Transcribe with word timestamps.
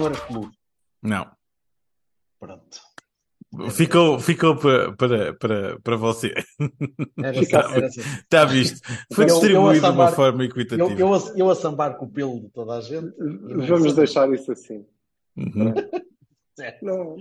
Não 0.00 0.06
eras 0.06 0.20
peludo. 0.20 0.50
Não. 1.02 1.30
Pronto. 2.38 2.80
Ficou, 3.72 4.18
ficou 4.20 4.56
para, 4.56 4.92
para, 4.96 5.34
para, 5.34 5.80
para 5.80 5.96
você. 5.96 6.32
Era, 7.18 7.36
Está, 7.40 7.58
era 7.74 7.86
assim. 7.86 8.00
está 8.00 8.44
visto. 8.44 8.80
Foi 9.12 9.24
Eu- 9.24 9.28
eu 9.28 9.34
distribuído 9.34 9.72
de 9.80 9.86
uma 9.86 9.90
sambar- 9.90 10.12
forma 10.14 10.42
Eu, 10.44 10.48
equitativa. 10.48 10.92
eu, 11.00 11.14
a, 11.14 11.18
eu 11.36 11.50
a 11.50 11.54
sambar 11.56 11.96
com 11.96 12.04
o 12.04 12.08
pelo 12.10 12.40
de 12.40 12.48
toda 12.50 12.74
a 12.74 12.80
gente. 12.80 13.12
Vamos 13.66 13.94
deixar 13.94 14.32
isso 14.32 14.52
assim. 14.52 14.84
Uhum. 15.36 15.74
Certo. 16.56 16.84
Não, 16.84 17.16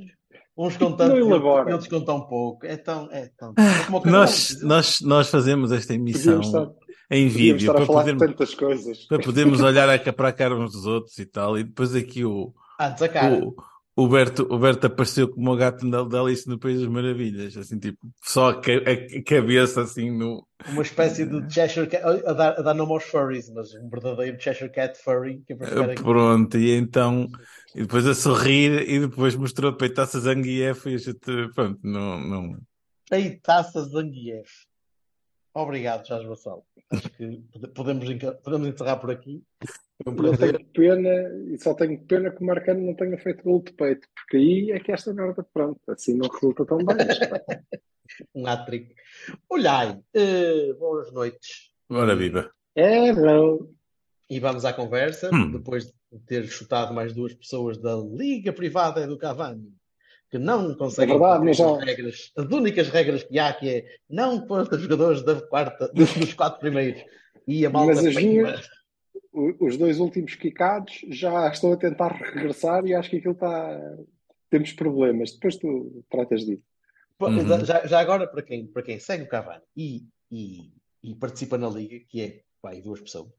Uns 0.57 0.75
com 0.75 0.91
tanto, 0.91 1.15
Não 1.15 1.17
e 1.17 1.21
elabora. 1.21 1.71
outros 1.71 1.87
com 1.89 2.01
tão 2.03 2.21
pouco. 2.27 2.65
É 2.65 2.75
tão. 2.77 3.09
É 3.11 3.29
tão 3.37 3.53
é 3.57 3.85
como 3.85 3.97
o 3.97 4.01
carvão, 4.01 4.19
Nós, 4.21 4.61
nós, 4.61 4.99
nós 5.01 5.29
fazemos 5.29 5.71
esta 5.71 5.93
emissão 5.93 6.41
estar, 6.41 6.69
em 7.09 7.27
vídeo 7.29 7.73
para 7.73 7.85
podermos, 7.85 8.21
tantas 8.27 8.53
coisas. 8.53 9.05
para 9.07 9.19
podermos 9.19 9.61
olhar 9.61 9.89
a- 9.89 10.13
para 10.13 10.27
a 10.27 10.33
cara 10.33 10.55
uns 10.55 10.73
dos 10.73 10.85
outros 10.85 11.17
e 11.17 11.25
tal. 11.25 11.57
E 11.57 11.63
depois 11.63 11.95
aqui 11.95 12.25
o, 12.25 12.53
Antes 12.79 13.01
a 13.03 13.09
cara. 13.09 13.35
o, 13.43 13.55
o, 13.95 14.07
Berto, 14.07 14.47
o 14.49 14.57
Berto 14.57 14.87
apareceu 14.87 15.27
como 15.29 15.51
o 15.51 15.57
gato 15.57 15.89
da, 15.89 16.19
Alice 16.19 16.47
no 16.47 16.57
País 16.57 16.79
das 16.79 16.89
Maravilhas. 16.89 17.57
Assim, 17.57 17.77
tipo, 17.77 17.99
só 18.23 18.51
a, 18.51 18.61
ca- 18.61 18.71
a 18.71 19.23
cabeça 19.23 19.81
assim 19.81 20.09
no. 20.09 20.47
Uma 20.69 20.81
espécie 20.81 21.25
de 21.25 21.53
Cheshire 21.53 21.87
Cat. 21.87 22.03
A 22.05 22.33
dar, 22.33 22.59
a 22.59 22.61
dar 22.61 22.73
nome 22.73 22.93
aos 22.93 23.03
furries, 23.03 23.49
mas 23.53 23.73
um 23.73 23.89
verdadeiro 23.89 24.39
Cheshire 24.39 24.71
Cat 24.71 24.97
furry. 24.97 25.41
Que 25.45 25.55
ficar 25.55 25.89
aqui. 25.91 26.01
Pronto, 26.01 26.57
e 26.57 26.71
então. 26.75 27.27
E 27.75 27.81
depois 27.81 28.07
a 28.07 28.15
sorrir 28.15 28.89
e 28.89 28.99
depois 29.01 29.35
mostrou 29.35 29.73
peitaça 29.73 30.19
Zangief 30.19 30.87
e 30.87 30.95
a 30.95 30.97
gente, 30.97 31.53
pronto, 31.53 31.79
não, 31.83 32.19
não. 32.19 32.57
Ei, 33.11 33.37
taça 33.37 33.83
Zangief. 33.83 34.49
Obrigado, 35.53 36.07
Jorge 36.07 36.27
Vassal. 36.27 36.65
Acho 36.91 37.09
que 37.11 37.43
pode- 37.51 37.67
podemos, 37.73 38.05
podemos 38.43 38.67
encerrar 38.67 38.97
por 38.97 39.11
aqui. 39.11 39.43
Foi 40.03 40.13
um 40.13 40.15
Eu 40.15 40.23
prazer. 40.35 40.57
tenho 40.57 40.69
pena, 40.69 41.09
e 41.53 41.57
só 41.59 41.73
tenho 41.73 41.99
pena 42.05 42.31
que 42.31 42.41
o 42.41 42.45
Marcano 42.45 42.81
não 42.85 42.95
tenha 42.95 43.17
feito 43.17 43.43
gol 43.43 43.61
de 43.63 43.73
peito, 43.73 44.07
porque 44.15 44.37
aí 44.37 44.71
é 44.71 44.79
que 44.79 44.91
esta 44.91 45.13
merda, 45.13 45.45
pronto, 45.53 45.79
assim 45.89 46.15
não 46.17 46.27
resulta 46.29 46.65
tão 46.65 46.77
bem. 46.77 46.95
Um 48.33 48.45
hat-trick. 48.47 48.95
Olhai, 49.47 49.99
eh, 50.15 50.73
boas 50.79 51.11
noites. 51.13 51.71
Ora 51.89 52.15
viva. 52.15 52.49
É, 52.75 53.13
não. 53.13 53.69
E 54.27 54.39
vamos 54.39 54.65
à 54.65 54.73
conversa, 54.73 55.29
Hum. 55.33 55.51
depois 55.51 55.85
de 55.85 56.19
ter 56.25 56.43
chutado 56.47 56.91
mais 56.93 57.13
duas 57.13 57.33
pessoas 57.35 57.77
da 57.77 57.95
Liga 57.95 58.51
Privada 58.51 59.05
do 59.05 59.17
Cavani, 59.17 59.71
que 60.29 60.37
não 60.37 60.73
conseguem 60.75 61.15
É 61.15 61.19
verdade, 61.19 61.53
já- 61.53 61.71
as 61.77 61.83
regras, 61.83 62.31
as 62.37 62.45
únicas 62.45 62.89
regras 62.89 63.23
que 63.23 63.39
há, 63.39 63.53
que 63.53 63.69
é 63.69 63.85
não 64.09 64.45
pôr 64.45 64.61
os 64.61 64.81
jogadores 64.81 65.21
da 65.23 65.41
quarta, 65.41 65.87
dos, 65.93 66.13
dos 66.13 66.33
quatro 66.33 66.59
primeiros. 66.59 67.03
E 67.47 67.65
a 67.65 67.69
malta 67.69 68.01
Mas 68.01 68.15
minhas- 68.15 68.69
Os 69.59 69.77
dois 69.77 69.99
últimos 69.99 70.35
quicados 70.35 71.01
já 71.09 71.47
estão 71.49 71.71
a 71.73 71.77
tentar 71.77 72.09
regressar 72.13 72.85
e 72.85 72.93
acho 72.93 73.09
que 73.09 73.17
aquilo 73.17 73.33
está. 73.33 73.79
Temos 74.49 74.71
problemas. 74.73 75.31
Depois 75.33 75.55
tu 75.57 76.03
tratas 76.09 76.45
disso. 76.45 76.63
Uhum. 77.21 77.65
Já, 77.65 77.85
já 77.85 77.99
agora, 77.99 78.25
para 78.27 78.41
quem, 78.41 78.65
para 78.65 78.81
quem 78.81 78.97
segue 78.99 79.23
o 79.23 79.27
Cavani 79.27 79.61
e, 79.75 80.03
e, 80.31 80.71
e 81.03 81.15
participa 81.15 81.57
na 81.57 81.67
Liga, 81.69 81.99
que 82.07 82.21
é 82.21 82.41
aí 82.63 82.81
duas 82.81 83.01
pessoas, 83.01 83.29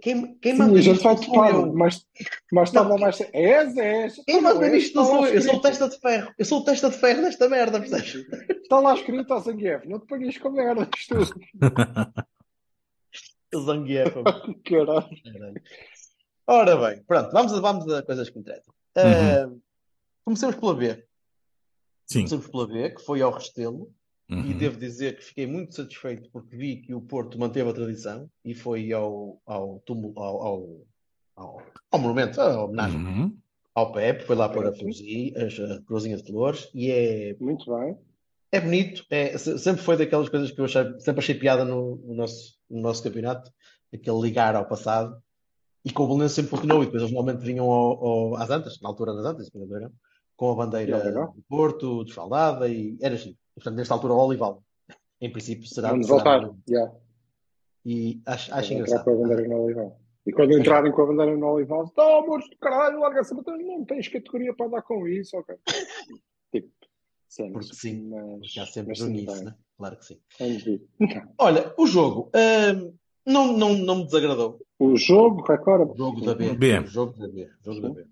quem, 0.00 0.38
quem 0.38 0.52
Sim, 0.52 0.58
manda 0.58 0.72
vai 0.80 0.94
sou 0.94 1.16
topar, 1.16 1.54
eu. 1.54 1.72
mas, 1.74 2.06
mas 2.50 2.72
Não, 2.72 2.82
estava 2.82 2.98
mais. 2.98 3.20
És, 3.20 3.76
és. 3.76 4.16
Quem 4.24 4.40
Não 4.40 4.54
manda 4.54 4.66
és, 4.66 4.72
nisto 4.72 4.94
não 4.96 5.02
está 5.02 5.14
lá 5.14 5.18
sou 5.20 5.26
eu, 5.28 5.34
eu 5.34 5.42
sou 5.42 5.54
o 5.56 5.60
testa 5.60 5.88
de 5.88 6.00
ferro. 6.00 6.34
Eu 6.38 6.44
sou 6.46 6.60
o 6.60 6.64
testa 6.64 6.90
de 6.90 6.96
ferro 6.96 7.22
nesta 7.22 7.48
merda, 7.48 7.78
percebes? 7.78 8.14
Está 8.62 8.80
lá 8.80 8.94
escrito 8.94 9.32
ao 9.34 9.40
Zangief, 9.40 9.86
não 9.86 10.00
te 10.00 10.06
ponhas 10.06 10.38
com 10.38 10.50
merdas, 10.50 10.88
tu. 11.06 11.16
Zangief. 13.64 14.14
Caralho. 14.64 15.08
Caralho. 15.22 15.62
Ora 16.46 16.76
bem, 16.76 17.02
pronto, 17.04 17.30
vamos, 17.30 17.52
a- 17.52 17.60
vamos 17.60 17.92
a 17.92 18.02
coisas 18.02 18.30
que 18.30 18.38
interessam. 18.38 18.72
Uhum. 18.96 19.56
Uh, 19.56 19.62
comecemos 20.24 20.56
pela 20.56 20.74
B. 20.74 21.04
Sim. 22.06 22.20
Comecemos 22.20 22.48
pela 22.48 22.66
B, 22.66 22.90
que 22.90 23.02
foi 23.02 23.20
ao 23.20 23.30
Restelo, 23.32 23.92
e 24.30 24.34
Uhum. 24.34 24.58
devo 24.58 24.78
dizer 24.78 25.16
que 25.16 25.24
fiquei 25.24 25.46
muito 25.46 25.74
satisfeito 25.74 26.28
porque 26.30 26.54
vi 26.56 26.76
que 26.82 26.94
o 26.94 27.00
Porto 27.00 27.38
manteve 27.38 27.70
a 27.70 27.72
tradição 27.72 28.28
e 28.44 28.54
foi 28.54 28.92
ao, 28.92 29.40
ao, 29.46 29.80
túmulo, 29.86 30.12
ao, 30.20 30.42
ao, 30.42 30.86
ao, 31.36 31.62
ao 31.90 31.98
monumento, 31.98 32.38
à 32.40 32.62
homenagem 32.62 33.00
Uhum. 33.00 33.36
ao 33.74 33.90
Pepe, 33.92 34.24
foi 34.24 34.36
lá 34.36 34.48
pôr 34.48 34.66
a 34.66 34.72
poesia, 34.72 35.32
a 35.36 35.82
corozinha 35.86 36.16
de 36.18 36.24
flores, 36.26 36.68
e 36.74 36.90
é, 36.90 37.36
Muito 37.40 37.74
bem. 37.74 37.96
é 38.52 38.60
bonito, 38.60 39.04
é, 39.08 39.38
se- 39.38 39.58
sempre 39.58 39.82
foi 39.82 39.96
daquelas 39.96 40.28
coisas 40.28 40.50
que 40.50 40.60
eu 40.60 40.66
achei, 40.66 40.82
sempre 41.00 41.20
achei 41.20 41.34
piada 41.34 41.64
no, 41.64 41.96
no 41.96 42.14
nosso, 42.14 42.58
no 42.68 42.80
nosso 42.82 43.02
campeonato, 43.02 43.50
aquele 43.94 44.20
ligar 44.20 44.54
ao 44.54 44.66
passado, 44.68 45.16
e 45.84 45.90
com 45.90 46.02
o 46.02 46.06
Belenenses 46.08 46.34
sempre 46.36 46.50
funcionou, 46.50 46.82
e 46.82 46.84
depois 46.86 47.02
eles 47.02 47.14
normalmente 47.14 47.42
vinham 47.46 47.64
ao, 47.70 48.04
ao- 48.04 48.36
às 48.36 48.50
Antas, 48.50 48.78
na 48.82 48.88
altura 48.90 49.14
das 49.14 49.24
Antas, 49.24 49.48
com 50.36 50.50
a 50.52 50.54
bandeira 50.54 50.98
do 51.34 51.42
Porto, 51.48 52.04
desfaldada, 52.04 52.68
e 52.68 52.98
era 53.00 53.16
giro. 53.16 53.36
E, 53.58 53.60
portanto, 53.60 53.74
nesta 53.76 53.92
altura, 53.94 54.14
o 54.14 54.18
Olival, 54.24 54.62
em 55.20 55.32
princípio, 55.32 55.66
será. 55.66 55.90
Vamos 55.90 56.06
será 56.06 56.16
voltar. 56.16 56.40
muito- 56.42 56.62
Já. 56.68 56.92
E 57.84 58.20
acho, 58.24 58.54
acho 58.54 58.72
engraçado. 58.72 59.04
com 59.04 59.10
a 59.10 59.16
bandeira 59.16 59.48
no 59.48 59.64
Olival. 59.64 60.00
E 60.24 60.32
quando 60.32 60.52
entrarem 60.56 60.92
com 60.92 61.02
a 61.02 61.06
bandeira 61.06 61.36
no 61.36 61.46
Olival, 61.46 61.92
oh, 61.96 62.00
amores 62.00 62.48
do 62.48 62.56
caralho, 62.58 63.00
larga 63.00 63.18
essa 63.20 63.34
bandeira. 63.34 63.58
Não 63.64 63.84
tens 63.84 64.06
categoria 64.06 64.54
para 64.54 64.68
dar 64.68 64.82
com 64.82 65.08
isso, 65.08 65.36
ok? 65.36 65.56
Tipo. 66.52 66.70
Porque 67.52 67.74
sim, 67.74 68.08
Mas, 68.08 68.38
Porque 68.38 68.60
há 68.60 68.66
sempre 68.66 68.88
mas 68.90 68.98
sim, 69.00 69.10
nisso, 69.10 69.44
né? 69.44 69.54
Claro 69.76 69.96
que 69.96 70.04
sim. 70.06 70.20
Olha, 71.36 71.74
o 71.76 71.86
jogo 71.86 72.30
hum, 72.34 72.94
não, 73.26 73.52
não, 73.56 73.74
não 73.74 73.96
me 73.96 74.04
desagradou. 74.04 74.60
O 74.78 74.96
jogo, 74.96 75.42
recorda. 75.42 75.92
O 75.92 75.96
jogo 75.96 76.20
da 76.24 76.34
B. 76.34 76.54
B. 76.54 76.78
O 76.78 76.86
jogo 76.86 77.18
da 77.18 77.28
B. 77.28 77.50
O 77.60 77.64
jogo 77.64 77.80
da 77.80 77.90
B. 77.90 78.06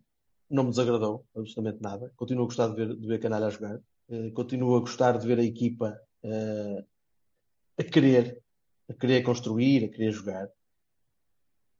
Não 0.50 0.64
me 0.64 0.70
desagradou 0.70 1.24
absolutamente 1.34 1.80
nada. 1.82 2.12
Continuo 2.16 2.44
a 2.44 2.46
gostar 2.46 2.68
de 2.68 2.74
ver, 2.74 2.94
de 2.96 3.06
ver 3.06 3.18
Canalha 3.20 3.46
a 3.46 3.50
jogar. 3.50 3.80
Eh, 4.08 4.30
continuo 4.32 4.76
a 4.76 4.80
gostar 4.80 5.18
de 5.18 5.26
ver 5.26 5.38
a 5.38 5.44
equipa 5.44 6.00
eh, 6.22 6.84
a 7.78 7.84
querer, 7.84 8.40
a 8.88 8.94
querer 8.94 9.22
construir, 9.22 9.84
a 9.84 9.88
querer 9.88 10.12
jogar. 10.12 10.48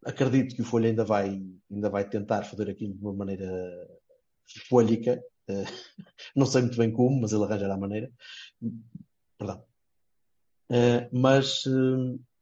Acredito 0.05 0.55
que 0.55 0.63
o 0.63 0.65
Folha 0.65 0.89
ainda 0.89 1.05
vai, 1.05 1.41
ainda 1.71 1.91
vai 1.91 2.09
tentar 2.09 2.45
fazer 2.45 2.69
aquilo 2.71 2.95
de 2.95 3.01
uma 3.01 3.15
maneira 3.15 3.49
folhica. 4.69 5.23
Eh, 5.49 5.65
não 6.35 6.47
sei 6.47 6.63
muito 6.63 6.77
bem 6.79 6.93
como, 6.93 7.21
mas 7.21 7.33
ele 7.33 7.45
arranjará 7.45 7.75
a 7.75 7.79
maneira. 7.79 8.11
Perdão. 9.39 9.65
Mas, 11.13 11.63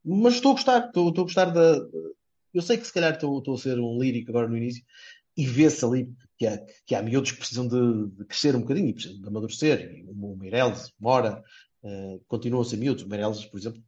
mas 0.03 0.35
estou 0.35 0.53
a 0.53 0.55
gostar, 0.55 0.87
estou, 0.87 1.09
estou 1.11 1.23
a 1.23 1.27
gostar 1.27 1.47
da. 1.51 1.77
Eu 2.55 2.63
sei 2.63 2.79
que 2.79 2.87
se 2.87 2.93
calhar 2.93 3.13
estou, 3.13 3.39
estou 3.39 3.55
a 3.55 3.59
ser 3.59 3.79
um 3.79 3.99
lírico 4.01 4.31
agora 4.31 4.49
no 4.49 4.57
início 4.57 4.83
e 5.37 5.47
vê-se 5.47 5.85
ali 5.85 6.13
que 6.39 6.47
há, 6.47 6.59
que 6.87 6.95
há 6.95 7.03
miúdos 7.03 7.33
que 7.33 7.39
precisam 7.39 7.67
de, 7.67 8.09
de 8.09 8.25
crescer 8.25 8.55
um 8.55 8.61
bocadinho 8.61 8.89
e 8.89 8.95
precisam 8.95 9.21
de 9.21 9.29
amadurecer. 9.29 9.93
E 9.93 10.05
o 10.09 10.37
Meireles, 10.37 10.93
Mora, 10.99 11.43
continuam 12.27 12.63
a 12.63 12.65
ser 12.65 12.77
miúdos. 12.77 13.05
O 13.05 13.09
Meireles, 13.09 13.45
por 13.45 13.59
exemplo, 13.59 13.83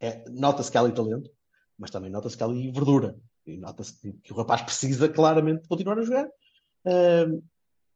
é- 0.00 0.24
nota-se 0.30 0.70
que 0.70 0.78
há 0.78 0.80
ali 0.80 0.92
talento, 0.92 1.30
mas 1.78 1.90
também 1.90 2.10
nota-se 2.10 2.36
que 2.36 2.42
há 2.42 2.46
ali 2.46 2.70
verdura. 2.70 3.16
E 3.46 3.56
nota-se 3.56 3.98
que, 4.00 4.32
o 4.32 4.36
rapaz 4.36 4.62
precisa 4.62 5.08
claramente 5.08 5.62
de 5.62 5.68
continuar 5.68 5.98
a 5.98 6.02
jogar. 6.02 6.28
Eh, 6.84 7.26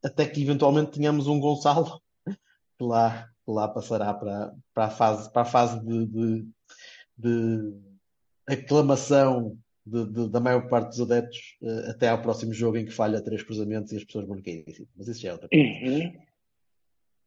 até 0.02 0.26
que 0.26 0.42
eventualmente 0.42 0.92
tenhamos 0.92 1.26
um 1.26 1.40
Gonçalo 1.40 2.00
que 2.78 2.84
lá, 2.84 3.28
que 3.44 3.50
lá 3.50 3.68
passará 3.68 4.14
para, 4.14 4.54
para 4.72 4.86
a 4.86 4.90
fase, 4.90 5.32
para 5.32 5.42
a 5.42 5.46
fase 5.46 5.80
de, 5.84 6.06
de, 6.06 6.48
de 7.16 7.80
aclamação 8.46 9.58
de- 9.90 10.12
de- 10.12 10.28
da 10.28 10.40
maior 10.40 10.68
parte 10.68 10.90
dos 10.90 11.00
adeptos 11.00 11.56
eh, 11.62 11.90
até 11.90 12.08
ao 12.08 12.20
próximo 12.22 12.52
jogo 12.52 12.76
em 12.76 12.84
que 12.84 12.92
falha 12.92 13.20
três 13.20 13.42
cruzamentos 13.42 13.92
e 13.92 13.96
as 13.96 14.04
pessoas 14.04 14.26
vão 14.26 14.40
cair 14.42 14.64
em 14.66 14.72
cima. 14.72 14.88
Mas 14.96 15.08
isso 15.08 15.20
já 15.20 15.30
é 15.30 15.32
outra 15.32 15.48
coisa. 15.48 15.64
Uhum. 15.64 16.12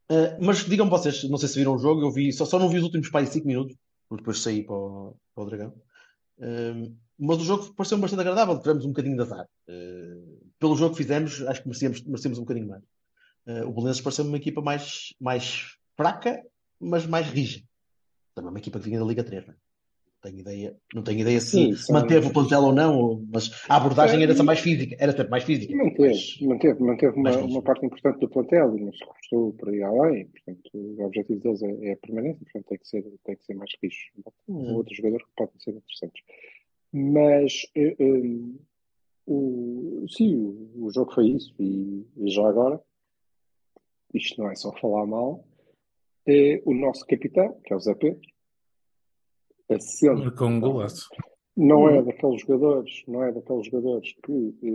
Eh, 0.10 0.38
mas 0.42 0.66
digam 0.66 0.90
vocês, 0.90 1.24
não 1.30 1.38
sei 1.38 1.50
se 1.50 1.58
viram 1.60 1.76
o 1.76 1.80
jogo, 1.80 2.02
eu 2.02 2.12
vi, 2.12 2.32
só, 2.34 2.46
só 2.46 2.60
não 2.60 2.70
vi 2.70 2.78
os 2.78 2.84
últimos 2.84 3.10
pá, 3.10 3.26
5 3.26 3.48
minutos, 3.48 3.76
porque 4.10 4.22
depois 4.22 4.40
saí 4.40 4.64
para 4.64 4.76
o, 4.76 5.16
para 5.34 5.44
o 5.44 5.48
Dragão. 5.48 5.74
Eh, 6.40 6.90
mas 7.20 7.38
o 7.40 7.44
jogo 7.44 7.74
pareceu-me 7.74 8.02
bastante 8.02 8.22
agradável, 8.22 8.60
tivemos 8.60 8.86
um 8.86 8.90
bocadinho 8.90 9.16
de 9.16 9.22
azar. 9.22 9.48
Pelo 10.60 10.76
jogo 10.76 10.96
que 10.96 11.02
fizemos, 11.04 11.42
acho 11.44 11.62
que 11.62 11.68
merecíamos, 11.68 12.02
merecíamos 12.04 12.38
um 12.40 12.42
bocadinho 12.42 12.68
mais. 12.68 12.84
O 13.66 13.72
Belenenses 13.72 14.02
pareceu-me 14.02 14.32
uma 14.32 14.38
equipa 14.38 14.62
mais, 14.62 15.14
mais 15.22 15.76
fraca, 15.96 16.44
mas 16.80 17.06
mais 17.06 17.28
rija. 17.28 17.62
Também 18.34 18.50
uma 18.50 18.58
equipa 18.60 18.80
que 18.80 18.86
vinha 18.86 19.00
da 19.00 19.06
Liga 19.06 19.24
3, 19.24 19.46
não 19.46 19.54
é? 19.54 19.58
Não 20.24 20.32
tenho 20.32 20.40
ideia, 20.40 20.78
não 20.96 21.04
tenho 21.04 21.20
ideia 21.20 21.42
se 21.42 21.52
Sim, 21.52 21.76
são- 21.76 21.96
manteve 22.00 22.28
o 22.28 22.34
plantel 22.34 22.62
ou 22.62 22.74
não, 22.74 23.26
mas 23.30 23.52
a 23.68 23.76
abordagem 23.76 24.20
É, 24.22 24.24
era 24.24 24.32
essa 24.32 24.44
mais 24.44 24.60
física, 24.60 24.96
era 24.98 25.12
sempre 25.12 25.30
mais 25.30 25.44
física. 25.44 25.76
Manteve, 25.76 26.08
mas- 26.08 26.38
manteve, 26.42 26.80
manteve 26.82 27.20
uma, 27.20 27.38
uma 27.40 27.62
parte 27.62 27.86
importante 27.86 28.20
do 28.20 28.30
plantel 28.30 28.78
e 28.78 28.82
não 28.82 28.94
se 28.94 29.00
reforçou 29.04 29.52
por 29.54 29.68
aí 29.70 29.84
além. 29.84 30.28
Portanto, 30.28 30.70
o 30.74 31.04
objetivo 31.04 31.40
deles 31.42 31.62
é, 31.62 31.90
é 31.90 31.94
a 31.94 31.98
permanência, 31.98 32.40
portanto, 32.42 32.66
tem 32.70 32.78
que 32.78 32.88
ser, 32.88 33.04
tem 33.26 33.36
que 33.36 33.44
ser 33.46 33.54
mais 33.56 33.72
rijo. 33.82 33.98
Um 34.48 34.54
Uhum. 34.54 34.76
outro 34.76 34.96
jogador 34.96 35.18
que 35.20 35.36
podem 35.36 35.60
ser 35.60 35.72
interessantes. 35.72 36.24
Mas, 36.94 37.54
eh, 37.76 37.96
eh, 38.00 38.60
o, 39.28 40.06
sim, 40.10 40.36
o, 40.38 40.86
o 40.86 40.92
jogo 40.94 41.14
foi 41.14 41.28
isso. 41.32 41.54
E, 41.60 42.06
e 42.16 42.32
já 42.32 42.48
agora, 42.48 42.80
isto 44.14 44.42
não 44.42 44.50
é 44.50 44.56
só 44.56 44.72
falar 44.78 45.06
mal, 45.06 45.46
é 46.26 46.62
o 46.66 46.74
nosso 46.74 47.06
capitão, 47.08 47.60
que 47.66 47.74
é 47.74 47.76
o 47.76 47.80
Zé 47.82 47.94
Pedro, 47.96 48.22
assente 49.70 50.22
Marcou 50.24 50.48
um 50.48 50.60
golaço. 50.60 51.10
não 51.56 51.88
é 51.90 52.00
Uhum. 52.00 52.06
daqueles 52.06 52.42
jogadores, 52.42 53.04
não 53.08 53.24
é 53.24 53.32
daqueles 53.32 53.66
jogadores 53.68 54.14
que 54.24 54.56
eh, 54.64 54.68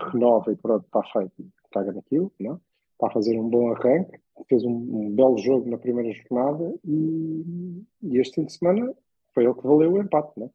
eh, 0.00 0.10
renova 0.12 0.52
e 0.52 0.56
pronto, 0.56 0.84
está 0.86 1.02
feito, 1.12 1.32
caga 1.72 1.92
naquilo, 1.92 2.32
não? 2.40 2.60
Está 2.94 3.08
a 3.08 3.10
fazer 3.10 3.38
um 3.38 3.48
bom 3.48 3.72
arranque, 3.72 4.18
fez 4.48 4.62
um, 4.64 4.70
um 4.70 5.10
belo 5.14 5.36
jogo 5.38 5.68
na 5.68 5.76
primeira 5.78 6.12
jornada 6.12 6.72
e, 6.84 7.82
e 8.02 8.18
este 8.18 8.36
fim 8.36 8.44
de 8.44 8.52
semana 8.52 8.94
foi 9.34 9.44
ele 9.44 9.54
que 9.54 9.66
valeu 9.66 9.92
o 9.92 10.00
empate, 10.00 10.32
não? 10.38 10.50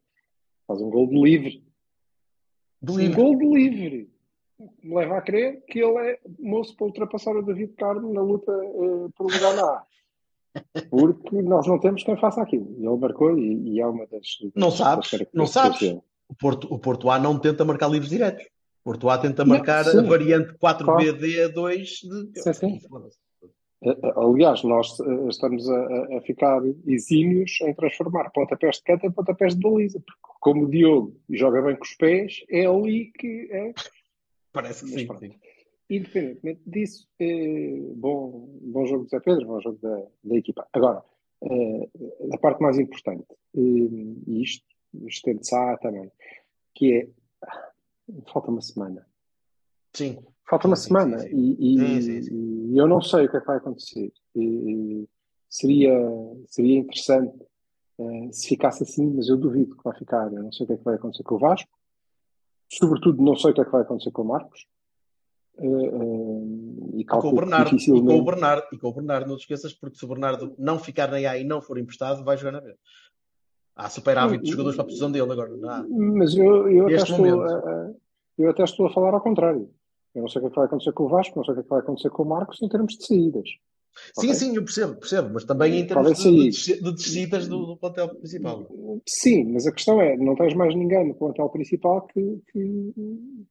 Faz 0.67 0.81
um 0.81 0.89
gol 0.89 1.07
de 1.07 1.19
livre. 1.21 1.63
Um 2.87 2.97
livre. 2.97 3.15
gol 3.15 3.35
de 3.37 3.45
livre. 3.45 4.09
Me 4.83 4.95
leva 4.95 5.17
a 5.17 5.21
crer 5.21 5.61
que 5.65 5.79
ele 5.79 5.97
é 6.11 6.19
moço 6.39 6.75
para 6.75 6.87
ultrapassar 6.87 7.35
o 7.35 7.41
David 7.43 7.73
Carmo 7.73 8.11
na 8.13 8.21
luta 8.21 8.51
eh, 8.51 9.09
por 9.15 9.31
lugar 9.31 9.55
na 9.55 9.63
A. 9.63 9.85
Porque 10.89 11.41
nós 11.41 11.67
não 11.67 11.79
temos 11.79 12.03
quem 12.03 12.17
faça 12.17 12.41
aquilo. 12.41 12.75
E 12.79 12.85
ele 12.85 12.97
marcou 12.97 13.37
e, 13.37 13.73
e 13.73 13.79
é 13.79 13.85
uma 13.85 14.05
das. 14.07 14.27
Não 14.55 14.69
das 14.69 14.77
sabes, 14.77 15.11
não 15.33 15.45
sabes. 15.47 15.81
O 16.29 16.35
Porto, 16.35 16.67
o 16.73 16.77
Porto 16.79 17.09
A 17.09 17.17
não 17.19 17.39
tenta 17.39 17.63
marcar 17.65 17.87
livros 17.89 18.09
diretos. 18.09 18.43
O 18.81 18.91
Porto 18.91 19.09
A 19.09 19.17
tenta 19.17 19.43
Não, 19.43 19.55
marcar 19.55 19.83
sim. 19.85 19.99
a 19.99 20.01
variante 20.01 20.53
Claro. 20.59 20.85
4BD2 20.85 21.83
de. 22.33 22.41
Sim, 22.41 22.53
sim. 22.53 22.79
Eh, 23.83 23.95
Aliás, 24.15 24.63
nós 24.63 24.97
eh, 24.99 25.27
estamos 25.29 25.69
a, 25.69 26.17
a- 26.17 26.21
ficar 26.21 26.61
exímios 26.85 27.59
em 27.61 27.73
transformar 27.75 28.29
pontapés 28.31 28.77
de 28.77 28.83
canto 28.83 29.05
em 29.05 29.11
pontapés 29.11 29.55
de 29.55 29.61
baliza. 29.61 29.99
Porque, 29.99 30.19
como 30.39 30.63
o 30.65 30.69
Diogo 30.69 31.15
joga 31.29 31.61
bem 31.61 31.75
com 31.75 31.83
os 31.83 31.93
pés, 31.95 32.43
é 32.49 32.65
ali 32.65 33.11
que 33.17 33.47
é. 33.51 33.73
Parece 34.51 34.85
que 34.85 35.05
Mas 35.05 35.19
sim. 35.19 35.27
sim. 35.29 35.35
Independentemente 35.89 36.61
disso, 36.65 37.07
eh, 37.19 37.79
bom, 37.95 38.49
bom 38.61 38.85
jogo 38.85 39.03
do 39.05 39.09
Zé 39.09 39.19
Pedro, 39.21 39.47
bom 39.47 39.61
jogo 39.61 39.79
da, 39.81 40.03
da 40.23 40.35
equipa. 40.35 40.67
Agora, 40.73 41.03
eh, 41.43 41.89
a 42.33 42.37
parte 42.37 42.61
mais 42.61 42.77
importante, 42.77 43.25
eh, 43.55 43.59
e 44.27 44.41
isto, 44.43 44.65
estende-se 45.05 45.55
à 45.55 45.77
também, 45.77 46.11
que 46.75 46.93
é. 46.93 47.09
Falta 48.31 48.49
uma 48.51 48.61
semana. 48.61 49.05
Sim. 49.93 50.17
Falta 50.49 50.67
uma 50.67 50.75
Sim, 50.77 50.87
semana 50.87 51.19
sim, 51.19 51.29
sim. 51.29 51.57
E, 51.59 51.75
e- 51.75 52.73
e 52.73 52.77
eu 52.77 52.87
não 52.87 53.01
sei 53.01 53.25
o 53.25 53.29
que 53.31 53.37
é 53.37 53.41
que 53.41 53.47
vai 53.47 53.57
acontecer. 53.57 54.11
E- 54.35 54.39
e 55.03 55.09
seria, 55.49 55.93
seria 56.47 56.79
interessante 56.79 57.37
eh, 57.99 58.29
se 58.31 58.47
ficasse 58.49 58.83
assim, 58.83 59.07
mas 59.13 59.27
eu 59.27 59.35
duvido 59.37 59.75
que 59.75 59.83
vai 59.83 59.97
ficar. 59.97 60.31
Eu 60.31 60.43
não 60.43 60.51
sei 60.51 60.63
o 60.63 60.67
que 60.67 60.73
é 60.73 60.77
que 60.77 60.83
vai 60.83 60.95
acontecer 60.95 61.23
com 61.23 61.35
o 61.35 61.39
Vasco. 61.39 61.69
Sobretudo, 62.71 63.21
não 63.23 63.35
sei 63.35 63.51
o 63.51 63.53
que 63.53 63.61
é 63.61 63.65
que 63.65 63.71
vai 63.71 63.81
acontecer 63.81 64.11
com 64.11 64.21
o 64.21 64.25
Marcos. 64.25 64.67
Eh, 65.59 65.65
eh, 65.65 66.97
e 66.97 67.01
E 67.01 67.05
com 67.05 67.17
o 67.17 67.21
calculo 67.21 67.35
Bernardo, 67.41 67.67
e 67.67 67.71
com 67.71 67.75
o 67.75 67.77
dificilmente. 67.79 68.25
Bernardo, 68.25 68.67
e 68.73 68.77
com 68.77 68.87
o 68.87 68.93
Bernardo, 68.93 69.27
não 69.29 69.37
te 69.37 69.41
esqueças, 69.41 69.73
porque 69.73 69.97
se 69.97 70.05
o 70.05 70.07
Bernardo 70.07 70.55
não 70.57 70.77
ficar 70.79 71.09
na 71.09 71.17
A 71.17 71.37
e 71.37 71.43
não 71.43 71.61
for 71.61 71.77
emprestado, 71.77 72.23
vai 72.23 72.37
jogar 72.37 72.51
na 72.53 72.61
B. 72.61 72.75
Há 73.75 73.89
superávit 73.89 74.43
de 74.43 74.49
jogadores 74.51 74.75
para 74.75 74.83
a 74.83 74.87
posição 74.87 75.11
dele 75.11 75.31
agora. 75.31 75.55
Não 75.55 75.69
há. 75.69 75.85
Mas 75.87 76.35
eu, 76.35 76.67
eu, 76.69 76.85
até 76.87 76.95
estou 76.95 77.41
a, 77.43 77.91
eu 78.37 78.49
até 78.49 78.63
estou 78.63 78.85
a 78.87 78.93
falar 78.93 79.13
ao 79.13 79.21
contrário. 79.21 79.69
Eu 80.15 80.21
não 80.21 80.27
sei 80.29 80.39
o 80.39 80.41
que 80.43 80.47
é 80.47 80.49
que 80.49 80.55
vai 80.55 80.65
acontecer 80.65 80.91
com 80.93 81.03
o 81.03 81.09
Vasco, 81.09 81.37
não 81.37 81.43
sei 81.45 81.51
o 81.51 81.55
que 81.55 81.59
é 81.61 81.63
que 81.63 81.69
vai 81.69 81.79
acontecer 81.79 82.09
com 82.09 82.23
o 82.23 82.25
Marcos 82.27 82.59
em 82.61 82.69
termos 82.69 82.93
de 82.97 83.05
saídas. 83.05 83.47
Sim, 84.15 84.27
Ok? 84.27 84.33
sim, 84.35 84.55
eu 84.55 84.63
percebo, 84.63 84.95
percebo, 84.95 85.29
mas 85.33 85.43
também 85.43 85.79
em 85.79 85.87
termos 85.87 86.17
de, 86.17 86.49
de, 86.49 86.81
de 86.81 86.91
descidas 86.91 87.47
do, 87.47 87.65
do 87.65 87.77
plantel 87.77 88.09
principal. 88.15 88.67
Sim, 89.07 89.51
mas 89.53 89.65
a 89.67 89.71
questão 89.71 90.01
é, 90.01 90.15
não 90.17 90.35
tens 90.35 90.53
mais 90.55 90.75
ninguém 90.75 91.07
no 91.07 91.15
plantel 91.15 91.49
principal 91.49 92.01
que, 92.07 92.41
que- 92.51 92.93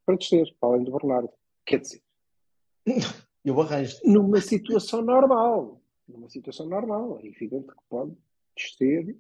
para 0.05 0.17
descer, 0.17 0.47
para 0.61 0.71
além 0.71 0.85
do 0.85 0.93
Bernardo. 0.93 1.29
Quer 1.67 1.81
dizer, 1.81 2.01
Eu 3.45 3.61
arranjo. 3.61 3.99
numa 4.05 4.41
situação 4.41 5.03
normal, 5.03 5.81
numa 6.09 6.29
situação 6.31 6.67
normal, 6.67 7.19
é 7.23 7.27
evidente 7.27 7.67
que 7.67 7.83
pode 7.89 8.13
descer. 8.57 9.17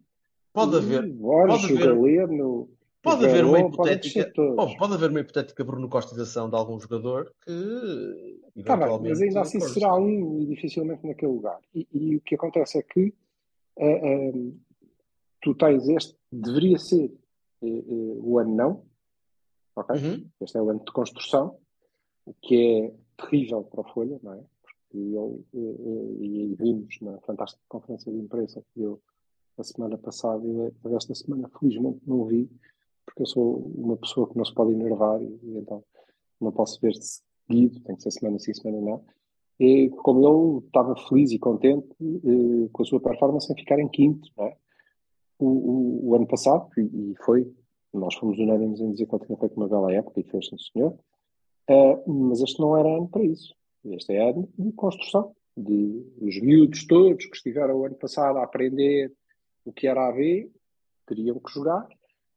Pode 0.52 0.76
haver, 0.76 1.12
Borges, 1.12 1.62
pode 1.62 1.74
haver- 1.74 1.94
Galeno, 1.96 2.70
pode 3.02 3.26
haver 3.26 3.44
uma 3.44 3.60
hipotética, 3.60 4.32
todos. 4.32 4.56
bom, 4.56 4.76
pode 4.76 4.94
haver 4.94 5.10
uma 5.10 5.20
hipotética 5.20 5.64
Bruno 5.64 5.88
Costização 5.88 6.48
de 6.48 6.56
algum 6.56 6.78
jogador 6.80 7.32
que 7.44 8.40
Está 8.56 8.74
bem, 8.76 8.98
mas 9.02 9.20
ainda 9.20 9.42
assim 9.42 9.60
será 9.60 9.94
um 9.96 10.40
e 10.40 10.46
dificilmente 10.46 11.06
naquele 11.06 11.32
lugar. 11.32 11.60
E, 11.74 11.86
e 11.92 12.16
o 12.16 12.20
que 12.22 12.36
acontece 12.36 12.78
é 12.78 12.82
que 12.82 13.12
ah, 13.78 13.84
ah, 13.84 14.52
tu 15.42 15.54
tens 15.54 15.86
este, 15.88 16.16
deveria 16.32 16.78
ser 16.78 17.12
eh, 17.62 17.82
o 18.22 18.38
ano 18.38 18.54
não, 18.54 18.82
ok? 19.76 19.94
Uhum. 19.96 20.26
Este 20.40 20.56
é 20.56 20.62
o 20.62 20.70
ano 20.70 20.80
de 20.84 20.90
construção, 20.92 21.58
o 22.26 22.34
que 22.34 22.56
é 22.56 22.94
terrível 23.16 23.62
para 23.62 23.80
o 23.80 23.92
Folha, 23.92 24.18
não 24.22 24.34
é? 24.34 24.42
Porque 24.62 24.98
ele, 24.98 25.44
eh, 25.54 25.58
eh, 25.58 26.24
e 26.24 26.54
vimos 26.58 26.98
na 27.00 27.18
fantástica 27.20 27.62
conferência 27.68 28.12
de 28.12 28.18
imprensa 28.18 28.60
que 28.60 28.80
deu 28.80 29.00
a 29.56 29.62
semana 29.62 29.96
passada, 29.96 30.44
eu 30.44 30.96
esta 30.96 31.14
semana 31.14 31.48
felizmente 31.58 32.00
não 32.06 32.24
vi, 32.26 32.50
porque 33.06 33.22
eu 33.22 33.26
sou 33.26 33.72
uma 33.74 33.96
pessoa 33.96 34.28
que 34.28 34.36
não 34.36 34.44
se 34.44 34.52
pode 34.52 34.72
enervar 34.72 35.22
e, 35.22 35.38
e 35.42 35.56
então 35.58 35.82
não 36.40 36.52
posso 36.52 36.80
ver 36.80 36.92
seguido, 36.94 37.80
tem 37.80 37.96
que 37.96 38.02
ser 38.02 38.10
semana 38.10 38.38
sim, 38.38 38.52
semana 38.52 38.80
não. 38.82 39.04
E 39.58 39.88
como 39.88 40.58
ele 40.58 40.66
estava 40.66 40.94
feliz 41.08 41.30
e 41.32 41.38
contente 41.38 41.88
eh, 42.02 42.68
com 42.72 42.82
a 42.82 42.84
sua 42.84 43.00
performance 43.00 43.50
em 43.50 43.56
ficar 43.56 43.78
em 43.78 43.88
quinto, 43.88 44.28
não 44.36 44.46
é? 44.46 44.56
O, 45.38 45.46
o, 45.46 46.08
o 46.10 46.14
ano 46.14 46.26
passado, 46.26 46.68
e, 46.76 47.12
e 47.12 47.14
foi, 47.24 47.50
nós 47.92 48.14
fomos 48.16 48.38
unânimes 48.38 48.80
em 48.80 48.90
dizer 48.90 49.06
que 49.06 49.14
ele 49.14 49.26
tinha 49.26 49.38
feito 49.38 49.56
uma 49.56 49.68
bela 49.68 49.92
época 49.92 50.20
e 50.20 50.24
fez, 50.24 50.46
sim 50.48 50.58
senhor, 50.58 50.98
eh, 51.68 52.02
mas 52.06 52.40
este 52.40 52.60
não 52.60 52.76
era 52.76 52.88
ano 52.88 53.08
para 53.08 53.24
isso. 53.24 53.54
Este 53.84 54.14
é 54.14 54.30
ano 54.30 54.48
de 54.58 54.72
construção, 54.72 55.34
de 55.56 56.04
os 56.20 56.40
miúdos 56.40 56.86
todos 56.86 57.24
que 57.26 57.36
estiveram 57.36 57.76
o 57.76 57.84
ano 57.86 57.94
passado 57.94 58.38
a 58.38 58.44
aprender 58.44 59.12
o 59.64 59.72
que 59.72 59.86
era 59.86 60.08
a 60.08 60.12
B, 60.12 60.50
teriam 61.06 61.38
que 61.38 61.52
jogar, 61.52 61.88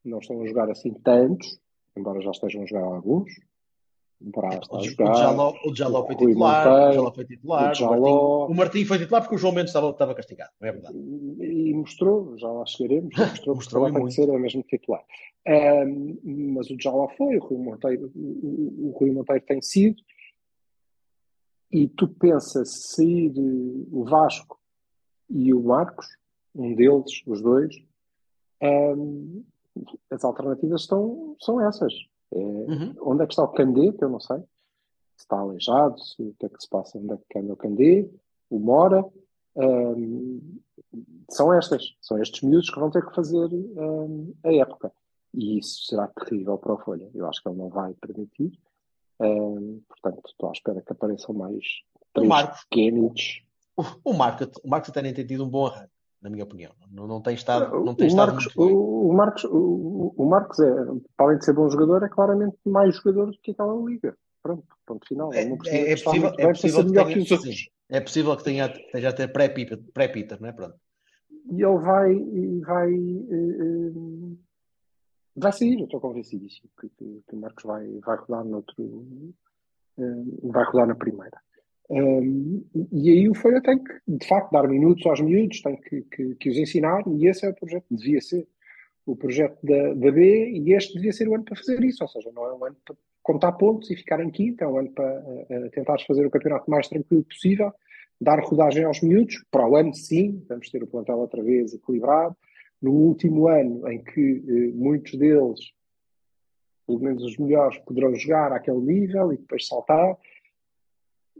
não 0.04 0.20
estão 0.20 0.42
a 0.42 0.48
jogar 0.48 0.70
assim 0.70 0.94
tantos, 0.94 1.60
embora 1.96 2.22
já 2.22 2.32
estejam 2.32 2.63
a 2.63 2.65
jogar 2.65 2.84
alguns, 2.84 3.32
Brás 4.22 4.60
está 4.64 4.76
O 4.76 4.80
a 4.80 4.82
jogar, 4.84 5.12
o 5.12 5.16
Jaló, 5.16 5.54
o 5.66 5.76
Jaló 5.76 6.06
foi 6.06 6.16
titular, 6.16 6.90
o 6.90 6.94
Jaló 6.94 7.12
foi 7.14 7.26
titular, 7.26 7.72
o 7.72 7.76
Jaló. 7.76 7.90
Martim, 8.48 8.52
o 8.52 8.56
Martim 8.56 8.86
foi 8.86 8.98
titular 9.00 9.22
porque 9.22 9.36
o 9.36 9.38
João 9.38 9.54
Mendes 9.54 9.70
estava, 9.70 9.90
estava 9.92 10.14
castigado, 10.14 10.52
não 10.60 10.68
é 10.68 10.72
verdade? 10.74 10.98
e, 10.98 11.70
e 11.70 11.74
mostrou, 11.74 12.38
já 12.38 12.52
lá 12.52 12.66
chegaremos, 12.66 13.16
mostrou, 13.18 13.56
Mostrou 13.56 13.86
que 13.86 13.94
tem 13.94 14.06
que 14.06 14.12
ser 14.12 14.30
é 14.30 14.38
mesmo 14.38 14.64
titular. 14.64 15.02
Ahm, 15.48 16.18
mas 16.54 16.70
o 16.70 16.76
Jaló 16.82 17.08
foi, 17.18 17.38
o 17.38 17.40
Rui 17.40 17.58
Monteiro, 17.60 18.12
o, 18.14 18.90
o- 18.90 18.92
Rui 19.00 19.12
Monteiro 19.12 19.46
tem 19.46 19.62
sido, 19.62 19.96
e 21.72 21.88
tu 21.88 22.08
pensas 22.08 22.70
sair 22.94 23.32
eh, 23.38 23.86
o 23.92 24.04
Vasco 24.04 24.60
e 25.30 25.54
o 25.54 25.62
Marcos, 25.64 26.08
um 26.54 26.76
deles, 26.76 27.22
os 27.26 27.42
dois, 27.42 27.74
ahm, 28.62 29.44
as 30.12 30.24
alternativas 30.26 30.82
estão, 30.82 31.36
são 31.40 31.62
essas. 31.62 31.94
É, 32.32 32.38
Uhum. 32.38 32.96
onde 33.02 33.24
é 33.24 33.26
que 33.28 33.34
está 33.34 33.44
o 33.44 33.48
Candê, 33.50 33.92
que 33.94 34.04
eu 34.04 34.10
não 34.10 34.20
sei. 34.20 34.38
Se 35.16 35.26
está 35.26 35.38
aleijado, 35.40 36.00
se, 36.00 36.22
o 36.22 36.34
que 36.40 36.46
é 36.46 36.50
que 36.50 36.62
se 36.62 36.70
passa, 36.70 36.98
onde 36.98 37.14
é 37.14 37.18
que 37.30 37.40
anda 37.40 37.54
o 37.54 37.58
Candê, 37.58 38.10
o 38.50 38.60
Mora. 38.60 39.04
ahm, 39.56 40.40
são 41.30 41.54
estas, 41.54 41.96
são 42.02 42.18
estes 42.22 42.42
miúdos 42.42 42.70
que 42.70 42.80
vão 42.80 42.90
ter 42.90 43.06
que 43.06 43.14
fazer 43.14 43.46
ahm, 43.78 44.32
a 44.44 44.54
época. 44.54 44.92
E 45.34 45.60
isso 45.60 45.86
será 45.86 46.08
terrível 46.08 46.58
para 46.58 46.74
o 46.74 46.78
Folha. 46.80 47.10
Eu 47.14 47.28
acho 47.28 47.42
que 47.44 47.50
ele 47.50 47.58
não 47.58 47.70
vai 47.70 47.94
permitir. 47.96 48.58
Ahm, 49.20 49.80
portanto, 49.88 50.22
estou 50.28 50.50
à 50.50 50.52
espera 50.54 50.82
que 50.82 50.92
apareçam 50.92 51.36
mais 51.36 51.64
O 51.96 52.06
três 52.14 52.28
Marcos, 52.30 52.64
Kennedy. 52.72 53.46
o, 53.78 53.84
o 54.12 54.14
Marcos, 54.14 54.50
o 54.64 54.68
Marcos 54.70 54.90
até 54.90 55.02
nem 55.02 55.14
tem 55.14 55.26
tido 55.28 55.44
um 55.44 55.50
bom 55.50 55.66
arranque, 55.68 55.92
na 56.22 56.30
minha 56.30 56.44
opinião. 56.44 56.72
Não, 56.92 57.08
não 57.08 57.22
tem 57.22 57.34
estado, 57.34 57.72
não 57.84 57.94
O 57.94 57.96
tem 57.96 58.08
estado 58.08 58.34
Marcos, 58.34 58.46
muito 58.46 58.58
bem. 58.60 58.76
o, 58.76 59.10
o 59.10 59.14
Marcos, 59.14 59.44
o, 59.46 60.14
o 60.18 60.26
Marcos 60.30 60.60
é, 60.60 60.74
para 61.16 61.26
além 61.28 61.38
de 61.38 61.46
ser 61.46 61.54
bom 61.54 61.70
jogador, 61.70 62.04
é 62.04 62.10
claramente 62.10 62.58
mais 62.66 62.96
jogador 62.96 63.28
do 63.32 63.38
que 63.40 63.52
aquela 63.52 63.76
liga. 63.90 64.18
Pronto, 64.42 64.64
ponto 64.86 65.08
final. 65.08 65.34
É, 65.34 65.44
é- 65.44 65.90
é 65.90 65.94
estar 65.94 66.12
possível, 66.12 66.34
é 66.38 66.48
possível 66.48 66.86
que 66.86 66.92
tenha, 66.94 67.06
que 67.14 67.38
sim, 67.38 67.54
é 67.90 68.02
possível 68.02 68.38
que 68.38 68.44
tenha, 68.44 68.66
esteja 68.68 69.10
até 69.10 69.28
pré-Peter, 69.28 69.80
pré-Peter, 69.94 70.42
não 70.42 70.50
é? 70.50 70.52
Pronto. 70.54 70.76
E 71.52 71.64
ele 71.64 71.78
vai, 71.80 72.16
vai, 72.62 72.94
eh, 72.94 73.58
eh, 73.60 74.38
vai 75.36 75.52
sair, 75.52 75.80
eu 75.80 75.86
estou 75.86 76.00
convencidíssimo 76.00 76.70
que, 76.80 76.88
que, 76.90 77.24
que 77.28 77.36
o 77.36 77.40
Marcos 77.40 77.64
vai, 77.64 78.00
vai 78.00 78.18
rodar 78.18 78.46
noutro, 78.46 78.76
eh, 79.98 80.04
vai 80.44 80.64
rodar 80.66 80.88
na 80.88 80.96
primeira. 80.96 81.38
Um, 81.89 82.63
e 82.91 83.10
aí 83.10 83.29
o 83.29 83.34
Folha 83.34 83.62
tem 83.62 83.84
que, 83.84 83.93
de 84.08 84.27
facto, 84.27 84.51
dar 84.51 84.67
minutos 84.67 85.05
aos 85.08 85.19
miúdos, 85.19 85.62
tem 85.62 85.75
que, 85.75 86.01
que, 86.01 86.36
que 86.36 86.50
os 86.50 86.58
ensinar, 86.58 87.03
e 87.08 87.27
esse 87.27 87.46
é 87.46 87.50
o 87.50 87.55
projeto, 87.55 87.86
devia 87.89 88.22
ser 88.22 88.48
o 89.05 89.15
projeto 89.15 89.58
da, 89.63 89.93
da 89.96 90.12
B, 90.12 90.51
e 90.51 90.74
este 90.74 90.93
devia 90.93 91.12
ser 91.12 91.27
o 91.27 91.34
ano 91.34 91.43
para 91.43 91.55
fazer 91.55 91.84
isso, 91.84 92.03
ou 92.03 92.08
seja, 92.08 92.31
não 92.31 92.46
é 92.46 92.53
um 92.53 92.63
ano 92.63 92.77
para 92.86 92.96
contar 93.24 93.53
pontos 93.53 93.89
e 93.89 93.96
ficar 93.96 94.19
em 94.19 94.29
quinto, 94.29 94.63
é 94.63 94.67
um 94.67 94.77
ano 94.77 94.91
para 94.91 95.19
uh, 95.19 95.69
tentar 95.72 95.98
fazer 96.05 96.25
o 96.25 96.29
campeonato 96.29 96.69
mais 96.69 96.88
tranquilo 96.88 97.24
possível, 97.24 97.74
dar 98.22 98.39
rodagem 98.39 98.84
aos 98.84 99.01
miúdos, 99.01 99.43
para 99.50 99.67
o 99.67 99.75
ano 99.75 99.93
sim, 99.93 100.43
vamos 100.48 100.69
ter 100.69 100.84
o 100.84 100.88
plantel 100.88 101.17
outra 101.17 101.41
vez 101.41 101.74
equilibrado, 101.74 102.36
no 102.79 102.91
último 102.91 103.48
ano 103.48 103.89
em 103.89 104.03
que 104.03 104.34
uh, 104.34 104.75
muitos 104.75 105.17
deles, 105.17 105.60
pelo 106.86 107.00
menos 107.00 107.24
os 107.24 107.36
melhores, 107.38 107.79
poderão 107.79 108.13
jogar 108.13 108.51
àquele 108.51 108.79
nível 108.79 109.34
e 109.34 109.38
depois 109.38 109.67
saltar, 109.67 110.15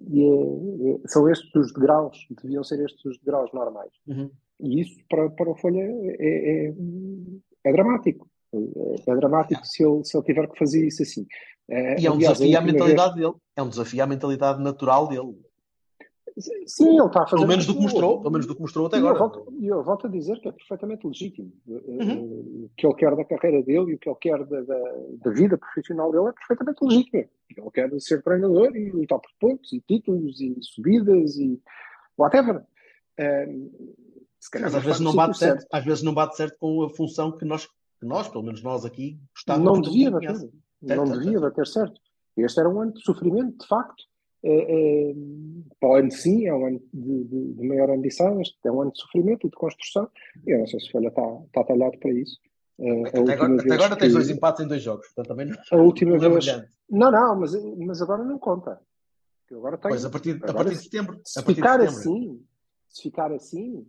e 0.08 0.24
é, 0.24 0.96
é, 0.96 1.08
são 1.08 1.30
estes 1.30 1.54
os 1.56 1.74
degraus, 1.74 2.18
deviam 2.42 2.64
ser 2.64 2.84
estes 2.84 3.04
os 3.06 3.18
degraus 3.20 3.52
normais. 3.54 3.92
Uhum. 4.08 4.30
E 4.60 4.82
isso 4.82 4.96
para, 5.10 5.30
para 5.30 5.50
o 5.50 5.56
Folha 5.56 5.82
é, 5.82 6.68
é, 6.68 6.74
é 7.66 7.72
dramático. 7.72 8.30
É, 8.54 9.12
é 9.12 9.16
dramático 9.16 9.66
se 9.66 9.84
ele, 9.84 10.04
se 10.04 10.18
ele 10.18 10.26
tiver 10.26 10.48
que 10.48 10.58
fazer 10.58 10.86
isso 10.86 11.02
assim. 11.02 11.26
E 11.70 12.08
é 12.08 12.12
um 12.12 12.16
Aliás, 12.16 12.38
desafio 12.40 12.58
à 12.58 12.62
mentalidade 12.62 13.16
dele. 13.16 13.34
É 13.56 13.62
um 13.62 13.70
desafio 13.70 14.04
à 14.04 14.08
mentalidade 14.08 14.62
natural 14.62 15.08
dele. 15.08 15.36
Sim, 16.38 16.98
ele 16.98 17.06
está 17.06 17.24
a 17.24 17.28
fazer. 17.28 17.36
Pelo 17.36 17.48
menos 17.48 17.66
do 17.66 17.74
que 17.74 17.82
mostrou, 17.82 18.20
pelo 18.20 18.32
menos 18.32 18.48
do 18.48 18.56
que 18.56 18.62
mostrou 18.62 18.88
até 18.88 18.98
E 18.98 19.00
eu 19.02 19.08
agora. 19.08 19.20
volto, 19.20 19.54
e 19.60 19.68
eu 19.68 19.84
volto 19.84 20.08
a 20.08 20.10
dizer 20.10 20.40
que 20.40 20.48
é 20.48 20.52
perfeitamente 20.52 21.08
legítimo. 21.08 21.52
Uhum. 21.68 22.66
O 22.66 22.70
que 22.76 22.86
ele 22.86 22.96
quer 22.96 23.16
da 23.16 23.26
carreira 23.26 23.64
dele 23.64 23.92
e 23.92 23.96
o 23.96 24.00
que 24.00 24.10
ele 24.10 24.18
quer 24.20 24.46
da, 24.46 24.62
da, 24.62 24.80
da 25.24 25.32
vida 25.32 25.58
profissional 25.58 26.12
dele 26.12 26.30
é 26.30 26.34
perfeitamente 26.34 26.84
legítimo. 26.84 27.30
Ele 27.58 27.72
quer 27.74 28.02
ser 28.02 28.24
treinador 28.24 28.76
e 28.76 28.92
lutar 28.92 29.20
por 29.20 29.32
pontos 29.40 29.74
e 29.74 29.82
títulos 29.82 30.40
e 30.40 30.56
subidas 30.62 31.38
e 31.38 31.62
whatever. 32.18 32.64
Um, 33.20 33.96
calhar 34.52 34.72
Mas 34.72 34.76
às 34.76 34.84
vezes 34.84 35.02
não 35.02 35.16
bate 35.16 35.38
certo, 35.38 35.66
às 35.72 35.86
vezes 35.86 36.04
não 36.04 36.14
bate 36.14 36.36
certo 36.36 36.58
com 36.58 36.84
a 36.84 36.90
função 36.90 37.32
que 37.32 37.46
nós, 37.46 37.66
que 37.66 38.06
nós 38.06 38.28
pelo 38.28 38.44
menos 38.44 38.64
nós 38.64 38.86
aqui, 38.86 39.20
gostávamos 39.34 39.72
Não 39.72 39.82
devia 39.82 40.12
bater. 40.12 40.36
Certo, 40.36 40.56
Não 40.82 41.04
devia 41.06 41.40
bater 41.40 41.68
certo. 41.68 42.02
Este 42.38 42.60
era 42.60 42.70
um 42.70 42.82
ano 42.82 42.94
de 42.94 43.02
sofrimento, 43.04 43.58
de 43.58 43.68
facto. 43.68 44.04
É, 44.42 45.10
é, 45.12 45.14
para 45.80 45.90
o 45.90 45.96
ano 45.96 46.12
sim, 46.12 46.46
é 46.48 46.54
um 46.54 46.66
ano 46.66 46.82
de, 46.94 47.24
de, 47.26 47.54
de 47.56 47.68
maior 47.68 47.90
ambição, 47.90 48.40
este 48.42 48.58
é 48.66 48.72
um 48.72 48.82
ano 48.82 48.92
de 48.94 49.00
sofrimento 49.02 49.46
e 49.46 49.50
de 49.50 49.56
construção. 49.56 50.10
E 50.48 50.52
eu 50.52 50.60
não 50.60 50.68
sei 50.68 50.80
se 50.80 50.88
o 50.88 50.92
Folha 50.92 51.10
está, 51.10 51.42
está 51.48 51.64
talhado 51.66 51.98
para 52.00 52.12
isso. 52.12 52.38
Eh, 52.80 53.04
a 53.04 53.08
Até 53.10 53.34
agora, 53.34 53.56
até 53.62 53.74
agora 53.74 53.96
tens 53.98 54.08
que- 54.08 54.14
dois 54.14 54.30
empates 54.30 54.64
em 54.66 54.68
dois 54.70 54.82
jogos, 54.82 55.06
portanto 55.08 55.28
também 55.28 55.46
não, 55.48 55.58
A 55.72 55.82
última 55.84 56.12
não 56.12 56.24
é 56.24 56.30
vez. 56.30 56.46
brilhante. 56.46 56.72
Não, 56.90 57.12
não, 57.12 57.40
mas, 57.40 57.52
mas 57.78 58.02
agora 58.02 58.24
não 58.24 58.40
conta. 58.40 58.80
Eu 59.52 59.58
agora 59.60 59.78
tenho. 59.78 59.92
Pois 59.92 60.06
a 60.06 60.10
partir, 60.10 60.32
a 60.32 60.36
agora, 60.50 60.54
partir 60.54 60.78
de 60.78 60.84
setembro. 60.84 61.20
se 61.26 61.40
A 61.40 61.44
ficar 61.44 61.80
setembro. 61.80 61.86
assim, 62.00 62.46
se 62.88 63.02
ficar 63.04 63.32
assim, 63.34 63.86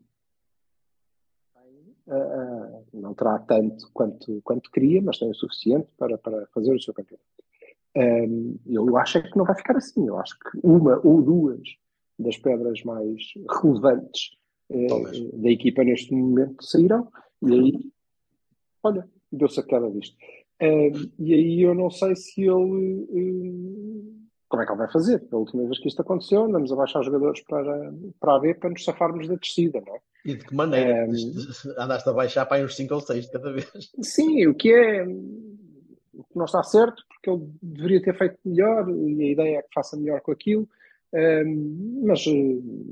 não 2.93 3.15
terá 3.15 3.39
tanto 3.39 3.89
quanto, 3.93 4.41
quanto 4.43 4.71
queria, 4.71 5.01
mas 5.03 5.19
tem 5.19 5.31
o 5.31 5.35
suficiente 5.35 5.89
para, 5.97 6.19
para 6.19 6.47
fazer 6.49 6.75
o 6.75 6.81
seu 6.81 6.93
campeonato. 6.93 7.25
Ahm, 7.97 8.57
eu 8.67 8.97
acho 8.97 9.19
é 9.19 9.23
que 9.23 9.37
não 9.37 9.45
vai 9.45 9.57
ficar 9.57 9.77
assim. 9.77 10.07
Eu 10.07 10.19
acho 10.19 10.39
que 10.39 10.59
uma 10.63 11.01
ou 11.05 11.21
duas 11.23 11.61
das 12.19 12.37
pedras 12.37 12.83
mais 12.85 13.21
relevantes 13.63 14.31
eh, 14.71 14.87
Talvez. 14.87 15.31
da 15.33 15.51
equipa 15.51 15.83
neste 15.83 16.15
momento 16.15 16.63
sairão, 16.65 17.09
e 17.43 17.53
aí, 17.53 17.91
olha, 18.83 19.09
deu-se 19.33 19.59
a 19.59 19.63
queda 19.63 19.91
disto. 19.91 20.17
Ahm, 20.63 21.11
e 21.19 21.35
aí 21.35 21.63
eu 21.63 21.75
não 21.75 21.91
sei 21.91 22.15
se 22.15 22.43
ele. 22.43 23.07
hum, 23.11 24.17
como 24.49 24.63
é 24.63 24.67
que 24.67 24.73
ele 24.73 24.79
vai 24.79 24.91
fazer? 24.93 25.27
A 25.31 25.37
última 25.37 25.63
vez 25.65 25.79
que 25.79 25.87
isto 25.89 26.03
aconteceu, 26.03 26.45
andamos 26.45 26.73
a 26.73 26.77
baixar 26.77 27.01
os 27.01 27.07
jogadores 27.07 27.41
para, 27.45 27.93
para 28.19 28.35
a 28.35 28.39
B 28.41 28.55
para 28.55 28.71
nos 28.71 28.85
safarmos 28.85 29.29
da 29.29 29.37
descida, 29.37 29.81
não 29.87 29.95
é? 29.95 30.01
E 30.25 30.35
de 30.35 30.45
que 30.45 30.55
maneira? 30.55 31.05
Ehm, 31.07 31.13
Isto- 31.13 31.75
Andaste 31.79 32.09
a 32.09 32.13
baixar 32.13 32.45
para 32.47 32.57
aí 32.59 32.65
uns 32.65 32.77
5 32.77 32.95
ou 32.95 33.01
6 33.01 33.27
de 33.27 33.31
cada 33.33 33.53
vez. 33.53 33.71
Sim, 34.03 34.47
o 34.49 34.55
que 34.55 34.73
é. 34.73 35.07
Que 36.31 36.39
não 36.39 36.45
está 36.45 36.63
certo, 36.63 37.03
porque 37.09 37.29
ele 37.31 37.51
deveria 37.63 38.03
ter 38.03 38.17
feito 38.17 38.39
melhor 38.45 38.89
e 38.89 39.23
a 39.23 39.33
ideia 39.33 39.59
é 39.59 39.63
que 39.63 39.69
faça 39.75 39.97
melhor 39.97 40.21
com 40.21 40.31
aquilo. 40.33 40.69
Ahm, 41.13 42.03
mas, 42.05 42.25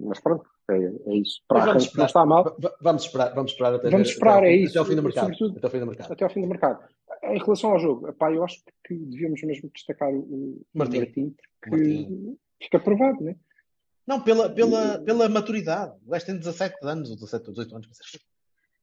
mas 0.02 0.18
pronto, 0.20 0.44
é, 0.70 0.74
é 1.06 1.14
isso. 1.16 1.40
Para 1.46 1.58
Mas 1.58 1.66
vamos 1.66 1.68
arranque 1.68 1.74
não 1.76 1.78
esperar. 1.86 2.06
está 2.06 2.26
mal, 2.26 2.44
Va- 2.44 2.56
va- 2.58 2.76
Vamos 2.80 3.04
esperar, 3.04 3.34
vamos 3.34 3.52
esperar 3.52 3.74
até, 3.74 3.90
Vamos 3.90 4.08
esperar, 4.08 4.38
até, 4.38 4.48
é 4.48 4.56
fim- 4.56 4.62
isso. 4.64 4.70
até 4.72 4.78
ao 4.80 4.84
fim 4.84 4.96
do 4.96 5.02
mercado. 5.04 5.26
Até 5.32 5.66
ao 5.66 5.70
fim 5.70 5.78
do 5.80 5.86
mercado. 5.86 6.12
até 6.12 6.24
ao 6.24 6.30
fim 6.30 6.40
do 6.42 6.48
mercado. 6.48 6.84
Em 7.22 7.38
relação 7.38 7.70
ao 7.70 7.78
jogo, 7.78 8.08
epá, 8.08 8.32
eu 8.32 8.42
acho 8.44 8.60
que 8.84 8.94
devíamos 8.94 9.40
mesmo 9.42 9.70
destacar 9.72 10.12
o, 10.12 10.60
Martim. 10.74 10.98
Martim, 10.98 11.36
porque 11.62 11.76
Martim. 11.76 12.38
fica 12.60 12.80
provado, 12.80 13.22
né? 13.22 13.36
Não, 14.06 14.20
pela, 14.20 14.48
pela, 14.50 14.98
pela 15.00 15.28
maturidade. 15.28 15.94
O 16.06 16.10
gajo 16.10 16.26
tem 16.26 16.36
17 16.38 16.76
anos, 16.82 17.10
ou 17.10 17.16
17 17.16 17.46
ou 17.48 17.52
18 17.52 17.74
anos. 17.76 17.88
mas- 17.88 18.22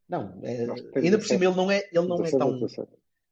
Não, 0.08 0.40
é- 0.44 0.66
Não, 0.66 0.76
ainda 0.76 1.18
por 1.18 1.26
17. 1.26 1.28
cima 1.28 1.46
ele 1.46 1.56
não 1.56 1.70
é, 1.72 1.80
ele 1.92 2.08
não 2.08 2.16
é 2.16 2.24
17 2.24 2.34
ou 2.36 2.40
tão, 2.40 2.60
17. 2.60 2.92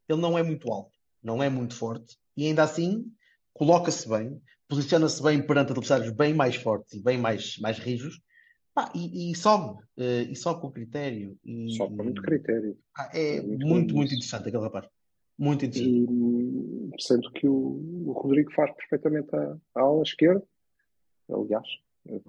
ele 0.09 0.21
não 0.21 0.37
é 0.37 0.43
muito 0.43 0.71
alto, 0.71 0.91
não 1.23 1.41
é 1.41 1.49
muito 1.49 1.75
forte, 1.75 2.17
e 2.35 2.45
ainda 2.47 2.63
assim 2.63 3.11
coloca-se 3.53 4.07
bem, 4.09 4.41
posiciona-se 4.67 5.21
bem 5.21 5.45
perante 5.45 5.71
adversários 5.71 6.11
bem 6.11 6.33
mais 6.33 6.55
fortes 6.55 6.93
e 6.93 7.03
bem 7.03 7.17
mais, 7.17 7.57
mais 7.59 7.77
rijos, 7.77 8.19
pá, 8.73 8.91
e, 8.95 9.31
e 9.31 9.35
sobe, 9.35 9.81
eh, 9.97 10.23
e 10.23 10.35
sobe 10.35 10.61
com 10.61 10.71
critério. 10.71 11.37
E, 11.43 11.75
Só 11.75 11.87
com 11.87 12.03
muito 12.03 12.21
critério. 12.21 12.77
é 13.13 13.41
muito 13.41 13.67
muito, 13.67 13.95
muito 13.95 14.13
interessante 14.13 14.47
aquele 14.49 14.63
rapaz. 14.63 14.87
Muito 15.37 15.65
interessante. 15.65 16.11
E 16.11 17.01
sendo 17.01 17.31
que 17.31 17.47
o, 17.47 17.81
o 18.05 18.11
Rodrigo 18.11 18.51
faz 18.53 18.71
perfeitamente 18.75 19.35
a, 19.35 19.57
a 19.75 19.81
ala 19.81 20.03
esquerda, 20.03 20.43
aliás, 21.31 21.67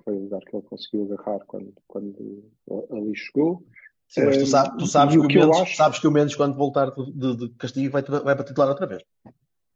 foi 0.04 0.14
o 0.14 0.22
lugar 0.22 0.40
que 0.40 0.56
ele 0.56 0.66
conseguiu 0.66 1.12
agarrar 1.12 1.44
quando, 1.46 1.74
quando 1.86 2.50
ali 2.90 3.14
chegou. 3.16 3.64
Sim, 4.08 4.25
mas 4.26 4.37
tu, 4.37 4.42
eh, 4.42 4.46
sa- 4.46 4.70
tu 4.76 4.87
sabes, 4.87 5.16
que 5.16 5.26
que 5.26 5.38
Mendes, 5.38 5.61
acho- 5.61 5.76
sabes 5.76 5.99
que 5.99 6.06
o 6.06 6.11
Mendes, 6.11 6.37
quando 6.37 6.56
voltar 6.56 6.90
de, 6.92 7.37
de- 7.37 7.49
castigo, 7.56 7.90
vai, 7.92 8.02
vai 8.02 8.34
para 8.37 8.44
titular 8.44 8.68
outra 8.68 8.87
vez. 8.87 9.02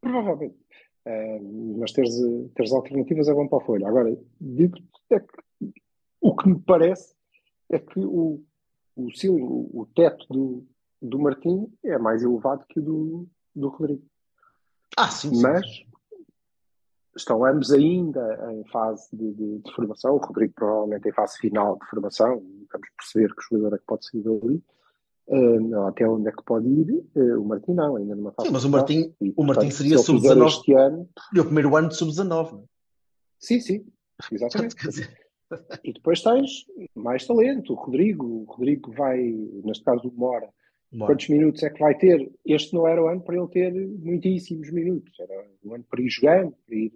Provavelmente. 0.01 0.57
Eh, 1.05 1.41
mas 1.79 1.93
teres, 1.93 2.15
teres 2.55 2.73
alternativas 2.73 3.29
é 3.29 3.35
bom 3.35 3.49
para 3.49 3.59
a 3.59 3.67
folha. 3.67 3.89
Agora, 3.89 4.17
digo 4.41 4.79
é 5.11 5.21
que 5.21 5.73
o 6.21 6.37
que 6.37 6.49
me 6.49 6.61
parece 6.61 7.15
é 7.71 7.79
que 7.79 7.99
o, 8.01 8.43
o 8.97 9.11
ceiling, 9.17 9.43
o, 9.43 9.71
o 9.81 9.87
teto 9.95 10.27
do, 10.31 10.67
do 11.01 11.19
Martim 11.19 11.73
é 11.85 11.97
mais 11.99 12.23
elevado 12.23 12.65
que 12.69 12.79
o 12.79 12.83
do, 12.83 13.29
do 13.55 13.69
Rodrigo. 13.69 14.03
Ah, 14.97 15.09
sim, 15.11 15.33
sim. 15.35 15.43
Mas 15.43 15.65
estão 17.21 17.45
ambos 17.45 17.73
ainda 17.73 18.53
em 18.53 18.65
fase 18.71 19.09
de, 19.17 19.33
de- 19.35 19.59
de 19.59 19.73
formação. 19.75 20.15
O 20.15 20.19
Rodrigo 20.19 20.53
provavelmente 20.55 21.09
em 21.09 21.13
fase 21.13 21.39
final 21.39 21.79
de 21.79 21.87
formação. 21.91 22.37
Vamos 22.73 22.89
perceber 22.97 23.35
que 23.35 23.41
o 23.41 23.59
jogador 23.59 23.77
é 23.77 23.79
que 23.79 23.87
pode 23.87 24.07
sair 24.07 24.23
dali. 24.23 24.63
Eh, 25.31 25.75
até 25.89 26.09
onde 26.09 26.29
é 26.29 26.33
que 26.33 26.43
pode 26.45 26.67
ir. 26.69 27.05
Eh, 27.15 27.37
o 27.37 27.45
Martim 27.45 27.73
não, 27.75 27.97
ainda 27.97 28.15
numa 28.17 28.33
fase 28.33 28.49
Sim, 28.49 28.53
mas 28.55 28.65
o 28.65 28.71
Martim-. 28.71 29.15
E, 29.21 29.35
o 29.37 29.45
Martim 29.45 29.67
portanto, 29.69 29.73
seria 29.73 29.99
se 29.99 30.11
ele 30.11 30.21
fizer 30.21 30.35
sub-19. 30.35 30.47
este 30.49 30.73
ano. 30.75 31.09
O 31.37 31.45
primeiro 31.45 31.77
ano 31.77 31.89
de 31.89 31.97
sub-19. 31.97 32.53
não 32.53 32.59
é? 32.61 32.63
Sim, 33.39 33.61
sim, 33.61 33.87
exatamente. 34.33 34.75
E 35.85 35.93
depois 35.93 36.23
tens 36.23 36.51
mais 36.95 37.27
talento. 37.27 37.73
O 37.73 37.77
Rodrigo, 37.77 38.25
o 38.27 38.45
Rodrigo 38.45 38.91
vai, 38.93 39.19
neste 39.65 39.85
caso 39.85 40.09
o 40.09 40.13
Mora, 40.13 40.49
bora. 40.93 41.13
quantos 41.13 41.29
minutos 41.29 41.63
é 41.63 41.71
que 41.71 41.79
vai 41.81 41.95
ter? 41.97 42.31
Este 42.47 42.75
não 42.75 42.87
era 42.89 43.03
o 43.03 43.09
ano 43.09 43.21
para 43.23 43.37
ele 43.37 43.49
ter 43.49 43.73
muitíssimos 43.99 44.71
minutos. 44.71 45.13
Era 45.21 45.47
um 45.65 45.75
ano 45.75 45.85
para 45.91 46.01
ir 46.03 46.09
jogando, 46.11 46.55
para 46.67 46.75
ir 46.77 46.93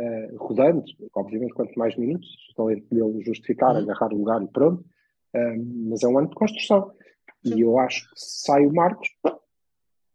eh, 0.00 0.30
rodando. 0.36 0.82
Obviamente, 1.14 1.52
quanto 1.54 1.78
mais 1.78 1.96
minutos, 1.96 2.28
o 2.52 2.54
talento 2.54 2.86
dele 2.90 3.22
justificar, 3.24 3.74
Uhum. 3.74 3.82
agarrar 3.82 4.12
o 4.12 4.16
lugar 4.16 4.42
e 4.42 4.48
pronto. 4.48 4.84
Eh, 5.34 5.56
mas 5.88 6.02
é 6.02 6.08
um 6.08 6.18
ano 6.18 6.28
de 6.28 6.34
construção. 6.34 6.92
Sim. 7.46 7.56
E 7.56 7.60
eu 7.60 7.78
acho 7.78 8.02
que 8.08 8.14
sai 8.16 8.66
o 8.66 8.72
Marcos, 8.72 9.08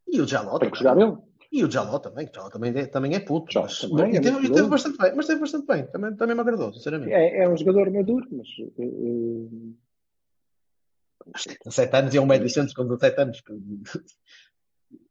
E 0.07 0.21
o 0.21 0.27
Jaló 0.27 0.59
tem 0.59 0.69
que 0.69 0.77
jogar 0.77 0.97
ele. 0.97 1.15
E 1.51 1.63
o 1.63 1.71
Jaló 1.71 1.99
também. 1.99 2.27
O 2.27 2.31
Jaló 2.35 2.49
também 2.49 2.71
é, 2.77 2.85
também 2.85 3.15
é 3.15 3.19
puto. 3.19 3.51
Jaló 3.51 3.65
mas, 3.65 3.79
também 3.79 4.13
e 4.13 4.17
é 4.17 4.21
teve, 4.21 4.49
teve 4.51 4.67
bastante 4.67 4.97
bem. 4.97 5.15
Mas 5.15 5.25
teve 5.27 5.39
bastante 5.39 5.65
bem. 5.67 5.87
Também, 5.87 6.15
também 6.15 6.35
me 6.35 6.41
agradou, 6.41 6.73
sinceramente. 6.73 7.11
É, 7.13 7.43
é 7.43 7.49
um 7.49 7.55
jogador 7.57 7.89
maduro, 7.91 8.27
mas 8.31 8.47
eh, 8.59 8.83
eh, 8.83 9.47
Com 11.63 11.71
7 11.71 11.95
anos 11.95 12.13
e 12.13 12.17
é 12.17 12.21
um 12.21 12.25
médio 12.25 12.49
centro 12.49 12.75
com 12.75 12.83
17 12.83 13.21
anos. 13.21 13.41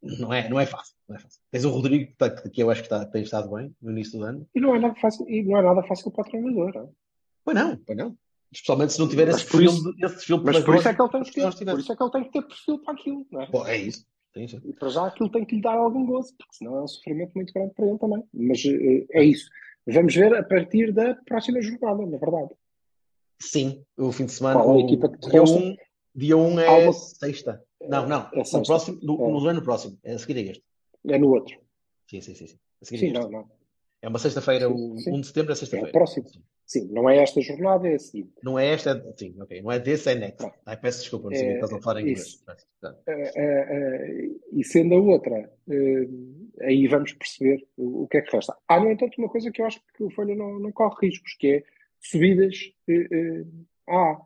Não 0.02 0.32
é, 0.32 0.48
não 0.48 0.58
é 0.60 0.66
fácil. 0.66 0.94
Não 1.08 1.16
é 1.16 1.18
fácil. 1.18 1.40
Tens 1.50 1.64
o 1.64 1.70
Rodrigo, 1.70 2.06
que, 2.10 2.16
tá- 2.16 2.30
que 2.30 2.62
eu 2.62 2.70
acho 2.70 2.82
que 2.82 2.86
está, 2.86 3.04
tem 3.06 3.22
estado 3.22 3.50
bem 3.54 3.74
no 3.80 3.90
início 3.90 4.18
do 4.18 4.24
ano. 4.24 4.46
e 4.54 4.60
não 4.60 4.74
é 4.74 4.78
nada 4.78 4.94
fácil, 4.96 5.28
e 5.28 5.42
não 5.42 5.58
é 5.58 5.62
nada 5.62 5.82
fácil 5.82 6.10
para 6.10 6.22
o 6.22 6.30
treinador. 6.30 6.72
não 6.74 6.82
é? 6.82 6.88
Pois 7.44 7.56
não, 7.56 7.76
pois 7.78 7.98
não. 7.98 8.16
Especialmente 8.52 8.92
se 8.92 8.98
não 9.00 9.08
tiver 9.08 9.26
Mas 9.26 9.36
esse 9.36 9.44
perfil, 9.50 9.70
isso- 9.70 9.82
de- 9.96 10.04
esse 10.06 10.14
perfil 10.14 10.42
Mas 10.44 10.60
por 10.64 10.76
isso 10.76 10.88
é 10.88 10.94
que 10.94 11.02
ele 11.02 11.10
tem 11.10 11.22
que 11.22 11.32
ter, 11.32 11.42
por 11.42 11.80
isso 11.80 11.92
é 11.92 11.96
que 11.96 12.02
ele 12.02 12.10
tem 12.12 12.24
que 12.24 12.30
ter 12.30 12.42
perfil 12.42 12.78
para 12.78 12.94
aquilo, 12.94 13.26
não 13.32 13.42
é? 13.42 13.46
Pô, 13.46 13.66
é 13.66 13.76
isso. 13.76 14.06
E 14.36 14.72
para 14.72 14.88
já 14.88 15.06
aquilo 15.06 15.30
tem 15.30 15.44
que 15.44 15.54
lhe 15.56 15.60
dar 15.62 15.74
algum 15.74 16.04
gozo, 16.06 16.34
porque 16.36 16.56
senão 16.56 16.76
é 16.78 16.82
um 16.82 16.88
sofrimento 16.88 17.32
muito 17.36 17.52
grande 17.52 17.72
para 17.74 17.86
ele 17.86 17.98
também. 17.98 18.22
Mas 18.32 18.64
eh, 18.64 19.06
é 19.12 19.22
isso. 19.24 19.48
Vamos 19.86 20.14
ver 20.14 20.34
a 20.34 20.42
partir 20.42 20.92
da 20.92 21.14
próxima 21.24 21.60
jornada, 21.62 22.04
na 22.06 22.18
verdade. 22.18 22.50
Sim, 23.40 23.84
o 23.96 24.10
fim 24.12 24.26
de 24.26 24.32
semana. 24.32 24.60
Qual 24.60 24.76
a 24.76 24.80
equipa 24.80 25.08
que 25.08 25.18
te 25.18 25.30
dia 25.30 25.40
resta? 25.40 25.56
1 25.58 25.76
dia 26.14 26.36
um 26.36 26.58
é 26.58 26.68
uma- 26.68 26.92
sexta. 26.92 27.62
Não, 27.88 28.06
não. 28.08 28.28
É 28.32 28.42
no 28.58 28.62
próximo, 28.64 28.98
no, 29.02 29.14
É. 29.14 29.18
no, 29.32 29.40
não 29.40 29.50
é 29.50 29.52
no 29.52 29.62
próximo. 29.62 29.98
É 30.04 30.12
a 30.14 30.18
seguir 30.18 30.38
a 30.38 30.50
este. 30.52 30.64
É 31.08 31.18
no 31.18 31.28
outro. 31.28 31.56
Sim, 32.08 32.20
sim, 32.20 32.34
sim. 32.34 32.46
sim. 32.46 32.58
A 32.80 32.84
seguir 32.84 32.96
a 32.96 33.00
Sim, 33.00 33.06
este. 33.06 33.18
não, 33.20 33.30
não. 33.30 33.50
É 34.02 34.08
uma 34.08 34.18
sexta-feira, 34.18 34.68
o 34.68 34.98
sim. 34.98 35.12
1 35.12 35.20
de 35.20 35.26
setembro 35.26 35.52
é 35.52 35.54
É 35.54 35.56
sexta-feira. 35.56 35.88
o 35.88 35.92
próximo. 35.92 36.28
Sim. 36.28 36.42
Sim, 36.66 36.88
não 36.92 37.08
é 37.10 37.18
esta 37.18 37.40
jornada, 37.42 37.86
é 37.88 37.94
a 37.94 37.98
seguinte. 37.98 38.32
Não 38.42 38.58
é 38.58 38.66
esta, 38.68 38.90
é- 38.90 39.12
sim, 39.18 39.34
ok. 39.38 39.60
Não 39.62 39.70
é 39.70 39.78
desse, 39.78 40.10
é 40.10 40.14
next. 40.14 40.38
Pronto. 40.38 40.54
Ai, 40.64 40.76
peço 40.78 41.00
desculpa, 41.00 41.28
não 41.28 41.36
sabia 41.36 41.50
que 41.52 41.52
É, 41.52 41.60
estás 41.64 41.72
a 41.74 41.82
falar 41.82 42.00
em 42.00 42.02
inglês. 42.02 42.42
tá. 42.80 42.96
E 44.52 44.64
sendo 44.64 44.94
a 44.94 44.98
outra, 45.00 45.50
aí 46.62 46.86
vamos 46.88 47.12
perceber 47.12 47.66
o, 47.76 48.06
que 48.08 48.18
é 48.18 48.22
que 48.22 48.34
resta. 48.34 48.56
Há, 48.68 48.80
no 48.80 48.90
entanto, 48.90 49.14
uma 49.18 49.28
coisa 49.28 49.50
que 49.50 49.60
eu 49.60 49.66
acho 49.66 49.80
que 49.96 50.04
o 50.04 50.10
Folha 50.10 50.34
não, 50.34 50.58
não 50.58 50.72
corre 50.72 51.06
riscos, 51.08 51.34
que 51.38 51.46
é 51.48 51.64
subidas 52.00 52.56
A. 53.88 54.20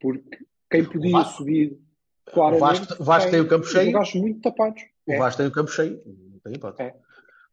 Porque 0.00 0.38
quem 0.70 0.84
podia 0.84 1.12
Vasco- 1.12 1.44
subir 2.30 2.56
O 2.56 2.58
Vasco, 2.58 2.96
o 3.02 3.04
Vasco 3.04 3.30
tem 3.30 3.40
o 3.40 3.48
campo 3.48 3.64
os 3.66 3.70
cheio. 3.72 3.86
lugares 3.86 4.14
muito 4.14 4.40
tapados. 4.40 4.82
O 5.06 5.12
É. 5.12 5.18
Vasco 5.18 5.38
tem 5.38 5.46
o 5.46 5.52
campo 5.52 5.70
cheio. 5.70 6.02
Não 6.06 6.38
tem 6.40 6.54
hipótese. 6.54 6.88
É. 6.90 6.94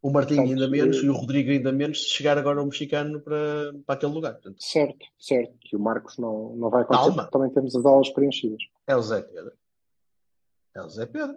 O 0.00 0.10
Martinho 0.10 0.42
Portanto, 0.42 0.60
ainda 0.62 0.70
menos 0.70 0.96
eh, 0.98 1.00
e 1.00 1.08
o 1.10 1.12
Rodrigo 1.12 1.50
ainda 1.50 1.72
menos 1.72 2.04
se 2.04 2.10
chegar 2.10 2.38
agora 2.38 2.62
o 2.62 2.66
mexicano 2.66 3.20
para, 3.20 3.74
para 3.84 3.94
aquele 3.96 4.12
lugar. 4.12 4.34
Portanto, 4.34 4.56
Certo, 4.62 5.04
certo. 5.18 5.52
Que 5.60 5.74
o 5.74 5.80
Marcos 5.80 6.16
não, 6.18 6.54
não 6.54 6.70
vai 6.70 6.82
acontecer, 6.82 7.06
Calma. 7.16 7.28
também 7.32 7.50
temos 7.50 7.74
as 7.74 7.84
aulas 7.84 8.08
preenchidas. 8.10 8.62
é 8.86 8.94
o 8.94 9.02
Zé 9.02 9.22
Pedro. 9.22 9.52
É 10.76 10.82
o 10.82 10.88
Zé 10.88 11.04
Pedro. 11.04 11.36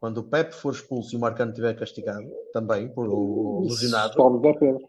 Quando 0.00 0.18
o 0.18 0.24
Pepe 0.24 0.54
for 0.54 0.72
expulso 0.72 1.14
e 1.14 1.18
o 1.18 1.20
Marcano 1.20 1.50
estiver 1.50 1.74
castigado, 1.78 2.26
também 2.54 2.88
por 2.88 3.06
o 3.08 3.60
lesionado, 3.64 4.14
Sobe 4.14 4.42
da 4.42 4.58
Pedro. 4.58 4.88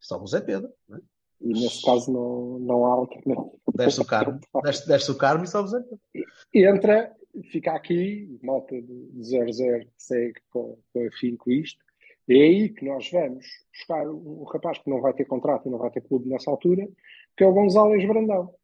sobe 0.00 0.24
o 0.24 0.26
Zé 0.28 0.40
Pedro. 0.40 0.72
não 0.88 0.98
é? 0.98 1.00
E 1.44 1.52
nesse 1.52 1.84
caso 1.84 2.10
não, 2.10 2.58
não 2.58 2.86
há 2.86 2.94
alternativa. 2.94 3.50
Desce 3.74 4.00
o 4.00 4.04
Carmo, 4.04 4.40
desce, 4.62 4.88
desce 4.88 5.10
o 5.10 5.14
Carmo 5.14 5.44
e 5.44 5.48
o 5.48 5.66
Zé 5.66 5.80
Pedro. 5.80 6.30
Entra, 6.54 7.12
fica 7.52 7.72
aqui, 7.72 8.38
malta 8.42 8.80
de 8.80 9.22
00 9.22 9.86
segue 9.98 10.40
com, 10.50 10.78
com 10.92 11.06
afinco 11.06 11.50
isto. 11.50 11.84
É 12.28 12.34
aí 12.34 12.68
que 12.70 12.86
nós 12.86 13.10
vamos 13.10 13.44
buscar 13.70 14.08
um 14.08 14.44
rapaz 14.44 14.78
que 14.78 14.88
não 14.88 15.02
vai 15.02 15.12
ter 15.12 15.26
contrato 15.26 15.68
e 15.68 15.70
não 15.70 15.78
vai 15.78 15.90
ter 15.90 16.00
clube 16.00 16.30
nessa 16.30 16.50
altura, 16.50 16.88
que 17.36 17.44
é 17.44 17.46
o 17.46 17.52
González 17.52 18.06
Brandão. 18.06 18.54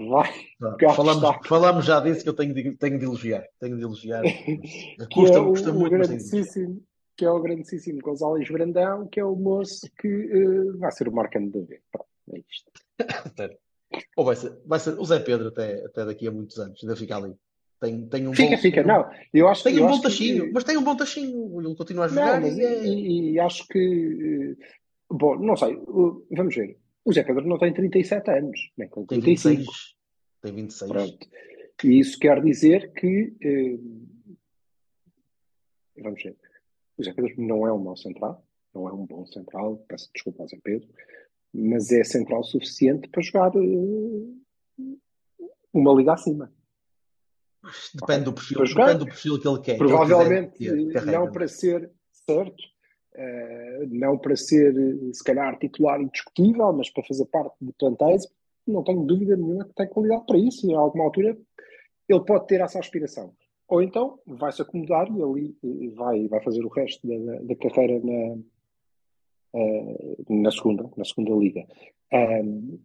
Vai, 0.00 0.32
Cá 0.78 0.90
Falamos, 0.90 1.46
falamos 1.46 1.84
já 1.84 2.00
disso 2.00 2.22
que 2.22 2.28
eu 2.28 2.34
tenho 2.34 2.54
de, 2.54 2.76
tenho 2.76 2.98
de 2.98 3.04
elogiar. 3.04 3.44
Tenho 3.60 3.76
de 3.76 3.82
elogiar. 3.82 4.22
que 5.08 5.08
Custa, 5.12 5.38
é 5.38 5.40
o, 5.40 5.46
custa 5.50 5.70
o 5.70 5.74
muito, 5.74 5.94
elogiar. 5.94 6.16
grandíssimo, 6.16 6.82
que 7.18 7.24
é 7.24 7.30
o 7.30 7.42
grandíssimo 7.42 8.00
González 8.00 8.48
Brandão, 8.48 9.08
que 9.08 9.18
é 9.18 9.24
o 9.24 9.34
moço 9.34 9.90
que 10.00 10.06
eh, 10.08 10.72
vai 10.78 10.92
ser 10.92 11.08
o 11.08 11.12
marcando 11.12 11.50
da 11.50 11.66
vez. 11.66 11.82
Pronto, 11.90 12.08
é 12.32 12.38
isto. 12.38 12.70
Ou 14.16 14.24
vai 14.24 14.36
ser, 14.36 14.56
vai 14.64 14.78
ser 14.78 14.90
o 14.98 15.04
Zé 15.04 15.18
Pedro 15.18 15.48
até, 15.48 15.84
até 15.84 16.04
daqui 16.04 16.28
a 16.28 16.30
muitos 16.30 16.56
anos, 16.60 16.78
ainda 16.82 16.94
fica 16.94 17.16
ali. 17.16 17.34
Tem, 17.80 18.06
tem 18.08 18.28
um 18.28 18.34
Fica, 18.34 18.56
bom, 18.56 18.62
fica, 18.62 18.82
não. 18.84 19.10
Eu 19.34 19.48
acho, 19.48 19.64
Tem 19.64 19.76
eu 19.76 19.82
um 19.84 19.86
bom 19.86 19.92
acho 19.94 20.02
que- 20.02 20.08
tachinho, 20.08 20.50
mas 20.52 20.62
tem 20.64 20.76
um 20.76 20.82
bom 20.84 20.96
tachinho. 20.96 21.60
Ele 21.60 21.74
continua 21.76 22.04
a 22.04 22.08
Não, 22.08 22.14
jogar 22.14 22.40
mas 22.40 22.56
e 22.56 22.62
é- 22.62 22.86
e, 22.86 23.30
e 23.32 23.40
acho 23.40 23.66
que. 23.66 24.56
eh, 24.60 24.64
Bom, 25.10 25.36
não 25.38 25.56
sei. 25.56 25.74
Vamos 26.30 26.54
ver. 26.54 26.76
O 27.04 27.12
Zé 27.12 27.24
Pedro 27.24 27.46
não 27.48 27.58
tem 27.58 27.72
37 27.72 28.30
anos, 28.30 28.70
nem 28.76 28.88
tem 28.88 29.06
tem 29.06 29.20
35. 29.20 29.56
26. 29.62 29.96
Tem 30.42 30.52
26. 30.54 30.90
Pronto. 30.92 31.28
E 31.84 31.98
isso 31.98 32.18
quer 32.18 32.42
dizer 32.42 32.92
que. 32.92 33.32
eh, 33.40 33.78
vamos 36.02 36.22
ver. 36.22 36.36
O 36.98 37.04
Zé 37.04 37.12
Pedro 37.12 37.34
não 37.38 37.66
é 37.66 37.72
um 37.72 37.78
mau 37.78 37.96
central, 37.96 38.44
não 38.74 38.88
é 38.88 38.92
um 38.92 39.06
bom 39.06 39.24
central, 39.26 39.76
peço 39.88 40.10
desculpa 40.12 40.42
ao 40.42 40.48
Zé 40.48 40.58
Pedro, 40.62 40.88
mas 41.54 41.92
é 41.92 42.02
central 42.02 42.42
suficiente 42.42 43.08
para 43.08 43.22
jogar 43.22 43.52
eh, 43.54 44.82
uma 45.72 45.94
liga 45.94 46.14
acima. 46.14 46.52
Depende 47.94 48.24
do 48.24 48.32
perfil, 48.32 48.66
jogar, 48.66 48.86
depende 48.86 49.04
do 49.04 49.06
perfil 49.06 49.40
que 49.40 49.48
ele 49.48 49.60
quer. 49.60 49.76
que 49.76 49.82
ele 49.82 49.88
Provavelmente 49.88 50.58
ter, 50.58 50.96
eh, 50.96 51.04
não 51.04 51.30
para 51.30 51.46
ser 51.46 51.90
certo, 52.10 52.64
eh, 53.14 53.86
não 53.90 54.18
para 54.18 54.36
ser 54.36 54.74
se 55.12 55.22
calhar 55.22 55.56
titular 55.58 56.00
indiscutível, 56.00 56.72
mas 56.72 56.90
para 56.90 57.04
fazer 57.04 57.26
parte 57.26 57.54
de 57.60 57.72
plantéis, 57.74 58.26
não 58.66 58.82
tenho 58.82 59.04
dúvida 59.04 59.36
nenhuma 59.36 59.64
que 59.64 59.74
tem 59.74 59.88
qualidade 59.88 60.26
para 60.26 60.38
isso 60.38 60.68
e 60.68 60.74
a 60.74 60.78
alguma 60.78 61.04
altura 61.04 61.38
ele 62.08 62.24
pode 62.24 62.46
ter 62.46 62.60
essa 62.60 62.78
aspiração. 62.78 63.34
Ou 63.68 63.82
então 63.82 64.18
vai-se 64.26 64.62
acomodar 64.62 65.08
e 65.10 65.22
ali 65.22 65.56
vai, 65.94 66.26
vai 66.28 66.42
fazer 66.42 66.64
o 66.64 66.68
resto 66.68 67.06
da, 67.06 67.38
da- 67.42 67.56
carreira 67.56 68.00
na, 68.04 68.38
eh, 69.54 70.16
na, 70.28 70.50
segunda, 70.50 70.90
na 70.96 71.04
segunda 71.04 71.32
liga. 71.34 71.66
Ahm, 72.12 72.78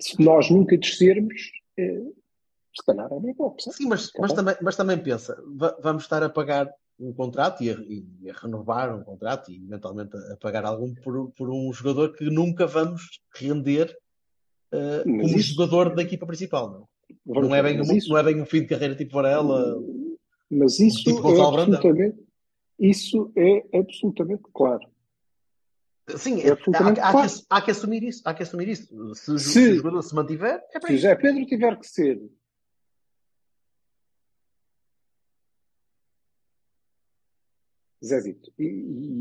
se 0.00 0.22
nós 0.22 0.50
nunca 0.50 0.76
descermos, 0.76 1.50
eh, 1.76 2.02
se 2.76 2.84
calhar 2.86 3.10
é 3.12 3.14
uma 3.14 3.34
boa 3.34 3.50
opção. 3.50 3.72
Sim, 3.72 3.86
mas, 3.88 4.10
Tá 4.12 4.18
mas, 4.22 4.32
também, 4.32 4.54
mas 4.62 4.76
também 4.76 5.02
pensa, 5.02 5.42
va- 5.56 5.76
vamos 5.82 6.04
estar 6.04 6.22
a 6.22 6.28
pagar 6.30 6.72
um 6.98 7.12
contrato 7.12 7.62
e 7.62 7.70
a, 7.70 7.74
e 7.74 8.30
a 8.30 8.34
renovar 8.34 8.94
um 8.96 9.02
contrato 9.02 9.50
e 9.50 9.56
eventualmente 9.56 10.16
a, 10.16 10.34
a 10.34 10.36
pagar 10.36 10.64
algum 10.64 10.94
por, 10.94 11.30
por 11.32 11.50
um 11.50 11.72
jogador 11.72 12.12
que 12.16 12.24
nunca 12.30 12.66
vamos 12.68 13.20
render 13.34 13.96
Mas 14.72 15.02
como 15.04 15.38
isso- 15.38 15.54
jogador 15.54 15.94
da 15.94 16.02
equipa 16.02 16.24
principal. 16.26 16.70
Não, 16.70 16.72
Vamos 16.72 16.88
não, 17.26 17.54
é 17.54 17.62
bem, 17.62 17.80
um, 17.80 17.92
isso- 17.96 18.08
não 18.10 18.18
é 18.18 18.22
bem 18.22 18.40
um 18.40 18.46
fim 18.46 18.60
de 18.60 18.66
carreira 18.68 18.94
tipo 18.96 19.12
Varela. 19.14 19.80
Mas 20.50 20.78
isso 20.78 21.04
Tipo 21.04 21.28
é 21.28 21.40
absolutamente, 21.40 22.18
isso 22.78 23.32
é 23.36 23.78
absolutamente 23.78 24.42
claro. 24.52 24.88
Sim, 26.16 26.40
É 26.42 26.50
há, 26.50 26.52
absolutamente 26.52 27.00
há 27.00 27.10
claro. 27.12 27.28
que, 27.32 27.40
há 27.48 27.62
que 27.62 27.70
assumir 27.70 28.02
isso. 28.02 28.22
Há 28.26 28.34
que 28.34 28.42
assumir 28.42 28.68
isso. 28.68 29.14
Se, 29.14 29.30
o- 29.32 29.38
Se- 29.38 29.52
se 29.52 29.68
o 29.70 29.74
jogador 29.76 30.02
se 30.02 30.14
mantiver, 30.14 30.62
é 30.74 30.78
para 30.78 30.88
Se. 30.88 30.96
José 30.96 31.14
Pedro 31.16 31.46
tiver 31.46 31.78
que 31.78 31.86
ser 31.86 32.20
Zezito, 38.04 38.52
e, 38.58 38.64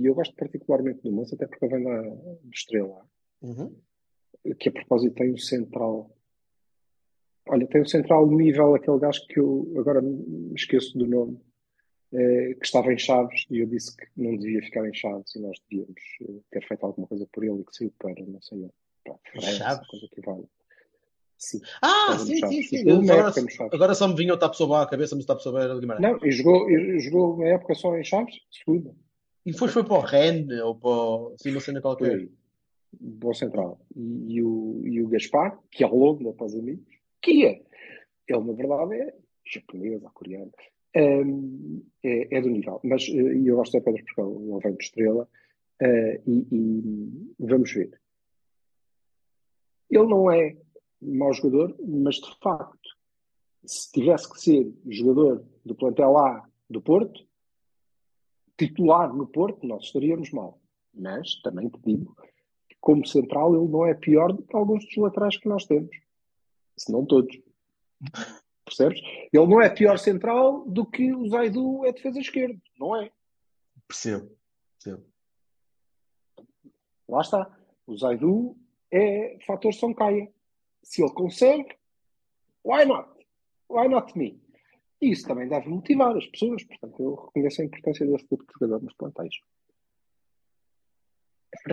e 0.02 0.06
eu 0.06 0.14
gosto 0.14 0.36
particularmente 0.36 1.02
do 1.04 1.12
moço, 1.12 1.36
até 1.36 1.48
porque 1.48 1.68
vem 1.68 1.84
da 1.84 2.02
Estrela, 2.54 3.06
Uhum. 3.42 3.74
que 4.60 4.70
a 4.70 4.72
propósito 4.72 5.16
tem 5.16 5.34
um 5.34 5.38
central. 5.38 6.14
Olha, 7.48 7.68
tem 7.68 7.82
um 7.82 7.86
central 7.86 8.28
nível, 8.30 8.74
aquele 8.74 9.00
gajo 9.00 9.26
que 9.28 9.40
eu 9.40 9.74
agora 9.78 10.02
me 10.02 10.54
esqueço 10.56 10.98
do 10.98 11.06
nome, 11.06 11.40
eh, 12.14 12.56
que 12.60 12.66
estava 12.66 12.94
em 12.94 12.98
Chaves, 12.98 13.46
e 13.50 13.60
eu 13.60 13.66
disse 13.66 13.96
que 13.98 14.06
não 14.16 14.38
devia 14.38 14.62
ficar 14.62 14.88
em 14.88 14.94
Chaves, 14.94 15.36
e 15.36 15.40
nós 15.40 15.58
devíamos 15.70 16.02
eh, 16.22 16.42
ter 16.52 16.66
feito 16.66 16.86
alguma 16.86 17.08
coisa 17.08 17.28
por 17.32 17.44
ele, 17.44 17.60
e 17.60 17.66
que 17.66 17.76
saiu 17.76 17.94
para, 18.00 18.26
não 18.26 18.42
sei, 18.42 18.70
para 19.04 19.14
a 19.14 19.18
França, 19.32 19.52
Chaves? 19.52 19.88
coisa 19.88 20.08
que 20.14 20.22
vale. 20.22 20.46
Sim. 21.38 21.60
Ah, 21.82 22.18
sim, 22.18 22.38
sim, 22.38 22.64
sim. 22.64 22.90
Uma 22.90 23.14
Agora, 23.14 23.34
agora 23.74 23.96
só 23.96 24.08
me 24.08 24.16
vinha 24.16 24.34
o 24.34 24.38
Tapsoba 24.38 24.82
à 24.82 24.88
cabeça, 24.88 25.14
mas 25.14 25.26
o 25.26 25.28
Tapsoba 25.28 25.62
era 25.62 25.74
de 25.74 25.82
Guimarães. 25.82 26.02
Não, 26.02 26.26
e 26.26 26.32
jogou, 26.32 26.70
e 26.70 27.00
jogou 27.00 27.34
uma 27.34 27.48
época 27.48 27.76
só 27.76 27.98
em 27.98 28.04
Chaves, 28.04 28.36
segunda. 28.50 28.96
E 29.46 29.52
depois 29.52 29.74
foi 29.74 29.84
para 29.84 29.98
o 29.98 30.00
Rennes 30.00 30.62
ou 30.62 30.76
para 30.76 30.90
o... 30.90 31.36
Sim, 31.38 31.52
uma 31.52 31.60
cena 31.60 31.82
qualquer. 31.82 32.30
Boa 32.98 33.34
central. 33.34 33.78
E, 33.94 34.36
e 34.36 34.42
o, 34.42 34.82
e 34.86 35.02
o 35.02 35.08
Gaspar, 35.10 35.60
que 35.70 35.84
é 35.84 35.88
longo 35.88 36.34
para 36.34 36.46
os 36.46 36.56
amigos, 36.56 36.93
é, 37.32 37.62
ele 38.28 38.44
na 38.44 38.54
verdade 38.54 38.96
é 38.96 39.14
japonês 39.46 40.02
ou 40.04 40.10
coreano, 40.12 40.52
Hum, 40.96 41.84
é, 42.04 42.38
é 42.38 42.42
do 42.42 42.50
nível. 42.50 42.80
Mas 42.84 43.08
e 43.08 43.48
eu 43.48 43.56
gosto 43.56 43.72
de 43.72 43.84
Pedro 43.84 44.04
porque 44.06 44.22
ele 44.22 44.60
vem 44.60 44.76
de 44.76 44.84
estrela, 44.84 45.28
eh, 45.82 46.22
e, 46.28 46.48
e 46.52 47.36
vamos 47.40 47.72
ver. 47.74 48.00
Ele 49.90 50.08
não 50.08 50.32
é 50.32 50.56
mau 51.02 51.34
jogador, 51.34 51.76
mas 51.86 52.16
de 52.16 52.40
facto, 52.40 52.90
se 53.66 53.92
tivesse 53.92 54.32
que 54.32 54.40
ser 54.40 54.74
jogador 54.88 55.46
do 55.66 55.76
plantel 55.76 56.18
A 56.18 56.48
do 56.70 56.82
Porto, 56.82 57.26
titular 58.58 59.14
no 59.14 59.28
Porto, 59.28 59.66
nós 59.66 59.86
estaríamos 59.86 60.32
mal. 60.32 60.60
Mas 60.94 61.42
também 61.42 61.70
te 61.70 61.80
digo 61.84 62.16
que, 62.70 62.76
como 62.80 63.06
central, 63.06 63.56
ele 63.56 63.68
não 63.68 63.86
é 63.86 63.96
pior 63.96 64.32
do 64.32 64.44
que 64.44 64.56
alguns 64.56 64.86
dos 64.86 64.96
laterais 64.98 65.38
que 65.38 65.50
nós 65.50 65.66
temos. 65.66 65.96
Se 66.78 66.92
não 66.92 67.06
todos. 67.06 67.38
Percebes? 68.66 69.00
Ele 69.32 69.48
não 69.48 69.62
é 69.62 69.70
pior 69.70 69.98
central 69.98 70.66
do 70.66 70.86
que 70.86 71.14
o 71.14 71.28
Zaidu 71.28 71.86
é 71.86 71.92
defesa 71.92 72.20
esquerda. 72.20 72.60
Não 72.80 72.96
é. 72.96 73.12
Percebo. 73.88 74.32
Percebo. 74.82 75.06
Lá 77.08 77.22
está. 77.22 77.58
O 77.86 77.98
Zaidu 77.98 78.58
é 78.92 79.38
fator 79.46 79.74
São 79.74 79.94
Caia. 79.94 80.32
Se 80.82 81.02
ele 81.02 81.14
consegue, 81.14 81.76
why 82.64 82.86
not? 82.86 83.10
Why 83.70 83.88
not 83.88 84.18
me? 84.18 84.42
E 85.02 85.12
isso 85.12 85.28
também 85.28 85.48
deve 85.48 85.68
motivar 85.68 86.16
as 86.16 86.26
pessoas. 86.28 86.64
Portanto, 86.64 87.02
eu 87.02 87.16
reconheço 87.16 87.62
a 87.62 87.66
importância 87.66 88.06
desse 88.06 88.28
tipo 88.28 88.46
de 88.46 88.54
jogador 88.54 88.84
nos 88.84 88.94
plantéis. 88.94 89.36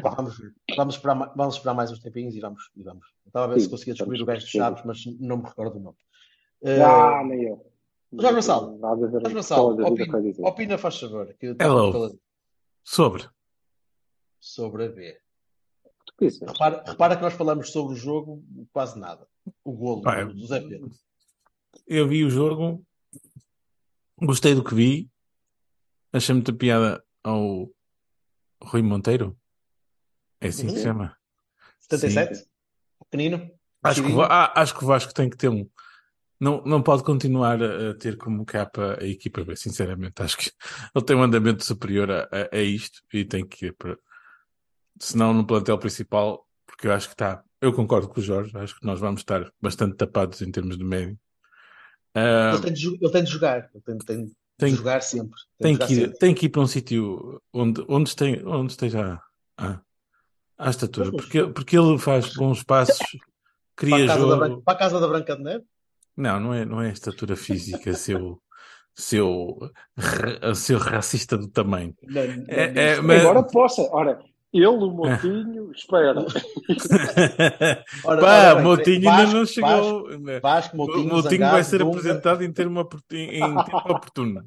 Pá, 0.03 0.11
Vamos, 0.11 0.37
vamos, 0.77 0.95
esperar, 0.95 1.33
vamos 1.37 1.55
esperar 1.57 1.75
mais 1.75 1.91
uns 1.91 2.01
tempinhos 2.01 2.35
e 2.35 2.41
vamos. 2.41 2.71
E 2.77 2.83
vamos. 2.83 3.07
Estava 3.27 3.47
a 3.47 3.49
ver 3.49 3.61
Sim, 3.61 3.65
se 3.65 3.71
conseguia 3.71 3.95
descobrir 3.95 4.23
o 4.23 4.27
gajo 4.27 4.45
de. 4.45 4.53
Chaves, 4.53 4.83
mas 4.85 5.05
não 5.19 5.39
me 5.39 5.45
recordo 5.45 5.79
o 5.79 5.81
nome. 5.81 5.99
Ah, 6.65 7.25
nem 7.25 7.45
eu. 7.45 7.71
Jorge 8.13 8.35
ver 8.35 9.33
Jorge 9.33 9.53
opina, 9.55 10.49
opina, 10.49 10.79
faz 10.79 10.99
favor. 10.99 11.33
Que 11.35 11.47
eu 11.47 11.57
Hello. 11.61 12.19
Sobre. 12.83 13.29
sobre 14.41 14.87
a 14.87 14.89
B. 14.89 15.21
Repara, 16.21 16.83
repara 16.87 17.17
que 17.17 17.23
nós 17.23 17.35
falamos 17.35 17.71
sobre 17.71 17.95
o 17.95 17.97
jogo 17.97 18.45
quase 18.73 18.99
nada. 18.99 19.27
O 19.65 19.73
golo 19.73 20.03
Pá, 20.03 20.25
do 20.25 20.47
Zé 20.47 20.61
Pedro. 20.61 20.91
Eu 21.87 22.09
vi 22.09 22.25
o 22.25 22.31
jogo, 22.31 22.85
gostei 24.21 24.55
do 24.55 24.65
que 24.65 24.75
vi, 24.75 25.11
achei 26.13 26.35
muita 26.35 26.53
piada 26.53 27.03
ao 27.23 27.71
Rui 28.63 28.83
Monteiro. 28.83 29.39
É 30.41 30.49
assim 30.49 30.67
que 30.67 30.73
se 30.75 30.83
chama. 30.83 31.17
77? 31.81 32.47
Pequenino? 33.11 33.51
Acho 33.83 34.03
que, 34.03 34.13
ah, 34.23 34.53
acho 34.57 34.77
que 34.77 34.85
o 34.85 34.87
Vasco 34.87 35.13
tem 35.15 35.29
que 35.29 35.37
ter 35.37 35.49
um. 35.49 35.69
Não, 36.39 36.63
não 36.65 36.83
pode 36.83 37.03
continuar 37.03 37.63
a, 37.63 37.95
ter 37.95 38.17
como 38.17 38.45
capa 38.47 38.97
a 39.01 39.05
equipa 39.05 39.45
B, 39.45 39.55
sinceramente. 39.57 40.23
Acho 40.23 40.37
que 40.39 40.51
ele 40.95 41.05
tem 41.05 41.17
um 41.17 41.23
andamento 41.23 41.65
superior 41.65 42.11
a, 42.11 42.23
a, 42.31 42.57
a 42.57 42.63
isto 42.63 43.03
e 43.13 43.25
tem 43.25 43.47
que 43.47 43.67
ir 43.67 43.73
para. 43.77 43.99
Se 44.99 45.17
não 45.17 45.33
no 45.33 45.47
plantel 45.47 45.79
principal, 45.79 46.47
porque 46.67 46.87
eu 46.87 46.93
acho 46.93 47.09
que 47.09 47.15
está. 47.15 47.43
Eu 47.61 47.73
concordo 47.75 48.09
com 48.09 48.21
o 48.21 48.23
Jorge, 48.23 48.57
acho 48.57 48.79
que 48.79 48.87
nós 48.87 49.01
vamos 49.01 49.21
estar 49.21 49.51
bastante 49.61 49.97
tapados 49.97 50.41
em 50.41 50.51
termos 50.51 50.79
de 50.79 50.85
médio. 50.85 51.19
Ah, 52.15 52.53
Ele 52.55 52.63
tem 52.63 52.73
de, 52.73 52.87
ele 52.89 53.11
tem 53.13 53.25
de 53.25 53.31
jogar. 53.31 53.71
Ele 53.75 53.83
tem, 53.83 53.99
tem 53.99 54.25
de 54.27 54.33
Tem- 54.59 54.75
jogar 54.75 55.03
sempre. 55.03 55.39
tem, 55.59 55.73
de 55.75 55.79
jogar 55.79 55.87
que 55.87 55.93
ir, 55.93 56.01
sempre. 56.01 56.19
tem 56.19 56.35
que 56.35 56.47
ir 56.47 56.49
para 56.49 56.61
um 56.63 56.67
sítio 56.67 57.43
onde, 57.53 57.85
onde, 57.89 58.13
onde 58.47 58.73
esteja 58.73 59.21
a, 59.59 59.81
a 60.67 60.71
estatura, 60.71 61.11
porque, 61.11 61.45
porque 61.47 61.79
ele 61.79 61.99
faz 61.99 62.35
bons 62.35 62.63
passos, 62.63 62.99
Para 63.77 63.89
cria 63.89 64.05
a, 64.05 64.07
casa 64.09 64.21
da 64.21 64.27
jogo. 64.29 64.37
Branca, 64.37 64.63
para 64.65 64.75
a 64.75 64.79
casa 64.79 65.01
da 65.01 65.09
Branca 65.09 65.37
de 65.37 65.43
Neve? 65.43 65.65
Não, 66.17 66.39
não 66.41 66.53
é, 66.55 66.65
não 66.67 66.83
é 66.83 66.89
a 66.91 66.93
estatura 66.93 67.35
física, 67.35 67.95
seu, 67.95 68.39
seu, 68.95 69.59
seu 70.55 70.79
racista 70.79 71.39
do 71.39 71.49
tamanho. 71.49 71.95
Não, 72.03 72.23
não, 72.27 72.45
É- 72.49 72.93
é, 72.93 73.01
mas- 73.01 73.23
Embora 73.23 73.43
possa, 73.43 73.83
ora, 73.91 74.19
ele, 74.53 74.67
o 74.67 74.91
Motinho, 74.91 75.71
espera. 75.73 76.15
Ora, 78.05 78.21
Pá, 78.21 78.49
ora 78.51 78.55
bem, 78.57 78.65
Motinho 78.65 79.03
Vasco, 79.05 79.21
ainda 79.21 79.33
não 79.39 79.47
chegou. 79.47 80.05
Vasco, 80.11 80.41
Vasco, 80.43 80.75
O 80.75 80.79
Motinho, 80.79 81.09
Motinho 81.09 81.21
vai 81.23 81.63
Zangado, 81.63 81.65
ser 81.65 81.79
Dunga. 81.79 81.91
apresentado 81.99 82.45
em 82.45 82.53
termo, 82.53 82.89
em, 83.13 83.37
em 83.37 83.41
tempo 83.65 83.77
oportuno. 83.77 84.45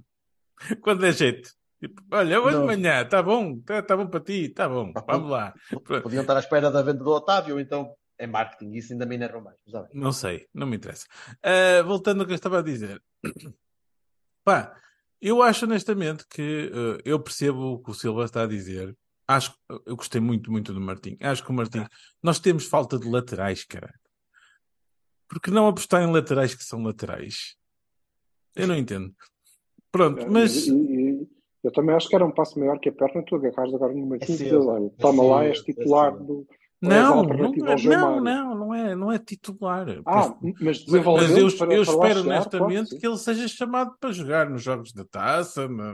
Quando 0.81 1.05
é 1.05 1.11
jeito. 1.11 1.49
Tipo, 1.83 2.01
olha, 2.13 2.41
hoje 2.41 2.57
de 2.57 2.65
manhã, 2.65 3.01
está 3.01 3.21
bom, 3.21 3.57
está 3.57 3.81
tá 3.81 3.97
bom 3.97 4.07
para 4.07 4.21
ti, 4.21 4.45
está 4.45 4.69
bom, 4.69 4.93
vamos 5.05 5.29
lá. 5.29 5.53
Podiam 6.01 6.21
estar 6.21 6.37
à 6.37 6.39
espera 6.39 6.71
da 6.71 6.81
venda 6.81 7.03
do 7.03 7.11
Otávio, 7.11 7.59
então 7.59 7.93
é 8.17 8.25
marketing, 8.25 8.71
isso 8.71 8.93
ainda 8.93 9.05
me 9.05 9.15
enerva 9.15 9.41
mais. 9.41 9.57
Não 9.93 10.13
sei, 10.13 10.47
não 10.53 10.65
me 10.65 10.77
interessa. 10.77 11.05
Ah, 11.43 11.83
voltando 11.83 12.21
ao 12.21 12.25
que 12.25 12.31
eu 12.31 12.35
estava 12.35 12.59
a 12.59 12.61
dizer. 12.61 13.03
Pá, 14.45 14.73
eu 15.21 15.41
acho 15.41 15.65
honestamente 15.65 16.25
que 16.29 16.71
eh, 16.73 17.01
eu 17.03 17.19
percebo 17.19 17.73
o 17.73 17.83
que 17.83 17.91
o 17.91 17.93
Silva 17.93 18.23
está 18.23 18.43
a 18.43 18.47
dizer. 18.47 18.95
Acho, 19.27 19.53
eu 19.85 19.97
gostei 19.97 20.21
muito, 20.21 20.49
muito 20.49 20.73
do 20.73 20.79
Martim. 20.79 21.17
Acho 21.19 21.43
que 21.43 21.49
o 21.49 21.53
Martim, 21.53 21.85
nós 22.21 22.39
temos 22.39 22.65
falta 22.65 22.97
de 22.97 23.09
laterais, 23.09 23.65
cara. 23.65 23.93
Porque 25.27 25.51
não 25.51 25.67
apostar 25.67 26.01
em 26.01 26.11
laterais 26.11 26.55
que 26.55 26.63
são 26.63 26.81
laterais? 26.81 27.57
Eu 28.55 28.67
não 28.67 28.75
entendo. 28.75 29.13
Pronto, 29.91 30.25
mas 30.31 30.67
eu 31.63 31.71
também 31.71 31.95
acho 31.95 32.07
que 32.09 32.15
era 32.15 32.25
um 32.25 32.31
passo 32.31 32.59
maior 32.59 32.77
que 32.79 32.89
a 32.89 32.91
perna, 32.91 33.23
tu 33.25 33.35
agarrares 33.35 33.73
agora 33.73 33.93
no 33.93 34.05
Martins 34.05 34.29
e 34.29 34.37
cedo, 34.37 34.49
dizes, 34.57 34.67
olha, 34.67 34.85
é 34.87 35.01
toma 35.01 35.23
lá, 35.23 35.45
és 35.45 35.59
é 35.59 35.63
titular 35.63 36.11
do. 36.17 36.45
não, 36.81 37.23
não, 37.23 37.45
é- 37.45 37.77
não, 37.85 38.21
não, 38.21 38.55
não 38.55 38.73
é, 38.73 38.95
não 38.95 39.11
é 39.11 39.17
titular. 39.19 39.87
Ah, 40.05 40.35
mas 40.59 40.85
Mas 40.85 40.85
eu, 40.89 41.03
para, 41.57 41.73
eu 41.73 41.81
espero 41.83 42.19
honestamente 42.21 42.97
que 42.99 43.07
ele 43.07 43.17
seja 43.17 43.47
chamado 43.47 43.95
para 43.99 44.11
jogar 44.11 44.49
nos 44.49 44.61
jogos 44.61 44.91
da 44.91 45.05
taça, 45.05 45.67
na, 45.69 45.93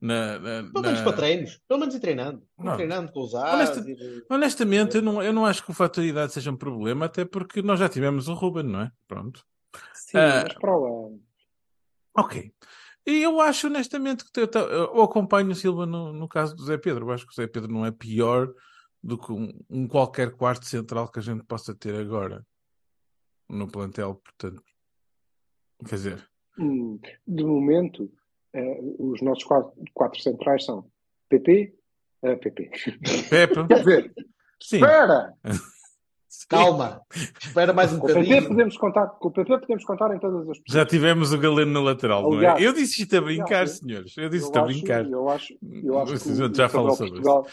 na, 0.00 0.38
na- 0.38 0.70
Pelo 0.70 0.82
menos 0.82 0.98
na- 1.00 1.04
para 1.04 1.12
treinos, 1.16 1.60
pelo 1.66 1.80
menos 1.80 1.94
ir 1.96 2.00
treinando. 2.00 2.42
Não. 2.56 2.76
Treinando 2.76 3.10
com 3.12 3.20
os 3.20 3.34
Honesta- 3.34 3.84
Honestamente, 4.30 4.96
eu 4.96 5.02
não, 5.02 5.20
eu 5.22 5.32
não 5.32 5.44
acho 5.44 5.64
que 5.64 5.70
o 5.72 5.74
fator 5.74 6.04
idade 6.04 6.32
seja 6.32 6.50
um 6.52 6.56
problema, 6.56 7.06
até 7.06 7.24
porque 7.24 7.60
nós 7.60 7.80
já 7.80 7.88
tivemos 7.88 8.28
o 8.28 8.34
Ruben, 8.34 8.62
não 8.62 8.82
é? 8.82 8.92
Pronto. 9.08 9.44
Sim, 9.92 10.18
Ah. 10.18 10.44
mas 10.44 10.54
para 10.54 10.76
o 10.78 11.06
ano. 11.06 11.20
Ok. 12.16 12.52
E 13.08 13.22
eu 13.22 13.40
acho 13.40 13.68
honestamente 13.68 14.22
que 14.30 14.38
eu, 14.38 14.46
eu 14.46 15.02
acompanho 15.02 15.50
o 15.50 15.54
Silva 15.54 15.86
no, 15.86 16.12
no 16.12 16.28
caso 16.28 16.54
do 16.54 16.62
Zé 16.62 16.76
Pedro. 16.76 17.06
Eu 17.06 17.12
acho 17.12 17.26
que 17.26 17.32
o 17.32 17.34
Zé 17.34 17.46
Pedro 17.46 17.72
não 17.72 17.86
é 17.86 17.90
pior 17.90 18.52
do 19.02 19.16
que 19.16 19.32
um, 19.32 19.58
um 19.70 19.88
qualquer 19.88 20.32
quarto 20.36 20.66
central 20.66 21.10
que 21.10 21.18
a 21.18 21.22
gente 21.22 21.42
possa 21.44 21.74
ter 21.74 21.94
agora 21.94 22.46
no 23.48 23.66
plantel, 23.66 24.16
portanto. 24.16 24.62
Quer 25.88 25.94
dizer, 25.94 26.28
Hum, 26.58 26.98
de 27.26 27.44
momento, 27.44 28.10
eh, 28.52 28.80
os 28.98 29.22
nossos 29.22 29.44
quatro, 29.44 29.72
quatro 29.94 30.20
centrais 30.20 30.64
são 30.64 30.90
PP, 31.28 31.72
eh, 32.22 32.36
PP. 32.36 32.70
Pepe, 33.30 33.66
Quer 33.68 33.78
dizer, 33.78 34.14
sim. 34.60 34.76
espera! 34.76 35.34
Calma, 36.48 37.00
espera 37.42 37.72
mais 37.72 37.92
um 37.92 37.98
Com 37.98 38.06
o 38.06 38.14
PP 38.14 38.42
podemos 38.48 38.76
contar, 38.76 39.06
com 39.06 39.28
o 39.28 39.30
PP 39.30 39.58
podemos 39.60 39.84
contar 39.84 40.14
em 40.14 40.18
todas 40.18 40.48
as 40.48 40.56
Já 40.56 40.62
posições. 40.62 40.88
tivemos 40.88 41.32
o 41.32 41.38
Galeno 41.38 41.72
no 41.72 41.80
lateral, 41.80 42.22
não 42.22 42.32
Aliás, 42.34 42.60
é? 42.60 42.66
Eu 42.66 42.72
disse 42.72 43.02
isto 43.02 43.16
a 43.16 43.20
brincar, 43.20 43.62
aliás, 43.62 43.78
senhores. 43.78 44.16
Eu 44.16 44.28
disse 44.28 44.44
isto 44.44 44.58
a 44.58 44.62
brincar. 44.62 45.08
eu 45.08 45.28
acho, 45.28 45.54
eu 45.62 45.98
acho 45.98 46.12
que 46.12 46.16
o, 46.16 46.34
senhor 46.34 46.54
já 46.54 46.68
falou 46.68 46.90
sobre 46.92 47.12
Portugal, 47.12 47.46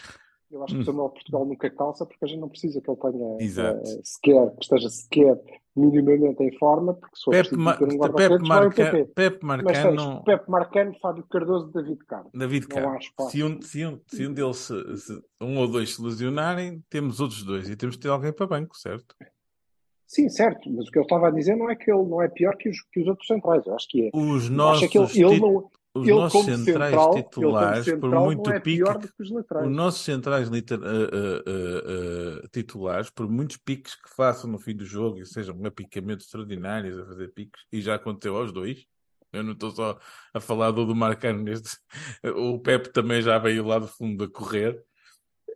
eu 0.50 0.64
acho 0.64 0.74
que 0.74 0.80
o 0.80 0.84
Samuel 0.84 1.08
Portugal 1.08 1.44
nunca 1.46 1.70
calça 1.70 2.04
porque 2.04 2.24
a 2.24 2.28
gente 2.28 2.40
não 2.40 2.48
precisa 2.48 2.80
que 2.80 2.90
ele 2.90 2.98
tenha 2.98 3.36
eh, 3.40 4.00
sequer, 4.04 4.50
que 4.50 4.62
esteja 4.62 4.88
sequer 4.90 5.40
minimamente 5.76 6.42
em 6.42 6.56
forma, 6.58 6.94
porque 6.94 7.16
for 7.22 7.30
Pepe, 7.32 7.48
preciso 7.50 7.64
Ma- 7.64 7.76
ter 7.76 7.84
um 7.84 8.12
Pepe, 8.14 8.34
o 8.44 8.48
Marca, 8.48 8.90
PP. 8.90 9.04
Pepe 9.14 9.38
Mas 9.44 9.62
Marcano, 9.64 9.96
tens 10.14 10.24
Pepe 10.24 10.50
Marcano, 10.50 10.94
Fábio 11.00 11.24
Cardoso, 11.30 11.70
David 11.72 11.98
Carlos. 12.06 12.32
David 12.34 12.66
Não 12.68 12.78
há 12.78 12.82
Carmo. 12.82 13.30
Se 13.30 13.42
um, 13.42 13.60
se, 13.62 13.84
um, 13.86 14.00
se 14.06 14.26
um 14.26 14.32
deles, 14.32 14.56
se- 14.56 14.96
se 14.96 15.22
um 15.40 15.58
ou 15.58 15.68
dois 15.68 15.94
se 15.94 16.02
lesionarem, 16.02 16.82
temos 16.88 17.20
outros 17.20 17.42
dois 17.42 17.68
e 17.68 17.76
temos 17.76 17.96
de 17.96 18.02
ter 18.02 18.08
alguém 18.08 18.32
para 18.32 18.46
banco, 18.46 18.76
certo? 18.76 19.14
Sim, 20.06 20.28
certo, 20.28 20.70
mas 20.72 20.86
o 20.86 20.90
que 20.92 20.98
eu 20.98 21.02
estava 21.02 21.26
a 21.26 21.30
dizer 21.32 21.56
não 21.56 21.68
é 21.68 21.74
que 21.74 21.90
ele 21.90 22.04
não 22.04 22.22
é 22.22 22.28
pior 22.28 22.56
que 22.56 22.68
os, 22.68 22.80
que 22.92 23.00
os 23.00 23.08
outros 23.08 23.26
centrais, 23.26 23.66
eu 23.66 23.74
acho 23.74 23.88
que 23.88 24.06
é. 24.06 24.10
Os 24.14 24.48
nossos, 24.48 24.84
acho 24.84 24.92
que 24.92 24.98
ele, 24.98 25.32
ele 25.32 25.40
não, 25.40 25.68
os 26.00 26.08
ele 26.08 26.16
nossos 26.18 26.44
centrais 26.44 26.90
central, 26.92 27.14
titulares, 27.14 27.84
por 27.84 27.90
central 27.90 28.24
muito 28.24 28.50
não 28.50 28.56
é 28.56 28.60
pique, 28.60 28.82
os 29.18 29.30
os 29.30 29.70
nossos 29.70 30.00
centrais 30.04 30.50
eh, 30.50 30.58
eh, 30.58 31.42
eh, 31.46 32.48
titulares, 32.52 33.10
por 33.10 33.28
muitos 33.28 33.56
piques 33.56 33.94
que 33.94 34.08
façam 34.14 34.50
no 34.50 34.58
fim 34.58 34.74
do 34.76 34.84
jogo 34.84 35.18
e 35.18 35.26
sejam 35.26 35.56
apicamentos 35.64 36.26
extraordinários 36.26 36.98
a 36.98 37.06
fazer 37.06 37.28
piques, 37.28 37.62
e 37.72 37.80
já 37.80 37.94
aconteceu 37.94 38.36
aos 38.36 38.52
dois. 38.52 38.84
Eu 39.32 39.42
não 39.42 39.52
estou 39.52 39.70
só 39.70 39.98
a 40.32 40.40
falar 40.40 40.70
do 40.70 40.86
do 40.86 40.94
Marcano 40.94 41.42
neste. 41.42 41.76
O 42.36 42.58
Pepe 42.58 42.90
também 42.90 43.20
já 43.20 43.38
veio 43.38 43.66
lá 43.66 43.78
do 43.78 43.86
fundo 43.88 44.24
a 44.24 44.30
correr. 44.30 44.82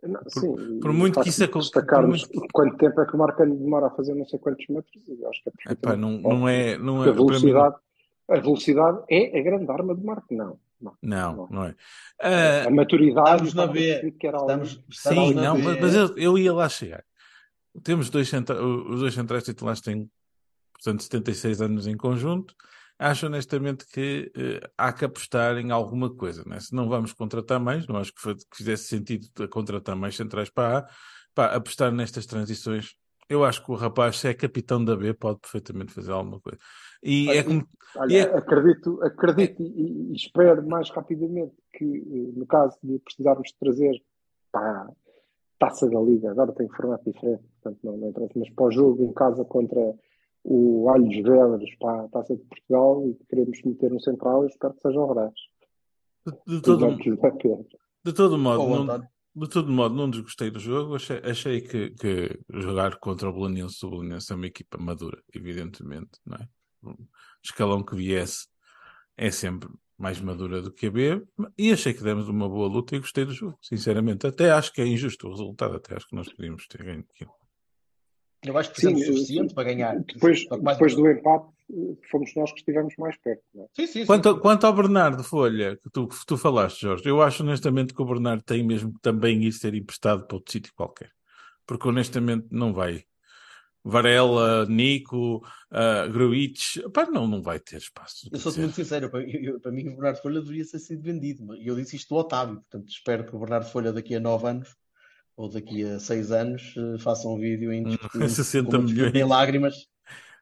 Não, 0.03 0.19
Por- 0.21 0.31
sim, 0.31 0.79
por 0.79 0.93
muito 0.93 1.21
que 1.21 1.29
isso 1.29 1.43
acon- 1.43 1.59
destacarmos 1.59 2.25
por 2.25 2.47
quanto 2.51 2.75
tempo 2.77 2.99
é 3.01 3.05
que 3.05 3.15
o 3.15 3.19
Marcano 3.19 3.55
demora 3.55 3.87
a 3.87 3.89
fazer 3.91 4.15
não 4.15 4.25
sei 4.25 4.39
quantos 4.39 4.65
metros, 4.67 5.07
eu 5.07 5.29
acho 5.29 5.43
que 5.43 5.49
é 5.69 5.73
Epá, 5.73 5.95
não, 5.95 6.17
não 6.19 6.49
é. 6.49 6.77
Não 6.77 7.03
é 7.05 7.09
a 7.09 7.13
para 7.13 7.21
mim- 7.21 7.27
velocidade, 7.27 7.75
a 8.29 8.39
velocidade 8.39 8.99
é 9.09 9.39
a 9.39 9.43
grande 9.43 9.69
arma 9.71 9.95
de 9.95 10.03
Marco, 10.03 10.33
não. 10.33 10.59
não. 10.79 10.97
Não, 11.01 11.47
não 11.49 11.63
é. 11.65 11.75
A 12.19 12.67
Ah, 12.67 12.69
maturidade 12.71 13.47
Estamos 13.47 13.53
na 13.53 13.67
B. 13.67 14.11
que 14.19 14.27
era. 14.27 14.37
Estamos, 14.37 14.83
estamos 14.89 15.29
sim, 15.29 15.33
na 15.35 15.41
não, 15.41 15.55
B. 15.55 15.61
mas, 15.63 15.79
mas 15.81 15.95
eu, 15.95 16.17
eu 16.17 16.37
ia 16.37 16.53
lá 16.53 16.67
chegar. 16.69 17.03
Temos 17.83 18.09
dois 18.09 18.27
centra... 18.29 18.61
os 18.63 18.99
dois 18.99 19.13
centrais 19.13 19.43
titulares 19.43 19.81
têm, 19.81 20.09
portanto, 20.73 21.03
76 21.03 21.61
anos 21.61 21.87
em 21.87 21.95
conjunto. 21.95 22.53
Acho 22.99 23.25
honestamente 23.25 23.85
que 23.87 24.31
eh, 24.37 24.69
há 24.77 24.93
que 24.93 25.03
apostar 25.05 25.57
em 25.57 25.71
alguma 25.71 26.13
coisa. 26.13 26.43
Né? 26.45 26.59
Se 26.59 26.75
não 26.75 26.87
vamos 26.87 27.13
contratar 27.13 27.59
mais, 27.59 27.87
não 27.87 27.95
acho 27.97 28.13
que, 28.13 28.21
fa- 28.21 28.35
que 28.35 28.57
fizesse 28.57 28.83
sentido 28.89 29.27
contratar 29.49 29.95
mais 29.95 30.15
centrais 30.15 30.49
para 30.51 30.79
A, 30.79 30.87
pá, 31.33 31.45
apostar 31.47 31.91
nestas 31.91 32.25
transições. 32.27 32.95
Eu 33.31 33.45
acho 33.45 33.63
que 33.63 33.71
o 33.71 33.75
rapaz, 33.75 34.19
se 34.19 34.27
é 34.27 34.33
capitão 34.33 34.83
da 34.83 34.93
B, 34.93 35.13
pode 35.13 35.39
perfeitamente 35.39 35.93
fazer 35.93 36.11
alguma 36.11 36.41
coisa. 36.41 36.59
E 37.01 37.29
é 37.29 37.41
como. 37.41 37.65
Olha, 37.95 38.13
E 38.13 38.17
é- 38.17 38.37
acredito, 38.37 39.01
acredito 39.01 39.63
e, 39.63 40.11
e 40.11 40.13
espero 40.13 40.67
mais 40.67 40.89
rapidamente 40.89 41.55
que, 41.73 41.85
eh, 41.85 42.37
no 42.37 42.45
caso 42.45 42.77
de 42.83 42.99
precisarmos 42.99 43.47
de 43.47 43.55
trazer 43.57 44.03
pá, 44.51 44.91
taça 45.57 45.89
da 45.89 46.01
Liga, 46.01 46.29
agora 46.29 46.51
tem 46.51 46.67
formato 46.67 47.09
diferente, 47.09 47.43
portanto 47.61 47.79
não, 47.83 47.95
não 47.95 48.09
interessa, 48.09 48.33
mas 48.35 48.49
para 48.49 48.65
o 48.65 48.71
jogo 48.71 49.03
em 49.05 49.13
casa 49.13 49.45
contra 49.45 49.79
o 50.43 50.89
Alhos 50.89 51.15
Vedras 51.15 51.75
para 51.79 52.03
a 52.03 52.07
taça 52.09 52.35
de 52.35 52.43
Portugal 52.43 53.07
e 53.07 53.13
que 53.13 53.25
queremos 53.27 53.61
meter 53.63 53.91
no 53.91 54.01
central, 54.01 54.41
eu 54.41 54.47
espero 54.49 54.73
que 54.73 54.81
seja 54.81 54.99
o 54.99 55.07
Brás. 55.07 55.33
De, 56.25 56.55
de 56.55 56.61
todo, 56.61 56.97
de 58.03 58.13
todo 58.13 58.37
modo, 58.37 58.83
não. 58.83 59.07
De 59.33 59.47
todo 59.47 59.71
modo, 59.71 59.95
não 59.95 60.09
desgostei 60.09 60.51
do 60.51 60.59
jogo. 60.59 60.95
Achei, 60.95 61.17
achei 61.23 61.61
que, 61.61 61.91
que 61.91 62.39
jogar 62.49 62.97
contra 62.97 63.29
o 63.29 63.33
Belenense, 63.33 63.85
o 63.85 63.89
Belenense 63.89 64.31
é 64.31 64.35
uma 64.35 64.47
equipa 64.47 64.77
madura, 64.77 65.21
evidentemente, 65.33 66.19
não 66.25 66.37
é? 66.37 66.49
O 66.83 66.97
escalão 67.43 67.83
que 67.83 67.95
viesse 67.95 68.47
é 69.15 69.31
sempre 69.31 69.69
mais 69.97 70.19
madura 70.19 70.61
do 70.61 70.71
que 70.71 70.87
a 70.87 70.91
B. 70.91 71.23
E 71.57 71.71
achei 71.71 71.93
que 71.93 72.03
demos 72.03 72.27
uma 72.27 72.49
boa 72.49 72.67
luta 72.67 72.95
e 72.95 72.99
gostei 72.99 73.23
do 73.23 73.33
jogo, 73.33 73.57
sinceramente. 73.61 74.27
Até 74.27 74.51
acho 74.51 74.73
que 74.73 74.81
é 74.81 74.85
injusto 74.85 75.27
o 75.27 75.31
resultado, 75.31 75.75
até 75.75 75.95
acho 75.95 76.07
que 76.07 76.15
nós 76.15 76.27
podíamos 76.27 76.67
ter 76.67 76.83
ganho 76.83 77.05
aquilo. 77.13 77.40
Eu 78.43 78.57
acho 78.57 78.71
que 78.73 78.81
Sim, 78.81 78.93
o 78.95 78.97
suficiente 78.97 79.53
para 79.53 79.65
ganhar. 79.65 79.99
Depois, 79.99 80.45
depois 80.49 80.95
do 80.95 81.07
empate, 81.09 81.45
fomos 82.09 82.33
nós 82.35 82.51
que 82.51 82.59
estivemos 82.59 82.93
mais 82.97 83.15
perto. 83.17 83.43
Não 83.53 83.63
é? 83.63 83.67
Sim, 83.75 83.85
sim, 83.87 83.99
sim. 84.01 84.05
Quanto, 84.05 84.29
ao- 84.29 84.39
quanto 84.39 84.65
ao 84.65 84.73
Bernardo 84.73 85.23
Folha, 85.23 85.77
que 85.77 85.89
tu, 85.91 86.07
que 86.07 86.15
tu 86.25 86.35
falaste, 86.37 86.81
Jorge, 86.81 87.07
eu 87.07 87.21
acho 87.21 87.43
honestamente 87.43 87.93
que 87.93 88.01
o 88.01 88.05
Bernardo 88.05 88.41
tem 88.43 88.63
mesmo 88.63 88.93
que 88.93 88.99
também 88.99 89.43
ir 89.43 89.51
ser 89.51 89.75
emprestado 89.75 90.25
para 90.25 90.37
outro 90.37 90.51
sítio 90.51 90.73
qualquer. 90.75 91.11
Porque 91.67 91.87
honestamente 91.87 92.47
não 92.49 92.73
vai. 92.73 93.03
Varela, 93.83 94.65
Nico, 94.67 95.37
uh, 95.71 96.11
Gruitch, 96.11 96.77
pá, 96.93 97.05
não, 97.07 97.27
não 97.27 97.41
vai 97.41 97.59
ter 97.59 97.77
espaço. 97.77 98.29
Eu 98.31 98.39
sou 98.39 98.53
muito 98.57 98.75
sincero, 98.75 99.09
para, 99.09 99.23
eu- 99.23 99.59
para 99.59 99.71
mim 99.71 99.87
o 99.87 99.91
Bernardo 99.95 100.21
Folha 100.21 100.39
deveria 100.41 100.65
ter 100.67 100.77
sido 100.79 101.01
vendido. 101.01 101.43
mas- 101.45 101.59
E 101.59 101.67
eu 101.67 101.75
disse 101.75 101.95
isto 101.95 102.09
do 102.09 102.15
Otávio, 102.19 102.55
portanto 102.55 102.89
espero 102.89 103.25
que 103.25 103.35
o 103.35 103.39
Bernardo 103.39 103.65
Folha 103.69 103.91
daqui 103.91 104.13
a 104.15 104.19
nove 104.19 104.47
anos 104.47 104.75
ou 105.35 105.49
daqui 105.49 105.83
a 105.83 105.99
seis 105.99 106.31
anos 106.31 106.75
eh, 106.77 106.97
faça 106.99 107.27
um 107.27 107.37
vídeo 107.37 107.71
em 107.73 107.97
Hum, 108.15 108.27
60 108.29 108.69
com 108.69 108.77
uma 108.77 108.85
despedida 108.85 109.19
em 109.19 109.23
milhões. 109.23 109.29
lágrimas, 109.29 109.87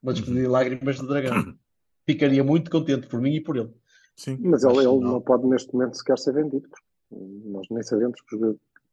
uma 0.02 0.14
despedida 0.14 0.42
em 0.46 0.48
lágrimas 0.48 1.00
de 1.00 1.08
dragão. 1.08 1.56
Ficaria 2.06 2.44
muito 2.44 2.72
contente 2.72 3.08
por 3.08 3.22
mim 3.22 3.36
e 3.36 3.42
por 3.42 3.58
ele. 3.58 3.74
Sim. 4.16 4.38
Mas 4.42 4.64
ele, 4.64 4.78
ele 4.80 4.86
não. 5.00 5.14
não 5.14 5.22
pode 5.22 5.48
neste 5.48 5.74
momento 5.74 5.96
sequer 5.98 6.18
ser 6.18 6.34
vendido, 6.34 6.68
nós 7.12 7.68
nem 7.72 7.84
sabemos 7.84 8.20
que. 8.22 8.36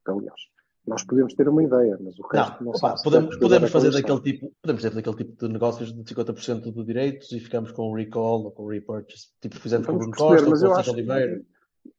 Aliás, 0.09 0.41
nós 0.87 1.03
podemos 1.03 1.35
ter 1.35 1.49
uma 1.49 1.65
ideia, 1.65 1.99
mas 2.01 2.17
o 2.19 2.23
resto 2.29 2.63
Não, 2.63 2.71
não, 2.73 2.79
opa, 2.79 2.95
podemos, 3.03 3.37
podemos 3.37 3.65
é 3.65 3.67
que 3.67 3.73
fazer 3.73 3.91
daquele 3.91 4.21
tipo, 4.21 4.53
podemos 4.63 4.83
ter 4.83 4.95
daquele 4.95 5.17
tipo 5.17 5.47
de 5.47 5.53
negócios 5.53 5.93
de 5.93 6.15
50% 6.15 6.73
de 6.73 6.85
direitos 6.85 7.33
e 7.33 7.41
ficamos 7.41 7.73
com 7.73 7.91
o 7.91 7.95
recall 7.97 8.45
ou 8.45 8.53
com 8.53 8.63
o 8.63 8.71
repurchase, 8.71 9.29
tipo 9.41 9.59
fizemos 9.59 9.85
com 9.87 9.95
o 9.95 9.99
Bruno 9.99 10.13
Costa 10.13 10.49
ou 10.49 10.57
com 10.57 10.65
eu 10.65 10.71
o 10.71 10.91
Oliveira. 10.93 11.43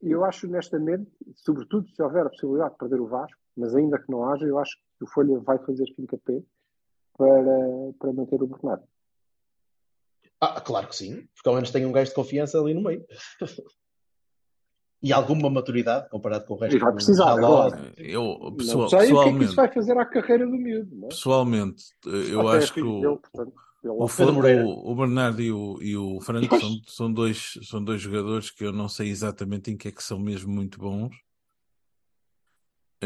eu 0.01 0.23
acho 0.23 0.47
honestamente, 0.47 1.11
sobretudo 1.35 1.89
se 1.89 2.01
houver 2.01 2.25
a 2.25 2.29
possibilidade 2.29 2.71
de 2.71 2.77
perder 2.77 3.01
o 3.01 3.07
Vasco, 3.07 3.37
mas 3.57 3.75
ainda 3.75 3.99
que 3.99 4.11
não 4.11 4.29
haja, 4.29 4.45
eu 4.45 4.57
acho 4.59 4.77
que 4.97 5.03
o 5.03 5.07
Folha 5.07 5.39
vai 5.39 5.57
fazer 5.59 5.85
fim-capé 5.95 6.41
para, 7.17 7.93
para 7.99 8.13
manter 8.13 8.41
o 8.41 8.47
Bernardo. 8.47 8.83
Ah, 10.39 10.61
claro 10.61 10.87
que 10.87 10.95
sim, 10.95 11.27
porque 11.33 11.49
ao 11.49 11.55
menos 11.55 11.71
tem 11.71 11.85
um 11.85 11.91
gajo 11.91 12.09
de 12.09 12.15
confiança 12.15 12.59
ali 12.59 12.73
no 12.73 12.81
meio. 12.81 13.03
E 15.01 15.13
alguma 15.13 15.49
maturidade 15.49 16.09
comparado 16.09 16.45
com 16.45 16.55
o 16.55 16.57
resto 16.57 16.75
E 16.75 16.79
vai 16.79 16.91
do 16.91 16.95
precisar 16.95 17.31
agora. 17.31 17.93
Eu, 17.97 18.37
Não 18.41 18.55
pessoal, 18.55 18.89
sei 18.89 18.97
o 18.97 19.01
que 19.01 19.05
é 19.05 19.07
que 19.07 19.13
pessoalmente, 19.13 19.45
isso 19.45 19.55
vai 19.55 19.71
fazer 19.71 19.97
à 19.97 20.05
carreira 20.05 20.45
do 20.45 20.53
miúdo. 20.53 20.95
Não 20.95 21.05
é? 21.05 21.09
pessoalmente, 21.09 21.83
eu 22.05 22.41
Até 22.41 22.57
é 22.57 22.57
acho 22.57 22.73
que 22.73 22.81
o, 22.81 23.01
dele, 23.01 23.17
portanto, 23.17 23.53
o, 23.83 24.03
o, 24.03 24.91
o 24.91 24.95
Bernardo 24.95 25.41
e 25.41 25.51
o, 25.51 25.77
e 25.81 25.95
o 25.95 26.19
Franco 26.21 26.59
são, 26.59 26.81
são, 26.87 27.13
dois, 27.13 27.59
são 27.63 27.83
dois 27.83 28.01
jogadores 28.01 28.49
que 28.49 28.65
eu 28.65 28.73
não 28.73 28.89
sei 28.89 29.09
exatamente 29.09 29.71
em 29.71 29.77
que 29.77 29.87
é 29.87 29.91
que 29.91 30.03
são 30.03 30.19
mesmo 30.19 30.51
muito 30.51 30.79
bons. 30.79 31.15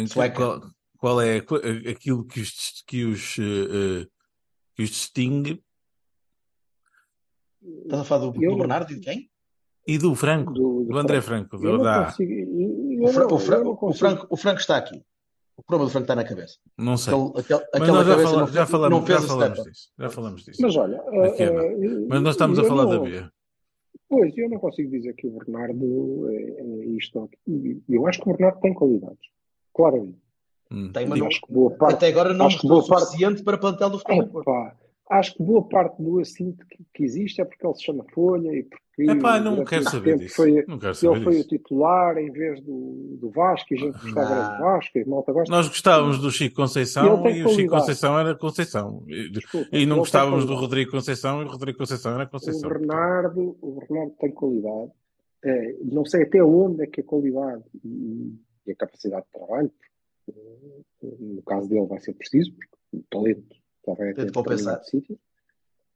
Sueca. 0.08 0.36
qual, 0.36 0.62
qual 0.98 1.22
é 1.22 1.42
qu- 1.42 1.62
aquilo 1.90 2.26
que 2.26 2.40
os, 2.42 2.84
que 2.88 3.04
os, 3.06 3.38
eh, 3.40 3.44
eh, 4.04 4.08
que 4.76 4.84
os 4.84 4.90
distingue 4.90 5.64
Estás 7.84 8.02
a 8.02 8.04
falar 8.06 8.32
do, 8.32 8.44
Eu 8.44 8.52
do 8.52 8.58
Bernardo 8.58 8.92
e 8.92 8.96
de 8.96 9.02
quem? 9.02 9.30
e 9.88 9.98
do 9.98 10.14
Franco, 10.16 10.52
do, 10.54 10.84
do 10.86 10.98
André 10.98 11.22
Franco, 11.22 11.58
do, 11.58 11.78
da, 11.80 12.06
consigo. 12.06 12.32
eu- 12.34 13.04
O, 13.04 13.08
Fra- 13.08 13.26
o 13.34 13.40
Fra- 13.40 13.62
o. 13.62 13.94
Franco, 13.94 14.28
o 14.30 14.38
Franco 14.38 14.60
está 14.60 14.78
aqui. 14.78 15.04
O 15.58 15.64
problema 15.64 15.90
do 15.90 15.92
Franco 15.92 16.04
está 16.06 16.16
na 16.16 16.24
cabeça. 16.24 16.58
não 16.78 16.98
sei. 16.98 17.14
Aquele, 17.14 17.40
aquele, 17.40 17.60
Mas 17.80 17.88
nós 17.90 18.08
já, 18.08 18.12
cabeça 18.14 18.30
fala- 18.30 18.40
não, 18.42 18.48
já 18.48 18.54
fez- 18.54 18.70
falamos, 18.70 19.00
não 19.00 19.08
já 19.08 19.22
falamos 19.28 19.64
disso. 19.64 19.92
Já 19.98 20.10
falamos 20.10 20.44
disso. 20.46 20.62
Mas 20.62 20.76
olha, 20.76 21.02
Aqui 21.02 21.44
é 21.44 21.46
eh, 21.46 21.52
não. 21.78 22.08
Mas 22.10 22.22
nós 22.22 22.36
estamos 22.36 22.60
a 22.60 22.64
falar 22.64 22.86
da 22.86 22.96
não- 22.96 23.04
Bia. 23.04 23.32
Pois, 24.08 24.38
eu 24.38 24.50
não 24.50 24.60
consigo 24.60 24.90
dizer 24.92 25.14
que 25.16 25.28
o 25.28 25.32
Bernardo 25.32 26.30
é, 26.30 26.36
é 26.62 26.86
isto. 26.98 27.30
Eu 27.90 28.08
acho 28.08 28.20
que 28.22 28.30
o 28.30 28.34
Bernardo 28.34 28.60
tem 28.60 28.74
qualidades. 28.74 29.20
Claramente. 29.74 30.18
Hum. 30.72 30.90
Tem, 30.94 31.06
mas 31.06 31.18
E 31.18 31.22
não- 31.22 31.28
acho 31.28 31.42
que 31.42 31.52
boa 31.54 31.72
parte. 31.72 31.94
até 31.96 32.08
agora 32.08 32.34
não 32.34 32.46
acho 32.46 32.60
que 32.60 32.68
mostrou 32.68 32.80
o 32.80 32.82
boa 32.82 32.90
parte- 32.90 33.06
suficiente 33.12 33.44
para 33.44 33.58
plantel 33.58 33.90
do 33.90 34.00
futebol. 34.00 34.42
Epá, 34.42 34.76
acho 35.10 35.34
que 35.36 35.44
boa 35.44 35.64
parte 35.68 36.02
do 36.02 36.20
assunto 36.20 36.66
que, 36.66 36.78
que 36.94 37.04
existe 37.04 37.42
é 37.42 37.46
porque 37.46 37.66
ele 37.68 37.74
se 37.76 37.84
chama 37.84 38.06
Folha 38.14 38.50
e 38.56 38.64
porque 38.64 39.12
Epá, 39.12 39.40
não 39.42 39.66
quero 39.66 39.84
saber 39.84 40.18
disso. 40.18 40.36
foi, 40.36 40.64
Não 40.68 40.78
quero 40.80 40.92
ele 40.92 40.96
saber 40.96 41.24
foi 41.24 41.40
o 41.42 41.44
titular 41.48 42.18
em 42.18 42.32
vez 42.32 42.62
do, 42.62 43.18
do 43.20 43.30
Vasco 43.32 43.74
e 43.74 43.78
a 43.78 43.80
gente 43.82 44.00
gostava 44.02 44.34
era 44.34 44.48
do. 44.58 44.64
Vasco 44.64 44.98
e 44.98 45.06
malta 45.06 45.34
gosta. 45.34 45.54
Nós 45.54 45.68
gostávamos 45.68 46.20
do 46.20 46.32
Chico 46.32 46.46
Ele 46.52 46.56
Conceição 46.56 47.22
tem 47.24 47.38
e 47.38 47.44
o 47.44 47.50
Chico. 47.50 47.70
Conceição 47.76 48.18
era 48.20 48.36
Conceição. 48.36 49.04
E, 49.08 49.30
Desculpa, 49.30 49.68
e 49.74 49.86
não 49.86 49.96
ele 49.96 50.00
gostávamos 50.00 50.46
do. 50.46 50.56
Rodrigo 50.56 50.92
Conceição 50.92 51.42
e 51.42 51.46
o 51.46 51.50
Rodrigo 51.50 51.78
Conceição 51.80 52.14
era 52.14 52.24
O 52.24 52.30
Conceição. 52.30 52.70
Bernardo, 52.70 53.58
o 53.62 53.72
Bernardo 53.80 54.14
tem 54.20 54.32
qualidade. 54.32 54.92
Eh, 55.44 55.76
não 55.84 56.06
sei 56.06 56.24
até 56.24 56.42
onde 56.44 56.84
é 56.84 56.88
que 56.88 57.02
a 57.02 57.04
qualidade 57.04 57.64
e, 57.84 58.34
e 58.66 58.72
a 58.72 58.76
capacidade 58.76 59.26
de 59.26 59.32
trabalho, 59.32 59.72
porque, 60.26 61.16
no 61.20 61.42
caso 61.44 61.68
dele 61.70 61.86
vai 61.86 62.00
ser 62.00 62.14
preciso, 62.14 62.54
porque 62.54 62.78
o 62.94 63.04
talento 63.10 63.56
já 63.86 63.94
vai 63.94 64.12
até 64.12 64.32
compensar. 64.32 64.84
sítio, 64.84 65.20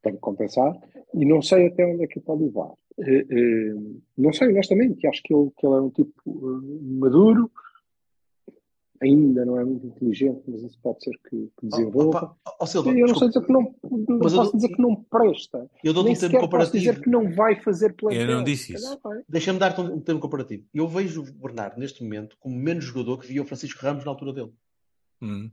tem 0.02 0.14
que 0.14 0.20
compensar, 0.20 0.76
e 1.14 1.24
não 1.24 1.42
sei 1.42 1.68
até 1.68 1.84
onde 1.86 2.04
é 2.04 2.06
que 2.06 2.18
ele 2.18 2.26
pode 2.26 2.44
levar. 2.44 2.72
Eh, 2.98 3.26
eh, 3.28 3.74
não 4.16 4.32
sei, 4.32 4.48
honestamente, 4.48 5.06
acho 5.06 5.22
que 5.22 5.34
ele, 5.34 5.50
que 5.56 5.66
ele 5.66 5.74
é 5.74 5.80
um 5.80 5.90
tipo 5.90 6.12
eh, 6.26 6.98
maduro, 6.98 7.50
ainda 9.02 9.44
não 9.44 9.58
é 9.58 9.64
muito 9.64 9.86
inteligente, 9.86 10.42
mas 10.48 10.62
isso 10.62 10.78
pode 10.82 11.02
ser 11.04 11.12
que, 11.28 11.50
que 11.58 11.66
desenvolva. 11.66 12.18
Opa, 12.18 12.36
ó 12.60 12.66
Silva, 12.66 12.90
E 12.90 13.00
eu 13.00 13.06
não 13.08 13.14
sei 13.14 13.28
desculpa, 13.28 13.28
dizer 13.28 13.46
que 13.46 13.52
não, 13.52 14.06
não 14.08 14.18
posso 14.18 14.36
dou- 14.36 14.52
dizer 14.52 14.68
que 14.68 14.82
não 14.82 14.94
presta. 15.04 15.70
eu 15.84 15.92
dou-te 15.92 16.10
um 16.10 16.14
termo 16.14 16.32
posso 16.34 16.44
comparativo. 16.46 16.78
dizer 16.78 17.00
que 17.02 17.10
não 17.10 17.32
vai 17.34 17.60
fazer 17.62 17.92
plantel. 17.94 18.20
Eu 18.20 18.36
não 18.36 18.44
disse 18.44 18.66
Se 18.66 18.74
isso. 18.74 18.98
Deixa-me 19.28 19.58
dar-te 19.58 19.80
um, 19.80 19.94
um 19.94 20.00
termo 20.00 20.20
comparativo. 20.20 20.64
Eu 20.74 20.86
vejo 20.88 21.22
o 21.22 21.32
Bernardo 21.32 21.78
neste 21.78 22.02
momento 22.02 22.36
como 22.40 22.56
menos 22.56 22.84
jogador 22.84 23.18
que 23.18 23.26
via 23.26 23.42
o 23.42 23.46
Francisco 23.46 23.80
Ramos 23.82 24.04
na 24.04 24.10
altura 24.10 24.32
dele. 24.32 24.52
Hum. 25.22 25.50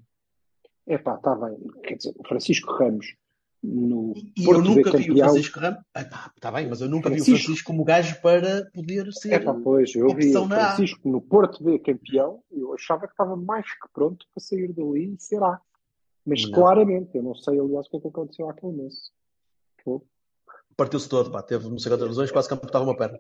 Epá, 0.86 1.16
está 1.16 1.34
bem. 1.36 1.58
Quer 1.84 1.96
dizer, 1.96 2.14
o 2.18 2.28
Francisco 2.28 2.72
Ramos 2.74 3.16
no 3.64 4.14
E 4.36 4.44
eu 4.44 4.46
Porto 4.46 4.62
B 4.62 4.68
nunca 4.70 4.92
vi 4.98 5.04
o 5.04 5.08
campeão. 5.08 5.30
Francisco 5.30 5.60
Ramos. 5.60 5.80
Está 6.36 6.52
bem, 6.52 6.68
mas 6.68 6.82
eu 6.82 6.90
nunca 6.90 7.10
vi 7.10 7.16
o 7.16 7.24
Francisco. 7.24 7.46
Francisco 7.46 7.68
como 7.68 7.84
gajo 7.84 8.22
para 8.22 8.66
poder 8.74 9.12
ser. 9.14 9.34
Epá, 9.34 9.54
pois, 9.54 9.96
eu 9.96 10.10
vi 10.14 10.36
o. 10.36 10.48
Francisco 10.48 11.10
no 11.10 11.22
Porto 11.22 11.64
B 11.64 11.80
campeão, 11.80 12.44
eu 12.52 12.74
achava 12.74 13.08
que 13.08 13.14
estava 13.14 13.36
mais 13.38 13.66
que 13.66 13.88
pronto 13.94 14.26
para 14.34 14.44
sair 14.44 14.74
dali 14.74 15.14
e 15.18 15.22
ser 15.22 15.42
A. 15.42 15.60
Mas 16.26 16.44
Não. 16.44 16.52
claramente, 16.52 17.16
eu 17.18 17.24
não 17.24 17.36
sei, 17.36 17.60
aliás, 17.60 17.88
o 17.88 17.90
que 17.90 17.98
é 17.98 18.00
que 18.02 18.08
aconteceu 18.08 18.50
àquele 18.50 18.74
mês. 18.74 18.96
Partiu-se 20.76 21.08
todo, 21.10 21.30
pá. 21.32 21.42
Teve 21.44 21.70
não 21.70 21.78
sei 21.78 21.92
quantas 21.92 22.08
lesões, 22.08 22.32
quase 22.32 22.48
que 22.48 22.54
amputava 22.54 22.84
uma 22.86 22.96
perna. 22.98 23.20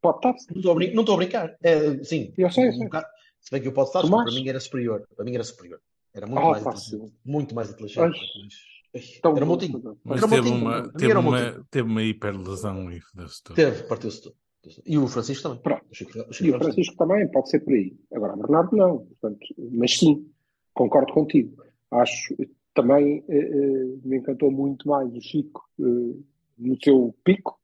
Pode 0.00 0.18
estar. 0.18 0.34
Não 0.50 0.58
estou 1.02 1.14
a, 1.14 1.16
brincar. 1.16 1.56
É, 1.62 2.02
sim. 2.04 2.32
Eu 2.36 2.50
sei, 2.50 2.66
eu 2.66 2.68
um 2.70 2.72
sei. 2.74 2.84
bocado- 2.84 3.06
Se 3.40 3.50
bem 3.50 3.60
que 3.62 3.68
eu 3.68 3.72
posso 3.72 3.96
estar, 3.98 4.08
para 4.08 4.24
mim 4.32 4.48
era 4.48 4.60
superior. 4.60 5.06
Para 5.16 5.24
mim 5.24 5.34
era 5.34 5.44
superior. 5.44 5.80
Era 6.14 6.26
muito 6.26 6.40
Ah, 6.40 6.50
mais 6.50 6.64
pá. 6.64 6.74
Muito 7.24 7.54
mais 7.54 7.70
inteligente. 7.70 7.98
Mas- 8.00 8.75
Tão 9.22 9.36
Era 9.36 9.46
bom, 9.46 9.56
tudo. 9.56 9.98
Mas 10.04 10.18
Era 10.18 10.26
um 10.26 10.30
teve 10.30 10.42
montinho. 10.50 10.62
uma, 10.66 10.88
teve, 10.92 11.10
era 11.10 11.18
um 11.20 11.22
uma, 11.22 11.40
montinho. 11.44 11.66
teve 11.70 11.88
uma 11.88 12.02
hiperlesão 12.02 12.90
e 12.92 13.00
fodeu-se 13.00 13.42
todo. 13.42 13.56
Teve, 13.56 13.82
partiu-se 13.84 14.22
todo. 14.22 14.36
E 14.84 14.98
o 14.98 15.06
Francisco 15.06 15.42
também. 15.44 15.62
Pronto. 15.62 15.84
O 15.90 15.94
Chico- 15.94 16.10
o 16.28 16.32
Chico 16.32 16.44
E 16.44 16.48
o 16.50 16.52
Ramos 16.52 16.58
também. 16.58 16.58
Francisco 16.74 16.96
também, 16.96 17.28
pode 17.30 17.50
ser 17.50 17.60
por 17.60 17.72
aí. 17.72 17.96
Agora, 18.12 18.34
o 18.34 18.36
Bernardo 18.38 18.76
não. 18.76 18.98
Portanto, 19.06 19.46
mas 19.72 19.96
sim, 19.96 20.28
concordo 20.74 21.12
contigo. 21.12 21.62
Acho 21.90 22.34
também 22.74 23.24
eh, 23.28 23.36
eh, 23.38 23.84
me 24.04 24.18
encantou 24.18 24.50
muito 24.50 24.88
mais 24.88 25.12
o 25.14 25.20
Chico 25.20 25.62
eh, 25.80 26.16
no 26.58 26.76
seu 26.82 27.14
pico 27.24 27.58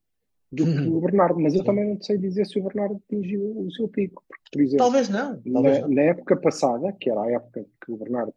do 0.52 0.64
que 0.64 0.70
Uhum. 0.70 0.96
o 0.96 1.00
Bernardo. 1.00 1.40
Mas 1.40 1.54
eu 1.54 1.60
Sim. 1.60 1.66
também 1.66 1.88
não 1.88 2.00
sei 2.00 2.18
dizer 2.18 2.46
se 2.46 2.58
o 2.60 2.62
Bernardo 2.62 2.94
atingiu 3.04 3.58
o 3.58 3.70
seu 3.72 3.88
pico. 3.88 4.22
Porque, 4.28 4.44
por 4.52 4.62
exemplo, 4.62 4.78
Talvez 4.84 5.08
não. 5.08 5.42
Talvez 5.42 5.80
na, 5.80 5.88
não. 5.88 5.94
na 5.94 6.02
época 6.02 6.36
passada, 6.36 6.92
que 7.00 7.10
era 7.10 7.20
a 7.22 7.30
época 7.32 7.66
que 7.84 7.90
o 7.92 7.96
Bernardo 7.96 8.32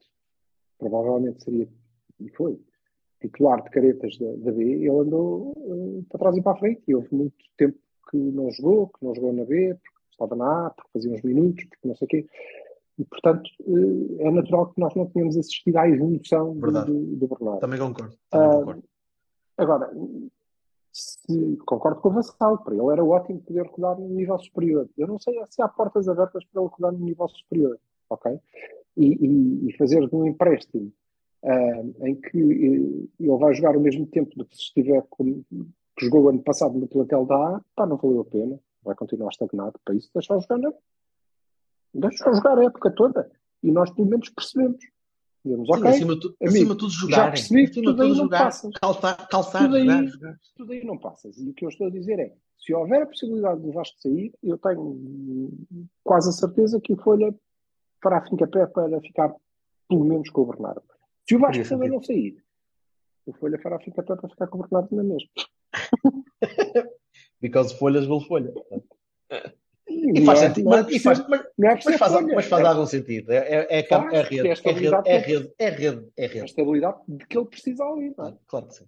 provavelmente 0.79 1.43
seria, 1.43 1.67
e 2.19 2.29
foi, 2.29 2.59
titular 3.21 3.63
de 3.63 3.69
caretas 3.69 4.17
da, 4.17 4.31
da 4.37 4.51
B, 4.51 4.63
ele 4.63 4.89
andou 4.89 5.53
eh, 5.57 6.03
para 6.09 6.19
trás 6.19 6.37
e 6.37 6.41
para 6.41 6.53
a 6.53 6.57
frente. 6.57 6.81
E 6.87 6.95
houve 6.95 7.13
muito 7.13 7.35
tempo 7.57 7.77
que 8.09 8.17
não 8.17 8.51
jogou, 8.51 8.87
que 8.87 9.03
não 9.05 9.15
jogou 9.15 9.33
na 9.33 9.45
B, 9.45 9.75
porque 9.75 9.99
estava 10.11 10.35
na 10.35 10.67
A, 10.67 10.69
porque 10.69 10.91
fazia 10.93 11.11
uns 11.11 11.21
minutos, 11.21 11.65
porque 11.65 11.87
não 11.87 11.95
sei 11.95 12.05
o 12.05 12.09
quê. 12.09 12.25
E, 12.97 13.03
portanto, 13.05 13.49
eh, 13.67 14.23
é 14.27 14.31
natural 14.31 14.67
que 14.67 14.79
nós 14.79 14.93
não 14.95 15.05
tenhamos 15.07 15.37
assistido 15.37 15.77
à 15.77 15.87
evolução 15.89 16.53
do, 16.53 16.61
Verdade. 16.61 16.91
do, 16.91 17.15
do 17.15 17.27
Bernardo. 17.27 17.59
Também 17.59 17.79
concordo. 17.79 18.15
Também 18.29 18.47
Ah, 18.47 18.53
concordo. 18.53 18.83
Agora, 19.57 19.91
se, 20.91 21.57
concordo 21.65 21.99
com 22.01 22.09
o 22.09 22.13
Vassal, 22.13 22.57
para 22.59 22.73
ele 22.73 22.91
era 22.91 23.03
ótimo 23.03 23.41
poder 23.41 23.65
rodar 23.67 23.99
no 23.99 24.07
nível 24.09 24.37
superior. 24.39 24.89
Eu 24.97 25.07
não 25.07 25.19
sei 25.19 25.33
se 25.49 25.61
há 25.61 25.67
portas 25.67 26.07
abertas 26.07 26.43
para 26.45 26.61
ele 26.61 26.71
rodar 26.71 26.91
no 26.93 26.99
nível 27.05 27.27
superior, 27.27 27.77
ok? 28.09 28.39
E, 28.95 29.05
e, 29.25 29.69
e 29.69 29.77
fazer 29.77 30.07
de 30.07 30.15
um 30.15 30.25
empréstimo 30.25 30.91
ah, 31.45 32.07
em 32.07 32.15
que 32.15 32.37
eh, 32.37 33.07
ele 33.19 33.37
vai 33.37 33.53
jogar 33.53 33.77
o 33.77 33.79
mesmo 33.79 34.05
tempo 34.07 34.35
do 34.35 34.45
que 34.45 34.55
se 34.55 34.63
estiver 34.63 35.01
com, 35.09 35.43
que 35.97 36.05
jogou 36.05 36.27
ano 36.29 36.41
passado 36.41 36.77
no 36.77 36.87
plantel 36.87 37.25
da 37.25 37.35
A, 37.57 37.61
pá, 37.75 37.85
não 37.85 37.97
valeu 37.97 38.21
a 38.21 38.25
pena, 38.25 38.59
vai 38.83 38.95
continuar 38.95 39.29
estagnado 39.29 39.79
para 39.85 39.95
isso, 39.95 40.09
deixa 40.13 40.37
jogar, 40.39 40.57
não. 40.57 40.73
Deixa 41.93 42.33
jogar 42.33 42.57
a 42.59 42.63
época 42.65 42.91
toda. 42.91 43.31
E 43.63 43.71
nós 43.71 43.89
pelo 43.91 44.07
menos 44.09 44.29
percebemos. 44.29 44.77
Dizemos, 45.43 45.67
Sim, 45.67 45.73
ok, 45.75 45.89
acima, 45.91 46.13
de 46.15 46.21
tu- 46.21 46.27
amigo, 46.41 46.47
acima 46.55 46.73
de 46.73 46.79
tudo 46.79 46.91
já 46.91 46.97
jogarem. 46.99 47.31
percebi 47.31 47.67
que 47.69 47.81
tudo 47.83 47.89
aí 48.01 48.07
tudo 48.09 48.17
não 48.17 48.23
jogar. 48.25 48.43
passas. 48.45 48.71
Calçar, 48.81 49.27
calçar 49.29 49.59
Tudo 49.63 49.75
aí- 49.75 49.85
jogar, 49.85 50.07
jogar. 50.07 50.39
tudo 50.57 50.71
aí 50.73 50.83
não 50.83 50.97
passas. 50.97 51.37
E 51.37 51.49
o 51.49 51.53
que 51.53 51.65
eu 51.65 51.69
estou 51.69 51.87
a 51.87 51.91
dizer 51.91 52.19
é, 52.19 52.33
se 52.57 52.73
houver 52.73 53.03
a 53.03 53.05
possibilidade 53.05 53.61
do 53.61 53.71
Vasco 53.71 53.95
sair, 54.01 54.33
eu 54.41 54.57
tenho 54.57 55.51
quase 56.03 56.29
a 56.29 56.31
certeza 56.31 56.81
que 56.81 56.93
o 56.93 56.97
Folha 56.97 57.33
fará 58.01 58.21
fim-capé 58.27 58.65
para 58.65 58.99
ficar 59.01 59.35
pelo 59.87 60.03
menos 60.03 60.29
com 60.31 60.41
o 60.41 60.45
Bernardo. 60.47 60.81
Se 61.27 61.35
o 61.35 61.39
Vasco 61.39 61.63
também 61.63 61.89
sentido. 61.89 61.93
não 61.93 62.03
sair, 62.03 62.43
o 63.25 63.33
Folha 63.33 63.59
fará 63.59 63.79
fim-capé 63.79 64.15
para 64.15 64.29
ficar 64.29 64.45
Bernardo 64.47 64.95
na 64.95 65.03
mesma. 65.03 65.29
Because 67.41 67.75
folhas 67.77 68.07
will 68.07 68.21
folha. 68.21 68.53
E, 69.87 70.19
E 70.19 70.25
faz 70.25 70.41
é- 70.41 70.47
sentido. 70.47 70.73
é 70.73 70.81
Mas, 70.81 70.91
e 70.95 70.99
faz, 70.99 71.27
mas, 71.27 71.41
é 71.41 71.47
mas 71.57 71.85
mas 72.35 72.51
é 72.51 72.65
algum 72.65 72.85
sentido. 72.85 73.31
É, 73.31 73.37
é, 73.37 73.79
é, 73.79 73.83
Faz, 73.83 74.13
é 74.13 74.21
rede, 74.21 74.47
é 74.47 74.51
é 74.51 74.71
rede, 74.71 74.95
é 75.05 75.17
rede, 75.17 75.53
é 75.57 75.69
rede, 75.69 76.11
é 76.17 76.41
a 76.41 76.45
estabilidade 76.45 76.97
de 77.07 77.25
que 77.25 77.37
ele 77.37 77.45
precisa 77.47 77.83
ali. 77.83 78.07
É? 78.07 78.13
Claro, 78.13 78.39
claro 78.47 78.67
que 78.67 78.75
sim. 78.75 78.85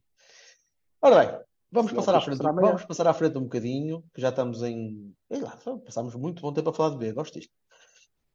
Ora 1.02 1.26
bem, 1.26 1.40
vamos 1.72 1.92
passar 1.92 2.16
à 2.16 2.22
frente, 2.22 2.38
vamos 2.42 2.86
passar 2.86 3.08
à 3.08 3.14
frente 3.14 3.38
um 3.38 3.44
bocadinho, 3.44 4.04
que 4.14 4.22
já 4.22 4.30
estamos 4.30 4.64
em. 4.64 5.14
Sei 5.32 5.42
lá, 5.42 5.58
passámos 5.86 6.16
muito 6.16 6.42
bom 6.42 6.54
tempo 6.54 6.70
a 6.70 6.74
falar 6.74 6.92
de 6.92 6.98
B, 6.98 7.12
gosto 7.12 7.40
disto. 7.40 7.54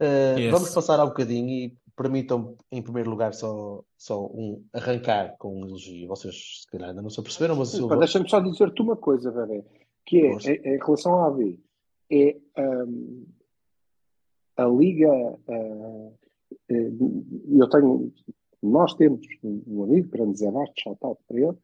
Uh, 0.02 0.38
Yes. 0.38 0.50
Vamos 0.50 0.74
passar 0.74 0.98
ao 0.98 1.08
bocadinho 1.08 1.48
e 1.48 1.78
permitam, 1.96 2.56
em 2.72 2.82
primeiro 2.82 3.10
lugar, 3.10 3.34
só, 3.34 3.84
só 3.96 4.26
um 4.26 4.64
arrancar 4.72 5.36
com 5.38 5.60
um 5.60 5.64
elogio. 5.66 6.08
Vocês, 6.08 6.62
se 6.62 6.66
calhar, 6.66 6.90
ainda 6.90 7.02
não 7.02 7.10
se 7.10 7.20
aperceberam, 7.20 7.54
mas 7.56 7.68
Silva. 7.68 7.96
Deixa-me 7.96 8.28
só 8.28 8.40
dizer-te 8.40 8.82
uma 8.82 8.96
coisa, 8.96 9.30
bebê, 9.30 9.62
que 10.04 10.26
é, 10.26 10.32
Força. 10.32 10.50
em, 10.50 10.54
em 10.56 10.78
relação 10.78 11.18
à 11.18 11.26
AV, 11.26 11.58
é 12.10 12.36
hum, 12.58 13.24
a 14.56 14.64
Liga. 14.66 15.38
eh, 15.48 16.90
eu 17.48 17.68
tenho, 17.68 18.12
nós 18.62 18.94
temos 18.94 19.20
um 19.42 19.62
um 19.66 19.84
amigo, 19.84 20.08
grande 20.08 20.38
Zé 20.38 20.50
Bastos, 20.50 20.82
saltado 20.82 21.18
para 21.28 21.38
ele, 21.38 21.56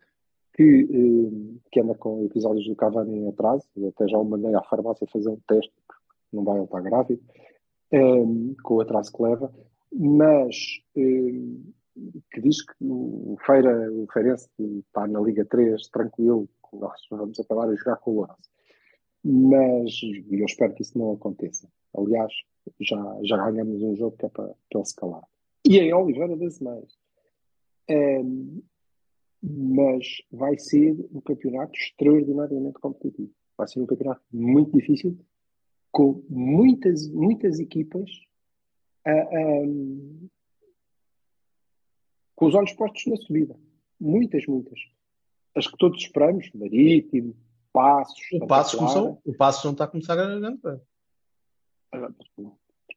que, 0.55 0.85
hum, 0.91 1.59
que 1.73 1.81
anda 1.81 1.95
com 1.95 2.25
episódios 2.25 2.67
do 2.67 2.77
Cavani 2.77 3.19
em 3.19 3.29
atraso. 3.29 3.65
Eu 3.77 3.89
até 3.89 4.07
já 4.09 4.19
o 4.19 4.25
mandei 4.25 4.55
à 4.55 4.63
farmácia 4.63 5.07
fazer 5.13 5.29
um 5.31 5.39
teste, 5.49 5.73
porque 5.87 6.03
não 6.33 6.45
vai 6.45 6.57
ele 6.57 6.65
estar 6.65 6.81
grávido, 6.83 7.23
hum, 7.93 8.55
com 8.63 8.75
o 8.75 8.81
atraso 8.81 9.13
que 9.13 9.23
leva, 9.23 9.53
mas 9.93 10.57
hum, 10.97 11.73
que 12.31 12.41
diz 12.41 12.65
que 12.65 12.75
o 12.81 13.37
Feira, 13.45 13.93
o 13.93 14.07
Feirense 14.13 14.49
está 14.59 15.07
na 15.07 15.21
Liga 15.21 15.45
3 15.45 15.89
tranquilo, 15.89 16.49
nós 16.73 17.01
vamos 17.11 17.39
acabar 17.41 17.69
a 17.69 17.75
jogar 17.75 17.97
com 17.97 18.13
o 18.13 18.15
Lourenço. 18.15 18.51
Mas 19.25 20.01
eu 20.31 20.45
espero 20.47 20.75
que 20.75 20.83
isso 20.83 20.97
não 20.97 21.13
aconteça. 21.13 21.69
Aliás, 21.97 22.33
já, 22.81 23.19
já 23.23 23.51
ganhamos 23.51 23.83
um 23.83 23.97
jogo 23.97 24.17
que 24.17 24.27
é 24.27 24.29
para, 24.29 24.47
para 24.47 24.79
ele 24.81 24.85
se 24.85 24.95
calar. 24.95 25.25
E 25.67 25.79
em 25.79 25.93
Oliveira 25.93 26.37
das 26.37 26.61
Mães. 26.61 26.99
Ehm, 27.89 28.63
mas 29.43 30.07
vai 30.31 30.59
ser 30.59 30.93
um 31.13 31.21
campeonato 31.21 31.73
extraordinariamente 31.75 32.79
competitivo. 32.81 33.31
Vai 33.57 33.67
ser 33.69 33.81
um 33.81 33.87
campeonato 33.87 34.23
muito 34.33 34.77
difícil, 34.77 35.19
com 35.91 36.23
muitas, 36.29 37.09
muitas 37.09 37.59
equipas 37.59 38.11
a- 39.05 39.11
a- 39.11 40.29
com 42.35 42.47
os 42.47 42.55
olhos 42.55 42.73
postos 42.75 43.07
na 43.07 43.17
subida. 43.17 43.57
Muitas, 44.01 44.47
muitas. 44.47 44.79
As 45.55 45.67
que 45.67 45.77
todos 45.77 46.01
esperamos, 46.01 46.51
Marítimo, 46.55 47.35
Passos, 47.73 48.21
O 48.33 48.47
Passos 48.47 48.79
começou, 48.79 49.21
o 49.25 49.35
Passos 49.35 49.65
não 49.65 49.73
está 49.73 49.85
a 49.85 49.89
começar 49.89 50.13
a 50.13 50.17
grande. 50.17 50.59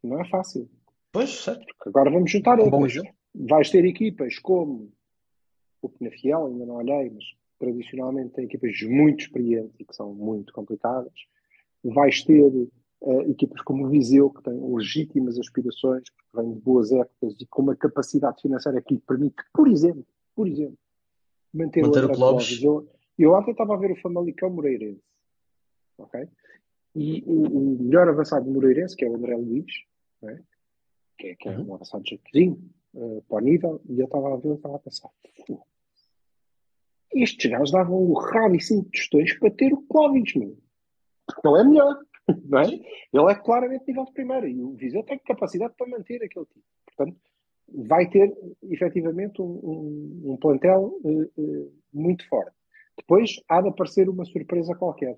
Não 0.04 0.22
é 0.22 0.26
fácil. 0.30 0.70
Pois, 1.12 1.30
certo. 1.30 1.66
Agora 1.86 2.10
vamos 2.10 2.32
juntar 2.32 2.60
Um 2.60 2.66
outras. 2.66 2.94
exemplo. 2.96 3.14
Vais 3.34 3.70
ter 3.70 3.86
equipas 3.86 4.38
como 4.40 4.92
o 5.82 5.90
Penafiel, 5.90 6.48
ainda 6.48 6.66
não 6.66 6.76
olhei, 6.76 7.10
mas 7.10 7.24
tradicionalmente 7.58 8.34
tem 8.34 8.46
equipas 8.46 8.72
muito 8.84 9.22
experientes 9.22 9.80
e 9.80 9.86
que 9.86 9.96
são 9.96 10.14
muito 10.14 10.54
complicadas. 10.54 11.14
Vais 11.84 12.24
ter 12.24 12.52
eh, 13.04 13.32
equipas 13.32 13.62
como 13.62 13.86
o 13.86 13.90
Viseu, 13.90 14.30
que 14.30 14.44
têm 14.44 14.76
legítimas 14.76 15.40
aspirações, 15.40 16.10
que 16.10 16.24
vêm 16.36 16.54
de 16.54 16.60
boas 16.60 16.92
épocas 16.92 17.36
e 17.40 17.46
com 17.48 17.64
uma 17.64 17.76
capacidade 17.76 18.42
financeira 18.42 18.82
que 18.82 18.94
lhe 18.94 19.00
permite, 19.00 19.36
por 19.54 19.68
exemplo, 19.68 20.06
por 20.36 20.48
exemplo, 20.48 20.78
manter, 21.54 21.82
Manter 21.84 22.06
o 22.06 22.14
Clóvis. 22.14 22.62
Eu, 22.64 22.88
eu 23.18 23.34
ontem 23.34 23.52
estava 23.52 23.74
a 23.74 23.78
ver 23.78 23.92
o 23.92 24.02
Famalicão 24.02 24.50
Moreirense, 24.50 25.02
ok? 25.98 26.28
E 26.96 27.24
o, 27.26 27.44
o 27.58 27.84
melhor 27.84 28.08
avançado 28.10 28.50
moreirense, 28.50 28.96
que 28.96 29.06
é 29.06 29.10
o 29.10 29.16
André 29.16 29.36
Luiz, 29.36 29.72
é? 30.24 30.40
que 31.18 31.28
é, 31.28 31.36
que 31.36 31.50
é 31.50 31.58
um 31.58 31.74
avançado 31.74 32.04
jaquezinho, 32.06 32.62
uh, 32.94 33.22
para 33.28 33.38
o 33.38 33.40
nível, 33.40 33.82
e 33.88 34.00
eu 34.00 34.06
estava 34.06 34.34
a 34.34 34.38
ver, 34.38 34.50
eu 34.50 34.56
estava 34.56 34.76
a 34.76 34.80
pensar, 34.80 35.10
"Fu, 35.46 35.62
estes 37.14 37.50
gajos 37.50 37.72
davam 37.72 37.96
o 37.96 38.14
rabo 38.14 38.56
e 38.56 38.62
cinco 38.62 38.90
tostões 38.92 39.38
para 39.40 39.52
ter 39.52 39.74
o 39.74 39.82
Clóvis, 39.84 40.36
meu. 40.36 40.58
Não 41.44 41.58
é 41.58 41.64
melhor, 41.64 42.00
não 42.46 42.60
é? 42.60 42.66
Ele 42.66 43.32
é 43.32 43.36
claramente 43.36 43.86
nível 43.88 44.06
de 44.06 44.14
primeira, 44.14 44.48
e 44.50 44.62
o 44.62 44.74
Viseu 44.74 45.04
tem 45.04 45.20
capacidade 45.20 45.74
para 45.78 45.88
manter 45.88 46.24
aquele 46.24 46.46
tipo. 46.46 46.66
Portanto, 46.86 47.18
vai 47.74 48.10
ter, 48.10 48.36
efetivamente, 48.64 49.42
um, 49.42 49.46
um, 49.46 50.32
um 50.34 50.38
plantel 50.38 51.00
uh, 51.04 51.32
uh, 51.38 51.74
muito 51.94 52.28
forte. 52.28 52.56
Depois, 52.98 53.42
há 53.48 53.62
de 53.62 53.70
aparecer 53.70 54.10
uma 54.10 54.26
surpresa 54.26 54.76
qualquer. 54.76 55.18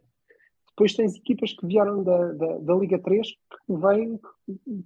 Depois 0.70 0.96
tens 0.96 1.16
equipas 1.16 1.54
que 1.54 1.68
vieram 1.68 2.04
da, 2.04 2.34
da, 2.34 2.58
da 2.60 2.76
Liga 2.76 3.00
3 3.00 3.28
que 3.28 3.74
vêm 3.76 4.20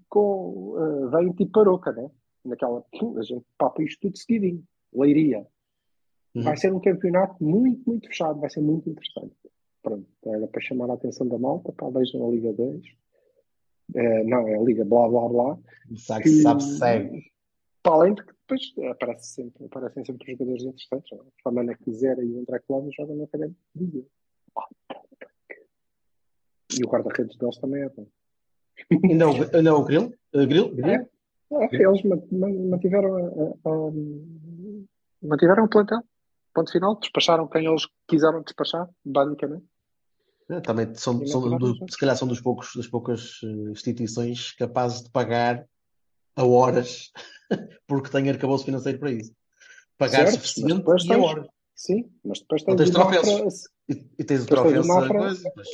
com 0.09 0.75
uh, 0.75 1.09
vêm 1.09 1.31
tipo 1.31 1.51
paroca, 1.51 1.91
né? 1.91 2.09
Naquela, 2.43 2.83
a 3.17 3.21
gente 3.21 3.45
papa 3.57 3.83
isto 3.83 4.01
tudo 4.01 4.17
seguidinho. 4.17 4.63
Leiria. 4.93 5.45
Uhum. 6.35 6.43
Vai 6.43 6.57
ser 6.57 6.73
um 6.73 6.79
campeonato 6.79 7.41
muito, 7.43 7.81
muito 7.87 8.07
fechado, 8.07 8.39
vai 8.39 8.49
ser 8.49 8.61
muito 8.61 8.89
interessante. 8.89 9.35
Pronto, 9.83 10.07
era 10.25 10.47
para 10.47 10.61
chamar 10.61 10.89
a 10.89 10.93
atenção 10.93 11.27
da 11.27 11.37
malta, 11.37 11.71
pá, 11.73 11.89
vejam 11.89 12.27
a 12.27 12.31
Liga 12.31 12.51
2. 12.53 12.83
Uh, 13.95 14.27
não, 14.27 14.47
é 14.47 14.55
a 14.55 14.61
Liga 14.61 14.83
blá 14.83 15.07
blá 15.07 15.29
blá. 15.29 15.57
Sabe, 15.95 16.23
Que- 16.23 16.29
sabe, 16.41 16.61
segue. 16.63 17.31
Para 17.83 17.93
além 17.95 18.13
de 18.15 18.21
que 18.25 18.33
depois 18.33 18.91
aparece 18.91 19.27
sempre, 19.27 19.65
aparecem 19.65 20.03
sempre 20.03 20.31
jogadores 20.33 20.63
interessantes. 20.63 21.09
Não 21.11 21.19
é? 21.19 21.21
A 21.27 21.41
Famana 21.43 21.75
Quisera 21.77 22.21
e 22.23 22.33
o 22.33 22.39
André 22.39 22.59
Clóvis 22.67 22.93
jogam 22.95 23.15
na 23.15 23.27
Viseu. 23.75 24.05
E 26.77 26.83
o 26.83 26.89
guarda-redes 26.89 27.37
deles 27.37 27.57
também 27.59 27.83
é 27.83 27.89
bom. 27.89 28.07
Não, 29.15 29.33
não 29.63 29.79
o 29.81 29.85
Grill? 29.85 30.13
Uh, 30.33 30.45
grill? 30.47 30.69
grill? 30.75 30.91
É. 30.91 31.07
É, 31.49 31.75
eles 31.81 32.03
ma- 32.03 32.17
ma- 32.31 32.49
mantiveram, 32.49 33.15
a- 33.15 33.19
a- 33.21 33.69
a- 33.69 33.91
mantiveram 35.21 35.63
o 35.63 35.69
plantel. 35.69 35.99
Ponto 36.57 36.71
final. 36.71 36.95
Despacharam 36.99 37.47
quem 37.47 37.67
eles 37.67 37.83
quiseram 38.07 38.41
despachar, 38.41 38.89
basicamente. 39.05 39.63
É, 40.49 40.59
Também 40.59 40.91
são, 40.95 41.21
E 41.21 41.27
são 41.27 41.55
do- 41.55 41.75
se 41.87 41.97
calhar 41.99 42.17
são 42.17 42.27
dos 42.27 42.41
poucos, 42.41 42.71
das 42.75 42.87
poucas 42.87 43.39
eh, 43.43 43.71
instituições 43.71 44.53
capazes 44.53 45.03
de 45.03 45.11
pagar 45.11 45.63
a 46.35 46.43
horas 46.43 47.11
porque 47.87 48.09
têm 48.09 48.27
arcabouço 48.27 48.65
financeiro 48.65 48.97
para 48.97 49.11
isso. 49.11 49.31
Pagar 49.99 50.25
Certo, 50.25 50.31
suficiente 50.47 50.83
e 51.05 51.13
a 51.13 51.17
horas. 51.19 51.47
Sim, 51.75 52.09
mas 52.25 52.39
depois 52.39 52.63
tens, 52.63 52.75
tens 52.75 52.89
o 52.89 52.97
Mafra. 52.97 53.19
E, 53.87 53.93
e 54.17 54.23
tens 54.23 54.43
o 54.43 54.47
coisa, 54.47 54.83
mas- 55.55 55.67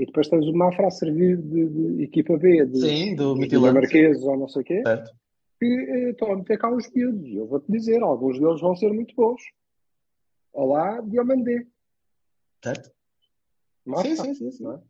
e 0.00 0.06
depois 0.06 0.28
tens 0.28 0.46
o 0.48 0.52
Mafra 0.52 0.88
a 0.88 0.90
servir 0.90 1.36
de, 1.36 1.68
de 1.68 2.02
equipa 2.02 2.36
B, 2.36 2.66
de, 2.66 2.80
Sim, 2.80 3.14
do. 3.14 3.36
Marquês 3.72 4.20
ou 4.24 4.36
não 4.36 4.48
sei 4.48 4.62
o 4.62 4.64
quê, 4.64 4.82
Certo. 4.84 5.12
que 5.60 5.66
eh, 5.66 6.10
estão 6.10 6.32
a 6.32 6.36
meter 6.36 6.58
cá 6.58 6.74
os 6.74 6.90
miúdos. 6.90 7.28
E 7.28 7.36
eu 7.36 7.46
vou-te 7.46 7.70
dizer, 7.70 8.02
alguns 8.02 8.40
deles 8.40 8.60
vão 8.60 8.74
ser 8.74 8.92
muito 8.92 9.14
bons. 9.14 9.40
Olá, 10.52 11.00
Diomandé. 11.00 11.66
Certo? 12.62 12.90
Sim, 14.02 14.16
sim, 14.16 14.34
sim, 14.34 14.50
sim. 14.50 14.64
não 14.64 14.74
é? 14.74 14.80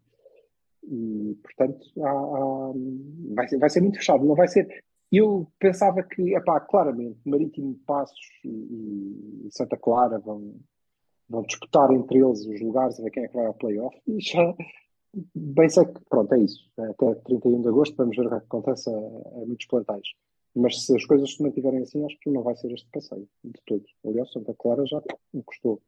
E, 0.84 1.38
portanto, 1.42 1.86
há- 2.02 2.10
há- 2.10 2.72
vai, 3.34 3.48
ser, 3.48 3.58
vai 3.58 3.70
ser 3.70 3.80
muito 3.80 3.98
fechado. 3.98 4.24
Não 4.24 4.34
vai 4.34 4.48
ser. 4.48 4.84
Eu 5.10 5.46
pensava 5.58 6.02
que, 6.02 6.34
epá, 6.34 6.58
claramente, 6.60 7.18
Marítimo 7.24 7.78
Passos 7.86 8.18
e, 8.44 9.46
e 9.46 9.48
Santa 9.50 9.76
Clara 9.76 10.18
vão, 10.18 10.56
vão 11.28 11.42
disputar 11.42 11.90
entre 11.92 12.18
eles 12.18 12.44
os 12.46 12.60
lugares, 12.60 12.98
a 12.98 13.02
ver 13.04 13.10
quem 13.10 13.24
é 13.24 13.28
que 13.28 13.34
vai 13.34 13.46
ao 13.46 13.54
playoff. 13.54 13.96
E 14.06 14.20
já, 14.20 14.54
bem 15.34 15.68
sei 15.68 15.84
que, 15.86 16.00
pronto, 16.08 16.34
é 16.34 16.38
isso. 16.40 16.68
Até 16.78 17.14
31 17.14 17.62
de 17.62 17.68
agosto 17.68 17.94
vamos 17.96 18.16
ver 18.16 18.26
o 18.26 18.30
que 18.30 18.34
acontece 18.36 18.90
a, 18.90 18.92
a 18.98 19.46
muitos 19.46 19.66
plantéis. 19.66 20.08
Mas 20.54 20.84
se 20.84 20.94
as 20.94 21.04
coisas 21.06 21.34
se 21.34 21.42
mantiverem 21.42 21.82
assim, 21.82 22.04
acho 22.04 22.18
que 22.20 22.30
não 22.30 22.42
vai 22.42 22.54
ser 22.56 22.70
este 22.72 22.88
passeio 22.92 23.26
de 23.42 23.60
todos. 23.66 23.90
Aliás, 24.04 24.30
Santa 24.32 24.54
Clara 24.54 24.84
já 24.86 25.02
encostou 25.32 25.80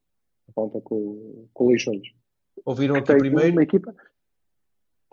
a 0.49 0.53
ponta 0.53 0.81
com, 0.81 1.47
com 1.53 1.69
Leixões. 1.69 2.09
Ouviram 2.65 2.97
aqui 2.97 3.15
primeiro, 3.15 3.53
uma 3.53 3.63
equipa 3.63 3.95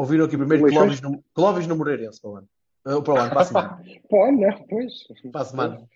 ouviram 0.01 0.25
aqui 0.25 0.37
primeiro 0.37 0.63
Leixões? 0.65 0.99
Clóvis 0.99 1.01
no, 1.01 1.23
Clóvis 1.33 1.67
no 1.67 1.75
Moreirense 1.75 2.21
para 2.21 2.29
o 2.31 2.35
ano. 2.37 2.49
Ah, 2.83 3.01
para 3.01 3.13
o 3.13 3.17
ano, 3.17 3.29
para 3.29 3.41
a 3.41 3.45
semana. 3.45 3.83
Pô, 4.09 4.31
não, 4.31 4.67
pois. 4.67 5.07
Para 5.31 5.41
a 5.41 5.45
semana. 5.45 5.89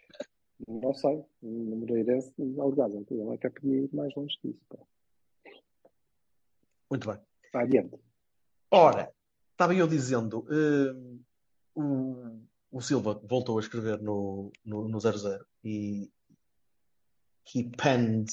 Não 0.68 0.94
sei. 0.94 1.24
No 1.42 1.76
Moreirense, 1.78 2.34
aliás, 2.60 2.94
ele 2.94 3.34
até 3.34 3.50
podia 3.50 3.82
ir 3.82 3.90
mais 3.94 4.14
longe 4.16 4.38
disso. 4.44 4.60
pá. 4.70 4.78
Muito 6.90 7.10
bem. 7.10 7.20
Adiante. 7.54 7.98
Ora, 8.70 9.12
estava 9.52 9.74
eu 9.74 9.88
dizendo, 9.88 10.46
hum, 10.50 11.20
o, 11.76 12.40
o 12.76 12.82
Silva 12.82 13.22
voltou 13.24 13.58
a 13.58 13.62
escrever 13.62 14.02
no, 14.02 14.52
no, 14.66 14.90
no 14.90 15.00
00 15.00 15.46
e 15.64 16.12
he 17.48 17.64
penned 17.78 18.28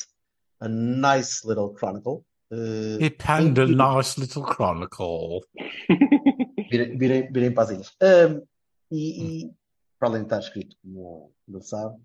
a 0.59 0.69
nice 0.69 1.47
little 1.47 1.73
chronicle. 1.73 2.25
Uh, 2.51 2.99
He 3.01 3.09
penned 3.09 3.57
a 3.61 3.67
nice 3.67 4.19
little 4.19 4.43
chronicle. 4.43 5.47
virem, 6.69 6.99
virem, 6.99 7.33
virem 7.33 7.55
para 7.55 7.63
as 7.63 7.71
ilhas. 7.71 7.97
Um, 8.03 8.45
e, 8.91 9.45
e, 9.45 9.55
para 9.97 10.09
além 10.09 10.23
de 10.23 10.27
estar 10.27 10.41
escrito, 10.41 10.77
como 10.83 11.33
ele 11.49 11.63
sabe, 11.63 11.97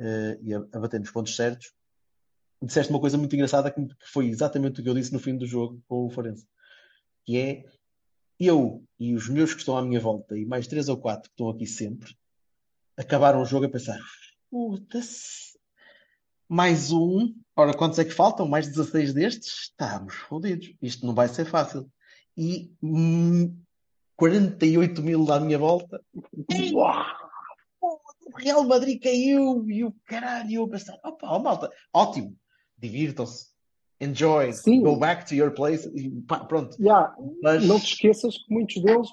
eh, 0.00 0.38
e 0.42 0.54
a, 0.54 0.58
a 0.58 0.80
bater 0.80 0.98
nos 0.98 1.12
pontos 1.12 1.36
certos, 1.36 1.72
disseste 2.60 2.92
uma 2.92 3.00
coisa 3.00 3.16
muito 3.16 3.34
engraçada 3.36 3.70
que, 3.70 3.80
que 3.86 4.06
foi 4.12 4.26
exatamente 4.26 4.80
o 4.80 4.82
que 4.82 4.90
eu 4.90 4.94
disse 4.94 5.12
no 5.12 5.20
fim 5.20 5.36
do 5.36 5.46
jogo 5.46 5.80
com 5.86 6.06
o 6.06 6.10
Farense, 6.10 6.46
que 7.24 7.38
é 7.38 7.64
eu 8.38 8.84
e 8.98 9.14
os 9.14 9.28
meus 9.28 9.52
que 9.52 9.60
estão 9.60 9.76
à 9.76 9.82
minha 9.82 10.00
volta, 10.00 10.36
e 10.36 10.44
mais 10.44 10.66
três 10.66 10.88
ou 10.88 10.96
quatro 10.96 11.28
que 11.28 11.34
estão 11.34 11.48
aqui 11.48 11.66
sempre, 11.66 12.16
acabaram 12.96 13.42
o 13.42 13.46
jogo 13.46 13.66
a 13.66 13.70
pensar: 13.70 13.98
puta-se, 14.50 15.58
mais 16.48 16.92
um, 16.92 17.34
ora, 17.54 17.74
quantos 17.74 17.98
é 17.98 18.04
que 18.04 18.12
faltam? 18.12 18.48
Mais 18.48 18.68
16 18.68 19.14
destes? 19.14 19.70
Estamos 19.70 20.14
fodidos, 20.14 20.74
isto 20.80 21.06
não 21.06 21.14
vai 21.14 21.28
ser 21.28 21.44
fácil. 21.44 21.90
E 22.36 22.72
hum, 22.82 23.56
48 24.16 25.02
mil 25.02 25.30
à 25.32 25.40
minha 25.40 25.58
volta. 25.58 26.00
Uau! 26.72 27.26
o 28.26 28.36
Real 28.36 28.64
Madrid 28.64 29.00
caiu 29.00 29.64
e 29.70 29.84
o 29.84 29.94
caralho, 30.04 30.50
eu 30.50 30.64
a 30.64 30.68
pensar, 30.68 30.98
opa, 31.04 31.28
ó, 31.28 31.38
malta, 31.38 31.70
ótimo, 31.92 32.36
divirtam-se, 32.76 33.48
enjoy, 34.00 34.52
Sim. 34.52 34.82
go 34.82 34.96
back 34.98 35.26
to 35.26 35.34
your 35.34 35.52
place, 35.52 35.88
e 35.94 36.10
pá, 36.22 36.40
pronto. 36.44 36.76
Yeah, 36.80 37.14
Mas 37.42 37.64
Não 37.66 37.78
te 37.80 37.86
esqueças 37.92 38.36
que 38.36 38.52
muitos 38.52 38.82
deles 38.82 39.08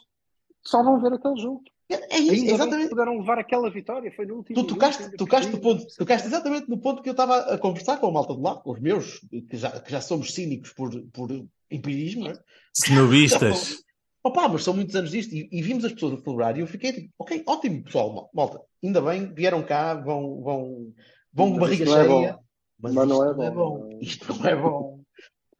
só 0.63 0.84
vão 0.84 1.01
ver 1.01 1.13
aquele 1.13 1.39
jogo. 1.41 1.63
é, 1.89 2.15
é 2.15 2.19
isso, 2.19 2.31
Ainda 2.34 2.53
exatamente. 2.53 2.89
puderam 2.89 3.17
levar 3.19 3.38
aquela 3.38 3.69
vitória. 3.69 4.11
Foi 4.15 4.25
no 4.25 4.36
último 4.36 4.55
Tu 4.55 4.61
minuto, 4.61 4.73
tocaste, 4.73 5.03
ainda 5.03 5.17
tocaste, 5.17 5.51
no 5.51 5.59
ponto, 5.59 5.86
tocaste 5.97 6.27
exatamente 6.27 6.69
no 6.69 6.77
ponto 6.77 7.01
que 7.01 7.09
eu 7.09 7.13
estava 7.13 7.38
a 7.53 7.57
conversar 7.57 7.97
com 7.97 8.07
a 8.07 8.11
malta 8.11 8.34
do 8.34 8.41
lado, 8.41 8.61
com 8.61 8.71
os 8.71 8.79
meus, 8.79 9.19
que 9.49 9.57
já, 9.57 9.79
que 9.79 9.91
já 9.91 10.01
somos 10.01 10.34
cínicos 10.34 10.71
por, 10.73 10.89
por 11.11 11.29
empirismo, 11.69 12.23
não 12.25 12.31
é? 12.31 12.39
Snobistas. 12.75 13.84
Opa, 14.25 14.47
mas 14.47 14.63
são 14.63 14.73
muitos 14.73 14.95
anos 14.95 15.11
disto 15.11 15.36
e, 15.36 15.49
e 15.51 15.61
vimos 15.61 15.84
as 15.84 15.91
pessoas 15.91 16.13
a 16.13 16.23
celebrar 16.23 16.55
e 16.57 16.61
eu 16.61 16.67
fiquei 16.67 16.93
tipo, 16.93 17.09
ok, 17.19 17.43
ótimo, 17.45 17.84
pessoal, 17.84 18.13
mal- 18.13 18.29
malta, 18.34 18.61
ainda 18.81 19.01
bem, 19.01 19.34
vieram 19.34 19.61
cá, 19.61 19.95
vão, 19.95 20.41
vão, 20.41 20.93
vão 21.34 21.51
com 21.51 21.59
barriga 21.59 21.84
é 21.84 21.88
cheia, 21.88 22.39
mas, 22.84 22.93
Mas 22.93 23.07
não 23.07 23.43
é 23.43 23.49
bom. 23.49 23.89
Isto 24.01 24.34
não 24.34 24.45
é 24.45 24.55
bom. 24.55 24.99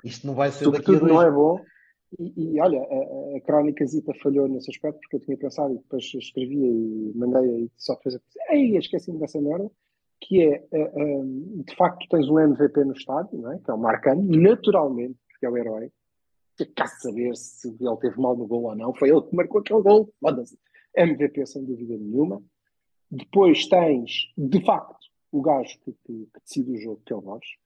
Isto 0.04 0.28
não 0.28 0.36
vai 0.36 0.52
ser 0.52 0.70
daqui 0.70 0.94
a 0.94 1.00
dois 1.00 1.14
não 1.14 1.22
é 1.22 1.32
bom. 1.32 1.58
E, 2.20 2.56
e, 2.56 2.60
olha, 2.60 2.80
a, 2.80 3.38
a 3.38 3.42
Crónicasita 3.42 4.14
falhou 4.22 4.48
nesse 4.50 4.70
aspecto 4.70 5.00
porque 5.00 5.16
eu 5.16 5.20
tinha 5.22 5.38
pensado 5.38 5.74
e 5.74 5.78
depois 5.78 6.04
escrevia 6.14 6.68
e 6.68 7.14
mandei 7.16 7.64
e 7.64 7.72
só 7.78 7.96
fez 8.02 8.16
a 8.16 8.20
Ei, 8.54 8.78
esqueci-me 8.78 9.20
dessa 9.20 9.40
merda. 9.40 9.72
Que 10.20 10.42
é, 10.42 10.64
de 11.66 11.76
facto, 11.76 12.08
tens 12.10 12.30
um 12.30 12.40
MVP 12.40 12.84
no 12.84 12.94
estádio, 12.94 13.42
não 13.42 13.54
é? 13.54 13.60
que 13.60 13.72
é 13.72 13.74
o 13.74 13.78
Marcano, 13.78 14.24
naturalmente, 14.24 15.18
porque 15.30 15.46
é 15.46 15.50
o 15.50 15.58
herói. 15.58 15.92
Que 16.58 16.66
cá 16.66 16.88
saber 16.88 17.36
se 17.36 17.70
ele 17.70 17.98
teve 17.98 18.20
mal 18.20 18.36
no 18.36 18.48
gol 18.48 18.64
ou 18.64 18.76
não. 18.76 18.94
Foi 18.94 19.10
ele 19.10 19.22
que 19.22 19.36
marcou 19.36 19.62
aquele 19.62 19.82
gol. 19.82 20.14
Foda-se. 20.20 20.58
MVP, 20.96 21.46
sem 21.46 21.64
dúvida 21.64 21.98
nenhuma. 21.98 22.42
Depois 23.10 23.66
tens, 23.68 24.32
de 24.38 24.64
facto, 24.64 25.03
o 25.34 25.42
gajo 25.42 25.80
que, 25.80 25.92
que, 25.92 26.28
que 26.28 26.40
decide 26.46 26.72
o 26.72 26.78
jogo, 26.78 27.02
que 27.04 27.12
é 27.12 27.16
o 27.16 27.22
Borges. 27.22 27.58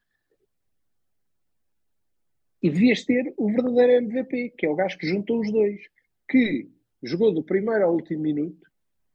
E 2.64 2.70
devias 2.70 3.04
ter 3.04 3.34
o 3.38 3.48
verdadeiro 3.48 4.06
MVP, 4.06 4.52
que 4.52 4.66
é 4.66 4.70
o 4.70 4.76
gajo 4.76 4.98
que 4.98 5.06
juntou 5.06 5.42
os 5.42 5.52
dois, 5.52 5.82
que 6.30 6.72
jogou 7.04 7.34
do 7.34 7.44
primeiro 7.44 7.84
ao 7.84 7.94
último 7.94 8.22
minuto 8.22 8.72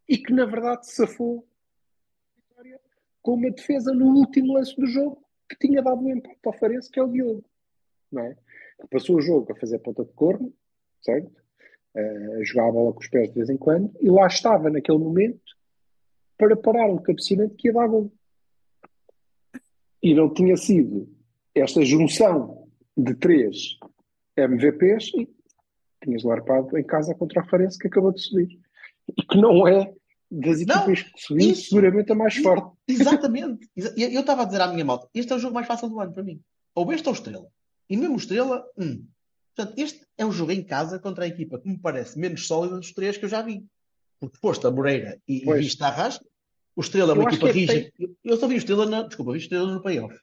e 0.07 0.19
que, 0.19 0.35
na 0.35 0.45
verdade, 0.45 0.87
safou 0.93 1.49
com 3.23 3.35
uma 3.35 3.51
defesa 3.51 3.95
no 3.95 4.15
último 4.17 4.53
lance 4.53 4.77
do 4.77 4.87
jogo 4.87 5.25
que 5.49 5.57
tinha 5.57 5.83
dado 5.83 6.03
um 6.03 6.11
empate 6.11 6.39
ao 6.45 6.53
Farense, 6.53 6.91
que 6.91 7.01
é 7.01 7.03
o 7.03 7.09
Diogo. 7.09 7.45
Não 8.11 8.23
é? 8.23 8.37
Passou 8.91 9.17
o 9.17 9.23
jogo 9.23 9.51
a 9.51 9.57
fazer 9.57 9.79
ponta 9.79 10.05
de 10.05 10.13
corno, 10.13 10.53
certo? 11.01 11.33
Eh, 11.95 12.37
a 12.41 12.45
jogar 12.45 12.69
a 12.69 12.73
bola 12.73 12.93
com 12.93 13.01
os 13.01 13.09
pés 13.09 13.29
de 13.29 13.35
vez 13.35 13.49
em 13.49 13.57
quando, 13.57 13.91
e 13.99 14.11
lá 14.11 14.27
estava 14.27 14.69
naquele 14.69 14.99
momento 14.99 15.57
para 16.37 16.55
parar 16.57 16.87
um 16.87 16.99
cabeceamento 16.99 17.55
que 17.55 17.69
ia 17.69 17.73
dar 17.73 17.87
gol. 17.87 18.13
E 20.03 20.15
não 20.15 20.33
tinha 20.33 20.57
sido 20.57 21.09
esta 21.55 21.85
junção 21.85 22.67
de 22.97 23.15
três 23.15 23.79
MVPs 24.37 25.11
e 25.15 25.29
tinhas 26.03 26.23
larpado 26.25 26.77
em 26.77 26.85
casa 26.85 27.15
contra 27.15 27.43
o 27.43 27.47
Farense 27.49 27.79
que 27.79 27.87
acabou 27.87 28.13
de 28.13 28.21
subir. 28.21 28.59
E 29.17 29.23
que 29.23 29.37
não 29.37 29.67
é 29.69 29.93
das 30.31 30.65
Não, 30.67 30.77
equipas 30.77 31.03
que 31.03 31.21
subiu 31.21 31.51
isso- 31.51 31.69
seguramente 31.69 32.11
a 32.11 32.15
mais 32.15 32.37
forte. 32.37 32.75
Exatamente. 32.89 33.69
Exa- 33.77 33.95
Eu 33.97 34.21
estava 34.21 34.43
a 34.43 34.45
dizer 34.47 34.61
à 34.63 34.69
minha 34.73 34.85
malta, 34.85 35.09
este 35.15 35.33
é 35.33 35.37
o 35.37 35.39
jogo 35.39 35.55
mais 35.55 35.67
fácil 35.67 35.89
do 35.89 36.01
ano 36.01 36.13
para 36.13 36.23
mim. 36.23 36.41
Ou 36.75 36.91
este 36.93 37.07
ou 37.09 37.15
Estrela. 37.15 37.47
E 37.89 37.97
mesmo 37.97 38.17
Estrela, 38.17 38.65
hum. 38.79 39.05
Portanto, 39.55 39.79
este 39.79 40.01
é 40.17 40.25
um 40.25 40.33
jogo 40.33 40.51
em 40.53 40.65
casa 40.65 40.99
contra 40.99 41.25
a 41.25 41.29
equipa 41.29 41.59
que 41.61 41.69
me 41.69 41.79
parece 41.79 42.19
menos 42.19 42.47
sólida 42.47 42.77
dos 42.77 42.93
três 42.93 43.19
que 43.19 43.27
eu 43.27 43.29
já 43.29 43.43
vi. 43.43 43.63
Porque 44.19 44.39
foste 44.39 44.67
a 44.67 44.71
Moreira 44.71 45.21
e, 45.29 45.39
e 45.39 45.45
Pois. 45.45 45.61
viste 45.63 45.83
a 45.83 45.89
Arrasca. 45.89 46.25
O 46.77 46.81
Estrela 46.81 47.13
é 47.13 47.15
uma 47.15 47.25
Eu 47.25 47.29
equipa 47.29 47.49
é 47.49 47.53
rígida. 47.53 47.93
Eu- 47.99 48.17
Eu 48.25 48.37
só 48.37 48.47
vi 48.49 48.55
o 48.55 48.59
Estrela 48.59 48.87
na. 48.87 49.03
Desculpa, 49.03 49.33
vi 49.33 49.39
o 49.39 49.41
Estrela 49.41 49.73
no 49.75 49.83
playoff. 49.83 50.17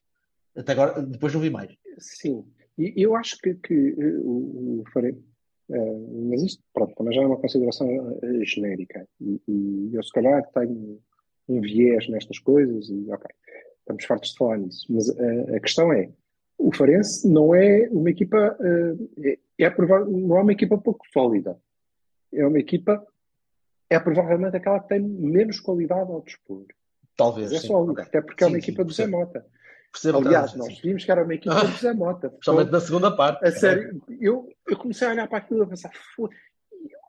Até 0.55 0.71
agora, 0.73 1.01
depois 1.01 1.33
não 1.33 1.41
vi 1.41 1.49
mais. 1.49 1.71
Sim, 1.99 2.43
e 2.77 2.93
eu 2.97 3.15
acho 3.15 3.37
que, 3.37 3.53
que 3.55 3.73
eh, 3.73 4.17
o, 4.23 4.81
o 4.81 4.83
Farense, 4.91 5.21
eh, 5.69 5.97
mas 6.29 6.41
isto, 6.43 6.63
pronto, 6.73 6.95
também 6.95 7.13
já 7.13 7.21
é 7.21 7.25
uma 7.25 7.37
consideração 7.37 7.87
eh, 8.23 8.43
genérica. 8.45 9.07
E, 9.21 9.39
e 9.47 9.89
eu, 9.93 10.01
se 10.03 10.11
calhar, 10.11 10.43
tenho 10.53 10.99
um 11.47 11.61
viés 11.61 12.07
nestas 12.09 12.39
coisas 12.39 12.89
e, 12.89 13.05
ok, 13.11 13.27
estamos 13.81 14.05
fartos 14.05 14.31
de 14.31 14.37
falar 14.37 14.57
nisso. 14.57 14.85
Mas 14.89 15.07
eh, 15.09 15.55
a 15.55 15.59
questão 15.59 15.93
é: 15.93 16.09
o 16.57 16.73
Farense 16.73 17.27
não 17.29 17.53
é 17.53 17.87
uma 17.91 18.09
equipa, 18.09 18.57
é, 19.23 19.37
é 19.59 19.69
prova- 19.69 20.05
não 20.05 20.37
é 20.37 20.41
uma 20.41 20.51
equipa 20.53 20.77
pouco 20.77 21.05
sólida. 21.13 21.57
É 22.33 22.45
uma 22.45 22.59
equipa, 22.59 23.05
é 23.89 23.99
provavelmente 23.99 24.55
aquela 24.57 24.79
que 24.79 24.89
tem 24.89 24.99
menos 25.01 25.59
qualidade 25.59 26.11
ao 26.11 26.21
dispor. 26.21 26.65
Talvez. 27.17 27.51
Mas 27.51 27.59
é 27.59 27.61
sim. 27.61 27.67
sólida, 27.67 27.91
Ok. 27.93 28.03
até 28.05 28.21
porque 28.21 28.43
é 28.43 28.47
Sim, 28.47 28.53
uma 28.53 28.59
sim, 28.61 28.63
equipa 28.67 28.83
do 28.85 28.93
Zé. 28.93 29.07
Mota. 29.07 29.45
Percebo 29.91 30.19
Aliás, 30.19 30.53
nós 30.55 30.67
dizer. 30.69 30.81
vimos 30.83 31.03
que 31.03 31.11
era 31.11 31.23
uma 31.23 31.33
equipa 31.33 31.55
do 31.65 31.77
Zé 31.77 31.93
Mota. 31.93 32.27
Especialmente 32.33 32.71
na 32.71 32.79
segunda 32.79 33.15
parte. 33.15 33.43
A 33.45 33.51
sério, 33.51 34.01
eu, 34.21 34.47
eu 34.67 34.77
comecei 34.77 35.07
a 35.07 35.11
olhar 35.11 35.27
para 35.27 35.39
aquilo 35.39 35.61
e 35.61 35.63
a 35.63 35.67
pensar, 35.67 35.91
"Fô, 36.15 36.29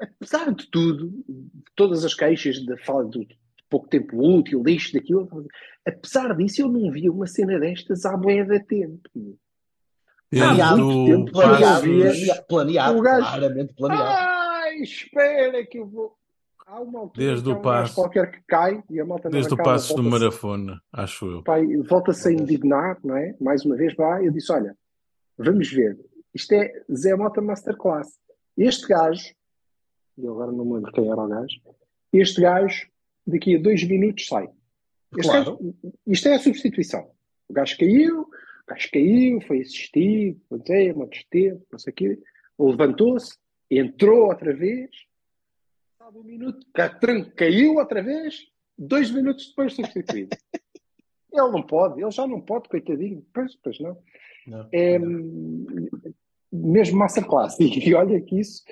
apesar 0.00 0.52
de 0.54 0.66
tudo, 0.70 1.10
de 1.28 1.62
todas 1.76 2.04
as 2.04 2.14
queixas 2.14 2.64
da 2.64 2.76
fala 2.78 3.04
do 3.04 3.24
de 3.24 3.38
pouco 3.68 3.86
tempo 3.86 4.16
útil, 4.18 4.62
disto, 4.64 4.94
daquilo, 4.94 5.28
apesar 5.86 6.34
disso, 6.36 6.62
eu 6.62 6.68
não 6.68 6.90
via 6.90 7.12
uma 7.12 7.26
cena 7.26 7.56
destas 7.60 8.04
há 8.04 8.16
de 8.16 8.60
tempo. 8.64 9.08
Planeado, 10.30 10.84
muito 10.84 11.04
Tendo 11.06 11.24
tempo, 11.26 11.32
Planeado, 11.32 11.82
planeado, 11.82 12.46
planeado, 12.48 13.00
gajo- 13.02 13.20
claramente 13.28 13.74
planeado. 13.74 14.04
Ai, 14.08 14.76
espera 14.82 15.66
que 15.66 15.78
eu 15.78 15.86
vou. 15.86 16.16
Há 16.72 16.80
uma 16.80 17.00
altura 17.00 17.26
Desde 17.26 17.44
que 17.44 17.50
há 17.50 17.54
um 17.58 17.62
passo- 17.62 17.94
qualquer 17.96 18.30
que 18.30 18.40
cai 18.46 18.80
e 18.88 19.00
a 19.00 19.04
malta 19.04 19.28
na 19.28 19.32
Desde 19.32 19.52
o 19.52 19.56
passo 19.56 19.92
do 19.94 20.04
Marafona, 20.04 20.80
acho 20.92 21.26
eu. 21.26 21.42
volta-se 21.88 22.28
a 22.28 22.32
indignar, 22.32 22.96
não 23.02 23.16
é? 23.16 23.34
Mais 23.40 23.64
uma 23.64 23.74
vez 23.74 23.92
vai, 23.96 24.24
eu 24.26 24.30
disse: 24.30 24.52
olha, 24.52 24.76
vamos 25.36 25.68
ver, 25.68 25.98
isto 26.32 26.52
é 26.52 26.72
Zé 26.94 27.16
Mota 27.16 27.40
Masterclass. 27.42 28.08
Este 28.56 28.86
gajo, 28.86 29.34
e 30.16 30.24
agora 30.28 30.52
não 30.52 30.64
me 30.64 30.74
lembro 30.74 30.92
quem 30.92 31.10
era 31.10 31.20
o 31.20 31.26
gajo, 31.28 31.60
este 32.12 32.40
gajo, 32.40 32.86
daqui 33.26 33.56
a 33.56 33.60
dois 33.60 33.82
minutos 33.82 34.26
sai. 34.28 34.48
Este 35.18 35.28
Claro. 35.28 35.44
gajo- 35.58 35.74
isto 36.06 36.28
é 36.28 36.34
a 36.34 36.38
substituição. 36.38 37.10
O 37.48 37.52
gajo 37.52 37.76
caiu, 37.78 38.20
o 38.20 38.28
gajo 38.68 38.88
caiu, 38.92 39.40
foi 39.40 39.60
assistido, 39.62 40.40
não 40.48 40.64
sei, 40.64 40.92
uma 40.92 41.06
não 41.72 41.78
sei 41.80 41.90
o 41.92 41.96
quê, 41.96 42.18
levantou-se, 42.56 43.36
entrou 43.68 44.28
outra 44.28 44.54
vez, 44.54 44.88
passado 46.10 46.20
um 46.20 46.24
minuto, 46.24 46.66
catrum, 46.74 47.24
caiu 47.36 47.76
outra 47.76 48.02
vez, 48.02 48.46
dois 48.76 49.10
minutos 49.10 49.48
depois 49.48 49.74
substituído. 49.74 50.36
Ele 51.32 51.50
não 51.52 51.62
pode, 51.62 52.02
ele 52.02 52.10
já 52.10 52.26
não 52.26 52.40
pode, 52.40 52.68
coitadinho. 52.68 53.24
Pois, 53.32 53.54
pois 53.54 53.78
não. 53.78 53.96
Não. 54.48 54.68
É, 54.72 54.98
mesmo 56.52 56.98
masterclass. 56.98 57.56
E 57.60 57.94
olha 57.94 58.20
que 58.20 58.40
isso, 58.40 58.64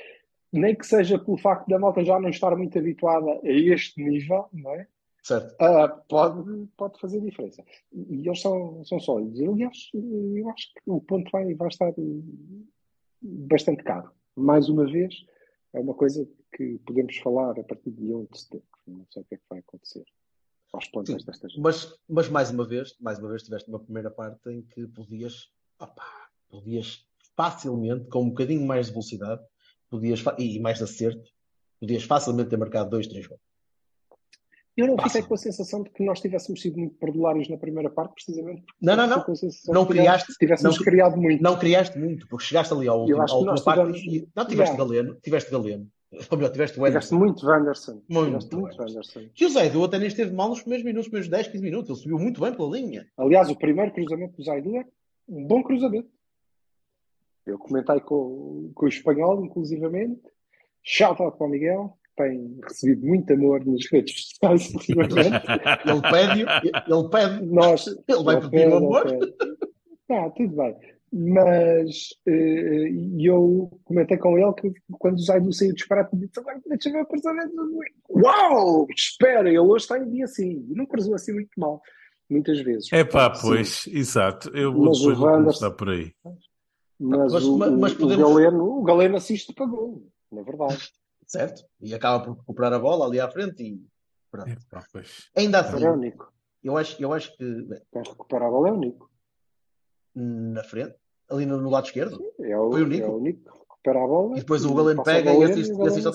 nem 0.52 0.74
que 0.74 0.84
seja 0.84 1.20
pelo 1.20 1.36
facto 1.36 1.68
da 1.68 1.78
malta 1.78 2.04
já 2.04 2.18
não 2.18 2.28
estar 2.30 2.56
muito 2.56 2.76
habituada 2.76 3.30
a 3.30 3.48
este 3.48 4.02
nível, 4.02 4.48
não 4.52 4.74
é? 4.74 4.88
Certo. 5.22 5.54
Ah, 5.60 5.86
pode, 6.08 6.66
pode 6.76 6.98
fazer 6.98 7.20
diferença. 7.20 7.64
E 7.92 8.26
eles 8.26 8.40
são, 8.40 8.84
são 8.84 8.98
sólidos. 8.98 9.40
Aliás, 9.40 9.90
eu 9.94 10.50
acho 10.50 10.74
que 10.74 10.80
o 10.84 11.00
ponto 11.00 11.30
vai, 11.30 11.54
vai 11.54 11.68
estar 11.68 11.94
bastante 13.22 13.84
caro. 13.84 14.10
Mais 14.34 14.68
uma 14.68 14.84
vez, 14.84 15.14
é 15.72 15.80
uma 15.80 15.94
coisa 15.94 16.28
que 16.52 16.78
podemos 16.86 17.16
falar 17.18 17.58
a 17.58 17.64
partir 17.64 17.90
de 17.90 18.12
11 18.12 18.28
de 18.30 18.38
setembro. 18.38 18.66
Não 18.86 19.06
sei 19.10 19.22
o 19.22 19.24
que 19.24 19.34
é 19.34 19.38
que 19.38 19.44
vai 19.48 19.58
acontecer 19.58 20.04
aos 20.72 20.86
pontos 20.88 21.24
desta 21.24 21.48
gente. 21.48 21.60
Mas, 21.60 21.98
mas 22.08 22.28
mais 22.28 22.50
uma 22.50 22.66
vez, 22.66 22.96
mais 23.00 23.18
uma 23.18 23.28
vez 23.28 23.42
tiveste 23.42 23.68
uma 23.68 23.78
primeira 23.78 24.10
parte 24.10 24.50
em 24.50 24.62
que 24.62 24.86
podias, 24.86 25.50
opá, 25.78 26.28
podias 26.48 27.06
facilmente, 27.36 28.08
com 28.08 28.22
um 28.22 28.28
bocadinho 28.30 28.66
mais 28.66 28.86
de 28.86 28.92
velocidade, 28.92 29.42
podias, 29.88 30.22
e 30.38 30.58
mais 30.58 30.78
de 30.78 30.84
acerto, 30.84 31.30
podias 31.80 32.02
facilmente 32.02 32.50
ter 32.50 32.56
marcado 32.56 32.90
dois, 32.90 33.06
três 33.06 33.26
gols. 33.26 33.40
Eu 34.78 34.86
não 34.86 34.94
Passa. 34.96 35.08
fiquei 35.08 35.22
com 35.28 35.34
a 35.34 35.36
sensação 35.36 35.82
de 35.82 35.90
que 35.90 36.04
nós 36.04 36.20
tivéssemos 36.20 36.62
sido 36.62 36.78
muito 36.78 36.94
perdulários 36.98 37.48
na 37.48 37.56
primeira 37.56 37.90
parte, 37.90 38.14
precisamente 38.14 38.62
Não, 38.80 38.94
não, 38.96 39.08
não. 39.08 39.24
Não 39.74 39.84
criaste- 39.86 40.32
tivéssemos 40.38 40.76
não- 40.78 40.84
criado 40.84 41.16
muito. 41.16 41.42
Não 41.42 41.58
criaste 41.58 41.98
muito, 41.98 42.28
porque 42.28 42.44
chegaste 42.44 42.72
ali 42.72 42.86
ao 42.86 43.00
último, 43.00 43.20
à 43.20 43.24
última 43.34 43.54
parte 43.64 43.92
tivemos- 43.92 44.02
e 44.04 44.28
não 44.36 44.46
tiveste 44.46 44.74
Yeah. 44.76 44.76
Galeno, 44.94 45.14
tiveste 45.20 45.50
Galeno, 45.50 45.90
ou 46.30 46.36
melhor, 46.38 46.52
tiveste 46.52 46.80
o 46.80 46.84
Tiveste 46.86 47.14
muito 47.14 47.44
Wanderson. 47.44 48.02
Muito 48.08 48.26
Tiveste 48.30 48.54
muito 48.56 48.78
Wanderson. 48.80 49.20
Que 49.34 49.46
o 49.46 49.50
Zaidu 49.50 49.82
até 49.84 49.98
nem 49.98 50.06
esteve 50.06 50.32
mal 50.32 50.48
nos 50.48 50.60
primeiros 50.60 50.84
minutos, 50.84 51.06
nos 51.06 51.10
primeiros 51.10 51.28
10, 51.28 51.48
15 51.48 51.64
minutos, 51.64 51.90
ele 51.90 51.98
subiu 51.98 52.18
muito 52.20 52.40
bem 52.40 52.54
pela 52.54 52.70
linha. 52.70 53.04
Aliás, 53.16 53.50
o 53.50 53.56
primeiro 53.56 53.92
cruzamento 53.92 54.36
do 54.36 54.44
Zaidu 54.44 54.76
é 54.76 54.84
um 55.28 55.44
bom 55.44 55.60
cruzamento. 55.62 56.08
Eu 57.44 57.58
comentei 57.58 57.98
com, 58.00 58.70
com 58.74 58.86
o 58.86 58.88
espanhol, 58.88 59.44
inclusivamente. 59.44 60.22
Shout 60.84 61.20
out 61.20 61.36
para 61.36 61.46
o 61.46 61.50
Miguel, 61.50 61.98
tem 62.18 62.58
recebido 62.62 63.06
muito 63.06 63.32
amor 63.32 63.64
nas 63.64 63.86
redes 63.90 64.22
sociais 64.28 64.74
ultimamente. 64.74 65.46
Ele 65.86 66.02
pede, 66.10 66.40
ele 66.92 67.08
pede, 67.10 67.46
Nós, 67.46 67.86
ele 67.86 68.22
vai 68.24 68.36
pedir 68.40 68.46
o 68.46 68.50
pede, 68.50 68.72
amor. 68.74 69.06
Ah, 70.10 70.30
tudo 70.36 70.56
bem. 70.56 70.76
Mas 71.10 72.10
e 72.26 73.24
eu 73.30 73.70
comentei 73.84 74.18
com 74.18 74.36
ele 74.38 74.52
que 74.52 74.72
quando 74.98 75.14
o 75.16 75.22
Zaidu 75.22 75.50
saiu 75.54 75.72
disparado, 75.72 76.10
disse 76.12 76.38
agora 76.38 76.60
deixa 76.66 76.90
ver 76.90 77.00
o 77.02 77.06
cruzamento. 77.06 77.52
Uau! 78.10 78.86
Espera, 78.94 79.48
ele 79.48 79.58
hoje 79.58 79.84
está 79.84 79.98
em 79.98 80.10
dia 80.10 80.24
assim. 80.24 80.66
E 80.70 80.74
não 80.74 80.84
cruzou 80.84 81.14
assim 81.14 81.32
muito 81.32 81.48
mal, 81.56 81.80
muitas 82.28 82.60
vezes. 82.60 82.92
É 82.92 83.04
pá, 83.04 83.32
Sim. 83.34 83.48
pois, 83.48 83.86
exato. 83.90 84.50
Eu 84.54 84.70
vou 84.72 84.86
Mas 84.86 84.98
vou 85.00 85.08
Wanderson- 85.12 85.36
começar 85.44 85.70
por 85.70 85.88
aí. 85.88 86.12
Mas, 87.00 87.32
Mas- 87.32 87.44
o, 87.44 87.56
mas- 87.56 87.94
podemos- 87.94 88.26
o 88.30 88.34
Galeno, 88.34 88.64
o 88.64 88.82
Galeno 88.82 89.16
assiste 89.16 89.54
para 89.54 89.64
gol, 89.66 90.02
na 90.30 90.42
verdade. 90.42 90.90
Certo? 91.28 91.62
E 91.80 91.94
acaba 91.94 92.24
por 92.24 92.38
recuperar 92.38 92.72
a 92.72 92.78
bola 92.78 93.04
ali 93.06 93.20
à 93.20 93.30
frente 93.30 93.62
e 93.62 93.86
pronto. 94.30 94.48
É 94.48 94.56
pá, 94.70 94.82
pois. 94.90 95.30
Ainda 95.36 95.58
Agora 95.60 95.84
é 95.84 95.90
o 95.90 95.92
assim, 95.92 96.00
Nico. 96.00 96.32
eu 96.64 96.76
acho, 96.78 97.02
eu 97.02 97.12
acho 97.12 97.36
que 97.36 97.68
Quem 97.92 98.02
recupera 98.02 98.46
a 98.46 98.50
bola 98.50 98.68
é 98.70 98.72
o 98.72 98.76
Nico. 98.78 99.10
na 100.14 100.64
frente, 100.64 100.96
ali 101.28 101.44
no, 101.44 101.60
no 101.60 101.68
lado 101.68 101.84
esquerdo, 101.86 102.18
É 102.40 102.58
o, 102.58 102.70
Foi 102.72 102.82
o 102.82 102.86
Nico. 102.88 103.06
é 103.06 103.10
o 103.10 103.20
Nico 103.20 103.44
que 103.52 103.58
recupera 103.58 104.02
a 104.02 104.06
bola. 104.06 104.36
E 104.36 104.40
depois 104.40 104.64
o 104.64 104.74
Galeno 104.74 105.04
pega 105.04 105.34
e 105.34 105.44
assiste- 105.44 105.72
o 105.74 105.84
e 105.84 105.88
assiste 105.88 106.06
ao 106.06 106.14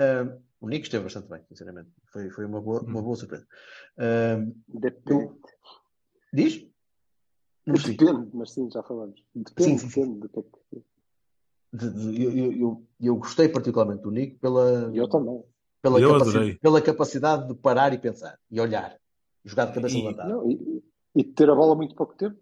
ah, 0.00 0.38
o 0.60 0.68
Nico 0.68 0.84
esteve 0.84 1.04
bastante 1.04 1.28
bem, 1.28 1.44
sinceramente. 1.48 1.90
Foi, 2.06 2.30
foi 2.30 2.44
uma, 2.46 2.60
boa, 2.62 2.80
uma 2.82 3.02
boa 3.02 3.16
surpresa. 3.16 3.46
Depende. 4.68 5.34
diz? 6.32 6.66
Depende, 7.66 8.30
mas 8.32 8.52
sim, 8.52 8.70
já 8.70 8.82
falamos. 8.82 9.22
Depende, 9.34 9.62
Sim, 9.62 9.78
sim, 9.78 9.90
sim. 9.90 10.00
depende 10.00 10.20
do 10.20 10.28
que 10.30 10.38
é 10.38 10.42
que. 10.42 10.84
De- 11.72 11.90
de- 11.90 12.22
eu, 12.24 12.52
eu, 12.52 12.82
eu, 13.00 13.16
gostei 13.16 13.48
particularmente 13.48 14.02
do 14.02 14.10
Nico 14.10 14.38
pela, 14.38 14.90
Eu 14.94 15.06
também. 15.08 15.42
pela, 15.82 16.00
Eu 16.00 16.12
capaci- 16.14 16.30
adorei. 16.30 16.54
pela 16.56 16.80
capacidade 16.80 17.48
de 17.48 17.54
parar 17.54 17.92
e 17.92 17.98
pensar 17.98 18.38
e 18.50 18.60
olhar, 18.60 18.96
jogar 19.44 19.66
de 19.66 19.74
cabeça 19.74 19.96
E- 19.96 20.02
levantada. 20.02 20.28
Não, 20.30 20.50
e, 20.50 20.82
e 21.14 21.24
ter 21.24 21.50
a 21.50 21.54
bola 21.54 21.74
muito 21.74 21.94
pouco 21.94 22.14
tempo. 22.16 22.36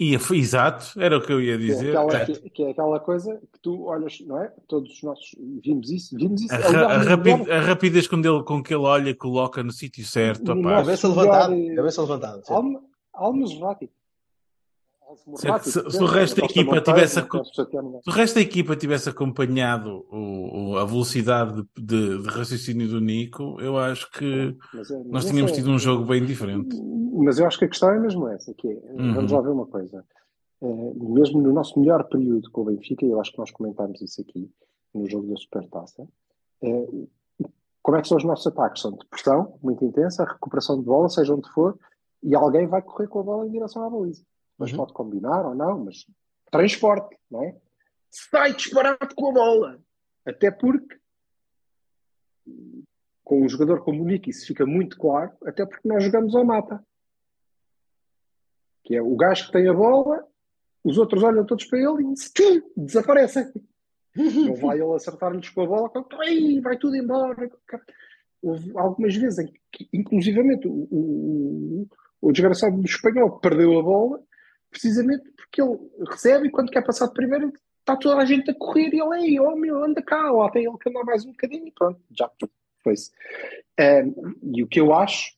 E, 0.00 0.16
foi- 0.16 0.38
exato, 0.38 0.92
era 1.00 1.18
o 1.18 1.20
que 1.20 1.32
eu 1.32 1.40
ia 1.40 1.58
Que 1.58 1.64
é, 1.64 1.66
dizer. 1.66 1.96
aquela, 1.96 2.24
que, 2.26 2.50
que 2.50 2.62
é 2.62 2.70
aquela 2.70 3.00
coisa 3.00 3.36
que 3.52 3.58
tu 3.60 3.82
olhas, 3.82 4.20
não 4.20 4.40
é? 4.40 4.52
Todos 4.68 4.92
os 4.92 5.02
nossos 5.02 5.34
vimos 5.60 5.90
isso, 5.90 6.14
vimos 6.14 6.40
isso. 6.40 6.54
A, 6.54 6.58
a 6.94 6.98
no 7.00 7.04
rapi- 7.04 7.34
melhor- 7.34 7.50
a 7.50 7.60
rapidez 7.62 8.06
com, 8.06 8.16
ele, 8.18 8.44
com 8.44 8.62
que 8.62 8.72
ele 8.72 8.84
olha, 8.84 9.12
coloca 9.16 9.60
no 9.64 9.72
sítio 9.72 10.04
certo. 10.04 10.54
Cabeça 10.62 11.08
levantada, 11.08 11.56
cabeça 11.74 12.02
levantada. 12.02 12.42
Alma, 12.48 12.80
almas 13.12 13.52
rápido. 13.58 13.90
Se- 15.36 15.70
se- 15.70 15.90
se 15.90 16.02
o 16.02 16.06
resto 16.06 16.40
da 16.40 16.44
equipa 16.46 16.80
tivesse 16.82 17.14
Se 17.14 18.10
o 18.10 18.12
resto 18.12 18.34
da 18.34 18.40
equipa 18.40 18.76
tivesse 18.76 19.08
acompanhado 19.08 20.04
o- 20.10 20.72
o- 20.72 20.78
a 20.78 20.84
velocidade 20.84 21.62
de, 21.76 21.82
de- 21.82 22.22
de 22.22 22.28
raciocínio 22.28 22.88
do 22.88 23.00
Nico, 23.00 23.58
eu 23.60 23.78
acho 23.78 24.10
que 24.12 24.56
nós 25.06 25.24
tínhamos 25.24 25.52
tido 25.52 25.70
um 25.70 25.78
jogo 25.78 26.04
bem 26.04 26.24
diferente. 26.24 26.76
Mas 27.14 27.38
eu 27.38 27.46
acho 27.46 27.58
que 27.58 27.64
a 27.64 27.68
questão 27.68 27.90
é 27.90 27.98
mesmo 27.98 28.28
essa, 28.28 28.52
que 28.54 28.68
é, 28.68 28.92
Uhum. 28.92 29.14
vamos 29.14 29.32
lá 29.32 29.40
ver 29.40 29.50
uma 29.50 29.66
coisa. 29.66 30.04
Eh, 30.60 30.92
mesmo 30.96 31.40
no 31.40 31.52
nosso 31.52 31.78
melhor 31.80 32.04
período 32.08 32.50
com 32.50 32.62
o 32.62 32.64
Benfica, 32.66 33.06
eu 33.06 33.20
acho 33.20 33.32
que 33.32 33.38
nós 33.38 33.50
comentámos 33.50 34.00
isso 34.02 34.20
aqui, 34.20 34.50
no 34.94 35.08
jogo 35.08 35.26
da 35.28 35.36
Supertaça, 35.36 36.06
eh, 36.62 36.86
como 37.82 37.96
é 37.96 38.02
que 38.02 38.08
são 38.08 38.16
os 38.18 38.24
nossos 38.24 38.46
ataques? 38.48 38.82
São 38.82 38.92
de 38.92 39.06
pressão, 39.08 39.54
muito 39.62 39.84
intensa, 39.84 40.24
recuperação 40.24 40.78
de 40.78 40.84
bola, 40.84 41.08
seja 41.08 41.34
onde 41.34 41.48
for, 41.50 41.78
e 42.22 42.34
alguém 42.34 42.66
vai 42.66 42.82
correr 42.82 43.06
com 43.08 43.20
a 43.20 43.22
bola 43.22 43.46
em 43.46 43.50
direção 43.50 43.82
à 43.84 43.88
baliza. 43.90 44.22
Mas 44.58 44.70
Uhum. 44.72 44.78
pode 44.78 44.92
combinar 44.92 45.46
ou 45.46 45.54
não, 45.54 45.84
mas 45.84 46.04
transporte, 46.50 47.16
não 47.30 47.44
é? 47.44 47.56
Sai 48.10 48.54
disparado 48.54 49.14
com 49.14 49.30
a 49.30 49.32
bola. 49.32 49.80
Até 50.26 50.50
porque 50.50 50.98
com 53.22 53.42
um 53.42 53.48
jogador 53.48 53.84
como 53.84 54.02
o 54.02 54.06
Nick 54.06 54.30
isso 54.30 54.46
fica 54.46 54.64
muito 54.64 54.96
claro, 54.98 55.30
até 55.44 55.66
porque 55.66 55.86
nós 55.86 56.02
jogamos 56.02 56.34
ao 56.34 56.44
mata. 56.46 56.82
Que 58.82 58.96
é 58.96 59.02
o 59.02 59.14
gajo 59.16 59.46
que 59.46 59.52
tem 59.52 59.68
a 59.68 59.74
bola, 59.74 60.26
os 60.82 60.96
outros 60.96 61.22
olham 61.22 61.44
todos 61.44 61.66
para 61.66 61.78
ele 61.78 62.10
e 62.10 62.14
tchum, 62.14 62.62
desaparecem. 62.74 63.52
Não 64.16 64.54
vai 64.54 64.80
ele 64.80 64.94
acertar-lhes 64.94 65.50
com 65.50 65.60
a 65.60 65.66
bola, 65.66 65.92
ai, 66.20 66.60
vai 66.60 66.78
tudo 66.78 66.96
embora. 66.96 67.50
Houve 68.42 68.72
algumas 68.76 69.14
vezes 69.14 69.38
em 69.40 69.52
que, 69.70 69.88
inclusivamente, 69.92 70.66
o, 70.66 70.88
o, 70.90 71.86
o 72.22 72.32
desgraçado 72.32 72.78
do 72.78 72.86
espanhol 72.86 73.38
perdeu 73.38 73.78
a 73.78 73.82
bola, 73.82 74.22
precisamente 74.70 75.30
porque 75.36 75.62
ele 75.62 75.78
recebe 76.08 76.48
e 76.48 76.50
quando 76.50 76.70
quer 76.70 76.84
passar 76.84 77.06
de 77.06 77.14
primeiro 77.14 77.52
está 77.80 77.96
toda 77.96 78.20
a 78.20 78.24
gente 78.24 78.50
a 78.50 78.54
correr 78.54 78.90
e 78.92 79.00
ele, 79.00 79.26
ei, 79.26 79.40
oh 79.40 79.56
meu, 79.56 79.82
anda 79.82 80.02
cá, 80.02 80.30
lá 80.30 80.50
tem 80.50 80.66
ele 80.66 80.76
que 80.78 80.90
andar 80.90 81.04
mais 81.04 81.24
um 81.24 81.30
bocadinho 81.30 81.66
e 81.66 81.72
pronto, 81.72 82.00
já 82.10 82.30
foi-se. 82.82 83.10
Um, 83.80 84.34
e 84.54 84.62
o 84.62 84.66
que 84.66 84.80
eu 84.80 84.92
acho 84.92 85.32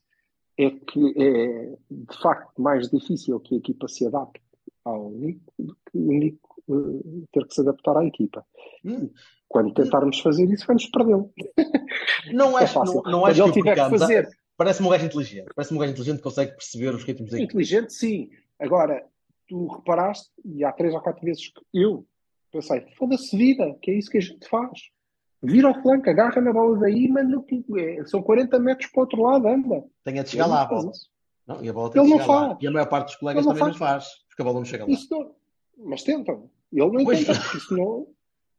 é 0.58 0.70
que 0.70 1.14
é 1.16 1.76
de 1.90 2.18
facto 2.20 2.60
mais 2.60 2.90
difícil 2.90 3.38
que 3.40 3.54
a 3.54 3.58
equipa 3.58 3.86
se 3.88 4.06
adapte 4.06 4.42
ao 4.84 5.10
Nico 5.10 5.52
do 5.58 5.74
que 5.74 5.98
o 5.98 6.12
Nico 6.12 6.62
uh, 6.68 7.26
ter 7.32 7.46
que 7.46 7.54
se 7.54 7.60
adaptar 7.60 7.96
à 7.96 8.04
equipa. 8.04 8.44
Hum. 8.84 9.10
Quando 9.48 9.74
tentarmos 9.74 10.20
fazer 10.20 10.44
isso, 10.44 10.66
vamos 10.66 10.86
perdê-lo. 10.86 11.32
Não 12.32 12.58
É 12.58 12.66
fácil. 12.66 13.02
não, 13.04 13.12
não 13.12 13.26
acho 13.26 13.42
ele 13.42 13.52
que 13.52 13.58
tiver 13.58 13.74
que 13.74 13.98
fazer 13.98 14.28
Parece-me 14.60 14.88
um 14.88 14.90
gajo 14.90 15.06
inteligente. 15.06 15.48
Parece-me 15.54 15.78
um 15.78 15.80
gajo 15.80 15.92
inteligente 15.92 16.18
que 16.18 16.22
consegue 16.22 16.52
perceber 16.52 16.94
os 16.94 17.02
ritmos 17.02 17.30
da 17.30 17.38
equipe. 17.38 17.50
inteligente, 17.50 17.94
sim. 17.94 18.28
Agora, 18.58 19.02
tu 19.50 19.66
reparaste, 19.66 20.30
e 20.44 20.64
há 20.64 20.72
três 20.72 20.94
ou 20.94 21.00
quatro 21.00 21.22
vezes 21.24 21.48
que 21.48 21.60
eu 21.74 22.06
pensei, 22.52 22.86
foda-se 22.96 23.36
vida, 23.36 23.76
que 23.82 23.90
é 23.90 23.94
isso 23.98 24.10
que 24.10 24.18
a 24.18 24.20
gente 24.22 24.48
faz. 24.48 24.78
Vira 25.42 25.68
ao 25.68 25.82
flanco, 25.82 26.08
agarra 26.08 26.40
na 26.40 26.52
bola 26.52 26.78
daí, 26.78 27.08
manda 27.08 27.42
é. 27.78 28.04
São 28.06 28.22
40 28.22 28.58
metros 28.58 28.90
para 28.90 29.00
o 29.00 29.02
outro 29.02 29.22
lado, 29.22 29.48
anda. 29.48 29.84
Tem 30.04 30.18
a 30.18 30.22
de 30.22 30.30
chegar 30.30 30.44
Ele 30.44 30.52
lá 30.52 30.62
a 30.62 30.68
faz 30.68 30.80
bola. 30.82 30.92
isso. 30.94 31.10
Não, 31.46 31.64
e 31.64 31.68
a 31.68 31.72
bola 31.72 31.90
tem 31.90 32.02
Ele 32.02 32.10
não 32.10 32.18
chegar 32.20 32.32
lá. 32.32 32.48
faz. 32.48 32.58
E 32.62 32.66
a 32.66 32.70
maior 32.70 32.86
parte 32.86 33.06
dos 33.06 33.16
colegas 33.16 33.44
não 33.46 33.52
também 33.54 33.68
não 33.68 33.74
faz, 33.78 34.04
porque 34.28 34.42
a 34.42 34.44
bola 34.44 34.58
não 34.58 34.64
chega 34.64 34.84
lá. 34.86 34.90
Não. 35.10 35.34
Mas 35.78 36.02
tentam. 36.02 36.50
Ele 36.72 36.90
não 36.90 37.04
Pois. 37.04 37.18
tenta, 37.26 37.40
porque 37.40 37.56
isso 37.56 37.76
não, 37.76 38.06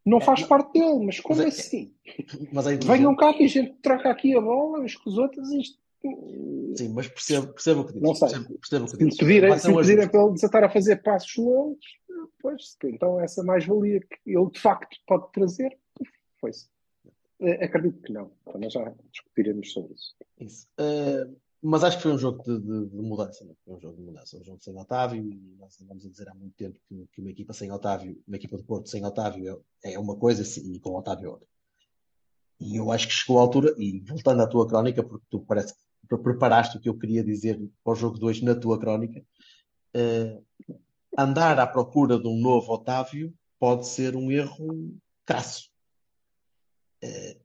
não 0.06 0.20
faz 0.20 0.39
É, 0.39 0.42
não- 0.42 0.50
parte 0.50 0.74
dele. 0.74 1.06
Mas 1.06 1.20
como 1.20 1.38
Mas 1.44 1.46
é- 1.46 1.60
assim? 1.62 1.94
Mas 2.52 2.68
é. 2.68 2.76
Venham 2.78 3.16
cá 3.16 3.34
que 3.34 3.44
a 3.44 3.48
gente 3.48 3.74
troca 3.82 4.10
aqui 4.10 4.36
a 4.36 4.42
bola, 4.42 4.80
uns 4.80 4.96
com 4.96 5.10
os 5.10 5.18
outros, 5.18 5.52
isto. 5.52 5.78
Sim, 6.76 6.89
mas 6.93 7.08
percebo, 7.08 7.54
percebo 7.54 7.82
o 7.82 7.86
que 7.86 7.93
dizes. 7.93 8.08
Não 8.08 8.16
sei. 8.16 8.30
Percebo, 8.30 8.58
percebo 8.60 8.88
que 8.88 8.97
dizes. 8.97 9.14
se 9.14 9.20
pedirem 9.20 9.52
ajuste. 9.52 10.10
para 10.10 10.24
ele 10.24 10.34
desatar 10.34 10.64
a 10.64 10.70
fazer 10.70 11.04
passos 11.04 11.36
longos, 11.38 11.86
pois, 12.41 12.76
então 12.86 13.20
essa 13.20 13.43
mais-valia 13.43 13.99
que 13.99 14.18
ele 14.32 14.49
de 14.49 14.60
facto 14.60 14.97
pode 15.08 15.32
trazer, 15.32 15.78
foi-se. 16.39 16.68
Eh, 17.39 17.66
Acredito 17.66 18.02
que 18.02 18.14
não. 18.14 18.32
Então, 18.41 18.60
nós 18.60 18.74
já 18.74 18.93
discutiremos 19.12 19.72
sobre 19.72 19.93
isso. 19.93 20.16
Isso. 20.39 20.68
Eh, 20.80 21.28
mas 21.62 21.84
acho 21.84 21.97
que 21.97 22.04
foi 22.04 22.14
um 22.14 22.18
jogo 22.18 22.43
de, 22.43 22.60
de- 22.60 22.86
de 22.89 22.95
mudança. 22.97 23.43
Não? 23.45 23.52
é? 23.52 23.56
Foi 23.64 23.76
um 23.76 23.80
jogo 23.80 23.97
de 23.97 24.02
mudança. 24.04 24.38
Um 24.38 24.43
jogo 24.43 24.60
sem 24.62 24.76
Otávio. 24.80 25.24
E 25.24 25.56
nós 25.60 25.80
andamos 25.82 26.06
a 26.06 26.10
dizer 26.10 26.28
há 26.30 26.34
muito 26.34 26.56
tempo 26.56 26.80
que, 26.88 27.08
que 27.12 27.22
uma 27.22 27.30
equipa 27.30 27.54
sem 27.54 27.72
Otávio, 27.72 28.20
uma 28.28 28.38
equipa 28.38 28.58
de 28.58 28.64
Porto 28.64 28.89
sem 28.89 29.06
Otávio 29.06 29.64
é, 29.84 29.93
é 29.93 29.99
uma 29.99 30.16
coisa 30.16 30.41
e 30.60 30.80
com 30.80 30.95
Otávio 30.97 31.28
é 31.28 31.30
outra. 31.30 31.47
E 32.60 32.76
eu 32.78 32.91
acho 32.91 33.08
que 33.08 33.14
chegou 33.14 33.39
a 33.39 33.41
altura, 33.41 33.74
e 33.78 33.99
voltando 34.02 34.41
à 34.41 34.47
tua 34.47 34.68
crónica, 34.68 35.04
porque 35.04 35.26
tu 35.32 35.39
parece 35.39 35.74
que 35.74 35.80
preparaste 36.08 36.78
o 36.78 36.82
que 36.82 36.89
eu 36.89 36.97
queria 36.97 37.24
dizer 37.24 37.60
para 37.84 37.93
o 37.93 37.95
jogo 37.95 38.18
2 38.18 38.41
na 38.41 38.56
tua 38.56 38.80
crónica, 38.80 39.24
eh, 39.93 40.39
andar 41.18 41.60
à 41.60 41.68
procura 41.68 42.20
de 42.20 42.28
um 42.28 42.38
novo 42.39 42.74
Otávio 42.74 43.34
pode 43.60 43.88
ser 43.88 44.16
um 44.16 44.32
erro 44.32 44.95
crasso. 45.26 45.70
Eh, 47.02 47.38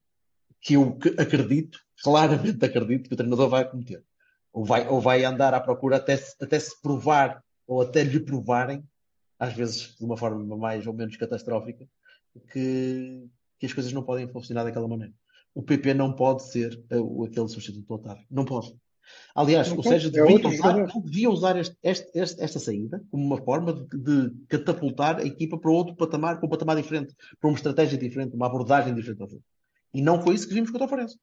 que 0.61 0.75
eu 0.75 0.99
acredito, 1.19 1.79
claramente 2.03 2.65
acredito 2.65 3.09
que 3.09 3.15
o 3.15 3.17
treinador 3.17 3.49
vai 3.49 3.69
cometer. 3.69 4.03
Ou 4.53 4.65
vai, 4.65 4.89
ou 4.89 5.01
vai 5.01 5.25
andar 5.25 5.55
à 5.55 5.61
procura 5.61 5.97
até 5.97 6.17
se, 6.17 6.35
até 6.43 6.59
se 6.59 6.81
provar, 6.81 7.43
ou 7.67 7.83
até 7.83 8.03
lhe 8.03 8.19
provarem, 8.19 8.83
às 9.39 9.53
vezes 9.53 9.95
de 9.97 10.05
uma 10.05 10.17
forma 10.17 10.57
mais 10.57 10.87
ou 10.87 10.93
menos 10.93 11.17
catastrófica, 11.17 11.87
que, 12.53 13.29
que 13.59 13.67
as 13.67 13.73
coisas 13.73 13.93
não 13.93 14.03
podem 14.03 14.29
funcionar 14.29 14.65
daquela 14.65 14.89
maneira. 14.89 15.15
O 15.57 15.63
PP 15.63 15.95
não 15.95 16.13
pode 16.13 16.43
ser 16.51 16.79
uh, 16.93 17.25
aquele 17.25 17.49
substituto 17.49 17.87
do 17.87 17.95
Otávio. 17.95 18.25
Não 18.31 18.45
pode. 18.45 18.75
Aliás, 19.35 19.71
Não 19.71 19.79
o. 19.79 19.83
Sérgio 19.83 20.09
É 20.09 20.11
devia 20.13 20.33
outro 20.35 20.49
usar, 20.51 20.87
devia 21.03 21.31
usar 21.31 21.57
este- 21.57 21.77
este- 21.83 22.11
este- 22.19 22.43
esta 22.43 22.59
saída 22.59 23.03
como 23.11 23.25
uma 23.25 23.39
forma 23.39 23.73
de, 23.73 23.97
de 23.97 24.35
catapultar 24.49 25.17
a 25.19 25.25
equipa 25.25 25.57
para 25.57 25.71
outro 25.71 25.95
patamar, 25.97 26.37
para 26.39 26.47
um 26.47 26.51
patamar 26.51 26.77
diferente, 26.77 27.15
para 27.41 27.49
uma 27.49 27.57
estratégia 27.57 27.97
diferente, 27.97 28.35
uma 28.37 28.47
abordagem 28.47 28.95
diferente 28.95 29.23
ao 29.23 29.29
jogo. 29.31 29.43
E 29.95 30.03
não 30.03 30.21
foi 30.21 30.35
isso 30.35 30.47
que 30.47 30.53
vimos 30.55 30.71
contra 30.71 30.87
o 30.87 30.91
Farense. 30.91 31.17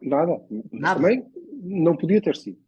Nada. 0.00 0.40
Nada. 0.72 1.00
Também 1.00 1.26
não 1.62 1.94
podia 1.96 2.22
ter 2.22 2.36
sido, 2.36 2.58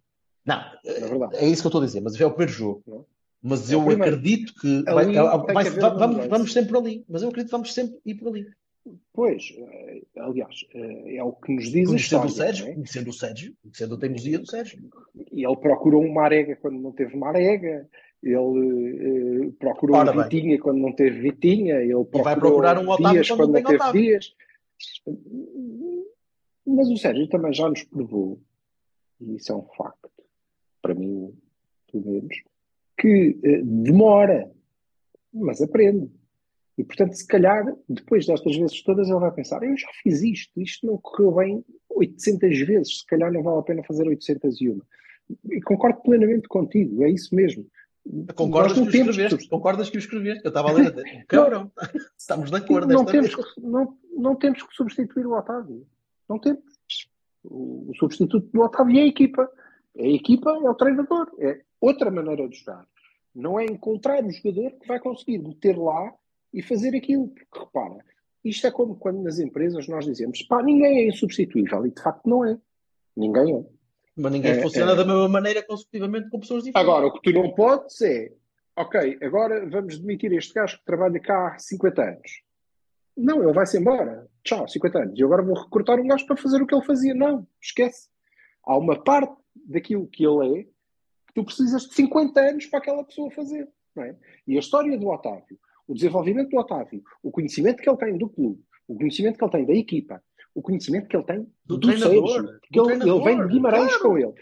Não, 0.45 0.61
verdade. 0.85 1.37
é 1.37 1.49
isso 1.49 1.63
que 1.63 1.67
eu 1.67 1.71
estou 1.71 1.81
a 1.83 1.87
dizer, 1.87 2.01
mas 2.03 2.21
é 2.21 2.27
o 2.27 2.31
primeiro 2.31 2.53
jogo. 2.53 2.83
Não. 2.87 3.07
Mas 3.43 3.71
É 3.71 3.75
eu 3.75 3.85
primeiro. 3.85 4.03
acredito 4.17 4.55
que 4.61 4.83
vai- 4.85 5.13
vai- 5.13 5.71
vamos, 5.97 6.27
vamos 6.27 6.53
sempre 6.53 6.71
por 6.73 6.79
ali. 6.81 7.05
Mas 7.09 7.23
eu 7.23 7.29
acredito 7.29 7.49
que 7.51 7.57
vamos 7.57 7.73
sempre 7.73 7.99
ir 8.05 8.15
por 8.17 8.29
ali. 8.29 8.47
Pois, 9.13 9.55
eh, 9.57 10.03
aliás, 10.17 10.67
eh, 10.75 11.17
é 11.17 11.25
o 11.25 11.33
que 11.33 11.55
nos 11.55 11.71
diz 11.71 11.89
a 11.89 11.93
Conhecendo 11.93 12.25
o 12.25 12.27
história. 12.27 12.31
Sérgio, 12.31 12.65
não 12.65 12.73
é? 12.73 12.75
conhecendo 12.75 13.09
o 13.09 13.13
Sérgio, 13.13 13.57
conhecendo 13.63 13.95
a 13.95 13.99
teimosia 13.99 14.39
do 14.39 14.47
Sérgio. 14.47 14.91
E 15.33 15.45
ele 15.45 15.57
procurou 15.57 16.03
uma 16.03 16.23
arega 16.23 16.57
quando 16.57 16.79
não 16.81 16.93
teve 16.93 17.15
uma 17.15 17.29
arega, 17.29 17.89
ele 18.23 19.47
eh, 19.47 19.53
procurou 19.59 19.97
Ora 19.97 20.13
um 20.13 20.17
bem. 20.17 20.25
Vitinha 20.25 20.59
quando 20.61 20.79
não 20.79 20.93
teve 20.93 21.21
Vitinha, 21.21 21.77
ele 21.77 21.93
procurou 21.93 22.25
vai 22.25 22.37
procurar 22.39 22.79
um 22.79 22.89
Otávio 22.89 23.23
Dias 23.23 23.31
quando 23.31 23.53
não 23.53 23.63
teve 23.63 23.77
Otávio. 23.77 24.03
Dias. 24.03 24.35
Mas 26.67 26.91
o 26.91 26.97
Sérgio 26.97 27.29
também 27.29 27.53
já 27.53 27.69
nos 27.69 27.85
provou, 27.85 28.41
e 29.21 29.37
isso 29.37 29.53
é 29.53 29.57
um 29.57 29.67
facto, 29.77 30.11
para 30.83 30.95
mim, 30.95 31.35
pelo 31.91 32.05
menos, 32.07 32.37
que 32.99 33.39
eh, 33.43 33.63
demora, 33.63 34.51
mas 35.33 35.61
aprende. 35.63 36.11
E, 36.77 36.83
portanto, 36.83 37.15
se 37.15 37.27
calhar, 37.27 37.65
depois 37.89 38.27
destas 38.27 38.57
vezes 38.57 38.83
todas, 38.83 39.09
ele 39.09 39.21
vai 39.21 39.31
pensar: 39.31 39.63
eu 39.63 39.77
já 39.77 39.89
fiz 40.03 40.23
isto, 40.23 40.61
isto 40.61 40.87
não 40.87 40.99
correu 40.99 41.33
bem 41.33 41.65
800 41.91 42.61
vezes, 42.67 42.99
se 43.01 43.07
calhar 43.07 43.33
não 43.33 43.43
vale 43.43 43.61
a 43.61 43.63
pena 43.63 43.83
fazer 43.85 44.07
801. 44.09 44.81
E 45.51 45.61
concordo 45.63 46.03
plenamente 46.03 46.49
contigo, 46.49 47.05
é 47.05 47.11
isso 47.11 47.35
mesmo. 47.35 47.67
Concordas 48.35 48.79
que 48.79 48.91
temos? 48.91 49.47
Concordas 49.47 49.89
que 49.89 49.97
o 49.97 49.99
escreveste? 49.99 50.45
Eu 50.45 50.49
estava 50.49 50.69
a 50.69 50.73
ler 50.73 50.89
até. 50.89 51.25
Cabrão. 51.27 51.73
Estamos 52.19 52.51
de 52.51 52.57
acordo 52.57 52.93
não 52.93 53.05
temos, 53.05 53.35
que, 53.35 53.61
não, 53.61 53.97
não 54.15 54.37
temos 54.37 54.63
que 54.63 54.75
substituir 54.75 55.27
o 55.27 55.33
Otávio. 55.33 55.87
Não 56.29 56.39
temos. 56.39 56.63
O, 57.43 57.91
o 57.91 57.95
substituto 57.97 58.47
do 58.53 58.61
Otávio 58.61 58.99
é 58.99 59.03
a 59.03 59.07
equipa. 59.07 59.51
A 59.99 60.07
equipa 60.07 60.51
é 60.51 60.69
o 60.71 60.75
treinador. 60.75 61.31
É 61.39 61.63
outra 61.81 62.11
maneira 62.11 62.47
de 62.47 62.59
jogar. 62.59 62.87
Não 63.35 63.59
é 63.59 63.65
encontrar 63.65 64.23
o 64.23 64.31
jogador 64.31 64.73
que 64.73 64.87
vai 64.87 65.01
conseguir 65.01 65.39
meter 65.39 65.79
lá 65.79 66.13
e 66.55 66.63
fazer 66.63 66.97
aquilo. 66.97 67.29
Porque 67.29 67.59
repara, 67.59 67.99
isto 68.45 68.67
é 68.67 68.71
como 68.71 68.95
quando 68.97 69.23
nas 69.23 69.39
empresas 69.39 69.89
nós 69.89 70.07
dizemos 70.07 70.43
pá, 70.43 70.63
ninguém 70.63 70.99
é 70.99 71.09
insubstituível. 71.09 71.87
E 71.87 71.91
de 71.91 72.01
facto 72.01 72.27
não 72.27 72.45
é. 72.45 72.57
Ninguém 73.17 73.57
é. 73.57 73.65
Mas 74.17 74.33
ninguém 74.33 74.53
É, 74.53 74.63
funciona 74.63 74.93
é. 74.93 74.97
da 74.97 75.05
mesma 75.05 75.29
maneira 75.29 75.63
consecutivamente 75.63 76.31
com 76.31 76.39
pessoas 76.39 76.65
diferentes. 76.65 76.89
Agora, 76.89 77.07
o 77.09 77.13
que 77.13 77.21
tu 77.21 77.33
não 77.33 77.53
podes 77.53 78.01
é, 78.01 78.33
ok, 78.77 79.19
agora 79.21 79.69
vamos 79.69 79.99
demitir 79.99 80.33
este 80.33 80.55
gajo 80.55 80.79
que 80.79 80.85
trabalha 80.85 81.21
cá 81.21 81.49
há 81.55 81.59
50 81.59 82.03
anos. 82.03 82.43
Não, 83.17 83.43
ele 83.43 83.53
vai-se 83.53 83.79
embora. 83.79 84.27
Tchau, 84.43 84.67
50 84.69 84.99
anos. 84.99 85.19
E 85.19 85.23
agora 85.23 85.43
vou 85.43 85.55
recrutar 85.55 85.99
um 86.01 86.07
gajo 86.07 86.27
para 86.27 86.37
fazer 86.37 86.63
o 86.63 86.67
que 86.67 86.75
ele 86.75 86.85
fazia. 86.85 87.15
Não, 87.15 87.47
esquece. 87.61 88.09
Há 88.65 88.77
uma 88.77 89.03
parte 89.03 89.35
daquilo 89.67 90.07
que 90.09 90.25
ele 90.25 90.61
é 90.61 90.63
que 90.65 91.35
tu 91.35 91.45
precisas 91.45 91.83
de 91.83 91.95
50 91.95 92.41
anos 92.41 92.67
para 92.67 92.79
aquela 92.79 93.05
pessoa 93.05 93.31
fazer. 93.31 93.69
Não 93.95 94.05
é? 94.05 94.17
E 94.47 94.57
a 94.57 94.61
história 94.61 94.99
do 94.99 95.09
Otávio, 95.09 95.59
o 95.87 95.95
desenvolvimento 95.95 96.51
do 96.51 96.59
Otávio, 96.59 97.03
o 97.23 97.31
conhecimento 97.31 97.83
que 97.83 97.89
ele 97.89 97.99
tem 97.99 98.17
do 98.17 98.29
clube, 98.29 98.63
o 98.89 98.95
conhecimento 98.97 99.39
que 99.39 99.45
ele 99.45 99.53
tem 99.53 99.67
da 99.67 99.75
equipa, 99.75 100.23
o 100.55 100.63
conhecimento 100.63 101.09
que 101.09 101.17
ele 101.17 101.25
tem 101.25 101.47
Do 101.65 101.77
do, 101.77 101.89
treinador, 101.89 102.29
Sérgio, 102.29 102.61
porque 102.61 102.81
do 102.81 102.91
ele, 102.91 103.03
ele 103.03 103.11
vem 103.11 103.23
treinador, 103.23 103.49
de 103.49 103.55
Guimarães 103.55 103.97
claro. 103.97 104.03
com 104.03 104.19
ele. 104.19 104.35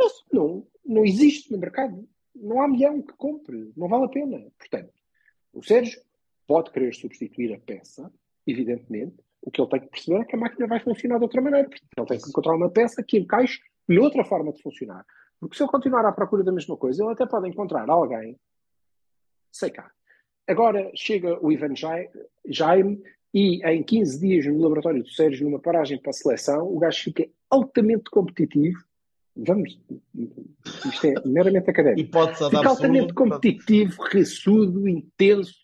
Isso 0.00 0.24
não, 0.32 0.66
não 0.84 1.04
existe 1.04 1.52
no 1.52 1.58
mercado. 1.58 2.08
Não 2.34 2.62
há 2.62 2.68
milhão 2.68 3.02
que 3.02 3.12
compre. 3.14 3.72
Não 3.76 3.88
vale 3.88 4.06
a 4.06 4.08
pena. 4.08 4.42
Portanto, 4.58 4.92
o 5.52 5.62
Sérgio 5.62 6.00
pode 6.46 6.70
querer 6.70 6.94
substituir 6.94 7.52
a 7.54 7.60
peça, 7.60 8.10
evidentemente. 8.46 9.16
O 9.42 9.50
que 9.50 9.60
ele 9.60 9.68
tem 9.68 9.80
que 9.80 9.88
perceber 9.88 10.20
é 10.20 10.24
que 10.24 10.36
a 10.36 10.38
máquina 10.38 10.66
vai 10.66 10.80
funcionar 10.80 11.18
de 11.18 11.24
outra 11.24 11.42
maneira. 11.42 11.68
Ele 11.96 12.06
tem 12.06 12.18
que 12.18 12.28
encontrar 12.28 12.54
uma 12.54 12.70
peça 12.70 13.02
que 13.02 13.18
encaixe 13.18 13.60
noutra 13.86 14.24
forma 14.24 14.52
de 14.52 14.62
funcionar. 14.62 15.04
Porque 15.38 15.56
se 15.56 15.62
ele 15.62 15.70
continuar 15.70 16.06
à 16.06 16.12
procura 16.12 16.44
da 16.44 16.52
mesma 16.52 16.76
coisa, 16.76 17.02
ele 17.02 17.12
até 17.12 17.26
pode 17.26 17.48
encontrar 17.48 17.88
alguém, 17.90 18.38
sei 19.50 19.70
cá. 19.70 19.90
Agora 20.48 20.90
chega 20.94 21.38
o 21.44 21.52
Ivan 21.52 21.74
Jai- 21.74 22.08
Jaime 22.46 23.02
e 23.32 23.64
em 23.64 23.82
15 23.82 24.20
dias 24.20 24.46
no 24.46 24.60
laboratório 24.60 25.02
do 25.02 25.08
Sérgio, 25.08 25.46
numa 25.48 25.60
paragem 25.60 25.98
para 25.98 26.10
a 26.10 26.14
seleção, 26.14 26.66
o 26.66 26.78
gajo 26.78 27.02
fica 27.04 27.26
altamente 27.48 28.04
competitivo. 28.10 28.78
Vamos, 29.34 29.80
isto 30.14 31.06
é 31.06 31.14
meramente 31.24 31.70
académico. 31.70 32.00
Hipótese 32.00 32.44
Fica 32.50 32.68
altamente 32.68 33.14
competitivo, 33.14 34.02
raçudo, 34.02 34.86
intenso, 34.86 35.54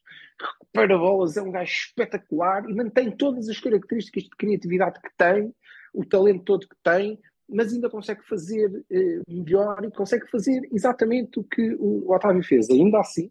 recupera 0.41 0.97
bolas, 0.97 1.37
é 1.37 1.43
um 1.43 1.51
gajo 1.51 1.71
espetacular 1.71 2.69
e 2.69 2.75
mantém 2.75 3.11
todas 3.11 3.49
as 3.49 3.61
características 3.61 4.23
de 4.25 4.31
criatividade 4.31 5.01
que 5.03 5.11
tem, 5.19 5.53
o 5.93 6.05
talento 6.05 6.45
todo 6.45 6.69
que 6.69 6.77
tem, 6.83 7.19
mas 7.49 7.73
ainda 7.73 7.91
consegue 7.91 8.23
fazer 8.27 8.85
eh, 8.91 9.21
melhor 9.29 9.83
e 9.85 9.91
consegue 9.91 10.31
fazer 10.31 10.61
exatamente 10.73 11.39
o 11.39 11.45
que 11.45 11.75
o 11.79 12.11
Otávio 12.13 12.43
fez. 12.43 12.71
Ainda 12.71 13.01
assim, 13.01 13.31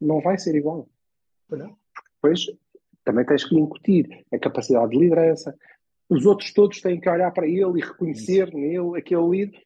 não 0.00 0.20
vai 0.20 0.38
ser 0.38 0.54
igual. 0.54 0.88
Pois 1.48 1.60
não. 1.60 1.76
Depois 2.14 2.46
também 3.04 3.24
tens 3.24 3.44
que 3.44 3.54
lhe 3.54 3.60
incutir 3.60 4.24
a 4.32 4.38
capacidade 4.38 4.90
de 4.90 4.98
liderança. 4.98 5.56
Os 6.08 6.26
outros 6.26 6.52
todos 6.52 6.80
têm 6.80 7.00
que 7.00 7.08
olhar 7.08 7.30
para 7.32 7.46
ele 7.46 7.78
e 7.78 7.84
reconhecer 7.84 8.52
nele 8.52 8.98
aquele 8.98 9.28
líder. 9.28 9.62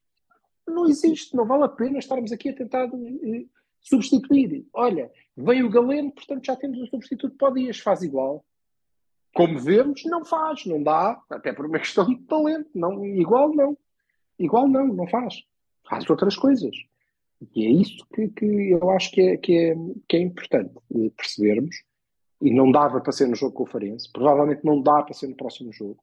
Não 0.67 0.87
existe, 0.87 1.35
não 1.35 1.47
vale 1.47 1.65
a 1.65 1.69
pena 1.69 1.99
estarmos 1.99 2.33
aqui 2.33 2.51
a 2.51 2.55
tentar 2.55 2.85
eh, 2.85 3.45
substituir. 3.81 4.67
Olha, 4.73 5.11
veio 5.37 5.67
o 5.67 5.71
Galeno, 5.71 6.13
portanto 6.13 6.45
já 6.45 6.55
temos 6.55 6.79
um 6.79 6.87
substituto 6.87 7.37
para 7.37 7.51
o 7.51 7.55
Dias, 7.55 7.79
faz 7.79 8.03
igual. 8.03 8.45
Como 9.35 9.59
vemos, 9.59 10.05
não 10.05 10.25
faz, 10.25 10.67
não 10.67 10.83
dá, 10.83 11.21
até 11.31 11.53
por 11.53 11.67
uma 11.67 11.79
questão 11.79 12.07
de 12.07 12.17
talento. 12.23 12.69
Não, 12.75 13.05
igual 13.05 13.55
não. 13.55 13.77
Igual 14.39 14.69
não, 14.69 14.89
não 14.89 15.07
faz. 15.07 15.45
Faz 15.89 16.09
outras 16.09 16.37
coisas. 16.37 16.75
E 17.55 17.67
é 17.67 17.71
isso 17.71 18.07
que, 18.15 18.29
que 18.29 18.71
eu 18.71 18.91
acho 18.91 19.11
que 19.11 19.21
é, 19.21 19.37
que 19.37 19.57
é, 19.57 19.75
que 20.09 20.17
é 20.17 20.21
importante 20.21 20.75
percebermos. 21.17 21.75
E 22.43 22.51
não 22.51 22.71
dava 22.71 23.01
para 23.01 23.13
ser 23.13 23.27
no 23.27 23.37
jogo 23.37 23.55
com 23.55 23.63
o 23.65 23.67
Farense, 23.67 24.11
provavelmente 24.11 24.65
não 24.65 24.81
dá 24.81 25.03
para 25.03 25.15
ser 25.15 25.29
no 25.29 25.37
próximo 25.37 25.73
jogo. 25.73 26.03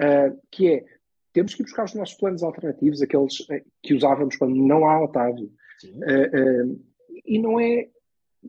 Uh, 0.00 0.38
que 0.50 0.68
é, 0.68 0.84
temos 1.32 1.54
que 1.54 1.62
ir 1.62 1.64
buscar 1.64 1.84
os 1.84 1.94
nossos 1.94 2.16
planos 2.16 2.42
alternativos, 2.42 3.00
aqueles 3.00 3.46
eh, 3.50 3.64
que 3.82 3.94
usávamos 3.94 4.36
quando 4.36 4.56
não 4.56 4.84
há 4.86 5.02
Otávio. 5.02 5.50
Uh, 5.84 6.72
uh, 6.72 6.84
e 7.24 7.38
não 7.38 7.60
é. 7.60 7.88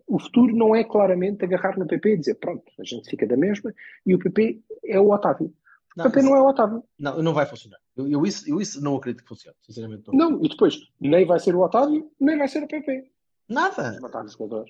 O 0.07 0.19
futuro 0.19 0.55
não 0.55 0.73
é 0.73 0.83
claramente 0.83 1.43
agarrar 1.43 1.77
no 1.77 1.85
PP 1.85 2.13
e 2.13 2.17
dizer 2.17 2.35
pronto, 2.35 2.63
a 2.79 2.83
gente 2.83 3.09
fica 3.09 3.27
da 3.27 3.35
mesma 3.35 3.73
e 4.05 4.15
o 4.15 4.19
PP 4.19 4.61
é 4.85 4.99
o 4.99 5.11
Otávio. 5.11 5.53
O 5.95 5.97
Não, 5.97 6.05
PP 6.05 6.21
não 6.21 6.35
é 6.35 6.41
o 6.41 6.47
Otávio. 6.47 6.83
Não, 6.97 7.21
não 7.21 7.33
vai 7.33 7.45
funcionar. 7.45 7.79
Eu, 7.97 8.07
eu 8.09 8.25
isso, 8.25 8.49
eu 8.49 8.61
isso 8.61 8.81
não 8.81 8.95
acredito 8.95 9.23
que 9.23 9.27
funcione, 9.29 9.57
sinceramente. 9.61 10.03
Não. 10.07 10.31
Não, 10.31 10.45
e 10.45 10.47
depois, 10.47 10.79
nem 10.99 11.25
vai 11.25 11.39
ser 11.39 11.53
o 11.55 11.59
Otávio, 11.61 12.09
nem 12.19 12.37
vai 12.37 12.47
ser 12.47 12.63
o 12.63 12.67
PP. 12.67 13.11
Nada. 13.49 13.99
Matar 13.99 14.23
o 14.23 14.27
jogador. 14.29 14.69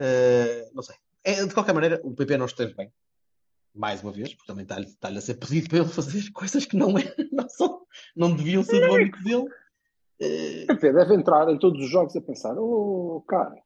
Uh, 0.00 0.70
não 0.74 0.82
sei. 0.82 0.96
É, 1.22 1.44
de 1.44 1.52
qualquer 1.52 1.74
maneira, 1.74 2.00
o 2.02 2.14
PP 2.14 2.36
não 2.38 2.46
esteve 2.46 2.72
bem. 2.74 2.90
Mais 3.74 4.02
uma 4.02 4.10
vez, 4.10 4.34
porque 4.34 4.46
também 4.46 4.62
está-lhe 4.64 4.86
está-lhe 4.86 5.18
a 5.18 5.20
ser 5.20 5.34
pedido 5.34 5.68
para 5.68 5.78
ele 5.78 5.88
fazer 5.88 6.30
coisas 6.32 6.64
que 6.64 6.76
não, 6.76 6.98
é, 6.98 7.14
não, 7.30 7.48
são, 7.48 7.86
não 8.16 8.34
deviam 8.34 8.64
ser 8.64 8.80
do 8.86 8.94
âmbito 8.94 9.22
dele. 9.22 9.48
Uh, 10.22 10.64
O 10.64 10.66
PP 10.66 10.92
deve 10.92 11.14
entrar 11.14 11.48
em 11.50 11.58
todos 11.58 11.82
os 11.84 11.90
jogos 11.90 12.16
a 12.16 12.20
pensar: 12.20 12.56
oh, 12.58 13.22
cara, 13.28 13.62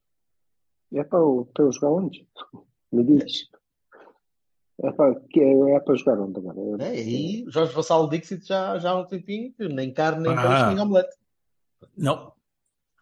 é 0.92 1.04
para, 1.04 1.20
eu- 1.20 1.48
para 1.54 1.64
eu 1.64 1.72
jogar 1.72 1.90
onde? 1.90 2.28
Me 2.92 3.04
diz. 3.04 3.48
É 3.52 3.63
para, 4.96 5.14
que 5.30 5.40
é, 5.40 5.70
é 5.76 5.80
para 5.80 5.94
jogar 5.94 6.18
onde 6.20 6.38
agora? 6.38 6.84
é, 6.84 6.94
e 6.96 7.00
aí, 7.00 7.44
Jorge 7.48 7.72
Vassalo 7.74 8.08
Dixit 8.08 8.46
já, 8.46 8.78
já 8.78 8.90
há 8.90 9.00
um 9.00 9.04
tempinho 9.06 9.52
que 9.52 9.68
nem 9.68 9.92
carne, 9.92 10.22
nem 10.28 10.36
Ah. 10.36 10.42
peixe, 10.42 10.66
nem 10.74 10.80
omelete. 10.80 11.16
Não, 11.96 12.32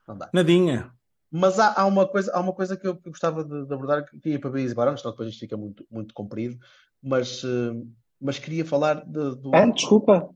Não 0.07 0.19
dá. 0.19 0.29
nadinha. 0.33 0.93
Mas 1.31 1.59
há, 1.59 1.81
há 1.81 1.87
uma 1.87 2.07
coisa, 2.07 2.31
há 2.35 2.41
uma 2.41 2.53
coisa 2.53 2.77
que 2.77 2.87
eu, 2.87 2.95
gostava 3.07 3.43
de, 3.43 3.65
de 3.67 3.73
abordar, 3.73 4.05
que 4.05 4.29
ia 4.29 4.39
para 4.39 4.51
Beis 4.51 4.73
e 4.73 4.75
Barões, 4.75 5.01
senão 5.01 5.13
depois 5.13 5.31
isto 5.31 5.41
fica 5.41 5.57
muito, 5.57 5.87
muito 5.91 6.13
comprido, 6.13 6.59
mas, 7.03 7.43
eh, 7.43 7.83
mas 8.21 8.39
queria 8.39 8.67
falar 8.67 8.97
de, 9.07 9.37
do, 9.37 9.51
Ah, 9.55 9.65
desculpa. 9.71 10.29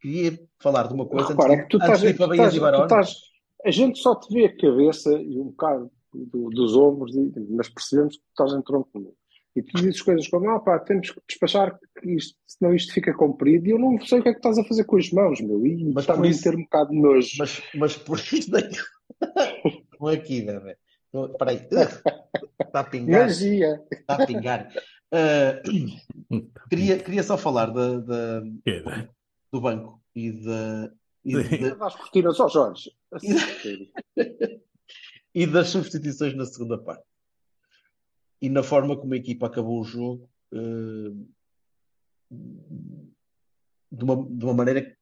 queria 0.00 0.36
falar 0.58 0.88
de 0.88 0.94
uma 0.94 1.06
coisa 1.06 1.28
Repara, 1.28 1.52
é 1.52 1.56
antes, 1.56 1.64
que 1.66 1.70
tu 1.70 1.76
estás, 1.78 2.00
de 2.00 2.06
ir 2.08 2.16
para 2.16 2.26
tu 2.26 2.28
Baías 2.30 2.52
estás- 2.52 2.54
e 2.54 2.58
tu 2.58 2.62
Barões. 2.62 2.84
estás- 2.90 3.22
a 3.64 3.70
gente 3.70 3.98
só 4.00 4.14
te 4.16 4.34
vê 4.34 4.46
a 4.46 4.56
cabeça 4.56 5.12
e 5.12 5.38
um 5.38 5.44
bocado 5.50 5.90
do- 6.12 6.50
dos 6.50 6.74
ombros, 6.76 7.14
e- 7.14 7.32
mas 7.50 7.68
percebemos 7.68 8.16
que 8.16 8.22
tu 8.22 8.28
estás 8.30 8.52
em 8.58 8.62
tronco 8.62 8.90
nu. 8.98 9.14
E 9.58 9.62
tu 9.62 9.76
dizes 9.78 10.00
coisas 10.02 10.28
como, 10.28 10.48
ah 10.50 10.60
pá, 10.60 10.78
temos 10.78 11.10
que 11.10 11.20
despachar, 11.28 11.78
que 12.00 12.10
isto, 12.14 12.36
senão 12.46 12.74
isto 12.74 12.92
fica 12.92 13.12
comprido, 13.14 13.66
e 13.66 13.70
eu 13.70 13.78
não 13.78 14.00
sei 14.00 14.20
o 14.20 14.22
que 14.22 14.28
é 14.28 14.32
que 14.32 14.38
estás 14.38 14.58
a 14.58 14.64
fazer 14.64 14.84
com 14.84 14.96
as 14.96 15.10
mãos, 15.10 15.40
meu, 15.40 15.66
e 15.66 15.84
Mas 15.92 16.04
está-me 16.04 16.28
a 16.28 16.30
isso- 16.30 16.42
ter 16.42 16.54
um 16.56 16.62
bocado 16.62 16.90
de 16.90 16.98
nojo. 17.00 17.30
Mas, 17.38 17.62
mas 17.74 17.96
por 17.96 18.18
isso 18.18 18.50
daí. 18.50 18.70
Não 20.00 20.08
aqui, 20.08 20.42
bebê. 20.42 20.76
Não, 21.12 21.26
Espera 21.26 21.50
aí. 21.50 21.56
Está 22.60 22.80
a 22.80 22.84
pingar. 22.84 23.22
Magia! 23.26 23.82
Está 23.90 24.14
a 24.22 24.26
pingar. 24.26 24.68
Ah, 25.10 25.60
queria, 26.70 26.98
queria 26.98 27.22
só 27.22 27.36
falar 27.38 27.66
da, 27.66 27.98
da- 27.98 28.42
do 29.52 29.60
banco 29.60 30.00
e 30.14 30.30
da. 30.32 30.92
E, 31.24 31.42
Sim. 31.44 31.62
da- 31.62 31.74
Vais 31.74 31.94
cortinas 31.96 32.38
ao 32.38 32.48
Jorge. 32.48 32.92
A 33.12 33.18
sério. 33.18 33.88
e 35.34 35.46
das 35.46 35.68
substituições 35.70 36.34
na 36.36 36.44
segunda 36.46 36.78
parte. 36.78 37.02
E 38.40 38.48
na 38.48 38.62
forma 38.62 38.96
como 38.96 39.14
a 39.14 39.16
equipa 39.16 39.46
acabou 39.46 39.80
o 39.80 39.84
jogo, 39.84 40.28
eh, 40.52 41.12
de 43.90 44.04
uma, 44.04 44.16
de 44.28 44.44
uma 44.44 44.54
maneira 44.54 44.96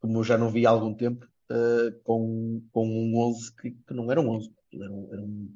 como 0.00 0.18
eu 0.18 0.24
já 0.24 0.38
não 0.38 0.50
vi 0.50 0.66
há 0.66 0.70
algum 0.70 0.94
tempo, 0.94 1.26
eh, 1.50 1.94
com, 2.04 2.62
com 2.72 2.86
um 2.86 3.16
11 3.18 3.54
que, 3.56 3.70
que 3.70 3.94
não 3.94 4.10
era 4.10 4.20
um 4.20 4.28
11. 4.28 4.52
Eram, 4.74 5.08
eram 5.12 5.48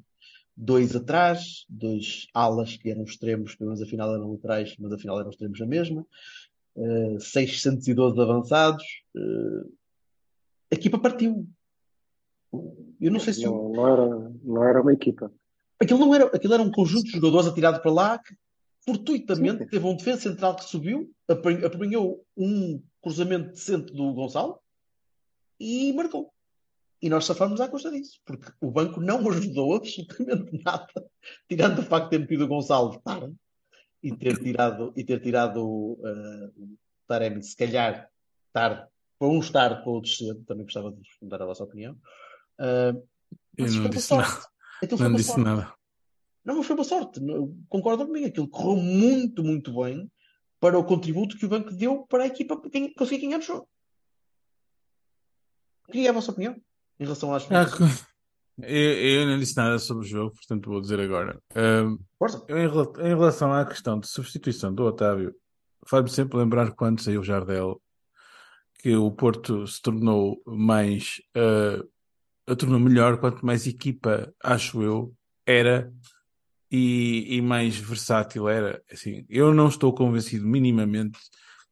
dois 0.55 0.95
atrás, 0.95 1.65
dois 1.69 2.27
alas 2.33 2.75
que 2.77 2.89
eram 2.89 3.03
extremos, 3.03 3.55
mas 3.59 3.81
afinal 3.81 4.13
eram 4.13 4.31
laterais, 4.31 4.75
mas 4.79 4.91
afinal 4.91 5.19
eram 5.19 5.29
extremos 5.29 5.59
na 5.59 5.65
mesma. 5.65 6.05
Eh, 6.75 7.17
612 7.19 8.19
avançados. 8.19 8.83
eh, 9.15 9.67
a 10.71 10.75
equipa 10.75 10.99
partiu. 10.99 11.47
Eu 12.99 13.11
não 13.11 13.19
sei 13.19 13.33
se 13.33 13.45
Não, 13.45 13.71
não 13.71 13.87
era, 13.87 14.31
não 14.43 14.63
era 14.63 14.81
uma 14.81 14.93
equipa. 14.93 15.31
Aquilo 15.83 15.99
não 15.99 16.15
era, 16.15 16.25
aquilo 16.25 16.53
era 16.53 16.63
um 16.63 16.71
conjunto 16.71 17.05
de 17.05 17.11
jogadores 17.11 17.47
atirado 17.47 17.81
para 17.81 17.91
lá 17.91 18.17
que 18.19 18.35
fortuitamente 18.85 19.63
Sim. 19.63 19.69
teve 19.69 19.85
um 19.85 19.95
defesa 19.95 20.21
central 20.21 20.55
que 20.55 20.65
subiu, 20.65 21.11
apan- 21.27 21.65
apanhou 21.65 22.25
um 22.37 22.81
cruzamento 23.01 23.49
decente 23.51 23.93
do 23.93 24.13
Gonçalo 24.13 24.59
e 25.59 25.91
marcou. 25.93 26.33
e 27.01 27.09
nós 27.09 27.25
safamos 27.25 27.59
à 27.59 27.67
custa 27.67 27.91
disso, 27.91 28.19
porque 28.25 28.51
o 28.61 28.71
banco 28.71 28.99
não 29.01 29.19
ajudou 29.29 29.75
absolutamente 29.75 30.61
nada, 30.63 30.87
tirando 31.49 31.79
o 31.79 31.83
facto 31.83 32.05
de 32.05 32.09
ter 32.11 32.19
metido 32.19 32.45
o 32.45 32.47
Gonçalo 32.47 32.99
tarde 33.01 33.33
e 34.01 34.15
ter 34.15 34.37
tirado, 34.41 34.93
e 34.95 35.03
ter 35.03 35.21
tirado 35.21 35.61
uh, 35.63 36.47
o 36.57 36.77
Taremi, 37.07 37.41
se 37.43 37.55
calhar, 37.55 38.09
tarde, 38.51 38.85
para 39.17 39.27
uns 39.29 39.49
tarde, 39.49 39.81
para 39.81 39.91
outros 39.91 40.17
cedo. 40.17 40.43
Também 40.45 40.63
gostava 40.65 40.91
de 40.91 41.01
dar 41.23 41.41
a 41.41 41.45
vossa 41.45 41.63
opinião. 41.63 41.93
Uh, 42.59 43.01
Eu 43.57 43.71
não 43.71 43.89
disse 43.89 44.13
nada. 44.13 44.52
Não 44.99 45.13
disse 45.13 45.39
nada. 45.39 45.73
Não, 46.43 46.57
mas 46.57 46.65
foi 46.65 46.75
uma 46.75 46.83
sorte. 46.83 47.21
Concordo 47.69 48.05
comigo. 48.05 48.27
Aquilo 48.27 48.47
correu 48.47 48.75
muito, 48.75 49.43
muito 49.43 49.73
bem 49.81 50.11
para 50.59 50.77
o 50.77 50.83
contributo 50.83 51.37
que 51.37 51.45
o 51.45 51.49
banco 51.49 51.71
deu 51.71 52.05
para 52.07 52.23
a 52.23 52.27
equipa 52.27 52.59
conseguir 52.97 53.27
ganhar 53.27 53.39
o 53.39 53.41
jogo. 53.41 53.67
Queria 55.91 56.09
a 56.09 56.13
vossa 56.13 56.31
opinião 56.31 56.55
em 56.99 57.03
relação 57.03 57.33
às 57.33 57.43
ah, 57.51 57.65
eu, 58.63 59.21
eu, 59.21 59.27
não 59.27 59.37
disse 59.37 59.57
nada 59.57 59.77
sobre 59.77 60.05
o 60.05 60.07
jogo, 60.07 60.35
portanto 60.35 60.69
vou 60.69 60.79
dizer 60.79 60.99
agora. 60.99 61.37
Um, 61.55 61.99
eu, 62.47 62.57
em, 62.57 62.65
em, 62.65 63.15
relação 63.15 63.51
à 63.51 63.65
questão 63.65 63.99
de 63.99 64.07
substituição 64.07 64.73
do 64.73 64.85
Otávio, 64.85 65.35
faz-me 65.85 66.09
sempre 66.09 66.37
lembrar 66.37 66.71
quando 66.71 67.01
saiu 67.01 67.21
o 67.21 67.25
Jardel 67.25 67.81
que 68.79 68.95
o 68.95 69.11
Porto 69.11 69.65
se 69.65 69.81
tornou 69.81 70.41
mais 70.45 71.21
uh, 71.37 71.87
tornou 72.45 72.79
melhor 72.79 73.17
quanto 73.19 73.45
mais 73.45 73.65
equipa, 73.67 74.33
acho 74.43 74.81
eu, 74.81 75.13
era 75.45 75.91
e, 76.71 77.37
e, 77.37 77.41
mais 77.41 77.77
versátil 77.77 78.49
era. 78.49 78.81
Assim, 78.91 79.25
eu 79.29 79.53
não 79.53 79.67
estou 79.67 79.93
convencido 79.93 80.45
minimamente. 80.45 81.19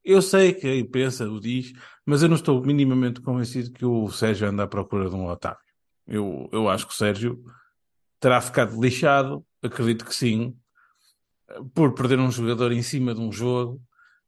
Eu 0.04 0.22
sei 0.22 0.54
que 0.54 0.68
a 0.68 0.92
pensa, 0.92 1.30
o 1.30 1.40
diz, 1.40 1.74
mas 2.06 2.24
eu 2.24 2.30
não 2.30 2.36
estou 2.36 2.62
minimamente 2.64 3.22
convencido 3.22 3.72
que 3.72 3.86
o 3.86 4.10
Sérgio 4.10 4.48
anda 4.48 4.64
à 4.64 4.68
procura 4.68 5.10
de 5.10 5.16
um 5.16 5.28
Otávio. 5.28 5.60
Eu, 6.08 6.50
eu 6.52 6.70
acho 6.70 6.88
que 6.88 6.94
o 6.94 6.96
Sérgio 6.96 7.44
terá 8.20 8.40
ficado 8.42 8.80
lixado, 8.80 9.46
acredito 9.62 10.06
que 10.06 10.14
sim, 10.14 10.56
por 11.74 11.94
perder 11.94 12.20
um 12.20 12.32
jogador 12.32 12.72
em 12.72 12.82
cima 12.82 13.14
de 13.14 13.22
um 13.22 13.32
jogo, 13.32 13.82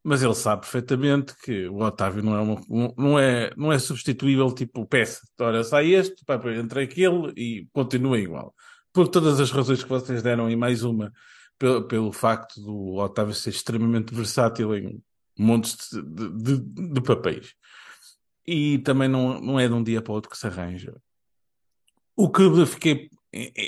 mas 0.04 0.22
ele 0.22 0.36
sabe 0.36 0.62
perfeitamente 0.62 1.34
que 1.44 1.68
o 1.68 1.78
Otávio 1.80 2.22
não 2.22 2.36
é, 2.36 2.42
uma, 2.42 2.94
não 2.98 3.20
é, 3.20 3.52
não 3.56 3.72
é 3.72 3.80
substituível 3.80 4.52
tipo 4.54 4.86
peça. 4.86 5.22
Ora, 5.40 5.64
sai 5.64 5.94
este, 5.94 6.24
entra 6.60 6.84
aquele 6.84 7.32
e 7.38 7.68
continua 7.72 8.20
igual 8.20 8.54
por 8.94 9.08
todas 9.08 9.40
as 9.40 9.50
razões 9.50 9.84
que 9.84 9.90
vocês 9.90 10.22
deram 10.22 10.50
e 10.50 10.56
mais 10.56 10.84
uma, 10.84 11.12
pelo, 11.58 11.88
pelo 11.88 12.12
facto 12.14 12.62
do 12.62 12.96
Otávio 12.96 13.34
ser 13.34 13.50
extremamente 13.50 14.14
versátil 14.14 14.76
em 14.76 15.04
montes 15.38 15.90
de, 15.92 16.30
de, 16.30 16.92
de, 16.94 17.02
papéis. 17.02 17.56
E 18.46 18.78
também 18.80 19.10
não, 19.10 19.42
não 19.42 19.60
é 19.60 19.68
de 19.68 19.74
um 19.74 19.84
dia 19.84 20.02
para 20.02 20.12
o 20.12 20.16
outro 20.16 20.30
que 20.30 20.38
se 20.38 20.46
arranja. 20.46 20.96
O 22.16 22.30
que 22.30 22.44
fiquei. 22.68 23.10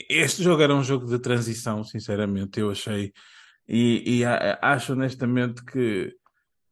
Este 0.07 0.43
jogo 0.43 0.61
era 0.61 0.75
um 0.75 0.83
jogo 0.83 1.07
de 1.07 1.17
transição, 1.17 1.83
sinceramente, 1.83 2.59
eu 2.59 2.69
achei. 2.69 3.11
E, 3.67 4.19
e 4.19 4.25
acho 4.61 4.93
honestamente 4.93 5.65
que 5.65 6.15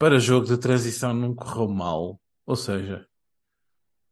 para 0.04 0.20
jogo 0.20 0.46
de 0.46 0.58
transição 0.58 1.14
não 1.14 1.34
correu 1.34 1.70
mal. 1.70 2.20
Ou 2.46 2.58
seja, 2.58 3.08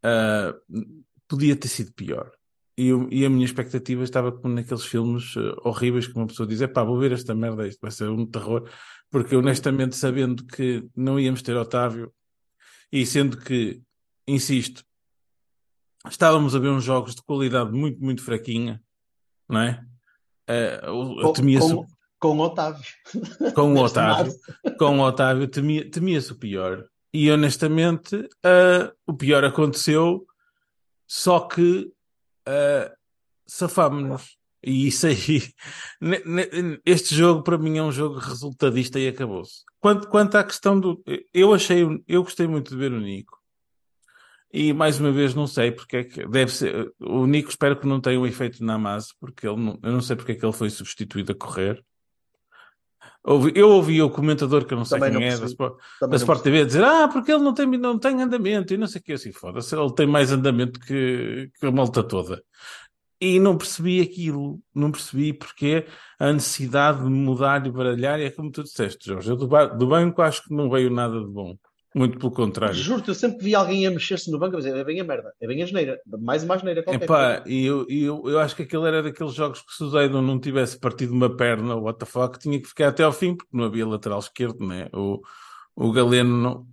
uh, 0.06 0.82
podia 1.28 1.54
ter 1.54 1.68
sido 1.68 1.92
pior. 1.92 2.32
E, 2.78 2.92
e, 3.10 3.26
a 3.26 3.30
minha 3.30 3.44
expectativa 3.44 4.02
estava 4.02 4.32
como 4.32 4.54
naqueles 4.54 4.86
filmes 4.86 5.36
uh, 5.36 5.54
horríveis 5.66 6.08
que 6.08 6.16
uma 6.16 6.28
pessoa 6.28 6.48
diz: 6.48 6.66
pá, 6.68 6.82
vou 6.82 6.98
ver 6.98 7.12
esta 7.12 7.36
merda, 7.36 7.68
isto 7.68 7.82
vai 7.82 7.92
ser 7.92 8.08
um 8.08 8.26
terror. 8.26 8.70
Porque 9.10 9.36
honestamente, 9.36 9.98
sabendo 9.98 10.46
que 10.46 10.88
não 10.96 11.20
íamos 11.20 11.42
ter 11.42 11.58
Otávio 11.58 12.14
e 12.90 13.06
sendo 13.06 13.36
que, 13.36 13.82
insisto, 14.26 14.86
estávamos 16.10 16.56
a 16.56 16.60
ver 16.60 16.70
uns 16.70 16.86
jogos 16.86 17.16
de 17.16 17.22
qualidade 17.22 17.74
muito, 17.74 18.02
muito 18.02 18.24
fraquinha, 18.24 18.82
não 19.50 19.60
é? 19.60 19.86
Uh, 20.50 21.22
com, 21.22 21.34
temia 21.34 21.60
com, 21.60 21.86
com 22.22 22.38
o 22.38 22.40
Otávio. 22.40 22.86
Com 23.56 23.74
o 23.74 23.78
Otávio. 23.84 24.34
com 24.78 25.00
o 25.00 25.02
Otávio, 25.02 25.48
temia-se 25.48 25.90
temia 25.90 26.20
o 26.20 26.36
pior. 26.36 26.86
E 27.12 27.30
honestamente, 27.30 28.16
uh, 28.16 28.94
o 29.06 29.14
pior 29.14 29.44
aconteceu, 29.44 30.26
só 31.06 31.42
que 31.42 31.92
uh, 32.48 32.96
safámos-nos. 33.46 34.38
E 34.64 34.88
isso 34.88 35.08
aí, 35.08 35.42
este 36.86 37.16
jogo 37.16 37.42
para 37.42 37.58
mim 37.58 37.80
é 37.80 37.84
um 37.84 37.92
jogo 37.92 38.20
resultadista 38.20 39.00
e 39.00 39.08
acabou-se. 39.08 39.64
Quanto, 39.80 40.08
quanto 40.08 40.36
à 40.36 40.44
questão 40.44 40.80
do. 40.80 41.04
Eu 41.34 41.52
achei, 41.52 41.84
eu 42.08 42.24
gostei 42.24 42.46
muito 42.46 42.70
de 42.70 42.78
ver 42.78 42.94
o 42.94 43.00
Nico. 43.00 43.42
E 44.54 44.72
mais 44.74 45.00
uma 45.00 45.12
vez 45.12 45.34
não 45.34 45.48
sei 45.48 45.72
porque 45.72 45.98
é 45.98 46.04
que 46.04 46.28
deve 46.28 46.52
ser. 46.52 46.94
O 47.00 47.26
Nico 47.26 47.50
espero 47.50 47.80
que 47.80 47.88
não 47.88 48.00
tenha 48.00 48.20
um 48.20 48.28
efeito 48.28 48.64
na 48.64 48.78
massa, 48.78 49.12
porque 49.20 49.48
ele 49.48 49.60
não, 49.60 49.80
eu 49.82 49.92
não 49.92 50.02
sei 50.02 50.16
porque 50.16 50.34
é 50.34 50.36
que 50.36 50.46
ele 50.46 50.54
foi 50.54 50.70
substituído 50.70 51.32
a 51.32 51.36
correr. 51.36 51.84
Eu 53.24 53.70
ouvi 53.70 54.02
o 54.02 54.10
comentador 54.10 54.66
que 54.66 54.74
eu 54.74 54.78
não 54.78 54.86
sei 54.86 55.00
também 55.00 55.20
quem 55.20 55.30
não 55.30 55.36
é 55.36 55.40
da 55.40 55.46
Sport, 55.46 55.78
da 56.10 56.16
Sport 56.16 56.42
TV 56.42 56.66
dizer 56.66 56.84
ah, 56.84 57.08
porque 57.08 57.32
ele 57.32 57.44
não 57.44 57.54
tem, 57.54 57.68
não 57.68 58.00
tem 58.00 58.20
andamento 58.20 58.74
e 58.74 58.78
não 58.78 58.88
sei 58.88 59.00
o 59.00 59.04
que 59.04 59.14
assim, 59.14 59.32
foda-se, 59.32 59.76
ele 59.76 59.94
tem 59.94 60.08
mais 60.08 60.32
andamento 60.32 60.80
que, 60.80 61.52
que 61.60 61.66
a 61.68 61.72
malta 61.72 62.04
toda. 62.04 62.44
E 63.20 63.40
não 63.40 63.56
percebi 63.56 64.02
aquilo, 64.02 64.60
não 64.74 64.92
percebi 64.92 65.34
porque 65.34 65.86
a 66.18 66.34
necessidade 66.34 67.04
de 67.04 67.10
mudar 67.10 67.64
e 67.68 67.72
baralhar, 67.72 68.20
e 68.20 68.24
é 68.24 68.32
como 68.32 68.50
tu 68.50 68.64
disseste, 68.64 69.10
Jorge, 69.10 69.30
eu 69.30 69.36
do, 69.36 69.48
do 69.48 69.88
banco 69.88 70.24
acho 70.24 70.44
que 70.44 70.56
não 70.56 70.68
veio 70.68 70.90
nada 70.90 71.20
de 71.20 71.28
bom. 71.28 71.56
Muito 71.94 72.18
pelo 72.18 72.32
contrário. 72.32 72.74
Juro-te, 72.74 73.10
eu 73.10 73.16
sempre 73.16 73.44
vi 73.44 73.54
alguém 73.54 73.86
a 73.86 73.92
mexer-se 73.92 74.32
no 74.32 74.40
banco 74.40 74.56
a 74.56 74.60
dizer 74.60 74.76
é 74.76 74.84
bem 74.84 75.02
a 75.02 75.04
merda, 75.04 75.34
é 75.42 75.46
bem 75.46 75.62
a 75.62 75.66
geneira, 75.66 76.00
mais 76.06 76.42
uma 76.42 76.58
geneira 76.58 76.82
qualquer. 76.82 77.04
Epá, 77.04 77.44
e 77.46 77.66
eu, 77.66 77.86
eu, 77.90 78.24
eu 78.28 78.40
acho 78.40 78.56
que 78.56 78.64
aquele 78.64 78.88
era 78.88 79.04
daqueles 79.04 79.34
jogos 79.34 79.62
que 79.62 79.74
se 79.74 79.84
o 79.84 79.90
Zayden 79.90 80.22
não 80.22 80.40
tivesse 80.40 80.80
partido 80.80 81.14
uma 81.14 81.36
perna, 81.36 81.76
o 81.76 81.90
WTF, 81.90 82.40
tinha 82.40 82.62
que 82.62 82.68
ficar 82.68 82.88
até 82.88 83.04
ao 83.04 83.12
fim, 83.12 83.36
porque 83.36 83.56
não 83.56 83.66
havia 83.66 83.86
lateral 83.86 84.20
esquerdo, 84.20 84.66
né? 84.66 84.88
O, 84.94 85.22
o 85.76 85.92
Galeno 85.92 86.38
não, 86.38 86.68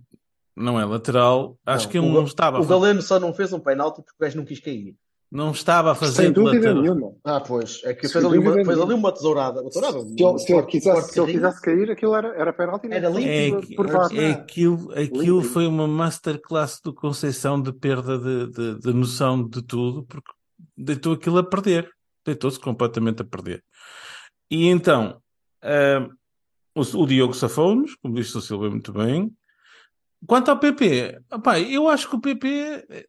não 0.55 0.79
é 0.79 0.85
lateral, 0.85 1.57
acho 1.65 1.85
não, 1.85 1.91
que 1.91 1.97
ele 1.97 2.07
o, 2.07 2.13
não 2.13 2.23
estava. 2.23 2.61
O 2.61 2.65
Galeno 2.65 3.01
só 3.01 3.19
não 3.19 3.33
fez 3.33 3.51
um 3.51 3.59
penalti 3.59 4.01
porque 4.01 4.15
o 4.17 4.23
gajo 4.23 4.37
não 4.37 4.45
quis 4.45 4.61
cair. 4.61 4.95
Não 5.31 5.51
estava 5.51 5.91
a 5.91 5.95
fazer 5.95 6.23
Sem 6.23 6.31
dúvida 6.31 6.73
lateral. 6.73 6.81
nenhuma. 6.81 7.15
Ah, 7.23 7.39
pois. 7.39 7.81
É 7.83 7.93
que 7.93 8.07
fez 8.07 8.25
ali, 8.25 8.39
uma, 8.39 8.53
fez 8.53 8.67
ali 8.79 8.93
uma 8.95 9.11
tesourada. 9.11 9.61
Uma 9.61 9.69
tesourada 9.69 9.99
se, 10.01 10.23
ele, 10.23 10.39
se, 10.39 10.53
ele 10.53 10.65
quisesse, 10.65 11.13
se 11.13 11.19
ele 11.21 11.33
quisesse 11.33 11.61
cair, 11.61 11.91
aquilo 11.91 12.15
era, 12.15 12.29
era 12.35 12.51
penalti. 12.51 12.87
Era 12.91 13.09
limpo. 13.09 13.63
É, 13.71 13.75
por 13.75 13.85
é, 13.87 14.23
é 14.25 14.31
aquilo 14.31 14.91
aquilo 14.91 15.43
foi 15.43 15.67
uma 15.67 15.87
masterclass 15.87 16.81
do 16.83 16.91
Conceição 16.95 17.61
de 17.61 17.71
perda 17.71 18.17
de, 18.17 18.47
de, 18.49 18.79
de 18.79 18.93
noção 18.93 19.47
de 19.47 19.61
tudo, 19.61 20.03
porque 20.03 20.31
deitou 20.75 21.13
aquilo 21.13 21.37
a 21.37 21.43
perder. 21.43 21.87
Deitou-se 22.25 22.59
completamente 22.59 23.21
a 23.21 23.25
perder. 23.25 23.63
E 24.49 24.67
então, 24.67 25.21
uh, 25.63 26.11
o, 26.73 27.03
o, 27.03 27.05
Diogo 27.05 27.35
safou-nos, 27.35 27.93
como 27.95 28.15
disse 28.15 28.35
o 28.35 28.41
Silvio 28.41 28.71
muito 28.71 28.91
bem. 28.91 29.31
Quanto 30.25 30.49
ao 30.49 30.59
PP, 30.59 31.21
opa, 31.31 31.59
eu 31.59 31.87
acho 31.87 32.09
que 32.09 32.15
o 32.15 32.19
PP 32.19 33.07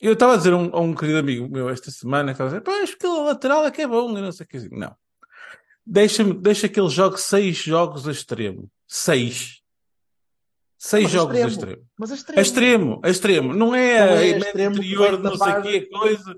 eu 0.00 0.12
estava 0.12 0.34
a 0.34 0.36
dizer 0.36 0.52
a 0.52 0.56
um, 0.56 0.70
a 0.72 0.80
um, 0.80 0.94
querido 0.94 1.18
amigo 1.18 1.48
meu 1.48 1.68
esta 1.68 1.90
semana, 1.90 2.32
estava 2.32 2.50
a 2.50 2.52
dizer, 2.52 2.62
pá, 2.62 2.72
acho 2.82 2.98
que 2.98 3.06
lateral 3.06 3.64
é 3.66 3.70
que 3.70 3.82
é 3.82 3.86
bom, 3.86 4.16
eu 4.16 4.22
não 4.22 4.32
sei 4.32 4.44
o 4.44 4.48
que. 4.48 4.68
Não. 4.70 4.94
Deixa, 5.84 6.24
deixa 6.24 6.68
que 6.68 6.80
ele 6.80 6.88
jogue 6.88 7.20
seis 7.20 7.56
jogos 7.56 8.06
a 8.08 8.12
extremo. 8.12 8.68
Seis. 8.86 9.62
Seis 10.76 11.04
Mas 11.04 11.12
jogos 11.12 11.36
extremo. 11.36 11.46
a 11.46 11.50
extremo. 11.50 11.86
Mas 11.98 12.10
a 12.10 12.14
extremo. 12.14 12.38
A 12.38 12.42
extremo, 12.42 13.00
a 13.02 13.08
extremo. 13.08 13.54
Não 13.54 13.74
é 13.74 13.98
a 13.98 14.24
é 14.24 14.38
interior, 14.38 15.18
não 15.18 15.36
sei 15.36 15.52
o 15.52 15.62
que, 15.62 15.80
coisa. 15.86 16.34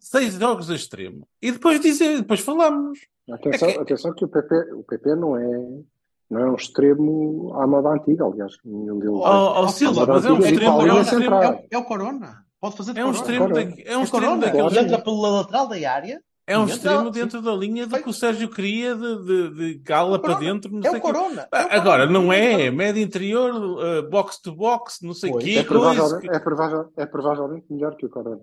Seis 0.00 0.34
jogos 0.34 0.70
a 0.70 0.74
extremo. 0.74 1.28
E 1.40 1.52
depois 1.52 1.80
dizer, 1.80 2.18
depois 2.18 2.40
falamos. 2.40 2.98
Atenção, 3.30 3.68
é 3.68 3.72
que... 3.72 3.80
atenção 3.80 4.14
que 4.14 4.24
o 4.24 4.28
PP, 4.28 4.54
o 4.72 4.82
PP 4.82 5.14
não 5.14 5.36
é 5.36 5.82
não 6.28 6.40
é 6.40 6.50
um 6.50 6.54
extremo 6.56 7.52
à 7.54 7.66
moda 7.66 7.90
antiga, 7.90 8.24
aliás. 8.24 8.56
Nenhum 8.64 8.98
deles. 8.98 9.14
Oh, 9.14 9.60
oh, 9.60 9.68
Silva, 9.68 10.06
mas 10.06 10.24
é 10.24 10.32
um 10.32 10.38
extremo. 10.38 10.82
É, 10.82 10.92
um 10.92 11.00
extremo 11.00 11.34
é, 11.36 11.66
é, 11.70 11.78
o 11.78 11.84
Corona. 11.84 12.45
Pode 12.66 12.76
fazer 12.76 12.94
de 12.94 13.00
é 13.00 13.04
um 13.04 13.12
extremo, 13.12 13.52
da, 13.52 13.62
é 13.62 13.96
um 13.96 14.00
é 14.00 14.04
extremo 14.04 14.40
daquele. 14.40 14.78
Entra 14.80 14.98
pela 14.98 15.28
lateral 15.30 15.68
da 15.68 15.92
área. 15.92 16.20
É 16.48 16.58
um 16.58 16.66
extremo 16.66 17.10
dentro 17.10 17.40
da 17.40 17.52
linha 17.52 17.86
do 17.86 17.96
que 18.00 18.08
o 18.08 18.12
Sérgio 18.12 18.48
queria 18.48 18.94
de, 18.94 19.24
de, 19.24 19.54
de 19.54 19.74
gala 19.78 20.20
para 20.20 20.34
dentro. 20.34 20.72
Não 20.72 20.80
é, 20.80 20.90
sei 20.90 20.98
o 20.98 21.02
corona, 21.02 21.48
é 21.52 21.64
o 21.64 21.72
Agora, 21.72 22.06
não 22.06 22.32
é. 22.32 22.70
Médio 22.70 23.02
interior, 23.02 23.52
uh, 23.54 24.08
box 24.08 24.40
to 24.40 24.54
box, 24.54 24.98
não 25.02 25.14
sei 25.14 25.32
o 25.32 25.38
quê. 25.38 25.58
É 25.58 25.62
provavelmente, 25.64 26.28
é, 26.28 26.38
provável, 26.38 26.92
é 26.96 27.06
provavelmente 27.06 27.66
melhor 27.70 27.96
que 27.96 28.06
o 28.06 28.08
Corona. 28.08 28.42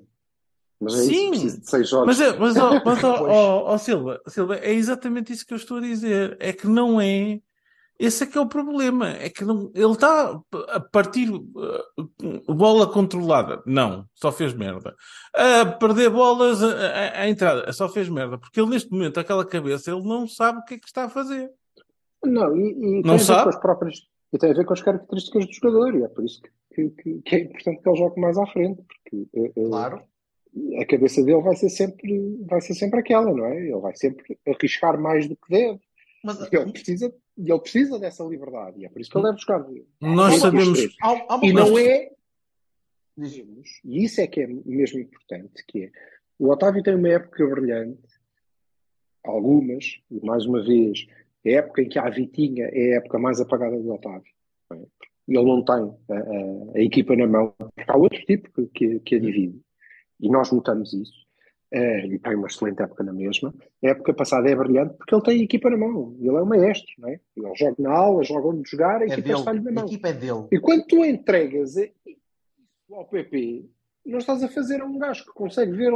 Mas 0.79 0.99
é 0.99 1.03
Sim, 1.03 1.31
isso, 1.31 1.61
de 1.61 1.69
seis 1.69 1.89
jogos. 1.89 2.07
Mas, 2.07 2.21
é, 2.21 2.37
mas, 2.37 2.55
oh, 2.57 2.71
mas 2.85 3.03
oh, 3.03 3.77
Silva, 3.77 4.21
Silva, 4.27 4.57
é 4.57 4.73
exatamente 4.73 5.31
isso 5.31 5.45
que 5.45 5.53
eu 5.53 5.57
estou 5.57 5.77
a 5.77 5.81
dizer. 5.81 6.35
É 6.41 6.51
que 6.51 6.67
não 6.67 6.99
é 6.99 7.39
esse 8.05 8.25
é 8.25 8.27
que 8.27 8.37
é 8.37 8.41
o 8.41 8.47
problema. 8.47 9.11
É 9.11 9.29
que 9.29 9.45
não, 9.45 9.71
ele 9.73 9.93
está 9.93 10.37
a 10.69 10.79
partir 10.81 11.29
uh, 11.31 12.53
bola 12.53 12.91
controlada. 12.91 13.63
Não, 13.65 14.05
só 14.13 14.29
fez 14.29 14.53
merda. 14.53 14.93
A 15.33 15.65
perder 15.65 16.09
bolas 16.09 16.61
à 16.61 17.29
entrada, 17.29 17.71
só 17.71 17.87
fez 17.87 18.09
merda. 18.09 18.37
Porque 18.37 18.59
ele, 18.59 18.71
neste 18.71 18.91
momento, 18.91 19.21
aquela 19.21 19.45
cabeça, 19.45 19.89
ele 19.89 20.03
não 20.03 20.27
sabe 20.27 20.59
o 20.59 20.65
que 20.65 20.73
é 20.73 20.77
que 20.77 20.85
está 20.85 21.05
a 21.05 21.09
fazer. 21.09 21.49
Não, 22.25 22.53
e, 22.57 22.99
e 22.99 23.01
não 23.03 23.17
sabe? 23.17 23.43
com 23.43 23.49
as 23.49 23.59
próprias. 23.59 24.01
E 24.33 24.37
tem 24.37 24.51
a 24.51 24.53
ver 24.53 24.65
com 24.65 24.73
as 24.73 24.81
características 24.81 25.45
do 25.45 25.53
jogador, 25.53 25.95
e 25.95 26.03
é 26.03 26.07
por 26.09 26.25
isso 26.25 26.41
que, 26.73 26.89
que, 26.89 27.21
que 27.21 27.35
é 27.35 27.39
importante 27.39 27.81
que 27.81 27.89
ele 27.89 27.97
jogue 27.97 28.19
mais 28.19 28.37
à 28.37 28.45
frente. 28.47 28.81
Porque, 28.81 29.53
claro. 29.53 30.01
a 30.77 30.85
cabeça 30.85 31.23
dele 31.23 31.41
vai 31.41 31.55
ser 31.55 31.69
sempre, 31.69 32.37
vai 32.49 32.59
ser 32.59 32.73
sempre 32.73 32.99
aquela, 32.99 33.31
não 33.33 33.45
é? 33.45 33.61
Ele 33.61 33.79
vai 33.79 33.95
sempre 33.95 34.37
arriscar 34.45 34.99
mais 34.99 35.25
do 35.25 35.37
que 35.37 35.49
deve. 35.49 35.79
Mas 36.23 36.51
ele 36.51 36.71
precisa, 36.71 37.13
e 37.37 37.49
ele 37.51 37.59
precisa 37.59 37.97
dessa 37.99 38.23
liberdade. 38.23 38.79
E 38.79 38.85
é 38.85 38.89
por 38.89 39.01
isso 39.01 39.09
que 39.09 39.17
ele 39.17 39.23
deve 39.25 39.35
buscar. 39.35 39.65
Nós 40.01 40.33
sabemos. 40.39 40.79
há, 41.01 41.11
há 41.35 41.39
E 41.43 41.53
não 41.53 41.77
é. 41.77 42.11
Diz. 43.17 43.79
E 43.85 44.03
isso 44.03 44.21
é 44.21 44.27
que 44.27 44.41
é 44.41 44.47
mesmo 44.47 44.99
importante, 44.99 45.63
que 45.67 45.83
é 45.85 45.91
o 46.39 46.49
Otávio 46.49 46.81
tem 46.83 46.95
uma 46.95 47.09
época 47.09 47.45
brilhante, 47.47 48.01
algumas, 49.23 49.99
e 50.11 50.25
mais 50.25 50.45
uma 50.45 50.63
vez, 50.63 51.05
a 51.45 51.49
época 51.49 51.81
em 51.83 51.89
que 51.89 51.99
a 51.99 52.09
Vitinha 52.09 52.65
é 52.71 52.93
a 52.93 52.97
época 52.97 53.19
mais 53.19 53.39
apagada 53.39 53.77
do 53.79 53.93
Otávio. 53.93 54.23
é? 54.71 54.75
Ele 55.27 55.43
não 55.45 55.63
tem 55.63 55.75
a, 55.75 56.19
a- 56.19 56.71
a 56.75 56.81
equipa 56.81 57.15
na 57.15 57.25
mão, 57.27 57.53
porque 57.57 57.89
há 57.89 57.95
outro 57.95 58.19
tipo 58.25 58.49
que, 58.51 58.67
que, 58.67 58.99
que 58.99 59.15
a 59.15 59.19
divide. 59.19 59.61
E 60.19 60.27
nós 60.29 60.51
notamos 60.51 60.91
isso. 60.93 61.22
Eh, 61.75 62.05
e 62.05 62.19
tem 62.19 62.35
uma 62.35 62.45
excelente 62.45 62.83
época 62.83 63.03
na 63.03 63.11
mesma. 63.11 63.51
A 63.83 63.87
época 63.87 64.13
passada 64.13 64.47
é 64.47 64.55
brilhante 64.55 64.93
porque 64.95 65.15
ele 65.15 65.23
tem 65.23 65.41
a 65.41 65.43
equipa 65.43 65.69
na 65.71 65.77
mão. 65.77 66.15
Ele 66.19 66.29
é 66.29 66.41
o 66.41 66.45
maestro, 66.45 66.93
não 66.99 67.09
é? 67.09 67.19
Ele 67.35 67.55
joga 67.55 67.75
na 67.79 67.91
aula, 67.91 68.23
joga 68.23 68.47
onde 68.49 68.69
jogar, 68.69 69.01
a 69.01 69.05
É 69.05 69.07
equipa 69.07 69.31
está-lhe 69.33 69.59
na 69.59 69.63
dele. 69.65 69.77
A 69.77 69.81
mão. 69.81 69.85
equipa 69.89 70.07
é 70.09 70.13
dele. 70.13 70.47
E 70.51 70.59
quando 70.59 70.85
tu 70.85 71.03
entregas 71.03 71.75
isso 71.75 71.91
ao 72.91 73.05
PP, 73.05 73.65
não 74.05 74.19
estás 74.19 74.43
a 74.43 74.49
fazer 74.49 74.81
a 74.81 74.85
um 74.85 74.99
gajo 74.99 75.25
que 75.25 75.31
consegue 75.33 75.71
ver 75.71 75.91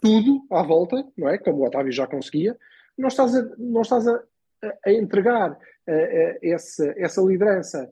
tudo 0.00 0.46
à 0.50 0.62
volta, 0.62 1.04
não 1.18 1.28
é? 1.28 1.38
Como 1.38 1.58
o 1.58 1.66
Otávio 1.66 1.90
já 1.90 2.06
conseguia, 2.06 2.56
não 2.96 3.08
estás 3.08 3.34
a, 3.34 3.42
não 3.58 3.80
estás 3.82 4.06
a, 4.06 4.14
a- 4.62 4.74
a 4.86 4.92
entregar 4.92 5.58
essa, 6.42 6.94
essa 6.96 7.20
liderança 7.20 7.90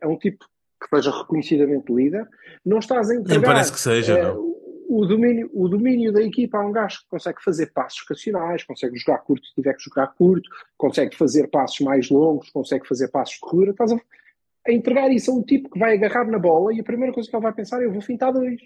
a 0.00 0.08
um 0.08 0.18
tipo 0.18 0.44
que 0.82 0.88
seja 0.96 1.10
reconhecidamente 1.16 1.92
líder, 1.92 2.28
não 2.64 2.78
estás 2.78 3.10
a 3.10 3.14
entregar 3.14 3.40
Nem 3.40 3.46
parece 3.48 3.72
que 3.72 3.80
seja, 3.80 4.20
não. 4.34 4.53
O, 5.00 5.06
domínio, 5.06 5.50
o 5.52 5.68
domínio 5.68 6.12
da 6.12 6.22
equipa 6.22 6.58
a 6.58 6.66
um 6.66 6.72
gajo 6.72 7.00
que 7.00 7.08
consegue 7.08 7.42
fazer 7.42 7.72
passos 7.72 8.02
ocasionais, 8.02 8.64
consegue 8.64 8.96
jogar 8.96 9.18
curto 9.18 9.46
se 9.46 9.54
tiver 9.54 9.74
que 9.74 9.82
jogar 9.82 10.08
curto, 10.14 10.48
consegue 10.76 11.16
fazer 11.16 11.48
passos 11.48 11.80
mais 11.80 12.10
longos, 12.10 12.50
consegue 12.50 12.86
fazer 12.86 13.08
passos 13.08 13.34
de 13.34 13.40
corrida, 13.40 13.70
estás 13.72 13.92
a, 13.92 13.96
a 14.66 14.72
entregar 14.72 15.10
isso 15.10 15.30
a 15.30 15.34
um 15.34 15.42
tipo 15.42 15.70
que 15.70 15.78
vai 15.78 15.94
agarrar 15.94 16.26
na 16.26 16.38
bola 16.38 16.72
e 16.72 16.80
a 16.80 16.84
primeira 16.84 17.12
coisa 17.12 17.28
que 17.28 17.34
ele 17.36 17.42
vai 17.42 17.52
pensar 17.52 17.82
é 17.82 17.86
eu 17.86 17.92
vou 17.92 18.00
fintar 18.02 18.32
dois. 18.32 18.60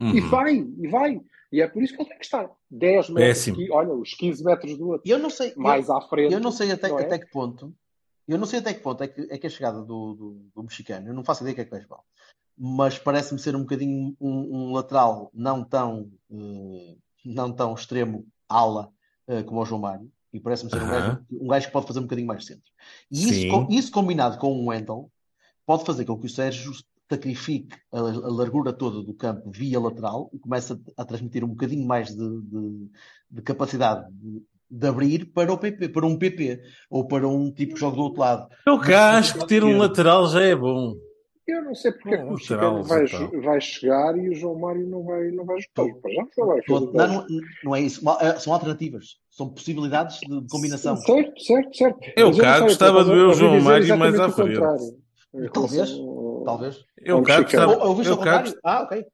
E 0.00 0.20
Uhum. 0.20 0.28
vai, 0.28 0.54
e 0.56 0.88
vai. 0.88 1.20
E 1.50 1.62
é 1.62 1.66
por 1.68 1.82
isso 1.82 1.94
que 1.94 2.02
ele 2.02 2.08
tem 2.10 2.18
que 2.18 2.24
estar 2.24 2.50
10 2.70 3.08
metros, 3.08 3.28
Péssimo. 3.28 3.56
qui- 3.56 3.70
olha, 3.70 3.92
os 3.94 4.12
15 4.14 4.44
metros 4.44 4.76
do 4.76 4.88
outro, 4.88 5.08
E 5.08 5.10
eu 5.10 5.18
não 5.18 5.30
sei. 5.30 5.54
mais 5.56 5.88
eu, 5.88 5.96
à 5.96 6.02
frente. 6.02 6.32
eu 6.34 6.40
não 6.40 6.50
sei 6.50 6.70
até, 6.72 6.88
não 6.88 6.98
é? 6.98 7.04
até 7.04 7.18
que 7.18 7.30
ponto. 7.30 7.72
Eu 8.28 8.36
não 8.36 8.44
sei 8.46 8.58
até 8.58 8.74
que 8.74 8.80
ponto 8.80 9.02
é 9.04 9.08
que, 9.08 9.26
é 9.30 9.38
que 9.38 9.46
a 9.46 9.50
chegada 9.50 9.78
do, 9.80 10.14
do, 10.14 10.40
do 10.54 10.62
mexicano, 10.64 11.08
eu 11.08 11.14
não 11.14 11.24
faço 11.24 11.44
ideia 11.44 11.54
que 11.54 11.60
é 11.60 11.64
que 11.64 11.70
vai 11.70 11.80
mal, 11.88 12.04
mas 12.58 12.98
parece-me 12.98 13.38
ser 13.40 13.54
um 13.54 13.60
bocadinho 13.60 14.16
um, 14.20 14.30
um 14.68 14.72
lateral 14.72 15.30
não 15.34 15.62
tão, 15.64 16.10
não 17.24 17.52
tão 17.52 17.74
extremo 17.74 18.26
ala 18.48 18.90
eh, 19.28 19.42
como 19.42 19.60
o 19.60 19.64
João 19.64 19.80
Mário, 19.80 20.10
e 20.32 20.40
parece-me 20.40 20.70
ser 20.70 20.82
um, 20.82 20.86
Aham. 20.86 21.00
gajo, 21.02 21.26
um 21.32 21.46
gajo 21.48 21.66
que 21.66 21.72
pode 21.72 21.86
fazer 21.86 21.98
um 21.98 22.02
bocadinho 22.02 22.28
mais 22.28 22.44
centro. 22.46 22.70
E 23.10 23.28
isso, 23.28 23.40
Sim. 23.40 23.48
co- 23.48 23.66
isso 23.70 23.90
combinado 23.92 24.38
com 24.38 24.52
um 24.52 24.68
Wendel 24.68 25.10
pode 25.64 25.84
fazer 25.84 26.04
com 26.04 26.18
que 26.18 26.26
o 26.26 26.30
Sérgio 26.30 26.72
sacrifique 27.10 27.76
a, 27.92 27.98
a 27.98 28.02
largura 28.32 28.72
toda 28.72 29.02
do 29.02 29.14
campo 29.14 29.50
via 29.50 29.78
lateral 29.80 30.30
e 30.32 30.38
comece 30.38 30.72
a, 30.72 31.02
a 31.02 31.04
transmitir 31.04 31.44
um 31.44 31.48
bocadinho 31.48 31.86
mais 31.86 32.08
de, 32.14 32.40
de- 32.42 32.90
de 33.30 33.42
capacidade 33.42 34.06
de, 34.12 34.42
de 34.70 34.86
abrir 34.86 35.26
para 35.26 35.52
o 35.52 35.58
PP, 35.58 35.88
para 35.88 36.06
um 36.06 36.16
PP 36.18 36.62
ou 36.90 37.06
para 37.06 37.26
um 37.28 37.50
tipo 37.52 37.74
que 37.74 37.80
joga 37.80 37.96
do 37.96 38.02
outro 38.02 38.20
lado. 38.20 38.48
Eu 38.66 38.74
acho 38.80 39.38
que 39.38 39.46
ter 39.46 39.64
um 39.64 39.78
lateral 39.78 40.26
já 40.28 40.42
é 40.42 40.54
bom. 40.54 40.94
Eu 41.46 41.62
não 41.62 41.74
sei 41.76 41.92
porque 41.92 42.14
é 42.14 42.18
que 42.18 42.24
o 42.32 42.36
Chicano 42.36 42.82
vai, 42.82 43.06
vai 43.40 43.60
chegar 43.60 44.18
e 44.18 44.28
o 44.30 44.34
João 44.34 44.58
Mário 44.58 44.84
não 44.88 45.04
vai, 45.04 45.30
não 45.30 45.44
vai 45.44 45.56
jogar. 45.60 45.94
Para 46.00 46.12
já 46.12 46.22
não 46.36 46.46
vai 46.46 46.62
fazer 46.62 46.86
não, 46.92 47.06
não, 47.08 47.26
não 47.64 47.76
é 47.76 47.80
isso. 47.82 48.02
Eh, 48.20 48.34
São 48.40 48.52
alternativas. 48.52 49.18
São 49.30 49.48
possibilidades 49.50 50.18
de, 50.20 50.46
combinação. 50.48 50.96
Certo, 50.96 51.40
certo, 51.40 51.76
certo. 51.76 52.00
Eu 52.16 52.28
Mas 52.28 52.36
não 52.38 52.44
cá 52.44 52.60
gostava 52.60 53.04
de 53.04 53.10
ver 53.10 53.16
o 53.26 53.32
João 53.34 53.52
ouvi 53.54 53.64
Mário 53.64 53.96
mais 53.98 54.18
à 54.18 54.26
o 54.26 54.32
frente. 54.32 54.58
Talvez, 55.52 55.90
ao- 55.92 56.42
Talvez. 56.44 56.84
Eu 56.98 57.22
cá 57.22 57.40
gostava. 57.42 57.76
Ou, 57.76 57.88
ou 57.90 57.94
viste 57.96 58.10
Eu 58.10 58.16
ao 58.16 58.22
cá 58.24 58.38
contrário? 58.38 58.60
Ah, 58.64 58.82
ok. 58.82 59.06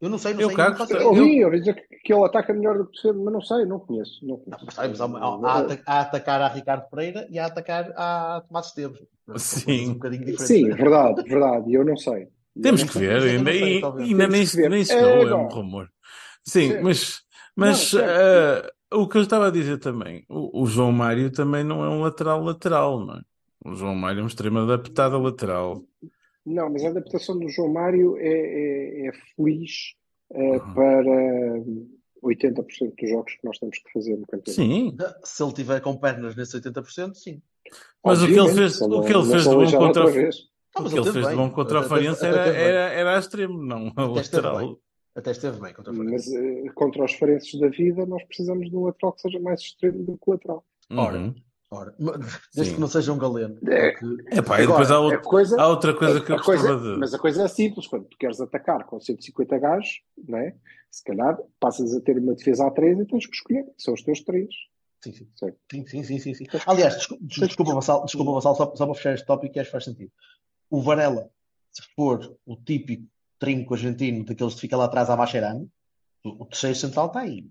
Eu 0.00 0.10
não 0.10 0.18
sei, 0.18 0.34
não 0.34 0.40
Eu 0.40 0.48
sei. 0.48 0.56
cá 0.56 0.70
não 0.70 0.76
faço 0.76 0.92
gostava- 0.92 1.14
ideia. 1.14 1.24
Ouvi, 1.24 1.44
ouvi 1.44 1.58
dizer 1.60 1.74
que, 1.74 1.96
que 2.04 2.12
ele 2.12 2.24
ataca 2.24 2.52
melhor 2.52 2.76
do 2.76 2.86
que 2.86 2.96
defende, 3.02 3.24
mas 3.24 3.32
não 3.32 3.40
sei, 3.40 3.64
não 3.64 3.78
conheço. 3.80 4.18
Não 4.22 4.30
Não, 4.30 4.38
conheço. 4.38 4.64
mas 4.66 4.74
sabes, 4.74 5.00
há, 5.00 5.04
há- 5.06 5.78
a 5.86 6.00
atacar 6.00 6.42
a 6.42 6.48
Ricardo 6.48 6.88
Pereira 6.90 7.26
e 7.30 7.38
há 7.38 7.44
a 7.44 7.46
atacar 7.46 7.92
a 7.96 8.42
Tomás 8.46 8.66
Esteves. 8.66 8.98
Sim. 9.36 9.90
Um 9.90 9.94
bocadinho. 9.94 10.38
Sim, 10.38 10.68
verdade, 10.70 11.22
verdade. 11.28 11.70
E 11.70 11.74
eu 11.74 11.84
não 11.84 11.96
sei. 11.96 12.28
Temos 12.60 12.82
que 12.84 12.98
ver, 12.98 13.22
ainda, 13.22 13.50
e- 13.52 14.14
nem, 14.14 14.28
nem 14.68 14.84
chegou, 14.84 15.06
é 15.28 15.32
Agora. 15.32 15.36
um 15.36 15.48
rumor. 15.48 15.90
Sim, 16.44 16.68
Certo. 16.68 16.84
mas, 16.84 17.22
mas 17.56 17.68
Não, 17.68 17.74
certo. 18.00 18.72
ah, 18.92 18.96
o 18.96 19.08
que 19.08 19.16
eu 19.18 19.22
estava 19.22 19.48
a 19.48 19.50
dizer 19.50 19.78
também, 19.78 20.24
o, 20.28 20.62
o 20.62 20.66
João 20.66 20.92
Mário 20.92 21.30
também 21.30 21.64
não 21.64 21.84
é 21.84 21.88
um 21.88 22.00
lateral 22.02 22.42
lateral, 22.42 23.04
não 23.04 23.14
é? 23.16 23.20
O 23.64 23.74
João 23.74 23.94
Mário 23.94 24.20
é 24.20 24.22
um 24.24 24.26
extremo 24.26 24.58
adaptado 24.58 25.14
a 25.16 25.18
lateral. 25.18 25.82
Não, 26.44 26.68
mas 26.70 26.84
a 26.84 26.88
adaptação 26.88 27.38
do 27.38 27.48
João 27.48 27.72
Mário 27.72 28.16
é, 28.18 28.26
é, 28.26 29.06
é 29.06 29.12
feliz 29.36 29.94
eh, 30.34 30.58
Uhum. 30.58 30.74
para 30.74 31.62
80% 32.22 32.94
dos 32.96 33.10
jogos 33.10 33.32
que 33.34 33.44
nós 33.44 33.58
temos 33.58 33.78
que 33.78 33.92
fazer 33.92 34.16
no 34.16 34.26
campeonato. 34.26 34.50
Sim, 34.52 34.96
Se 35.24 35.42
ele 35.42 35.52
tiver 35.52 35.80
com 35.80 35.96
pernas 35.96 36.34
nesse 36.34 36.56
80%, 36.56 37.14
sim. 37.14 37.40
Mas 38.04 38.22
o 38.22 38.26
que 38.26 38.32
ele 38.38 38.48
fez, 38.54 38.80
o 38.80 39.00
que 39.02 39.12
ele 39.12 39.24
fez 39.24 39.42
de 39.44 39.48
bom 39.50 39.70
contra 39.78 40.04
o, 40.06 40.12
que 40.12 40.18
ele 40.98 41.12
fez 41.12 41.28
de 41.28 41.34
bom 41.36 41.50
contra 41.50 41.76
o 41.76 41.80
Até- 41.80 41.88
Farense 41.88 42.26
era, 42.26 42.46
era, 42.48 42.92
era 42.92 43.16
a 43.16 43.18
extremo, 43.18 43.62
não 43.62 43.92
a 43.96 44.04
Até 44.10 44.20
esteve 44.20 44.42
lateral. 44.46 44.58
bem. 44.58 44.76
Até 45.14 45.30
esteve 45.30 45.60
bem 45.60 45.74
contra 45.74 45.92
o 45.92 45.96
Farense. 45.96 46.32
Mas 46.34 46.42
eh, 46.42 46.72
contra 46.74 47.04
os 47.04 47.12
farenses 47.14 47.60
da 47.60 47.68
vida, 47.68 48.06
nós 48.06 48.24
precisamos 48.24 48.70
de 48.70 48.76
um 48.76 48.84
lateral 48.86 49.12
que 49.12 49.20
seja 49.20 49.38
mais 49.40 49.60
extremo 49.60 50.02
do 50.04 50.12
que 50.16 50.24
o 50.26 50.30
lateral. 50.32 50.64
Ora, 50.90 51.18
Uhum. 51.18 51.34
Ora, 51.74 51.94
desde 52.54 52.64
Sim. 52.70 52.74
que 52.74 52.80
não 52.82 52.86
seja 52.88 53.12
um 53.14 53.18
galeno. 53.18 53.56
É. 53.66 53.92
porque- 53.92 54.36
Epá, 54.36 54.60
e 54.62 54.66
depois 54.66 54.90
há, 54.90 55.00
outro- 55.00 55.18
a 55.18 55.22
coisa, 55.22 55.58
há 55.58 55.68
outra 55.68 55.94
coisa 55.94 56.20
que 56.20 56.30
eu 56.30 56.36
a 56.36 56.42
gostava 56.42 56.76
de. 56.78 56.98
Mas 56.98 57.14
a 57.14 57.18
coisa 57.18 57.42
é 57.44 57.48
simples, 57.48 57.86
quando 57.86 58.04
tu 58.04 58.16
queres 58.18 58.38
atacar 58.42 58.84
com 58.84 59.00
150 59.00 59.58
gajos, 59.58 59.88
não 60.28 60.38
é? 60.38 60.54
se 60.90 61.02
calhar 61.02 61.38
passas 61.58 61.94
a 61.94 62.00
ter 62.02 62.18
uma 62.18 62.34
defesa 62.34 62.66
a 62.66 62.70
3 62.70 62.98
e 63.00 63.06
tens 63.06 63.26
que 63.26 63.34
escolher, 63.34 63.64
são 63.78 63.94
os 63.94 64.02
teus 64.02 64.20
três. 64.22 64.48
Sim, 65.02 65.12
sim. 65.12 65.28
Sim, 65.70 65.86
sim, 65.86 66.04
sim, 66.04 66.18
sim, 66.18 66.34
sim. 66.34 66.46
Aliás, 66.66 66.94
descu- 66.96 67.18
desculpa, 67.20 67.74
Vassal, 67.74 68.04
desculpa, 68.04 68.32
Vassal 68.32 68.54
só, 68.54 68.76
só 68.76 68.86
para 68.86 68.94
fechar 68.94 69.14
este 69.14 69.26
tópico 69.26 69.52
que 69.52 69.60
acho 69.60 69.68
que 69.68 69.72
faz 69.72 69.84
sentido. 69.84 70.12
O 70.70 70.80
Varela, 70.80 71.28
se 71.72 71.82
for 71.96 72.38
o 72.46 72.56
típico 72.56 73.06
trinco 73.38 73.74
argentino 73.74 74.24
daqueles 74.24 74.54
que 74.54 74.60
fica 74.60 74.76
lá 74.76 74.84
atrás 74.84 75.10
a 75.10 75.16
Mascherano, 75.16 75.68
o, 76.24 76.46
terceiro 76.46 76.76
central 76.76 77.06
está 77.06 77.20
aí. 77.20 77.48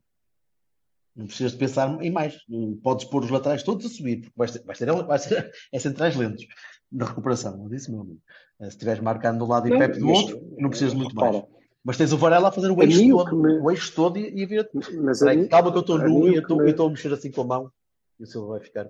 Não 1.13 1.27
precisas 1.27 1.51
de 1.51 1.57
pensar 1.57 2.01
em 2.01 2.09
mais. 2.09 2.37
Podes 2.81 3.03
pôr 3.05 3.25
os 3.25 3.29
laterais 3.29 3.63
todos 3.63 3.85
a 3.85 3.89
subir, 3.89 4.21
porque 4.21 4.33
vais 4.37 4.51
ter, 4.51 4.63
vais 4.63 4.79
ter, 4.79 4.85
vais 5.03 5.25
ter 5.25 5.51
é 5.73 5.79
centrais 5.79 6.15
lentos 6.15 6.47
na 6.89 7.05
recuperação. 7.05 7.57
Não 7.57 7.67
disse, 7.67 7.91
meu 7.91 7.99
amigo. 7.99 8.21
Eh, 8.61 8.65
Se 8.65 8.69
estiveres 8.69 9.03
marcando 9.03 9.39
de 9.39 9.43
um 9.43 9.47
lado 9.47 9.67
e 9.67 9.77
Pepe 9.77 9.99
do 9.99 10.07
outro, 10.07 10.55
não 10.57 10.69
precisas 10.69 10.93
de 10.93 10.99
muito 10.99 11.13
mais. 11.15 11.43
Mas 11.83 11.97
tens 11.97 12.13
o 12.13 12.17
Varela 12.17 12.49
a 12.49 12.51
fazer 12.51 12.69
o 12.69 12.81
eixo 12.83 13.09
todo, 13.09 13.35
me- 13.35 13.59
o 13.59 13.71
eixo 13.71 13.95
todo 13.95 14.17
e, 14.17 14.29
e 14.39 14.43
a 14.43 14.47
vir. 14.47 14.69
Mas 15.03 15.19
Peraí, 15.19 15.37
mim- 15.37 15.47
calma 15.47 15.71
que 15.71 15.77
eu 15.77 15.81
estou 15.81 15.97
nu 15.97 16.27
e 16.27 16.35
eu 16.35 16.41
estou 16.41 16.57
me- 16.57 16.71
a 16.71 16.89
mexer 16.89 17.11
assim 17.13 17.31
com 17.31 17.41
a 17.41 17.45
mão 17.45 17.71
e 18.19 18.23
o 18.23 18.27
Silva 18.27 18.47
vai 18.49 18.59
ficar. 18.59 18.89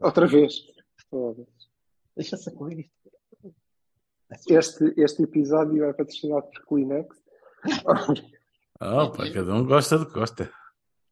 Outra 0.00 0.26
vez. 0.26 0.54
Foda-se. 1.10 1.48
Deixa-se 2.16 2.48
a 2.48 2.52
correr 2.52 2.80
isto. 2.80 2.92
Este, 4.50 4.94
este 4.96 5.22
episódio 5.22 5.84
é 5.84 5.92
patrocinado 5.92 6.46
por 6.50 6.64
Kleenex 6.66 7.16
Oh, 8.80 9.10
pá, 9.12 9.30
cada 9.32 9.54
um 9.54 9.64
gosta 9.66 9.98
de 9.98 10.06
Costa. 10.06 10.50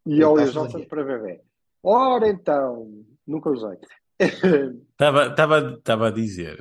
e 0.07 0.23
óleo 0.23 0.45
Estás 0.45 0.53
Johnson 0.55 0.85
para 0.87 1.05
bebê. 1.05 1.41
Ora 1.83 2.29
então, 2.29 3.05
nunca 3.27 3.51
usei. 3.51 3.79
Estava 4.99 6.09
a 6.09 6.11
dizer 6.11 6.59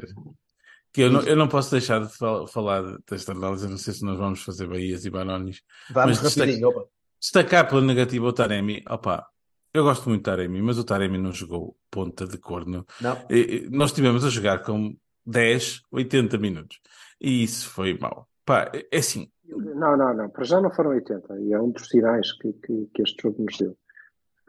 que 0.96 1.02
eu 1.02 1.12
não, 1.12 1.22
eu 1.22 1.36
não 1.36 1.48
posso 1.48 1.72
deixar 1.72 2.00
de 2.06 2.12
fal- 2.18 2.48
falar 2.48 2.82
desta 3.10 3.32
análise. 3.34 3.66
eu 3.66 3.70
Não 3.70 3.78
sei 3.78 3.94
se 3.94 4.04
nós 4.04 4.18
vamos 4.18 4.42
fazer 4.42 4.68
Bahias 4.68 5.06
e 5.06 5.10
Banonis. 5.10 5.62
Vamos 5.92 6.18
rapidinho, 6.20 6.70
opa. 6.70 6.86
Destacar 7.20 7.68
pela 7.68 7.82
negativa 7.82 8.26
o 8.26 8.34
Taremi. 8.34 8.84
Opa, 8.90 9.28
eu 9.74 9.84
gosto 9.84 10.08
muito 10.10 10.22
do 10.22 10.26
Taremi, 10.26 10.62
mas 10.62 10.78
o 10.78 10.84
Taremi 10.84 11.18
não 11.18 11.32
jogou 11.32 11.76
ponta 11.92 12.26
de 12.26 12.38
corno. 12.38 12.86
Não, 13.02 13.18
E- 13.30 13.68
Nós 13.72 13.90
estivemos 13.92 14.24
a 14.24 14.30
jogar 14.30 14.60
com 14.64 14.96
10, 15.26 15.82
80 15.92 16.38
minutos. 16.38 16.80
E 17.20 17.44
isso 17.44 17.70
foi 17.70 17.98
mau. 17.98 18.28
Pá, 18.46 18.72
é 18.92 18.98
assim, 18.98 19.30
Não, 19.48 19.98
não, 19.98 20.14
não. 20.16 20.30
Para 20.30 20.44
já 20.44 20.62
não 20.62 20.72
foram 20.72 20.92
80. 20.92 21.40
E 21.42 21.52
é 21.54 21.60
um 21.60 21.72
dos 21.72 21.88
sinais 21.88 22.32
que, 22.34 22.54
que, 22.54 22.90
que 22.94 23.02
este 23.02 23.22
jogo 23.24 23.44
nos 23.44 23.58
deu. 23.58 23.76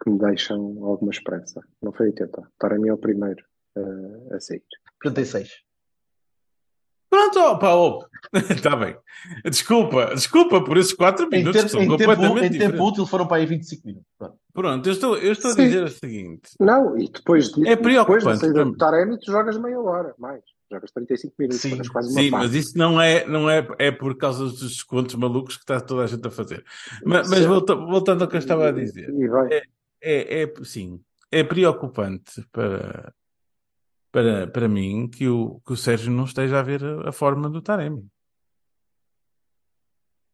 Que 0.03 0.11
me 0.11 0.18
deixam 0.18 0.61
alguma 0.84 1.11
esperança. 1.11 1.61
Não 1.82 1.92
foi 1.92 2.07
80. 2.09 2.42
Taremi 2.59 2.88
é 2.90 2.92
o 2.92 2.99
primeiro 2.99 3.42
eh, 3.76 4.34
a 4.36 4.40
sair. 4.40 4.62
36. 5.01 5.49
Pronto, 7.09 7.38
opa, 7.40 7.74
opa. 7.74 8.09
Está 8.50 8.74
bem. 8.76 8.96
Desculpa, 9.44 10.14
desculpa 10.14 10.62
por 10.62 10.76
esses 10.76 10.92
4 10.92 11.26
Em, 11.26 11.38
minutos 11.38 11.61
ter- 11.61 11.64
que 11.66 11.70
são 11.72 11.80
em 11.82 11.88
tempo, 11.96 12.11
completamente 12.16 12.57
em 12.57 12.59
tempo 12.59 12.82
útil 12.84 13.07
foram 13.07 13.26
para 13.26 13.36
aí 13.38 13.46
25 13.46 13.86
minutos. 13.86 14.09
Pronto. 14.18 14.36
Pronto, 14.52 14.86
eu 14.88 14.92
estou, 14.92 15.16
eu 15.18 15.32
estou 15.32 15.50
a 15.50 15.54
dizer 15.54 15.84
o 15.84 15.88
seguinte. 15.88 16.50
Não, 16.59 16.98
e 16.98 17.11
depois, 17.11 17.48
de, 17.52 17.68
É 17.68 17.76
depois 17.76 18.24
para 18.24 18.34
mim. 18.64 18.72
do 18.72 18.76
Taremi, 18.76 19.18
tu 19.18 19.30
jogas 19.30 19.57
meia 19.59 19.80
hora 19.80 20.14
mais. 20.18 20.40
Jogas 20.70 20.90
35 20.90 21.34
minutos, 21.38 21.61
Sim, 21.61 21.70
jogas 21.70 21.88
quase 21.88 22.09
uma 22.12 22.20
Sim, 22.22 22.30
parte. 22.30 22.44
mas 22.46 22.54
isso 22.54 22.76
não 22.76 23.00
é, 23.00 23.24
não 23.26 23.48
é, 23.48 23.66
é 23.78 23.90
por 23.92 24.16
causa 24.16 24.44
dos 24.44 24.59
descontos 24.61 25.14
malucos 25.14 25.57
que 25.57 25.62
está 25.62 25.80
toda 25.80 26.02
a 26.02 26.07
gente 26.09 26.26
a 26.26 26.30
fazer. 26.30 26.64
Mas, 27.04 27.28
mas 27.28 27.38
Certo. 27.38 27.48
volta- 27.48 27.74
voltando 27.76 28.22
ao 28.22 28.28
que 28.28 28.34
eu 28.34 28.38
estava 28.40 28.68
a 28.68 28.72
dizer, 28.72 29.09
E 29.11 29.28
vai. 29.28 29.48
é, 30.02 30.42
é 30.42 30.52
sim, 30.64 31.00
é 31.30 31.44
preocupante 31.44 32.44
para, 32.50 33.12
para, 34.16 34.46
para 34.46 34.66
mim 34.66 35.10
que 35.10 35.28
o, 35.28 35.60
que 35.66 35.74
o 35.74 35.76
Sérgio 35.76 36.10
não 36.10 36.24
esteja 36.24 36.58
a 36.58 36.62
ver 36.62 36.82
a, 36.82 37.10
a 37.10 37.12
forma 37.12 37.50
do 37.50 37.60
Taremi. 37.60 38.08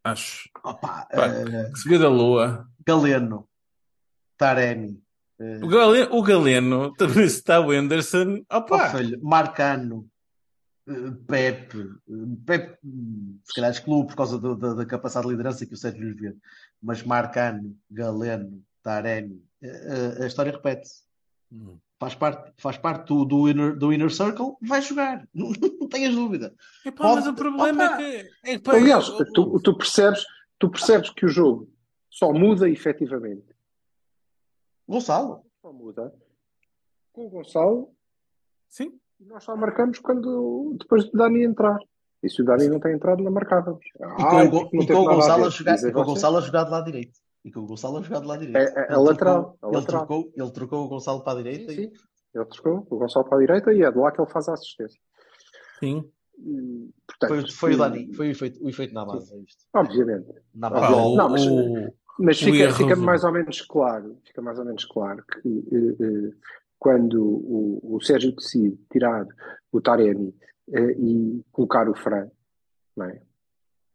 Acho. 0.04 0.48
Opa, 0.62 1.04
Pá, 1.10 1.28
se 1.74 1.88
vê 1.88 1.98
da 1.98 2.08
lua. 2.08 2.64
Galeno, 2.86 3.48
Taremi, 4.36 5.02
eh, 5.40 5.58
O 5.64 5.68
Galeno, 5.68 6.14
o 6.14 6.22
Galeno 6.22 6.92
também 6.94 7.24
está 7.24 7.60
o 7.60 7.72
Anderson. 7.72 8.44
Opa! 8.52 8.90
filho, 8.96 9.18
Marcano, 9.20 10.08
eh, 10.88 10.92
Pepe, 11.26 11.78
eh, 11.78 12.36
Pepe, 12.46 12.78
se 13.44 13.52
calhar 13.54 13.70
excluo 13.72 14.06
por 14.06 14.14
causa 14.14 14.38
do- 14.38 14.56
da, 14.56 14.74
da 14.74 14.86
capacidade 14.86 15.26
de 15.26 15.32
liderança 15.32 15.66
que 15.66 15.74
o 15.74 15.76
Sérgio 15.76 16.04
lhes 16.04 16.20
vê, 16.20 16.36
mas 16.80 17.02
Marcano, 17.02 17.76
Galeno, 17.90 18.62
Taremi, 18.80 19.44
eh, 19.60 20.18
a 20.22 20.26
história 20.26 20.52
repete-se. 20.52 21.02
Hum. 21.50 21.78
Faz 22.02 22.16
parte, 22.16 22.52
faz 22.56 22.76
parte 22.76 23.06
do, 23.06 23.24
do, 23.24 23.48
inner, 23.48 23.76
do 23.76 23.92
inner 23.92 24.10
circle, 24.10 24.56
vai 24.60 24.82
jogar, 24.82 25.24
não, 25.32 25.52
não 25.80 25.88
tenhas 25.88 26.12
dúvida. 26.12 26.52
Epá, 26.84 27.04
Pode- 27.04 27.14
mas 27.14 27.26
o 27.28 27.34
problema 27.34 27.84
Opa! 27.84 27.94
é 27.94 27.96
que. 28.24 28.30
É, 28.42 28.52
que, 28.54 28.58
pá, 28.58 28.72
Aliás, 28.74 29.08
tu, 29.32 29.60
tu 29.60 29.78
percebes, 29.78 30.24
tu 30.58 30.68
percebes 30.68 31.10
que 31.10 31.24
o 31.24 31.28
jogo 31.28 31.70
só 32.10 32.32
muda 32.32 32.68
efetivamente. 32.68 33.46
Gonçalo, 34.88 35.44
Só 35.60 35.72
muda 35.72 36.12
com 37.12 37.26
o 37.26 37.30
Gonçalo 37.30 37.94
Sim. 38.68 38.98
e 39.20 39.24
nós 39.24 39.44
só 39.44 39.54
marcamos 39.56 40.00
quando 40.00 40.76
depois 40.80 41.04
do 41.04 41.12
Dani 41.12 41.44
entrar. 41.44 41.78
E 42.20 42.28
se 42.28 42.42
o 42.42 42.44
Dani 42.44 42.66
não 42.66 42.80
tem 42.80 42.94
entrado, 42.94 43.22
não 43.22 43.30
marcávamos. 43.30 43.84
e 43.94 44.24
com, 44.24 44.58
o 44.58 44.70
não 44.72 44.82
e 44.82 44.86
teve 44.86 44.92
com 44.94 45.02
o 45.02 45.04
nada 45.04 45.12
a 45.12 45.14
Gonçalo 45.14 45.44
a 45.46 45.50
jogar, 45.50 45.80
com 45.92 46.00
o. 46.00 46.04
Gonçalo 46.04 46.36
a 46.38 46.40
jogar 46.40 46.64
de 46.64 46.70
lado 46.72 46.84
direito. 46.84 47.20
E 47.44 47.50
com 47.50 47.60
o 47.60 47.66
Gonçalo 47.66 47.98
a 47.98 48.02
jogar 48.02 48.20
de 48.20 48.26
lado 48.26 48.46
direito. 48.46 48.56
É- 48.76 48.80
é- 48.80 48.86
é 48.92 48.92
Ele 48.94 49.02
lateral, 49.02 49.42
trocou- 49.42 49.58
é 49.62 49.66
ele, 49.72 49.76
lateral. 49.80 50.06
trocou, 50.06 50.32
ele 50.36 50.50
trocou 50.52 50.84
o 50.84 50.88
Gonçalo 50.88 51.24
para 51.24 51.32
a 51.32 51.36
Sim, 51.36 51.42
direita 51.50 51.72
e 51.72 51.76
sim. 51.76 51.92
Ele 52.34 52.44
trocou 52.46 52.86
o 52.90 52.98
Gonçalo 52.98 53.28
para 53.28 53.36
a 53.38 53.40
direita 53.40 53.72
e 53.72 53.82
é 53.82 53.90
de 53.90 53.98
lá 53.98 54.10
que 54.12 54.20
ele 54.20 54.30
faz 54.30 54.48
a 54.48 54.54
assistência. 54.54 55.00
Sim. 55.80 56.10
E, 56.38 56.90
portanto, 57.06 57.28
foi, 57.28 57.50
foi 57.50 57.70
o 57.72 57.74
e- 57.74 57.78
Dani, 57.78 58.14
foi 58.14 58.28
o 58.28 58.30
efeito, 58.30 58.64
o 58.64 58.68
efeito 58.68 58.94
na 58.94 59.04
base, 59.04 59.34
é 59.34 59.38
isto. 59.38 59.64
Obviamente. 59.74 60.28
Na 60.54 60.70
base. 60.70 61.16
Não, 61.16 61.28
mas- 61.28 61.46
o- 61.46 61.92
Mas 62.18 62.40
O 62.42 62.44
fica, 62.44 62.70
fica 62.74 62.94
mais 62.94 63.24
ou 63.24 63.32
menos 63.32 63.62
claro, 63.62 64.18
fica 64.22 64.42
mais 64.42 64.58
ou 64.58 64.64
menos 64.66 64.84
claro 64.84 65.24
que 65.24 65.48
eh, 65.48 65.96
eh, 66.28 66.30
quando 66.78 67.22
o, 67.24 67.80
o 67.96 68.00
Sérgio 68.02 68.32
decide 68.36 68.76
tirar 68.92 69.26
o 69.72 69.80
Taremi 69.80 70.34
eh, 70.72 70.92
e 70.98 71.42
colocar 71.50 71.88
o 71.88 71.94
Fran, 71.94 72.28
não 72.94 73.06
é? 73.06 73.22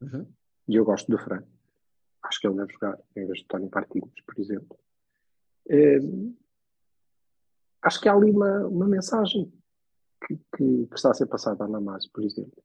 Uhum. 0.02 0.26
E 0.68 0.76
eu 0.76 0.84
gosto 0.84 1.10
do 1.12 1.18
Fran. 1.20 1.44
Acho 2.28 2.40
que 2.42 2.48
ele 2.48 2.58
deve 2.58 2.74
jogar 2.74 2.98
em 3.16 3.26
vez 3.26 3.40
de 3.40 3.46
Tony 3.46 3.70
Martins, 3.74 4.22
por 4.26 4.40
exemplo. 4.40 4.78
Eh, 5.70 6.00
acho 7.82 8.02
que 8.02 8.10
há 8.10 8.14
ali 8.14 8.32
uma, 8.32 8.68
uma 8.68 8.88
mensagem 8.88 9.52
que, 10.26 10.36
que- 10.56 10.88
que 10.88 10.96
está 10.96 11.12
a 11.12 11.14
ser 11.14 11.28
passada 11.28 11.64
à 11.64 11.68
Namaz, 11.68 12.08
por 12.08 12.24
exemplo, 12.24 12.62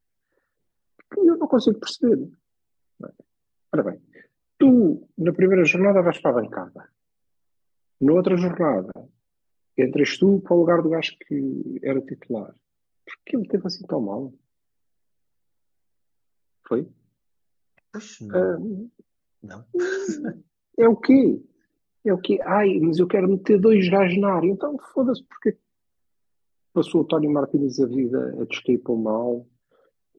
que 1.13 1.21
eu 1.21 1.37
não 1.37 1.47
consigo 1.47 1.79
perceber. 1.79 2.31
Ora 3.73 3.83
bem, 3.85 4.03
tu 4.59 5.09
na 5.17 5.33
primeira 5.33 5.65
jornada 5.65 6.03
vais 6.03 6.19
para 6.21 6.31
a 6.31 6.43
bancada. 6.43 6.89
Na 8.01 8.13
outra 8.13 8.37
jornada 8.37 8.91
entras 9.79 10.19
tu 10.19 10.41
para 10.41 10.55
o 10.55 10.59
lugar 10.59 10.83
do 10.83 10.91
gajo 10.91 11.17
que 11.27 11.81
era 11.83 12.01
titular. 12.01 12.55
Porquê 13.07 13.37
ele 13.37 13.49
teve 13.49 13.67
assim 13.67 13.87
tão 13.87 14.01
mal? 14.01 14.33
Foi? 16.67 16.89
Pois 17.93 18.19
não. 18.21 18.91
Não. 19.43 19.65
É 20.79 20.89
o 20.89 20.97
quê? 20.97 21.43
É 22.05 22.13
o 22.13 22.19
quê? 22.19 22.39
Ai, 22.45 22.79
mas 22.81 22.99
eu 22.99 23.07
quero 23.07 23.29
meter 23.29 23.61
dois 23.61 23.89
gajos 23.89 24.19
na 24.19 24.33
área. 24.35 24.49
Então 24.49 24.77
foda-se, 24.95 25.23
porque 25.25 25.57
passou 26.73 27.03
o 27.03 27.05
Tony 27.05 27.29
Martínez 27.29 27.79
a 27.81 27.87
vida 27.87 28.35
a 28.41 28.45
descair 28.45 28.79
para 28.79 28.93
o 28.93 28.97
mal, 29.03 29.47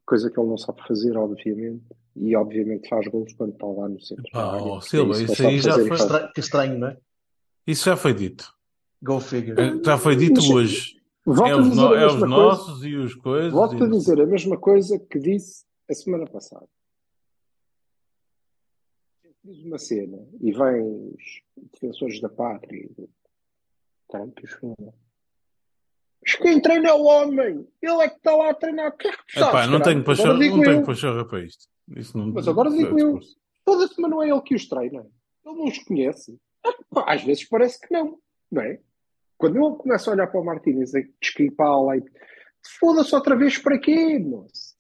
coisa 0.06 0.30
que 0.30 0.40
ele 0.40 0.48
não 0.50 0.58
sabe 0.58 0.82
fazer, 0.88 1.18
obviamente. 1.18 1.84
E 2.16 2.36
obviamente 2.36 2.88
faz 2.88 3.08
gols 3.08 3.34
quando 3.34 3.54
está 3.54 3.66
lá 3.66 3.90
no 3.90 4.00
centro 4.00 4.24
Ah, 4.36 4.58
oh, 4.62 4.70
porque 4.76 4.90
Silva, 4.90 5.14
é 5.14 5.26
que 5.26 5.32
isso 5.32 5.42
ele 5.42 5.48
aí 5.50 5.60
já 5.60 5.74
foi- 5.74 5.88
faz. 5.98 6.32
Que 6.34 6.40
estranho, 6.42 6.78
não 6.80 6.88
é? 6.90 6.98
Isso 7.66 7.86
já 7.86 7.98
foi 7.98 8.14
dito. 8.14 8.54
Go 9.02 9.20
figure. 9.20 9.60
Eh, 9.60 9.82
Já 9.84 9.98
foi 9.98 10.16
dito 10.16 10.36
Mas- 10.42 10.50
hoje. 10.50 10.94
Volto 11.26 11.48
É 11.48 11.52
a 11.54 11.58
os, 11.58 11.70
dizer 11.70 11.82
no- 11.82 11.94
a 11.94 12.00
é 12.02 12.06
os 12.06 12.20
nossos 12.30 12.84
e 12.86 12.96
os 12.96 13.16
coisas. 13.16 13.52
Volto 13.52 13.78
e- 13.80 13.84
a 13.84 13.88
dizer 13.90 14.22
a 14.22 14.26
mesma 14.26 14.58
coisa 14.58 15.00
que 15.00 15.18
disse 15.20 15.66
a 15.90 15.94
semana 15.94 16.26
passada. 16.26 16.68
Diz 19.44 19.64
uma 19.66 19.78
cena 19.78 20.26
e 20.42 20.52
vem 20.52 20.82
os 21.14 21.42
defensores 21.74 22.22
da 22.22 22.30
pátria 22.30 22.86
e 22.98 23.10
Trump 24.08 24.40
e 24.40 24.46
os 24.46 24.60
Mas 26.22 26.36
quem 26.36 26.62
treina 26.62 26.90
é 26.90 26.94
o 26.94 27.04
homem! 27.04 27.68
Ele 27.82 28.02
é 28.04 28.10
que 28.10 28.16
está 28.16 28.36
lá 28.36 28.52
a 28.52 28.54
treinar. 28.54 28.90
O 28.90 28.98
que 28.98 29.08
é 29.08 29.12
que 29.12 29.18
tu 29.18 29.40
Epá, 29.40 29.52
sabes, 29.52 29.70
não 29.70 29.80
caralho? 29.80 29.84
tenho 29.84 30.04
pachorra, 30.06 30.40
digo 30.40 30.62
tenho 30.62 31.28
para 31.28 31.44
isto. 31.44 31.68
Isso 31.96 32.18
não, 32.18 32.28
Mas 32.28 32.48
agora 32.48 32.70
isso 32.70 32.78
é 32.78 32.84
digo 32.86 33.00
eu. 33.00 33.20
Toda 33.66 33.88
semana 33.88 34.16
não 34.16 34.24
é 34.24 34.30
ele 34.30 34.42
que 34.42 34.56
os 34.56 34.68
treina. 34.68 35.02
Ele 35.46 35.56
não 35.56 35.66
os 35.66 35.78
conhece. 35.80 36.40
Epá, 36.66 37.06
Às 37.14 37.24
vezes 37.24 37.44
parece 37.44 37.80
que 37.82 37.92
não. 37.92 38.18
Não 38.50 38.62
é? 38.62 38.80
Quando 39.38 39.58
eu 39.58 39.76
começo 39.76 40.10
a 40.10 40.14
olhar 40.14 40.28
para 40.28 40.40
o 40.40 40.46
Martínez 40.46 40.94
e 40.94 41.12
descripá-la 41.20 41.98
e 41.98 42.04
foda-se 42.80 43.14
outra 43.14 43.36
vez 43.36 43.58
para 43.58 43.78
quê, 43.78 44.18
moço? 44.20 44.74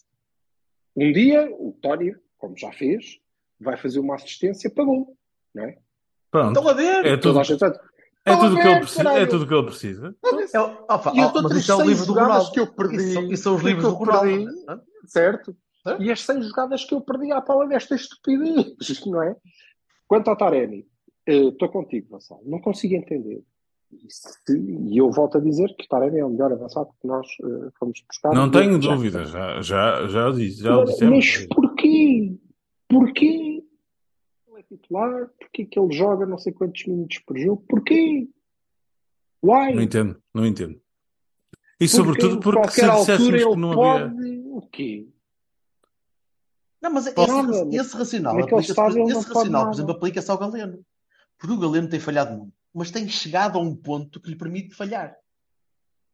Um 0.96 1.12
dia 1.12 1.50
o 1.52 1.74
Tony, 1.82 2.16
como 2.38 2.56
já 2.56 2.72
fez, 2.72 3.20
vai 3.64 3.78
fazer 3.78 4.00
uma 4.00 4.16
assistência 4.16 4.70
para 4.70 4.84
gol. 4.84 5.16
Não 5.56 5.64
é? 5.64 5.78
Pronto. 6.30 6.58
Estão 6.58 6.68
a 6.70 6.74
ver? 6.74 7.06
É 7.06 7.18
tudo, 7.18 7.40
é 7.40 7.42
Estão 7.44 7.68
a 8.26 8.38
tudo 8.38 8.56
que 8.56 8.68
ele 8.68 8.80
precisa. 8.80 9.10
É 9.14 9.26
tudo 9.26 9.48
que 9.48 9.54
ele 9.54 9.64
precisa. 9.66 10.16
É, 10.54 10.60
o- 10.62 10.86
opa, 10.90 11.12
E 11.14 11.20
as 11.20 11.36
oh, 11.36 11.42
mas 11.44 11.52
isso 11.58 11.72
é 11.72 11.76
o 11.76 11.78
seis 11.78 11.90
livro 11.90 12.06
do 12.06 12.08
jogadas 12.08 12.30
Ronaldo. 12.32 12.52
que 12.52 12.60
eu 12.60 12.68
perdi, 12.68 12.96
Isso, 12.96 13.22
isso 13.34 13.44
são 13.44 13.56
os 13.56 13.62
que 13.62 13.68
livros 13.68 13.84
eu 13.86 13.92
do 13.92 13.96
Ronaldo. 13.98 14.50
é? 14.70 14.80
certo? 15.08 15.56
E 16.00 16.12
as 16.12 16.22
seis 16.22 16.46
jogadas 16.48 16.86
que 16.86 16.96
eu 16.96 17.02
perdi 17.02 17.32
à 17.32 17.42
pala 17.42 17.68
desta 17.68 17.94
estupidez, 17.96 18.74
não 19.06 19.22
é? 19.22 19.36
Quanto 20.08 20.30
ao 20.30 20.38
Taremi, 20.38 20.88
eh, 21.28 21.48
estou 21.50 21.68
contigo, 21.70 22.08
Gonçalo. 22.12 22.42
Não 22.46 22.60
consigo 22.62 22.96
entender. 22.96 23.44
E 23.92 24.88
E 24.94 24.98
eu 24.98 25.12
volto 25.12 25.38
a 25.38 25.42
dizer 25.42 25.76
que 25.78 25.88
Taremi 25.88 26.20
é 26.20 26.26
o 26.26 26.30
melhor 26.30 26.52
avançado 26.54 26.88
que 27.02 27.08
nós 27.08 27.28
eh, 27.44 27.70
fomos 27.78 28.02
buscar. 28.08 28.34
Não 28.34 28.48
E 28.48 28.52
tenho 28.52 28.82
já- 28.82 28.92
dúvida. 28.96 29.26
Já, 29.26 29.62
já, 29.62 30.08
já 30.08 30.30
o 30.30 30.34
disse. 30.34 30.64
Já 30.64 30.78
o 30.78 30.86
Mas 31.10 31.46
porquê? 31.48 32.36
Porquê? 32.88 33.53
É 34.74 34.78
titular? 34.78 35.30
Porquê 35.40 35.66
que 35.66 35.80
ele 35.80 35.94
joga 35.94 36.26
não 36.26 36.38
sei 36.38 36.52
quantos 36.52 36.86
minutos 36.86 37.20
por 37.20 37.38
jogo? 37.38 37.64
Porquê? 37.68 38.28
Why? 39.42 39.76
Não 39.76 39.82
entendo. 39.82 40.22
Não 40.34 40.46
entendo. 40.46 40.74
E 41.80 41.86
Porque 41.86 41.88
sobretudo 41.88 42.40
porque 42.40 42.72
se 42.72 42.86
altura 42.86 43.18
dissessemos 43.18 43.42
ele 43.42 43.50
que 43.50 43.56
não 43.60 43.74
pode. 43.74 44.04
havia. 44.04 44.44
O 44.54 44.62
quê? 44.62 45.08
Não, 46.82 46.92
mas 46.92 47.08
esse, 47.08 47.16
Nada, 47.16 47.76
esse 47.76 47.96
racional, 47.96 48.40
esse 48.40 48.42
não 48.42 48.48
pode 48.50 48.74
racional, 49.14 49.66
por 49.66 49.74
exemplo, 49.74 49.92
aplica-se 49.92 50.32
ao 50.32 50.38
Galeno. 50.38 50.86
Porque 51.38 51.54
o 51.54 51.60
Galeno 51.60 51.90
tem 51.90 52.00
falhado 52.00 52.38
muito, 52.38 52.54
mas 52.74 52.92
tem 52.92 53.08
chegado 53.08 53.58
a 53.58 53.62
um 53.62 53.76
ponto 53.76 54.20
que 54.20 54.30
lhe 54.30 54.36
permite 54.36 54.76
falhar. 54.76 55.16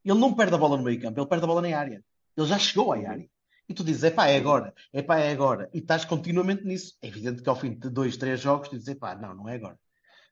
Ele 0.05 0.19
não 0.19 0.33
perde 0.33 0.53
a 0.55 0.57
bola 0.57 0.77
no 0.77 0.83
meio 0.83 0.99
campo, 1.01 1.19
ele 1.19 1.27
perde 1.27 1.43
a 1.43 1.47
bola 1.47 1.61
na 1.61 1.77
área. 1.77 2.03
Ele 2.37 2.47
já 2.47 2.57
chegou 2.57 2.93
à 2.93 2.97
área. 2.97 3.29
E 3.69 3.73
tu 3.73 3.83
dizes, 3.83 4.03
epá, 4.03 4.27
é 4.27 4.35
agora, 4.37 4.73
epá, 4.91 5.19
é 5.19 5.31
agora. 5.31 5.69
E 5.71 5.77
estás 5.77 6.03
continuamente 6.03 6.65
nisso. 6.65 6.97
É 7.03 7.07
evidente 7.07 7.43
que 7.43 7.49
ao 7.49 7.55
fim 7.55 7.71
de 7.77 7.87
dois, 7.89 8.17
três 8.17 8.39
jogos, 8.41 8.67
tu 8.67 8.75
dizes, 8.75 8.87
epá, 8.89 9.15
não, 9.15 9.35
não 9.35 9.47
é 9.47 9.55
agora. 9.55 9.77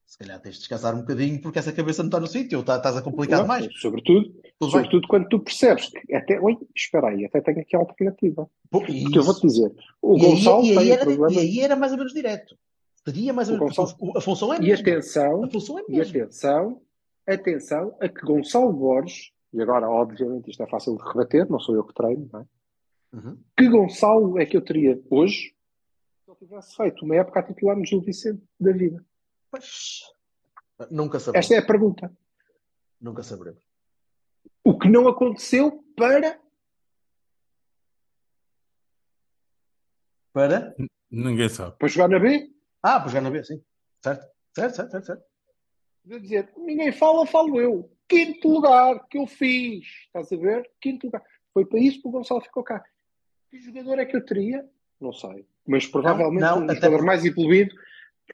Se 0.07 0.17
calhar 0.17 0.39
tens 0.41 0.53
de 0.53 0.59
descansar 0.59 0.95
um 0.95 1.01
bocadinho 1.01 1.39
porque 1.41 1.59
essa 1.59 1.71
cabeça 1.71 2.01
não 2.01 2.07
está 2.07 2.19
no 2.19 2.27
sítio, 2.27 2.57
ou 2.59 2.63
tá- 2.63 2.77
estás 2.77 2.95
a 2.97 3.01
complicar 3.01 3.41
Não, 3.41 3.47
mais. 3.47 3.67
Sobretudo, 3.79 4.29
Tudo 4.29 4.39
bem. 4.39 4.69
sobretudo 4.71 5.07
quando 5.07 5.27
tu 5.27 5.39
percebes 5.39 5.89
que 5.89 6.15
até. 6.15 6.39
Oi, 6.39 6.57
espera 6.75 7.09
aí, 7.09 7.25
até 7.25 7.41
tenho 7.41 7.59
aqui 7.59 7.75
a 7.75 7.79
alternativa. 7.79 8.49
Porque 8.71 8.91
eu 9.13 9.21
vou-te 9.23 9.45
dizer, 9.45 9.71
o 10.01 10.17
E 10.17 10.21
aí- 10.25 10.31
Gonçalo 10.31 10.63
e 10.63 10.69
aí 10.69 10.75
tem 10.77 10.89
o 10.89 10.93
era- 10.93 11.05
problema. 11.05 11.33
E 11.33 11.39
aí 11.39 11.59
era 11.59 11.75
mais 11.75 11.91
ou 11.91 11.97
menos 11.99 12.13
direto. 12.13 12.57
Seria 13.05 13.33
mais 13.33 13.49
ou 13.49 13.59
menos. 13.59 13.75
Gonçalo- 13.75 14.17
A 14.17 14.21
função 14.21 14.53
é 14.53 14.57
a 14.57 14.61
E 14.63 14.71
atenção, 14.71 15.43
A 15.43 15.49
função 15.49 15.77
é 15.77 15.81
a 15.81 15.85
e 15.89 16.01
atenção, 16.01 16.81
atenção 17.27 17.95
a 17.99 18.07
que 18.09 18.21
Gonçalo 18.25 18.71
Borges, 18.73 19.31
e 19.53 19.61
agora, 19.61 19.89
obviamente, 19.89 20.49
isto 20.49 20.63
é 20.63 20.67
fácil 20.67 20.95
de 20.97 21.03
rebater, 21.03 21.49
não 21.49 21.59
sou 21.59 21.75
eu 21.75 21.83
que 21.83 21.93
treino, 21.93 22.27
não 22.31 22.39
é? 22.41 22.45
Uhum. 23.13 23.41
Que 23.55 23.69
Gonçalo 23.69 24.39
é 24.39 24.45
que 24.45 24.57
eu 24.57 24.63
teria 24.63 25.01
hoje 25.09 25.55
se 26.23 26.31
ele 26.31 26.37
tivesse 26.37 26.75
feito 26.75 27.05
uma 27.05 27.15
época 27.15 27.39
a 27.39 27.43
titular 27.43 27.77
no 27.77 27.85
Gil 27.85 28.01
Vicente 28.01 28.43
da 28.59 28.71
vida? 28.71 29.03
Pois, 29.49 30.01
nunca 30.91 31.19
saberemos. 31.19 31.45
Esta 31.45 31.55
é 31.55 31.57
a 31.57 31.65
pergunta. 31.65 32.17
Nunca 32.99 33.23
saberemos. 33.23 33.63
O 34.63 34.77
que 34.77 34.89
não 34.89 35.07
aconteceu 35.07 35.83
para. 35.95 36.39
Para? 40.33 40.75
Ninguém 41.09 41.49
sabe. 41.49 41.77
para 41.77 41.87
jogar 41.87 42.09
na 42.09 42.19
B? 42.19 42.53
Ah, 42.83 42.99
para 42.99 43.09
jogar 43.09 43.21
na 43.21 43.31
B, 43.31 43.43
sim. 43.43 43.63
Certo? 44.03 44.27
Certo, 44.53 44.75
certo, 44.75 44.91
certo. 44.91 45.05
certo. 45.05 45.23
Dizer, 46.03 46.53
ninguém 46.57 46.91
fala, 46.91 47.25
falo 47.25 47.59
eu. 47.59 47.91
Quinto 48.07 48.47
lugar 48.47 49.07
que 49.07 49.17
eu 49.17 49.27
fiz. 49.27 49.85
Estás 50.05 50.31
a 50.31 50.37
ver? 50.37 50.69
Quinto 50.79 51.07
lugar. 51.07 51.23
Foi 51.53 51.65
para 51.65 51.79
isso 51.79 52.01
que 52.01 52.07
o 52.07 52.11
Gonçalo 52.11 52.41
ficou 52.41 52.63
cá. 52.63 52.83
Que 53.49 53.59
jogador 53.59 53.99
é 53.99 54.05
que 54.05 54.15
eu 54.17 54.25
teria? 54.25 54.65
Não 54.99 55.13
sei. 55.13 55.45
Mas 55.65 55.85
provavelmente 55.85 56.41
Não, 56.41 56.59
não, 56.61 56.65
um 56.67 56.75
jogador 56.75 57.03
mais 57.03 57.23
evoluído 57.25 57.73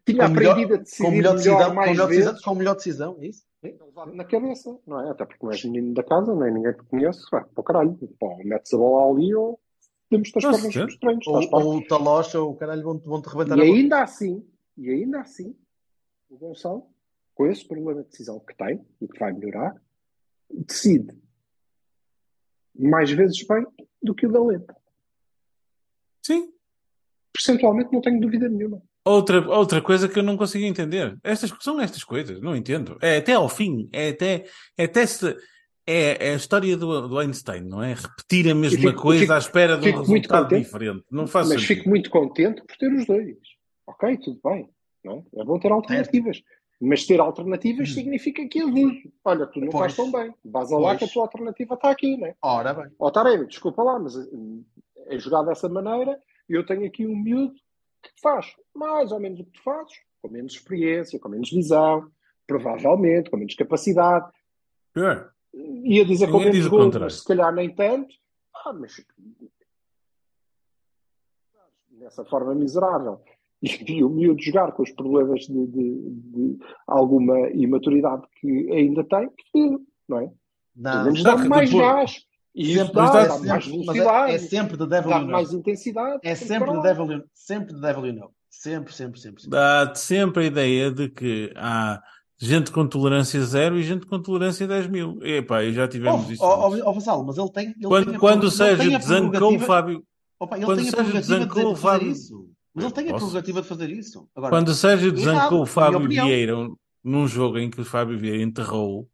que 0.05 0.13
tinha 0.13 0.27
Com 0.27 0.33
melhor- 0.33 0.51
aprendido 0.53 0.73
a 0.73 0.77
com 0.77 0.83
decidir 0.83 1.09
melhor 1.11 1.35
melhor, 1.35 1.35
decisão, 1.35 1.69
com 1.69 1.75
mais 1.75 1.91
melhor 1.91 2.07
vezes. 2.07 2.25
decisão, 2.25 2.43
com 2.53 2.57
melhor 2.57 2.75
decisão, 2.75 3.17
é 3.21 3.25
isso? 3.27 3.45
Levado 3.63 4.13
na 4.13 4.23
cabeça, 4.25 4.79
não 4.87 4.99
é? 4.99 5.11
Até 5.11 5.25
porque 5.25 5.45
não 5.45 5.51
és 5.51 5.63
menino 5.65 5.93
da 5.93 6.03
casa, 6.03 6.35
nem 6.35 6.53
ninguém 6.53 6.73
te 6.73 6.83
conhece, 6.83 7.21
vai 7.31 7.43
para 7.43 7.61
o 7.61 7.63
caralho. 7.63 7.97
Pô, 8.19 8.37
metes 8.43 8.73
a 8.73 8.77
bola 8.77 9.13
ali 9.15 9.33
ou 9.35 9.59
temos-te 10.09 10.45
as 10.45 10.57
sim. 10.57 10.79
nos 10.79 10.97
treinos, 10.97 11.27
Ou, 11.27 11.49
ou 11.51 11.77
o 11.77 11.87
Talocha 11.87 12.39
ou 12.39 12.51
o 12.51 12.55
caralho 12.55 12.83
vão-te 12.83 13.05
vão 13.07 13.21
rebentar 13.21 13.57
E 13.57 13.61
a 13.61 13.65
boca. 13.65 13.77
ainda 13.77 14.01
assim, 14.03 14.45
e 14.77 14.89
ainda 14.89 15.21
assim, 15.21 15.55
o 16.29 16.37
Gonçalo, 16.37 16.87
com 17.35 17.47
esse 17.47 17.65
problema 17.67 18.03
de 18.03 18.09
decisão 18.09 18.39
que 18.39 18.55
tem 18.55 18.85
e 19.01 19.07
que 19.07 19.19
vai 19.19 19.31
melhorar, 19.33 19.75
decide 20.49 21.15
mais 22.77 23.11
vezes 23.11 23.45
bem 23.47 23.65
do 24.01 24.13
que 24.13 24.25
o 24.27 24.31
Galeta. 24.31 24.75
Sim. 26.25 26.49
Percentualmente 27.33 27.91
não 27.91 28.01
tenho 28.01 28.19
dúvida 28.19 28.47
nenhuma. 28.47 28.81
Outra, 29.05 29.41
outra 29.49 29.81
coisa 29.81 30.07
que 30.07 30.17
eu 30.19 30.23
não 30.23 30.37
consigo 30.37 30.63
entender. 30.65 31.17
Estas, 31.23 31.51
são 31.59 31.79
estas 31.81 32.03
coisas, 32.03 32.39
não 32.39 32.55
entendo. 32.55 32.97
É 33.01 33.17
até 33.17 33.33
ao 33.33 33.49
fim, 33.49 33.89
é 33.91 34.09
até, 34.09 34.45
é 34.77 34.85
até 34.85 35.05
se, 35.05 35.35
é, 35.85 36.29
é 36.29 36.33
a 36.33 36.37
história 36.37 36.77
do, 36.77 37.07
do 37.09 37.17
Einstein, 37.19 37.61
não 37.63 37.83
é? 37.83 37.93
Repetir 37.95 38.49
a 38.49 38.55
mesma 38.55 38.79
fico- 38.91 39.01
coisa 39.01 39.21
fico- 39.21 39.33
à 39.33 39.37
espera 39.37 39.77
de 39.77 39.89
um 39.89 39.97
resultado 39.99 40.43
contente, 40.43 40.63
diferente. 40.63 41.03
Não 41.11 41.27
faz 41.27 41.49
Mas 41.49 41.61
sentido. 41.61 41.77
fico 41.77 41.89
muito 41.89 42.09
contente 42.09 42.61
por 42.65 42.77
ter 42.77 42.93
os 42.93 43.05
dois. 43.05 43.35
Ok, 43.87 44.17
tudo 44.23 44.39
bem. 44.43 44.69
Não 45.03 45.25
é? 45.35 45.41
é 45.41 45.43
bom 45.43 45.59
ter 45.59 45.71
alternativas. 45.71 46.41
Mas 46.79 47.05
ter 47.05 47.19
alternativas 47.19 47.93
significa 47.93 48.45
que 48.47 48.59
abuso. 48.61 48.93
Olha, 49.25 49.45
tu 49.47 49.59
não 49.59 49.67
Hum. 49.67 49.71
Pois. 49.71 49.91
estás 49.91 49.95
tão 49.95 50.11
bem. 50.21 50.33
Vas 50.45 50.71
a 50.71 50.77
lá 50.77 50.95
que 50.95 51.03
a 51.03 51.07
tua 51.07 51.23
alternativa 51.23 51.73
está 51.75 51.89
aqui, 51.89 52.15
não 52.17 52.27
é? 52.27 52.35
Ora 52.41 52.73
bem. 52.73 52.87
Ó 52.99 53.09
Taremi, 53.11 53.47
desculpa 53.47 53.83
lá, 53.83 53.99
mas 53.99 54.15
hum, 54.15 54.63
é 55.13 55.19
jogar 55.19 55.43
dessa 55.43 55.67
maneira 55.69 56.19
e 56.49 56.53
eu 56.53 56.65
tenho 56.65 56.85
aqui 56.85 57.05
um 57.05 57.15
miúdo 57.15 57.53
que 58.01 58.11
faz 58.21 58.53
mais 58.75 59.11
ou 59.11 59.19
menos 59.19 59.39
o 59.39 59.45
que 59.45 59.51
tu 59.51 59.63
fazes, 59.63 59.93
com 60.21 60.29
menos 60.29 60.53
experiência, 60.53 61.19
com 61.19 61.29
menos 61.29 61.49
visão, 61.49 62.09
provavelmente, 62.45 63.29
com 63.29 63.37
menos 63.37 63.55
capacidade. 63.55 64.29
Sure. 64.97 65.25
Ia 65.53 66.03
dizer 66.05 66.29
com 66.31 66.39
menos 66.39 66.65
o 66.65 66.69
gol, 66.69 66.79
contrário. 66.85 67.05
mas 67.05 67.19
se 67.19 67.25
calhar 67.25 67.53
nem 67.53 67.73
tanto. 67.73 68.13
Ah, 68.65 68.73
mas 68.73 68.93
nessa 71.91 72.25
forma 72.25 72.53
miserável. 72.55 73.21
E, 73.61 74.03
o 74.03 74.09
miúdo 74.09 74.41
jogar 74.41 74.73
com 74.73 74.83
os 74.83 74.91
problemas 74.91 75.41
de, 75.41 75.67
de- 75.67 76.09
de 76.09 76.57
alguma 76.85 77.49
imaturidade 77.51 78.23
que 78.41 78.69
ainda 78.71 79.03
tem, 79.05 79.29
não 80.07 80.19
é? 80.19 80.31
Não, 80.75 81.13
dá 81.23 81.41
que 81.41 81.47
mais 81.47 81.69
depois- 81.69 81.87
gás. 81.87 82.27
E 82.55 82.71
isso 82.73 82.79
sempre, 82.85 82.93
dá, 82.93 83.01
mas 83.01 83.11
dá 83.13 83.21
dá 83.23 83.27
mais 83.27 83.63
sempre, 83.65 83.77
mas 83.85 83.95
velocidade, 83.97 84.31
é, 84.31 84.35
é 84.35 84.37
sempre 84.39 84.77
de 84.77 84.87
Devil 84.87 85.09
dá 85.09 85.15
you 85.17 85.21
know. 85.23 85.31
mais 85.31 85.53
intensidade. 85.53 86.19
É 86.23 86.35
Sempre 86.35 86.71
de. 86.71 86.81
Devil 86.83 87.11
you 87.11 87.23
Sempre 87.33 87.73
de 87.73 87.81
Devil 87.81 88.05
you 88.05 88.13
know. 88.13 88.31
Sempre, 88.49 88.93
sempre, 88.93 89.19
sempre. 89.19 89.41
sempre. 89.41 89.57
Dá-te 89.57 89.99
sempre 89.99 90.43
a 90.43 90.45
ideia 90.45 90.91
de 90.91 91.09
que 91.09 91.51
há 91.55 91.99
gente 92.37 92.71
com 92.71 92.85
tolerância 92.87 93.41
zero 93.41 93.77
e 93.79 93.83
gente 93.83 94.05
com 94.05 94.21
tolerância 94.21 94.67
10 94.67 94.87
mil. 94.87 95.17
Epá, 95.23 95.63
e 95.63 95.73
já 95.73 95.87
tivemos 95.87 96.27
Ó, 96.27 96.31
isso. 96.31 96.43
ó, 96.43 96.69
ó, 96.69 96.89
ó, 96.89 96.91
Vassalo, 96.93 97.25
mas 97.25 97.37
ele 97.37 97.49
tem. 97.51 97.65
Ele 97.67 97.75
tem 97.79 97.87
quando 97.89 98.15
a 98.15 98.19
quando 98.19 98.43
o 98.43 98.49
tem 98.49 98.51
Sérgio 98.57 98.99
desancou 98.99 99.55
o 99.55 99.59
Fábio. 99.59 100.03
Opa, 100.39 100.57
ele 100.57 100.65
quando 100.65 100.77
tem 100.79 100.87
a 100.87 100.91
Sérgio 100.91 101.11
prerrogativa 101.11 101.39
de 101.39 101.45
desancou 101.45 101.61
de 101.63 101.67
o 101.67 101.75
fazer 101.75 101.97
Fábio- 101.99 102.11
isso. 102.11 102.49
Mas 102.75 102.85
ele 102.85 102.93
tem 102.93 103.09
a 103.09 103.13
prerrogativa 103.15 103.61
de 103.61 103.67
fazer 103.67 103.89
isso. 103.89 104.29
Agora, 104.35 104.51
Quando 104.51 104.67
o 104.69 104.73
Sérgio 104.73 105.11
desancou 105.11 105.61
o 105.61 105.65
Fábio. 105.65 106.07
Vieira 106.07 106.53
num 107.03 107.27
jogo 107.27 107.57
em 107.57 107.69
que 107.69 107.81
o 107.81 107.85
Fábio 107.85 108.17
Vieira 108.17 108.41
enterrou 108.43 109.07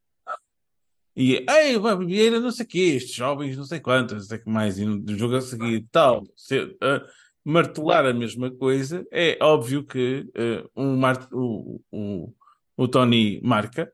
e 1.21 1.45
ei, 1.49 1.75
o 1.75 1.97
Vieira 1.97 2.39
não 2.39 2.49
sei 2.49 2.65
o 2.65 2.69
quê, 2.69 2.79
estes 2.95 3.13
jovens 3.13 3.57
não 3.57 3.65
sei 3.65 3.79
quantos, 3.81 4.13
não 4.15 4.21
sei 4.23 4.37
o 4.37 4.43
que 4.43 4.49
mais, 4.49 4.79
e 4.79 4.85
no 4.85 5.17
jogo 5.17 5.35
a 5.35 5.41
seguir 5.41 5.85
tal, 5.91 6.23
se- 6.35 6.77
a 6.81 7.05
martelar 7.43 8.05
a 8.05 8.13
mesma 8.13 8.49
coisa, 8.51 9.05
é 9.11 9.37
óbvio 9.41 9.83
que 9.83 10.29
eh, 10.33 10.63
um 10.75 10.97
o, 11.33 11.81
o, 11.91 12.33
o 12.77 12.87
Tony 12.87 13.41
marca 13.43 13.91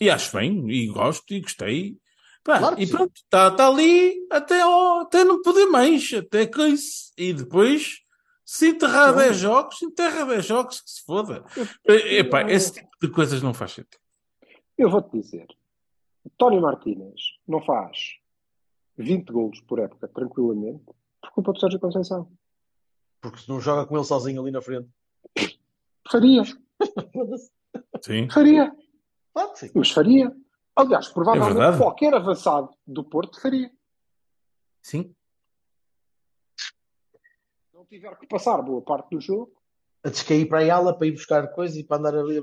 e 0.00 0.10
acho 0.10 0.36
bem, 0.36 0.68
e 0.70 0.86
gosto, 0.88 1.32
e 1.32 1.40
gostei. 1.40 1.96
Pá, 2.44 2.58
Claro 2.58 2.76
que 2.76 2.82
e 2.82 2.86
pronto, 2.86 3.12
está 3.16 3.50
tá 3.50 3.68
ali 3.68 4.14
até, 4.30 4.60
ao- 4.60 5.00
até 5.00 5.24
não 5.24 5.40
poder 5.40 5.66
mais, 5.66 6.12
até 6.12 6.46
que 6.46 6.62
isso. 6.66 7.10
E 7.16 7.32
depois, 7.32 8.00
se 8.44 8.68
enterrar 8.68 9.12
Sim. 9.12 9.18
10 9.18 9.36
jogos, 9.38 9.82
enterra 9.82 10.24
10 10.26 10.44
jogos, 10.46 10.80
que 10.82 10.90
se 10.90 11.02
foda. 11.04 11.42
Eh, 11.88 12.18
Epá, 12.18 12.42
esse 12.50 12.72
tipo 12.74 12.90
de 13.00 13.08
coisas 13.08 13.40
não 13.42 13.54
faz 13.54 13.72
sentido. 13.72 13.96
Eu 14.76 14.90
vou-te 14.90 15.10
dizer, 15.18 15.46
Tony 16.36 16.60
Martínez 16.60 17.20
não 17.46 17.60
faz 17.64 18.18
20 18.96 19.30
golos 19.32 19.60
por 19.60 19.78
época, 19.78 20.08
tranquilamente, 20.08 20.84
por 21.20 21.30
culpa 21.32 21.52
do 21.52 21.60
Sérgio 21.60 21.80
Conceição. 21.80 22.30
porque 23.20 23.38
se 23.40 23.48
não 23.48 23.60
joga 23.60 23.86
com 23.86 23.96
ele 23.96 24.04
sozinho 24.04 24.40
ali 24.42 24.50
na 24.50 24.62
frente. 24.62 24.88
Faria, 26.10 26.42
Sim. 28.00 28.28
faria, 28.30 28.70
que 28.70 29.56
sim. 29.56 29.70
mas 29.74 29.90
faria. 29.90 30.34
Aliás, 30.76 31.08
É 31.08 31.12
provavelmente 31.12 31.54
verdade. 31.54 31.78
qualquer 31.78 32.14
avançado 32.14 32.70
do 32.86 33.02
Porto 33.02 33.40
faria. 33.40 33.70
Sim. 34.82 35.14
Se 36.56 37.74
não 37.74 37.84
tiver 37.86 38.16
que 38.18 38.26
passar 38.26 38.62
boa 38.62 38.82
parte 38.82 39.10
do 39.10 39.20
jogo, 39.20 39.52
A 40.04 40.10
descair 40.10 40.46
para 40.48 40.60
a 40.72 40.76
ala 40.76 40.96
para 40.96 41.06
ir 41.08 41.12
buscar 41.12 41.48
coisa 41.52 41.80
e 41.80 41.82
para 41.84 41.96
andar 41.96 42.14
ali. 42.16 42.40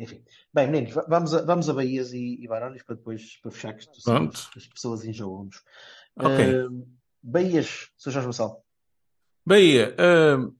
Enfim. 0.00 0.22
Bem, 0.52 0.66
meninos, 0.66 0.94
va- 0.94 1.06
vamos 1.06 1.34
a, 1.34 1.42
vamos 1.42 1.68
a 1.68 1.74
Bahias 1.74 2.12
e, 2.14 2.42
e 2.42 2.48
Barões 2.48 2.82
para 2.82 2.96
depois 2.96 3.38
para 3.42 3.50
fechar 3.50 3.74
que 3.74 3.82
isto 3.82 4.02
Pronto. 4.02 4.34
as, 4.34 4.50
as 4.56 4.66
pessoas 4.66 5.04
enjoam-nos. 5.04 5.62
Ok. 6.18 6.66
Uh, 6.66 6.88
Bahias, 7.22 7.90
Sr. 7.98 8.12
Jorge 8.12 8.26
Vassal. 8.26 8.64
Bahia, 9.44 9.94
ah, 9.98 10.50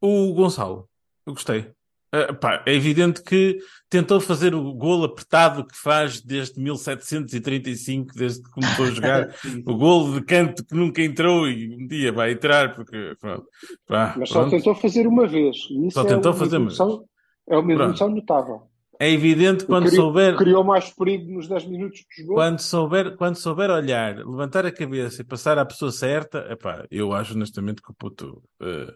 o 0.00 0.34
Gonçalo, 0.34 0.88
eu 1.26 1.32
gostei. 1.32 1.72
Ah, 2.12 2.32
pá, 2.32 2.62
é 2.66 2.74
evidente 2.74 3.22
que 3.22 3.58
tentou 3.88 4.20
fazer 4.20 4.54
o 4.54 4.72
golo 4.74 5.04
apertado 5.04 5.66
que 5.66 5.76
faz 5.76 6.20
desde 6.20 6.60
1735, 6.60 8.14
desde 8.14 8.42
que 8.42 8.50
começou 8.50 8.84
a 8.84 8.90
jogar. 8.90 9.34
o 9.66 9.76
golo 9.76 10.14
de 10.14 10.24
canto 10.24 10.64
que 10.64 10.74
nunca 10.74 11.02
entrou 11.02 11.48
e 11.48 11.74
um 11.74 11.86
dia 11.86 12.12
vai 12.12 12.32
entrar, 12.32 12.74
porque 12.76 13.16
pronto. 13.18 13.46
Pá, 13.86 14.14
mas 14.16 14.28
só 14.28 14.40
pronto. 14.40 14.50
tentou 14.50 14.74
fazer 14.74 15.06
uma 15.06 15.26
vez. 15.26 15.56
Isso 15.56 15.90
Só 15.92 16.02
é 16.02 16.06
tentou 16.06 16.32
uma 16.32 16.38
fazer 16.38 16.56
uma 16.58 16.70
evolução, 16.70 17.04
é 17.48 17.56
uma 17.56 17.72
evolução 17.72 18.10
notável. 18.10 18.62
É 19.00 19.10
evidente 19.10 19.66
quando 19.66 19.86
criou, 19.88 20.06
souber. 20.06 20.36
criou 20.36 20.62
mais 20.64 20.90
perigo 20.90 21.32
nos 21.32 21.48
10 21.48 21.64
minutos 21.66 22.04
que 22.08 22.22
jogou. 22.22 22.36
Quando 22.36 22.60
souber, 22.60 23.16
quando 23.16 23.36
souber 23.36 23.70
olhar, 23.70 24.16
levantar 24.18 24.64
a 24.66 24.72
cabeça 24.72 25.22
e 25.22 25.24
passar 25.24 25.58
à 25.58 25.64
pessoa 25.64 25.90
certa, 25.90 26.46
epá, 26.50 26.86
eu 26.90 27.12
acho 27.12 27.34
honestamente 27.34 27.82
que 27.82 27.90
o 27.90 27.94
puto 27.94 28.42
eh, 28.62 28.94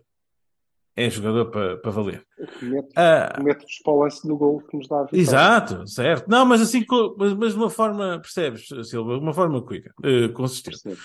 é 0.97 1.11
jogador 1.11 1.51
para 1.51 1.77
para 1.79 1.91
valer. 1.91 2.25
Mete- 2.63 2.93
Mete-vos 3.43 3.79
para 3.85 3.93
o 3.93 4.03
lance 4.03 4.27
do 4.27 4.37
gol 4.37 4.61
que 4.63 4.77
nos 4.77 4.89
dá 4.89 5.01
a 5.01 5.03
vitória. 5.05 5.21
exato, 5.21 5.87
certo. 5.87 6.29
Não, 6.29 6.45
mas 6.47 6.61
assim, 6.61 6.85
mas, 7.17 7.33
mas 7.35 7.53
de 7.53 7.59
uma 7.59 7.71
forma, 7.71 8.19
percebes, 8.21 8.67
Silva, 8.89 9.15
de 9.15 9.21
uma 9.23 9.33
forma 9.35 9.61
cuica, 9.63 9.93
eh, 10.05 10.29
consistente. 10.29 10.81
Percebe? 10.83 11.01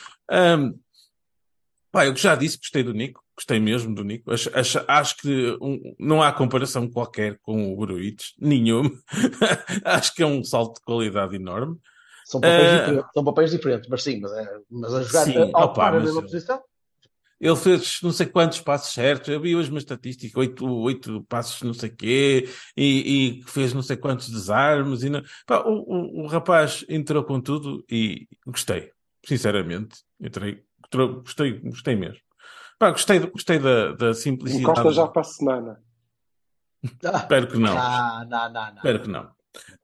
Pá, 1.94 2.08
eu 2.08 2.16
já 2.16 2.34
disse, 2.36 2.58
gostei 2.58 2.82
do 2.82 2.92
Nico, 2.92 3.24
gostei 3.38 3.60
mesmo 3.60 3.94
do 3.94 4.04
Nico. 4.04 4.34
Acho, 4.34 4.50
acho, 4.58 4.84
acho 4.88 5.18
que 5.18 5.58
um- 5.62 5.80
não 6.00 6.24
há 6.24 6.34
comparação 6.34 6.90
qualquer 6.90 7.38
com 7.44 7.72
o 7.72 7.76
Gruitch, 7.78 8.32
nenhum. 8.40 8.82
acho 9.86 10.14
que 10.16 10.24
é 10.24 10.26
um 10.26 10.44
salto 10.44 10.80
de 10.80 10.82
qualidade 10.82 11.36
enorme. 11.36 11.78
São 12.26 12.42
papéis, 12.42 12.58
Eh, 12.58 12.80
diferentes, 12.80 13.10
são 13.14 13.24
papéis 13.24 13.52
diferentes, 13.52 13.90
mas 13.90 14.02
sim, 14.02 14.20
mas, 14.20 14.32
é, 14.32 14.48
mas 14.72 14.94
a 14.96 15.04
jogar 15.04 15.26
Sim, 15.26 15.38
a, 15.38 15.60
a 15.62 15.66
opa, 15.66 15.92
mas 15.92 16.14
posição. 16.16 16.64
Ele 17.40 17.56
fez 17.58 18.00
não 18.02 18.12
sei 18.12 18.26
quantos 18.26 18.62
passos 18.62 18.94
certos. 18.94 19.28
Eu 19.28 19.42
vi 19.42 19.56
hoje 19.56 19.70
uma 19.70 19.78
estatística, 19.80 20.40
oito, 20.40 20.66
oito 20.66 21.24
passos 21.26 21.62
não 21.62 21.74
sei 21.74 21.90
quê, 21.90 22.48
e, 22.76 23.40
e 23.42 23.44
fez 23.44 23.74
não 23.74 23.82
sei 23.82 23.98
quantos 23.98 24.30
desarmes. 24.30 25.04
E 25.04 25.10
não... 25.10 25.22
Pá, 25.46 25.60
o, 25.66 26.22
o, 26.22 26.24
o 26.24 26.28
rapaz 26.28 26.86
entrou 26.88 27.24
com 27.24 27.42
tudo 27.42 27.84
e 27.92 28.28
gostei, 28.48 28.92
sinceramente. 29.26 29.98
Entrei, 30.22 30.64
gostei, 30.98 31.60
gostei 31.60 31.96
mesmo. 31.96 32.22
Pá, 32.80 32.92
gostei, 32.92 33.20
gostei 33.20 33.60
da, 33.60 33.94
da 33.94 34.14
simplicidade. 34.14 34.64
Encosta 34.64 34.92
já 34.92 35.08
para 35.08 35.22
a 35.22 35.26
semana. 35.26 35.84
Ah, 37.06 37.18
Espero 37.18 37.48
que 37.48 37.58
não. 37.58 37.76
não, 37.76 38.26
não, 38.26 38.54
não, 38.54 38.68
não. 38.68 38.76
Espero 38.76 39.02
que 39.02 39.10
não. 39.10 39.32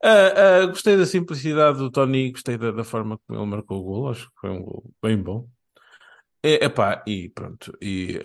Ah, 0.02 0.62
ah, 0.62 0.66
gostei 0.66 0.96
da 0.96 1.06
simplicidade 1.06 1.78
do 1.78 1.90
Tony, 1.90 2.32
gostei 2.32 2.58
da, 2.58 2.72
da 2.72 2.84
forma 2.84 3.18
como 3.18 3.38
ele 3.38 3.50
marcou 3.50 3.80
o 3.80 3.84
gol, 3.84 4.10
acho 4.10 4.28
que 4.28 4.40
foi 4.40 4.50
um 4.50 4.62
gol 4.62 4.84
bem 5.02 5.16
bom. 5.16 5.48
É, 6.42 6.64
epá, 6.64 7.02
e 7.06 7.28
pronto. 7.28 7.76
E, 7.80 8.20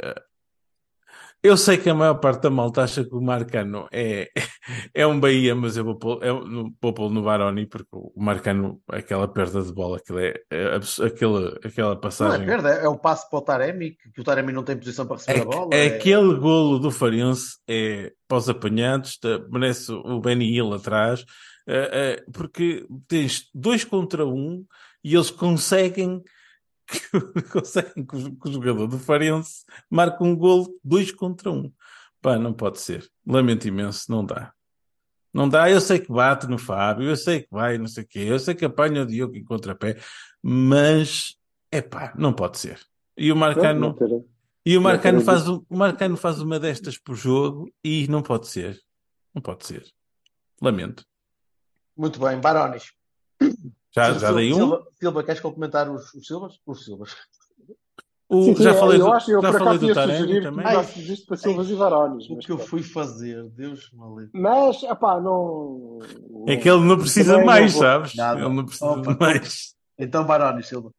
eu 1.45 1.57
sei 1.57 1.77
que 1.77 1.89
a 1.89 1.93
maior 1.95 2.15
parte 2.15 2.41
da 2.43 2.49
malta 2.49 2.83
acha 2.83 3.03
que 3.03 3.13
o 3.15 3.21
Marcano 3.21 3.87
é, 3.91 4.29
é 4.93 5.05
um 5.07 5.19
Bahia, 5.19 5.55
mas 5.55 5.77
eu 5.77 5.83
vou 5.85 5.95
pôr, 5.95 6.23
é, 6.23 6.27
no, 6.31 6.73
vou 6.81 6.93
pôr 6.93 7.09
no 7.11 7.21
Baroni, 7.23 7.65
porque 7.67 7.87
o 7.91 8.11
Marcano, 8.17 8.81
aquela 8.87 9.27
perda 9.27 9.61
de 9.61 9.73
bola, 9.73 9.97
aquilo 9.97 10.19
é, 10.19 10.33
é 10.49 10.75
abs- 10.75 10.99
aquela, 10.99 11.57
aquela 11.63 11.89
Não 11.89 11.97
é 11.97 12.01
passagem. 12.01 12.45
perda, 12.45 12.69
é 12.69 12.87
o 12.87 12.97
passo 12.97 13.29
para 13.29 13.39
o 13.39 13.41
Taremi, 13.41 13.91
que, 14.13 14.21
o 14.21 14.23
Taremi 14.23 14.51
não 14.53 14.63
tem 14.63 14.77
posição 14.77 15.05
para 15.05 15.17
receber 15.17 15.39
É, 15.39 15.41
a 15.41 15.45
bola. 15.45 15.75
é 15.75 15.87
aquele 15.87 16.35
golo 16.35 16.79
do 16.79 16.91
Farense 16.91 17.57
é 17.67 18.11
para 18.27 18.37
os 18.37 18.49
apanhados, 18.49 19.19
merece 19.51 19.91
o 19.91 20.19
Benny 20.19 20.55
Hill 20.55 20.73
atrás, 20.73 21.23
eh, 21.67 21.89
eh, 22.19 22.23
porque 22.33 22.85
tens 23.07 23.49
dois 23.53 23.83
contra 23.83 24.25
um 24.25 24.65
e 25.03 25.13
eles 25.15 25.29
conseguem 25.29 26.21
que 27.33 27.41
conseguem 27.43 28.05
que 28.05 28.15
o, 28.15 28.35
que 28.35 28.49
o 28.49 28.51
jogador 28.51 28.87
do 28.87 28.99
Farense 28.99 29.63
marque 29.89 30.23
um 30.23 30.35
gol 30.35 30.67
dois 30.83 31.11
contra 31.11 31.51
um. 31.51 31.71
Pá, 32.21 32.37
não 32.37 32.53
pode 32.53 32.79
ser. 32.79 33.09
Lamento 33.25 33.67
imenso, 33.67 34.11
não 34.11 34.25
dá. 34.25 34.53
Não 35.33 35.49
dá, 35.49 35.69
eu 35.69 35.81
sei 35.81 35.99
que 35.99 36.11
bate 36.11 36.47
no 36.47 36.57
Fábio, 36.57 37.09
eu 37.09 37.17
sei 37.17 37.41
que 37.41 37.49
vai, 37.51 37.77
não 37.77 37.87
sei 37.87 38.03
o 38.03 38.07
quê, 38.07 38.19
eu 38.19 38.39
sei 38.39 38.55
que 38.55 38.63
apanha 38.63 39.01
o 39.01 39.05
Diogo 39.05 39.35
em 39.35 39.43
contrapé, 39.43 39.97
mas 40.41 41.35
é 41.69 41.81
pá, 41.81 42.13
não 42.17 42.31
pode 42.31 42.57
ser. 42.57 42.79
E 43.17 43.31
o 43.31 43.35
Marcano, 43.35 43.95
Não, 43.99 44.07
não 44.07 44.25
e 44.65 44.77
o 44.77 44.81
Marcano 44.81 45.21
faz, 45.21 45.47
o 45.47 45.63
Marcano 45.69 46.17
faz 46.17 46.41
uma 46.41 46.59
destas 46.59 46.97
por 46.97 47.15
jogo 47.15 47.71
e 47.83 48.07
não 48.07 48.23
pode 48.23 48.47
ser. 48.47 48.81
Não 49.33 49.41
pode 49.41 49.65
ser. 49.65 49.85
Lamento. 50.59 51.05
Muito 51.95 52.19
bem, 52.19 52.39
Barones. 52.39 52.91
Já, 53.95 54.05
Silva, 54.05 54.19
já 54.19 54.33
dei 54.33 54.51
um. 54.51 54.55
Silva, 54.57 54.87
Silva, 54.99 55.23
queres 55.23 55.39
complementar 55.41 55.89
os, 55.89 56.13
os 56.13 56.27
Silvas? 56.27 56.59
Os 56.65 56.83
Silvas. 56.83 57.15
O- 58.27 58.43
Sim, 58.43 58.55
sim, 58.55 58.63
já 58.63 58.71
eu 58.71 58.75
falei 58.75 58.97
do, 58.97 59.07
acho, 59.07 59.31
eu 59.31 59.41
já 59.41 59.51
por 59.51 59.57
falei 59.59 59.73
acaso 59.75 59.79
do 59.79 59.87
ia 59.87 59.93
Taremi 59.93 60.41
também. 60.41 60.79
isto 60.81 61.27
para 61.27 61.37
Silvas 61.37 61.69
e 61.69 61.75
Varones. 61.75 62.29
O 62.29 62.37
que 62.37 62.51
eu 62.51 62.57
fui 62.57 62.81
fazer, 62.83 63.43
Deus 63.51 63.91
me 63.93 64.15
livre. 64.21 64.31
Mas, 64.33 64.81
epá, 64.83 65.21
não... 65.21 65.99
É 66.47 66.57
que 66.57 66.67
ele 66.67 66.83
não 66.83 66.97
precisa 66.97 67.37
mais, 67.43 67.73
não 67.73 67.81
sabes? 67.81 68.15
Nada. 68.15 68.39
Ele 68.41 68.49
não 68.53 68.65
precisa 68.65 68.91
Opa, 68.91 69.15
mais. 69.19 69.75
Então, 69.97 70.25
Barones, 70.25 70.67
Silva. 70.67 70.91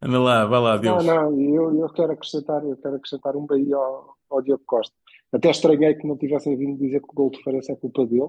Anda 0.00 0.18
lá, 0.18 0.44
vai 0.46 0.60
lá, 0.60 0.74
Não, 0.74 0.80
Deus. 0.80 1.04
não, 1.06 1.40
eu, 1.40 1.78
eu 1.78 1.88
quero 1.90 2.12
acrescentar, 2.12 2.64
eu 2.64 2.76
quero 2.76 2.96
acrescentar 2.96 3.36
um 3.36 3.46
Bahia 3.46 3.76
ao, 3.76 4.16
ao 4.30 4.42
Diogo 4.42 4.64
Costa. 4.66 4.92
Até 5.32 5.50
estranhei 5.50 5.94
que 5.94 6.06
não 6.06 6.16
tivessem 6.16 6.56
vindo 6.56 6.76
dizer 6.78 7.00
que 7.00 7.08
o 7.10 7.14
gol 7.14 7.30
de 7.30 7.40
Farense 7.42 7.70
é 7.70 7.76
culpa 7.76 8.04
dele, 8.04 8.28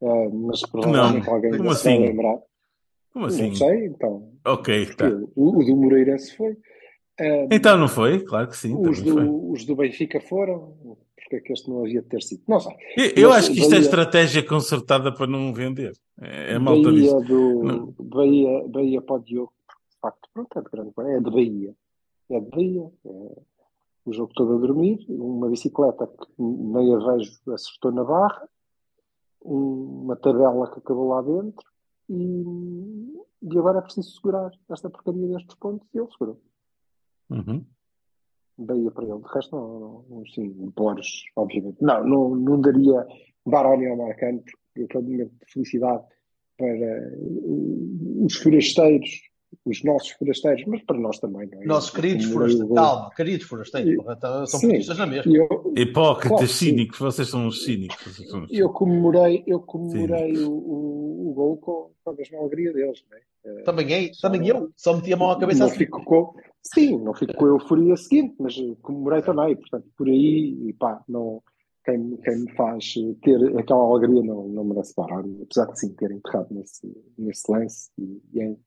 eh, 0.00 0.28
mas 0.32 0.62
provavelmente 0.62 1.28
alguém 1.28 1.56
como 1.56 1.70
assim? 1.70 1.98
lembrar. 2.00 2.38
Como 3.14 3.26
assim? 3.26 3.48
Não 3.48 3.54
sei, 3.54 3.86
então. 3.86 4.32
Ok, 4.44 4.94
tá. 4.96 5.06
O, 5.34 5.58
o 5.60 5.64
do 5.64 5.76
Moreirense 5.76 6.36
foi. 6.36 6.56
Eh, 7.18 7.46
Então 7.50 7.78
não 7.78 7.88
foi? 7.88 8.20
Claro 8.20 8.48
que 8.48 8.56
sim, 8.56 8.74
os, 8.76 9.00
do, 9.00 9.50
os 9.52 9.64
do 9.64 9.74
Benfica 9.76 10.20
foram. 10.20 10.76
Porque 11.16 11.36
é 11.36 11.40
que 11.40 11.52
este 11.54 11.70
não 11.70 11.80
havia 11.84 12.02
de 12.02 12.08
ter 12.08 12.20
sido? 12.22 12.42
Não 12.46 12.60
sei. 12.60 12.74
Eu, 12.98 13.10
eu 13.28 13.32
acho 13.32 13.50
que 13.52 13.58
isto 13.60 13.68
é 13.68 13.76
Bahia- 13.76 13.82
estratégia 13.84 14.42
consertada 14.46 15.10
para 15.14 15.26
não 15.26 15.54
vender. 15.54 15.92
É, 16.20 16.54
é 16.54 16.58
malta. 16.58 16.90
Bahia, 16.90 17.20
do, 17.20 17.62
Não. 17.64 17.94
Bahia, 17.98 18.68
Bahia 18.68 19.00
para 19.00 19.14
o 19.16 19.18
Diogo, 19.20 19.52
de 19.90 19.98
facto, 20.02 20.28
pronto, 20.34 20.58
é 20.58 20.62
de 20.62 20.68
grande 20.70 20.92
é 21.16 21.20
de 21.20 21.30
Bahia. 21.30 21.74
É 22.30 22.40
de 22.40 22.50
Bahia. 22.50 22.90
É 23.06 23.38
o 24.06 24.12
jogo 24.12 24.32
todo 24.34 24.56
a 24.56 24.58
dormir, 24.58 24.98
uma 25.08 25.48
bicicleta 25.48 26.06
que 26.06 26.26
nem 26.38 26.94
a 26.94 26.98
vejo 26.98 27.32
acertou 27.54 27.90
na 27.90 28.04
barra, 28.04 28.46
um- 29.42 30.02
uma 30.04 30.16
tabela 30.16 30.70
que 30.70 30.78
acabou 30.78 31.08
lá 31.08 31.22
dentro 31.22 31.64
e, 32.08 33.14
e 33.42 33.58
agora 33.58 33.78
é 33.78 33.82
preciso 33.82 34.10
segurar 34.10 34.50
esta 34.70 34.90
porcaria 34.90 35.28
destes 35.28 35.54
pontos 35.56 35.86
e 35.94 35.98
ele 35.98 36.08
segurou. 36.10 36.40
Uhum. 37.30 37.64
Bahia 38.56 38.90
para 38.90 39.04
ele. 39.04 39.18
De 39.18 39.28
resto, 39.34 39.56
não, 39.56 39.80
não, 39.80 40.04
não 40.08 40.26
sim, 40.26 40.50
Borges, 40.76 41.24
obviamente. 41.36 41.76
Não, 41.80 42.06
não, 42.06 42.36
não 42.36 42.60
daria 42.60 43.06
Baroni 43.44 43.88
ao 43.88 43.96
Marcano, 43.96 44.42
porque 44.42 44.82
aquele 44.84 45.02
momento 45.04 45.32
de 45.44 45.52
felicidade 45.52 46.04
para 46.56 46.66
uh, 47.18 48.24
os 48.24 48.34
forasteiros, 48.36 49.10
os 49.64 49.82
nossos 49.82 50.10
forasteiros, 50.10 50.64
mas 50.66 50.82
para 50.82 50.98
nós 50.98 51.18
também, 51.18 51.48
não 51.48 51.62
é? 51.62 51.66
Nossos 51.66 51.90
queridos 51.90 52.26
forasteiros. 52.26 52.74
Calma, 52.74 53.10
queridos 53.16 53.46
forasteiros. 53.46 53.92
E- 53.92 54.12
então 54.12 54.46
São 54.46 54.60
portistas 54.60 54.98
na 54.98 55.06
mesma. 55.06 55.32
Eu, 55.32 55.72
Hipócritas, 55.76 56.28
Claro 56.28 56.48
cínicos, 56.48 56.98
vocês 56.98 57.28
são 57.28 57.46
uns 57.46 57.64
cínicos. 57.64 58.20
Eu 58.50 58.70
comemorei, 58.70 59.42
eu 59.46 59.60
comemorei 59.60 60.32
o 60.38 60.93
gol 61.44 61.56
com, 61.58 61.90
com 62.02 62.10
a 62.10 62.14
mesma 62.14 62.38
alegria 62.38 62.72
deles, 62.72 63.04
é? 63.12 63.62
Também, 63.62 63.92
é, 63.92 64.10
também 64.20 64.48
eu. 64.48 64.72
Só 64.74 64.96
meti 64.96 65.12
a 65.12 65.16
mão 65.16 65.30
à 65.30 65.38
cabeça 65.38 65.60
não 65.60 65.66
assim. 65.66 65.76
fico 65.76 66.02
com, 66.02 66.34
sim, 66.62 66.98
não 66.98 67.12
fico 67.12 67.34
com 67.34 67.44
a 67.44 67.48
euforia 67.48 67.96
seguinte, 67.96 68.34
mas 68.38 68.56
eh, 68.56 68.74
comemorei 68.80 69.20
também, 69.20 69.54
portanto, 69.54 69.86
por 69.96 70.08
aí, 70.08 70.74
pá, 70.78 71.02
não, 71.06 71.42
quem, 71.84 72.16
quem 72.16 72.38
me 72.38 72.50
faz 72.52 72.94
eh, 72.96 73.14
ter 73.22 73.58
aquela 73.58 73.84
alegria 73.84 74.22
não, 74.22 74.48
não 74.48 74.64
merece 74.64 74.94
parar, 74.94 75.22
apesar 75.42 75.66
de 75.66 75.78
sim 75.78 75.92
ter 75.94 76.10
enterrado 76.10 76.48
nesse, 76.52 76.90
nesse 77.18 77.52
lance 77.52 77.90
e, 77.98 78.22
e 78.32 78.42
em 78.42 78.58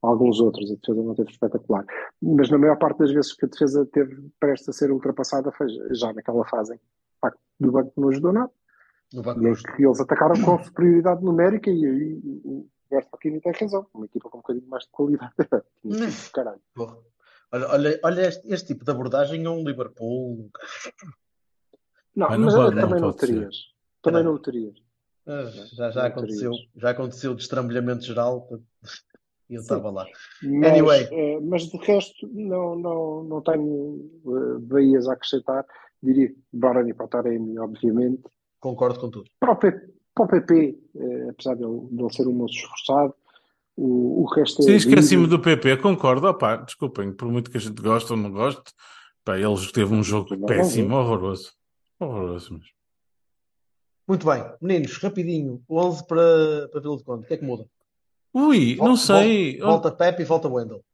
alguns 0.00 0.40
outros, 0.40 0.70
a 0.70 0.74
defesa 0.76 1.02
não 1.02 1.14
teve 1.14 1.30
espetacular, 1.30 1.84
mas 2.22 2.48
na 2.50 2.58
maior 2.58 2.78
parte 2.78 2.98
das 2.98 3.10
vezes 3.10 3.34
que 3.34 3.44
a 3.46 3.48
defesa 3.48 3.84
teve 3.92 4.30
prestes 4.38 4.68
a 4.68 4.72
ser 4.72 4.92
ultrapassada 4.92 5.50
foi 5.52 5.66
já 5.92 6.12
naquela 6.12 6.46
fase 6.46 6.74
em 6.74 6.78
que 6.78 7.68
o 7.68 7.72
banco 7.72 7.92
não 7.96 8.08
ajudou 8.08 8.32
nada. 8.32 8.50
E 9.12 9.76
que 9.76 9.84
eles 9.84 10.00
atacaram 10.00 10.40
com 10.42 10.62
superioridade 10.62 11.22
numérica 11.24 11.70
e 11.70 11.84
aí 11.86 12.20
o 12.44 12.66
Roberto 12.90 13.14
Aquino 13.14 13.40
tem 13.40 13.52
razão, 13.52 13.86
uma 13.94 14.04
equipa 14.06 14.28
com 14.28 14.38
um 14.38 14.40
bocadinho 14.40 14.68
mais 14.68 14.84
de 14.84 14.90
qualidade, 14.90 15.32
caralho. 16.34 16.60
Olha, 17.52 17.68
olha, 17.68 18.00
olha 18.04 18.20
este, 18.28 18.46
este 18.52 18.66
tipo 18.68 18.84
de 18.84 18.90
abordagem 18.90 19.44
é 19.44 19.50
um 19.50 19.64
Liverpool. 19.64 20.50
Não, 22.14 22.28
Mas 22.28 22.38
não 22.38 22.46
mas, 22.46 22.54
pode- 22.54 22.76
também 22.76 23.00
não 23.00 23.08
não, 23.08 23.12
pode 23.12 23.20
ser. 23.20 23.26
terias. 23.34 23.56
Também 24.02 24.24
Não. 24.24 24.32
não 24.32 24.38
terias. 24.42 24.74
Ah, 25.26 25.42
Já, 25.72 25.90
já 25.90 26.00
Não 26.02 26.08
aconteceu. 26.08 26.50
terias. 26.52 26.68
Já 26.76 26.90
aconteceu 26.90 27.34
de 27.34 27.42
estrambulhamento 27.42 28.04
geral. 28.04 28.48
E 29.48 29.54
eu 29.56 29.62
estava 29.62 29.90
lá. 29.90 30.06
Mas, 30.44 30.70
Anyway. 30.70 31.08
eh, 31.10 31.40
mas 31.40 31.62
de 31.64 31.76
resto, 31.78 32.28
não, 32.32 32.78
não, 32.78 33.24
não 33.24 33.42
tenho 33.42 34.08
eh, 34.24 34.58
Bahias 34.60 35.08
a 35.08 35.14
acrescentar. 35.14 35.66
Diria 36.00 36.28
que 36.28 36.38
Barani 36.52 36.94
para 36.94 37.06
o 37.06 37.08
Taremi, 37.08 37.58
obviamente. 37.58 38.22
Concordo 38.60 39.00
com 39.00 39.10
tudo. 39.10 39.30
Para 39.40 39.52
o 39.52 39.56
PP, 39.56 39.88
para 40.14 40.24
o 40.24 40.28
PP 40.28 40.78
eh, 40.96 41.28
apesar 41.30 41.54
de 41.56 41.64
ele, 41.64 41.80
de 41.90 42.02
ele 42.02 42.12
ser 42.12 42.26
um 42.28 42.32
moço 42.32 42.54
esforçado, 42.54 43.14
o, 43.76 44.22
o 44.22 44.26
resto 44.34 44.60
é. 44.62 44.64
Sim, 44.66 44.74
esqueci-me 44.74 45.26
do 45.26 45.38
PP, 45.40 45.78
concordo. 45.78 46.26
Opá, 46.28 46.56
desculpem, 46.56 47.12
por 47.12 47.28
muito 47.28 47.50
que 47.50 47.56
a 47.56 47.60
gente 47.60 47.80
goste 47.80 48.12
ou 48.12 48.18
não 48.18 48.30
goste, 48.30 48.72
pá, 49.24 49.38
eles 49.38 49.72
teve 49.72 49.94
um 49.94 50.02
jogo 50.02 50.30
Não, 50.30 50.38
não 50.40 50.46
péssimo, 50.46 50.90
vou. 50.90 50.98
horroroso. 51.00 51.52
Horroroso 51.98 52.52
mesmo. 52.52 52.66
Muito 54.06 54.26
bem. 54.26 54.44
Meninos, 54.60 54.96
rapidinho. 54.98 55.62
11 55.70 56.06
para, 56.06 56.68
para 56.70 56.80
Vila 56.80 56.96
de 56.96 57.04
Conde. 57.04 57.24
O 57.24 57.26
que 57.28 57.34
é 57.34 57.36
que 57.36 57.44
muda? 57.44 57.64
Ui, 58.34 58.76
não 58.76 58.86
Volta- 58.96 59.00
sei. 59.02 59.58
Volta 59.58 59.90
Pepe 59.92 60.22
e 60.22 60.24
volta 60.24 60.48
Wendel. 60.48 60.84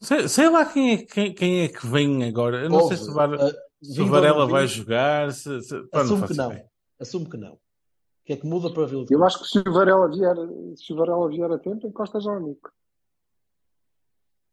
Sei, 0.00 0.26
sei 0.28 0.48
lá 0.48 0.64
quem 0.64 0.92
é, 0.94 0.96
quem, 0.98 1.34
quem 1.34 1.60
é 1.62 1.68
que 1.68 1.86
vem 1.86 2.24
agora. 2.24 2.62
Eu 2.62 2.70
não 2.70 2.88
sei 2.88 2.96
se 2.96 3.10
o, 3.10 3.12
Var- 3.12 3.34
Ah, 3.34 3.52
se 3.82 4.02
Varela 4.02 4.40
não 4.40 4.48
vai 4.48 4.66
jogar. 4.66 5.30
Se, 5.32 5.60
se- 5.60 5.82
pá, 5.88 6.02
não 6.04 6.22
que 6.26 6.34
não. 6.34 6.50
ideia. 6.52 6.69
Assume 7.00 7.28
que 7.28 7.36
não. 7.36 7.54
O 7.54 7.58
que 8.26 8.32
é 8.34 8.36
que 8.36 8.46
muda 8.46 8.72
para 8.72 8.86
Vila 8.86 9.04
de 9.04 9.14
Eu 9.14 9.18
Conde? 9.18 9.26
acho 9.28 9.38
que 9.42 9.48
se 9.48 9.58
o 9.58 9.72
Varela 9.72 10.08
vier, 10.08 10.36
se 10.76 10.92
o 10.92 10.96
Varela 10.96 11.28
vier 11.28 11.50
a 11.50 11.58
tempo, 11.58 11.86
encosta 11.86 12.20
já 12.20 12.30
o 12.32 12.38
Nico. 12.40 12.70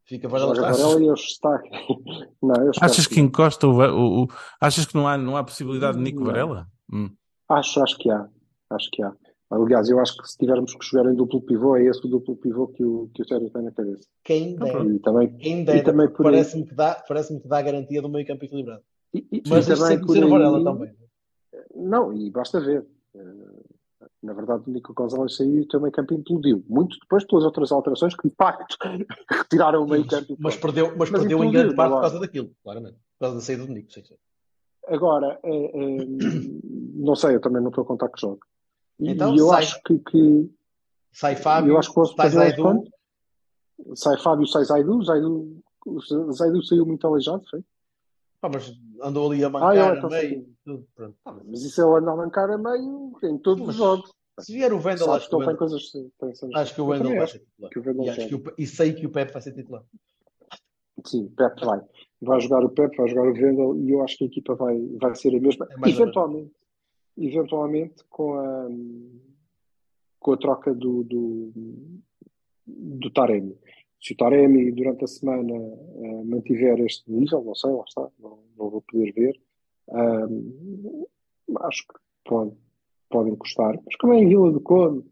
Fica 0.05 0.27
Varela. 0.29 0.53
Varela 0.55 1.01
e 1.01 1.07
eu 1.07 1.13
destaque. 1.13 1.69
Não, 2.41 2.55
eu 2.63 2.71
Achas 2.81 3.05
que 3.07 3.17
não. 3.19 3.25
encosta 3.27 3.67
o, 3.67 3.71
o, 3.73 4.23
o- 4.23 4.27
Achas 4.61 4.85
que 4.85 4.95
não 4.95 5.07
há, 5.07 5.17
não 5.17 5.35
há 5.35 5.43
possibilidade 5.43 5.97
de 5.97 6.03
Nico 6.03 6.19
Não. 6.19 6.27
Varela? 6.27 6.67
Hum. 6.91 7.09
Acho, 7.49 7.83
acho 7.83 7.97
que 7.97 8.09
há. 8.09 8.27
Acho 8.69 8.89
que 8.91 9.03
há. 9.03 9.13
Aliás, 9.49 9.89
eu 9.89 9.99
acho 9.99 10.15
que 10.17 10.27
se 10.27 10.37
tivermos 10.37 10.73
que 10.75 10.85
jogar 10.85 11.09
em 11.11 11.15
duplo 11.15 11.41
pivô, 11.41 11.75
é 11.77 11.83
esse 11.85 12.05
o 12.05 12.09
duplo 12.09 12.35
pivô 12.37 12.67
que 12.67 12.83
o, 12.83 13.09
que 13.13 13.21
o 13.21 13.27
Sérgio 13.27 13.49
tem 13.49 13.63
na 13.63 13.71
cabeça. 13.71 14.07
Quem 14.23 14.55
Ah, 14.59 14.63
dera. 14.65 14.83
E 14.85 14.99
também, 14.99 15.37
Quem 15.37 15.61
e 15.61 15.65
dera. 15.65 15.83
também 15.83 16.09
por 16.09 16.25
aí. 16.27 16.31
Parece-me 16.33 16.65
que, 16.65 16.75
dá, 16.75 17.03
parece 17.07 17.39
que 17.41 17.47
dá 17.47 17.57
a 17.57 17.61
garantia 17.61 18.01
do 18.01 18.09
meio 18.09 18.25
campo 18.27 18.43
equilibrado. 18.45 18.83
E, 19.13 19.19
e- 19.31 19.43
Mas 19.47 19.67
e 19.67 19.73
isto 19.73 19.75
sem 19.85 19.87
também 19.87 19.99
por 19.99 20.07
conhecer 20.07 20.25
o 20.25 20.29
Varela 20.29 20.63
também. 20.63 20.95
Não, 21.75 22.13
e 22.13 22.29
basta 22.31 22.59
ver. 22.59 22.85
Eh, 23.15 23.65
Na 24.21 24.33
verdade, 24.33 24.63
o 24.67 24.71
Nico 24.71 24.93
Gonzalez 24.93 25.35
saiu 25.35 25.57
e 25.57 25.61
o 25.61 25.67
teu 25.67 25.79
meio 25.81 25.91
campo 25.91 26.13
implodiu. 26.13 26.63
Muito 26.67 26.97
depois 26.99 27.25
pelas 27.25 27.43
outras 27.45 27.71
alterações 27.71 28.15
que, 28.15 28.29
de 28.29 28.35
facto, 28.35 28.75
retiraram 29.29 29.83
o 29.83 29.89
meio 29.89 30.05
campo. 30.07 30.35
Mas 30.39 30.55
perdeu, 30.55 30.87
mas 30.89 30.97
Mas 30.97 31.09
perdeu 31.11 31.37
em 31.43 31.47
implodiu, 31.49 31.51
grande 31.61 31.75
parte 31.75 31.93
por 31.93 32.01
causa 32.01 32.19
daquilo, 32.19 32.51
claramente. 32.63 32.95
Por 32.95 33.19
causa 33.25 33.35
da 33.35 33.41
saída 33.41 33.65
do 33.65 33.73
Nico. 33.73 33.91
Sim, 33.91 34.03
sim. 34.03 34.15
Agora, 34.87 35.39
eh, 35.43 35.71
eh, 35.73 36.05
não 36.95 37.15
sei, 37.15 37.35
eu 37.35 37.41
também 37.41 37.61
não 37.61 37.69
estou 37.69 37.83
a 37.83 37.87
contar 37.87 38.09
que 38.09 38.21
jogo. 38.21 38.39
E, 38.99 39.11
Então, 39.11 39.35
eu 39.35 39.47
sai- 39.47 39.59
acho 39.63 39.81
que, 39.83 39.99
que 39.99 40.49
Sai 41.11 41.35
Fábio, 41.35 41.71
eu 41.73 41.77
acho 41.77 41.91
que 41.93 42.05
sai 42.15 42.29
Zaidu 42.29 42.83
sai 43.95 44.17
Fábio, 44.19 44.47
sai 44.47 44.63
Zaidu, 44.65 45.03
Zaidu, 45.03 45.61
Zaidu 46.31 46.63
saiu 46.63 46.85
muito 46.85 47.05
aleijado, 47.07 47.43
foi? 47.49 47.63
Pá, 48.39 48.49
mas 48.53 48.71
andou 49.01 49.31
ali 49.31 49.43
a 49.43 49.47
Ah, 49.47 49.49
mancar 49.49 49.75
eu 49.75 49.85
a 49.85 49.97
então 49.97 50.09
meio. 50.09 50.55
Tudo, 50.63 50.87
mas 51.45 51.63
isso 51.63 51.81
ele 51.81 51.97
anda 51.97 52.11
a 52.11 52.15
mancar 52.15 52.49
a 52.49 52.57
meio 52.57 53.17
em 53.23 53.37
todos 53.39 53.65
Mas 53.65 53.75
os 53.75 53.81
jogos. 53.81 54.11
Se 54.39 54.53
vier 54.53 54.71
o 54.71 54.77
Wendel, 54.77 55.11
acho 55.13 55.25
que 55.25 55.29
que 55.31 55.35
o 55.35 55.39
ele 55.39 55.45
tem 55.45 55.53
Wendel, 55.53 55.57
coisas. 55.57 55.91
Tem 56.19 56.35
cenas- 56.35 56.55
acho 56.61 56.75
que 56.75 56.81
o 56.81 56.85
Wendel 56.85 57.09
vai 57.09 57.21
acho 57.23 57.33
ser 57.33 57.39
titular. 57.39 57.71
Wendel 57.75 58.03
E, 58.03 58.09
acho 58.09 58.43
e 58.59 58.67
sei 58.67 58.93
que 58.93 59.05
o 59.07 59.11
Pepe 59.11 59.33
vai 59.33 59.41
ser 59.41 59.53
titular. 59.53 59.83
Sim, 61.05 61.25
o 61.25 61.29
Pepe 61.31 61.65
vai. 61.65 61.81
Vai 62.21 62.39
jogar 62.41 62.63
o 62.63 62.69
Pepe, 62.69 62.97
vai 62.97 63.07
jogar 63.07 63.29
o 63.29 63.33
Vendel 63.33 63.75
e 63.77 63.91
eu 63.91 64.03
acho 64.03 64.17
que 64.17 64.23
a 64.25 64.27
equipa 64.27 64.53
vai, 64.55 64.79
vai 65.01 65.15
ser 65.15 65.35
a 65.35 65.39
mesma. 65.39 65.67
É 65.71 65.89
eventualmente, 65.89 66.51
eventualmente 67.17 68.03
com 68.09 68.33
a, 68.35 68.67
com 70.19 70.33
a 70.33 70.37
troca 70.37 70.73
do, 70.75 71.03
do, 71.03 71.51
do 72.67 73.11
Taremi. 73.11 73.57
Se 74.07 74.13
o 74.13 74.15
Taremi 74.15 74.71
durante 74.71 75.03
a 75.03 75.07
semana 75.07 75.53
eh, 75.53 76.23
mantiver 76.23 76.79
este 76.79 77.11
nível, 77.11 77.43
não 77.43 77.53
sei, 77.53 77.71
lá 77.71 77.83
está, 77.85 78.07
não, 78.19 78.39
não 78.57 78.69
vou 78.69 78.81
poder 78.81 79.11
ver, 79.11 79.37
ahm, 79.91 81.03
acho 81.61 81.85
que 81.85 81.93
pode, 82.23 82.53
pode 83.09 83.31
encostar. 83.31 83.77
Mas 83.85 83.95
como 83.97 84.13
é 84.13 84.19
em 84.19 84.29
Vila 84.29 84.49
do 84.49 84.61
Conde, 84.61 85.03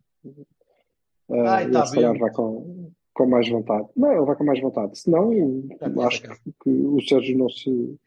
Ai, 1.29 1.63
ele 1.65 1.73
tá 1.73 1.85
se 1.85 1.95
calhar 1.95 2.17
vai 2.17 2.31
com, 2.31 2.89
com 3.13 3.25
mais 3.27 3.49
vontade. 3.49 3.89
Não, 3.97 4.13
ele 4.13 4.25
vai 4.25 4.35
com 4.37 4.45
mais 4.45 4.61
vontade. 4.61 4.97
Se 4.97 5.09
não, 5.09 5.33
Já 5.33 5.89
conhece 5.89 6.07
acho 6.07 6.21
casa. 6.21 6.39
que, 6.41 6.53
que 6.63 6.69
o 6.69 7.01
Sérgio 7.01 7.37
não 7.37 7.49
se, 7.49 7.99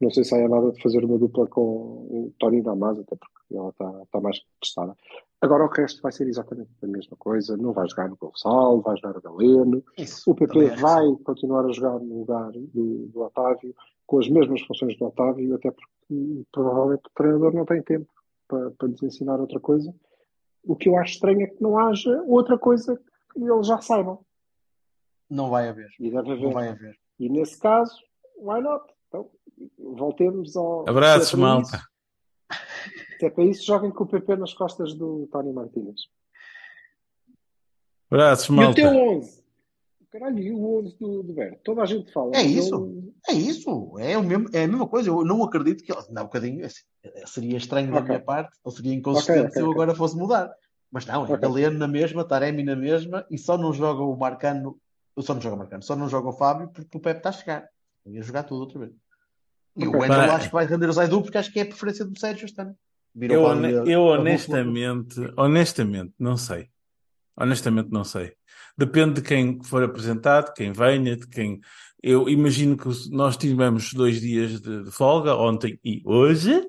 não 0.00 0.10
se 0.10 0.24
saia 0.24 0.48
nada 0.48 0.70
de 0.72 0.82
fazer 0.82 1.04
uma 1.04 1.18
dupla 1.18 1.46
com 1.46 1.60
o 1.62 2.32
Tony 2.38 2.62
Damas, 2.62 2.98
até 2.98 3.16
porque 3.16 3.54
ela 3.54 3.70
está 3.70 4.02
está 4.02 4.20
mais 4.20 4.40
testada. 4.60 4.96
Agora 5.40 5.64
o 5.64 5.68
resto 5.68 6.02
vai 6.02 6.12
ser 6.12 6.26
exatamente 6.26 6.70
a 6.82 6.86
mesma 6.86 7.16
coisa. 7.16 7.56
Não 7.56 7.72
vai 7.72 7.88
jogar 7.88 8.08
no 8.08 8.16
Gonçalo, 8.16 8.80
vai 8.80 8.96
jogar 8.96 9.14
no 9.14 9.20
Galeno. 9.22 9.84
Isso. 9.96 10.30
O 10.30 10.34
PP 10.34 10.70
que 10.70 10.80
vai 10.80 11.06
sim. 11.06 11.16
continuar 11.22 11.64
a 11.64 11.72
jogar 11.72 11.98
no 11.98 12.20
lugar 12.20 12.50
do, 12.52 13.06
do 13.06 13.20
Otávio, 13.20 13.74
com 14.06 14.18
as 14.18 14.28
mesmas 14.28 14.62
funções 14.62 14.96
do 14.98 15.06
Otávio, 15.06 15.54
até 15.54 15.70
porque 15.70 16.44
provavelmente 16.52 17.02
o 17.06 17.10
treinador 17.14 17.54
não 17.54 17.64
tem 17.64 17.82
tempo 17.82 18.08
para, 18.48 18.70
para 18.72 18.88
lhes 18.88 19.02
ensinar 19.02 19.40
outra 19.40 19.60
coisa. 19.60 19.94
O 20.64 20.74
que 20.74 20.88
eu 20.88 20.96
acho 20.98 21.14
estranho 21.14 21.42
é 21.42 21.46
que 21.46 21.62
não 21.62 21.78
haja 21.78 22.22
outra 22.26 22.58
coisa 22.58 23.00
que 23.32 23.40
eles 23.40 23.66
já 23.66 23.80
saibam. 23.80 24.20
Não 25.30 25.50
vai 25.50 25.68
haver. 25.68 25.88
E 25.98 26.10
deve 26.10 26.28
Não 26.28 26.34
haver. 26.34 26.52
vai 26.52 26.68
haver. 26.68 26.98
E 27.18 27.28
nesse 27.28 27.58
caso, 27.58 27.94
why 28.38 28.60
not? 28.60 28.84
Voltemos 29.78 30.56
ao. 30.56 30.88
Abraços, 30.88 31.28
se 31.28 31.34
é 31.34 31.38
malta. 31.38 31.76
isso- 31.76 31.86
Se 33.18 33.26
é 33.26 33.30
para 33.30 33.44
isso, 33.44 33.64
joguem 33.64 33.90
com 33.90 34.04
o 34.04 34.06
PP 34.06 34.36
nas 34.36 34.52
costas 34.52 34.92
do 34.94 35.26
Tony 35.32 35.52
Martínez. 35.52 36.02
Abraços, 38.10 38.46
E 38.48 38.52
o 38.52 38.54
malta. 38.54 38.74
teu 38.74 38.88
11? 38.88 39.44
Caralho, 40.10 40.38
e 40.38 40.52
o 40.52 40.78
11 40.78 40.96
do, 40.98 41.22
do 41.22 41.32
Berto? 41.32 41.58
Toda 41.64 41.82
a 41.82 41.86
gente 41.86 42.10
fala. 42.12 42.34
É 42.36 42.42
isso. 42.42 43.12
É 43.28 43.32
isso, 43.32 43.98
é, 43.98 44.16
o 44.16 44.22
mesmo, 44.22 44.48
é 44.52 44.64
a 44.64 44.68
mesma 44.68 44.86
coisa. 44.86 45.10
Eu 45.10 45.24
não 45.24 45.42
acredito 45.42 45.82
que. 45.82 45.92
Não, 46.10 46.22
um 46.22 46.26
bocadinho. 46.26 46.64
assim, 46.64 46.82
Seria 47.26 47.56
estranho 47.56 47.88
da 47.90 47.96
Ok. 47.98 48.08
minha 48.08 48.20
parte, 48.20 48.56
ou 48.64 48.70
seria 48.72 48.94
inconsistente 48.94 49.38
Ok, 49.38 49.48
ok, 49.48 49.54
se 49.54 49.60
eu 49.60 49.70
agora 49.70 49.94
fosse 49.94 50.16
mudar. 50.16 50.54
Mas 50.90 51.04
não, 51.06 51.26
é. 51.26 51.36
Galeno 51.36 51.78
na 51.78 51.88
mesma, 51.88 52.24
Taremi 52.24 52.62
na 52.62 52.76
mesma, 52.76 53.26
e 53.30 53.36
só 53.36 53.58
não 53.58 53.72
joga 53.72 54.02
o 54.02 54.16
Marcano. 54.16 54.78
Só 55.18 55.34
não 55.34 55.40
joga 55.40 55.56
o 55.56 55.58
Marcano, 55.58 55.82
só 55.82 55.96
não 55.96 56.08
joga 56.08 56.28
o 56.28 56.32
Fábio 56.32 56.68
porque 56.68 56.96
o 56.96 57.00
Pepe 57.00 57.18
está 57.18 57.30
a 57.30 57.32
chegar. 57.32 57.68
Eu 58.04 58.12
ia 58.12 58.22
jogar 58.22 58.44
tudo 58.44 58.60
outra 58.60 58.78
vez. 58.78 58.92
E 59.76 59.86
o 59.86 59.92
Wendel 59.98 60.20
acho 60.32 60.46
que 60.48 60.52
vai 60.54 60.66
render 60.66 60.88
o 60.88 60.92
Zaidu 60.92 61.22
porque 61.22 61.38
acho 61.38 61.52
que 61.52 61.58
é 61.60 61.62
a 61.62 61.66
preferência 61.66 62.04
do 62.04 62.18
Sérgio 62.18 62.44
este 62.46 62.60
ano. 62.60 62.74
Eu, 63.20 63.46
a- 63.46 63.54
eu 63.88 64.12
a 64.12 64.16
bússola. 64.18 64.20
honestamente, 64.20 65.32
honestamente, 65.36 66.12
não 66.18 66.36
sei. 66.36 66.68
Honestamente, 67.36 67.90
não 67.90 68.04
sei. 68.04 68.32
Depende 68.76 69.20
de 69.20 69.22
quem 69.22 69.62
for 69.62 69.82
apresentado, 69.82 70.52
quem 70.54 70.72
venha, 70.72 71.16
de 71.16 71.26
quem. 71.26 71.60
Eu 72.02 72.28
imagino 72.28 72.76
que 72.76 72.88
nós 73.10 73.36
tivemos 73.36 73.92
dois 73.92 74.20
dias 74.20 74.60
de, 74.60 74.84
de 74.84 74.90
folga, 74.90 75.34
ontem 75.34 75.78
e 75.84 76.02
hoje, 76.04 76.66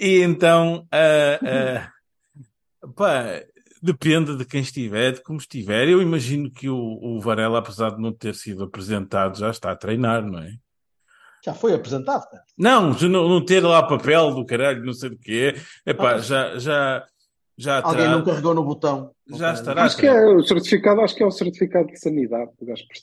e 0.00 0.20
então, 0.22 0.86
ah, 0.92 1.38
ah, 2.82 2.88
pá, 2.94 3.24
depende 3.82 4.36
de 4.36 4.44
quem 4.44 4.60
estiver, 4.60 5.12
de 5.12 5.22
como 5.22 5.38
estiver. 5.38 5.88
Eu 5.88 6.02
imagino 6.02 6.50
que 6.50 6.68
o, 6.68 6.76
o 6.76 7.20
Varela, 7.20 7.58
apesar 7.58 7.90
de 7.90 8.00
não 8.02 8.12
ter 8.12 8.34
sido 8.34 8.64
apresentado, 8.64 9.38
já 9.38 9.50
está 9.50 9.70
a 9.70 9.76
treinar, 9.76 10.24
não 10.24 10.38
é? 10.40 10.52
Já 11.46 11.54
foi 11.54 11.72
apresentado, 11.74 12.28
cara. 12.28 12.42
Não, 12.58 12.90
de 12.90 13.06
não, 13.08 13.28
não 13.28 13.44
ter 13.44 13.60
lá 13.62 13.80
papel 13.80 14.34
do 14.34 14.44
caralho, 14.44 14.84
não 14.84 14.92
sei 14.92 15.10
do 15.10 15.16
que 15.16 15.54
é. 15.54 15.90
Epá, 15.90 16.14
Ah, 16.14 16.18
já, 16.18 16.58
já, 16.58 17.06
já 17.56 17.76
Alguém 17.76 17.98
terá- 18.00 18.10
não 18.10 18.24
carregou 18.24 18.52
no 18.52 18.64
botão. 18.64 19.12
Já 19.28 19.52
estará. 19.52 19.84
Acho 19.84 19.96
que 19.96 20.06
é 20.08 20.26
o 20.26 20.42
certificado, 20.42 21.00
acho 21.02 21.14
que 21.14 21.22
é 21.22 21.26
o 21.26 21.30
certificado 21.30 21.86
de 21.86 21.98
sanidade 22.00 22.50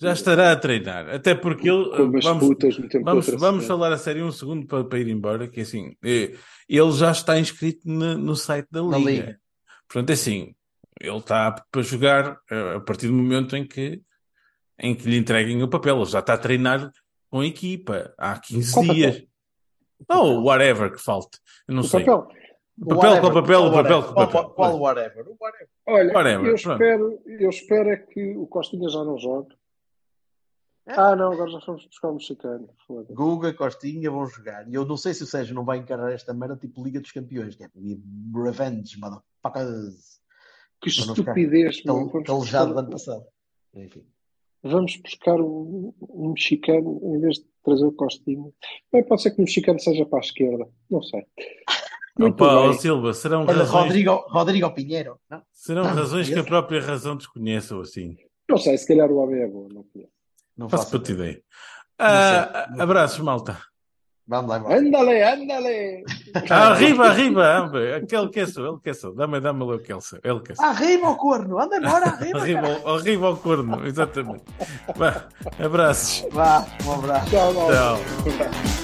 já 0.02 0.11
estará 0.11 0.52
a 0.52 0.56
treinar. 0.57 1.10
Até 1.10 1.34
porque 1.36 1.70
ele. 1.70 1.86
Com 1.90 2.20
Vamos, 2.20 2.48
putas 2.48 2.78
no 2.78 2.90
tempo 2.90 3.06
vamos, 3.06 3.28
vamos 3.28 3.65
falar 3.65 3.94
a 3.94 3.98
sério 3.98 4.26
um 4.26 4.32
segundo 4.32 4.68
para, 4.68 4.84
para 4.84 4.99
ir 4.99 5.07
embora, 5.07 5.48
que 5.48 5.61
é 5.61 5.64
assim, 5.64 5.95
eh, 6.03 6.34
ele 6.68 6.91
já 6.91 7.11
está 7.11 7.40
inscrito 7.40 7.82
no, 7.86 8.18
no 8.18 8.36
site 8.36 8.68
da 8.70 8.82
Liga. 8.82 8.98
Liga. 9.10 9.40
Portanto, 9.88 10.10
é 10.10 10.14
assim, 10.14 10.53
ele 10.99 11.18
está 11.18 11.48
apto 11.48 11.65
para 11.72 11.82
jogar 11.82 12.38
eh, 12.52 12.76
a 12.76 12.80
partir 12.82 13.07
do 13.07 13.14
momento 13.14 13.56
em 13.56 13.65
que, 13.65 14.02
em 14.80 14.94
que 14.95 15.10
lhe 15.10 15.18
entreguem 15.18 15.61
o 15.64 15.68
papel. 15.70 15.95
Ele 15.98 16.06
já 16.06 16.20
está 16.20 16.34
a 16.34 16.38
treinar 16.38 16.91
com 17.34 17.39
a 17.39 17.47
equipa 17.47 18.14
há 18.15 18.38
15 18.39 18.73
Qual 18.73 18.85
dias. 18.85 19.23
Ou 20.07 20.43
whatever 20.43 20.91
que 20.91 20.99
falte. 20.99 21.39
Eu 21.68 21.73
não 21.73 21.81
O 21.81 21.84
sei. 21.84 22.01
papel. 22.05 22.27
O 22.80 22.89
papel 22.95 23.22
com 23.22 23.27
o 23.27 23.34
papel, 23.34 23.61
o 23.64 23.72
papel 23.73 24.03
com 24.03 24.14
papel. 24.14 24.49
Qual 24.51 24.80
whatever? 24.80 25.27
O 25.27 25.35
whatever. 25.41 25.69
Olha, 25.88 26.14
Whatever, 26.14 26.45
eu, 26.45 26.53
espero, 26.53 27.22
eu 27.26 27.49
espero 27.49 27.89
é 27.89 27.97
que 27.97 28.38
o 28.38 28.45
Costinha 28.45 28.88
já 28.88 29.03
não 29.03 29.18
jogue. 29.18 29.55
É. 30.85 30.93
Ah, 30.93 31.15
não, 31.15 31.31
agora 31.31 31.49
já 31.49 31.60
fomos 31.61 31.84
buscar 31.88 32.10
o 32.10 32.14
mexicano. 32.14 32.69
Guga, 33.10 33.51
Costinha 33.51 34.11
vão 34.11 34.27
jogar. 34.27 34.69
E 34.69 34.76
eu 34.76 34.85
não 34.85 34.95
sei 34.95 35.15
se 35.15 35.23
o 35.23 35.27
Sérgio 35.27 35.55
não 35.55 35.65
vai 35.65 35.80
encarar 35.80 36.14
esta 36.14 36.35
merda 36.35 36.55
tipo 36.55 36.84
Liga 36.84 37.01
dos 37.01 37.11
Campeões, 37.11 37.55
que 37.55 37.64
é 37.64 37.69
Revenge, 38.35 38.99
motherfuckers. 38.99 40.22
Que 40.80 40.89
estupidez, 40.89 41.81
Vamos 41.84 42.11
Calejado 42.27 42.73
do 42.73 42.80
ano 42.80 42.89
passado. 42.91 43.26
Enfim. 43.73 44.05
Vamos 44.64 44.95
buscar 44.98 45.40
um, 45.40 45.94
um 46.02 46.30
mexicano 46.31 46.99
em 47.03 47.19
vez 47.19 47.38
de 47.38 47.45
trazer 47.64 47.85
o 47.85 47.91
Costinha. 47.91 48.49
Bem, 48.91 49.03
pode 49.03 49.22
ser 49.22 49.31
que 49.31 49.40
o 49.40 49.44
mexicano 49.44 49.80
seja 49.80 50.06
para 50.06 50.19
a 50.19 50.22
esquerda. 50.22 50.68
Não 50.90 51.02
sei. 51.02 51.26
Muito 52.18 52.44
Opa, 52.44 52.68
bem. 52.68 52.73
Silva, 52.73 53.14
serão 53.14 53.41
Olha, 53.41 53.53
razões, 53.53 53.72
Rodrigo, 53.72 54.26
Rodrigo 54.30 54.72
Pinheiro. 54.72 55.19
Não? 55.30 55.41
serão 55.52 55.84
Não, 55.84 55.95
razões 55.95 56.30
que 56.30 56.38
a 56.38 56.44
própria 56.44 56.80
razão 56.80 57.18
desconhece 57.18 57.73
ou 57.73 57.81
assim. 57.81 58.15
Não 58.48 58.57
sei, 58.57 58.77
se 58.77 58.88
calhar 58.88 59.11
o 59.11 59.18
homem 59.18 59.41
é 59.41 59.48
bom. 59.48 59.68
Não 59.73 59.84
conheço. 59.84 60.11
Não 60.56 60.69
Faço 60.69 60.84
faço 60.84 60.95
para 60.95 61.06
te 61.06 61.11
ideia. 61.14 61.44
Ah, 61.98 62.68
abraços, 62.80 63.19
malta. 63.19 63.57
Vamos 64.25 64.49
lá, 64.49 64.57
embora. 64.57 64.77
Ándale, 64.79 65.21
ándale! 65.23 66.03
Ah, 66.49 66.67
arriba, 66.69 67.07
arriba, 67.09 67.61
hombre. 67.61 67.93
Aquele 67.95 68.29
que 68.29 68.39
é 68.39 68.45
só, 68.47 68.65
ele 68.65 68.77
que 68.81 68.89
é 68.89 68.93
só. 68.93 69.11
Dá-me, 69.11 69.39
dá-me 69.41 69.65
lá 69.65 69.75
o 69.75 69.79
que 69.79 69.91
é 69.91 69.99
só. 69.99 70.17
Ele 70.23 70.39
que 70.39 70.53
é 70.53 70.55
só. 70.55 70.63
Arriba 70.63 71.07
ao 71.07 71.17
corno, 71.17 71.59
anda 71.59 71.75
embora, 71.77 72.05
arriba. 72.07 72.39
Arriba, 72.39 72.79
ao- 72.85 72.95
arriba 72.95 73.27
ao 73.27 73.35
corno, 73.37 73.85
exatamente. 73.85 74.43
Vá, 74.95 75.25
abraços. 75.63 76.25
Vá, 76.31 76.65
um 76.85 76.93
abraço. 76.93 77.29
Tchau. 77.31 77.53
Tchau. 77.53 77.97
Tchau. 78.37 78.82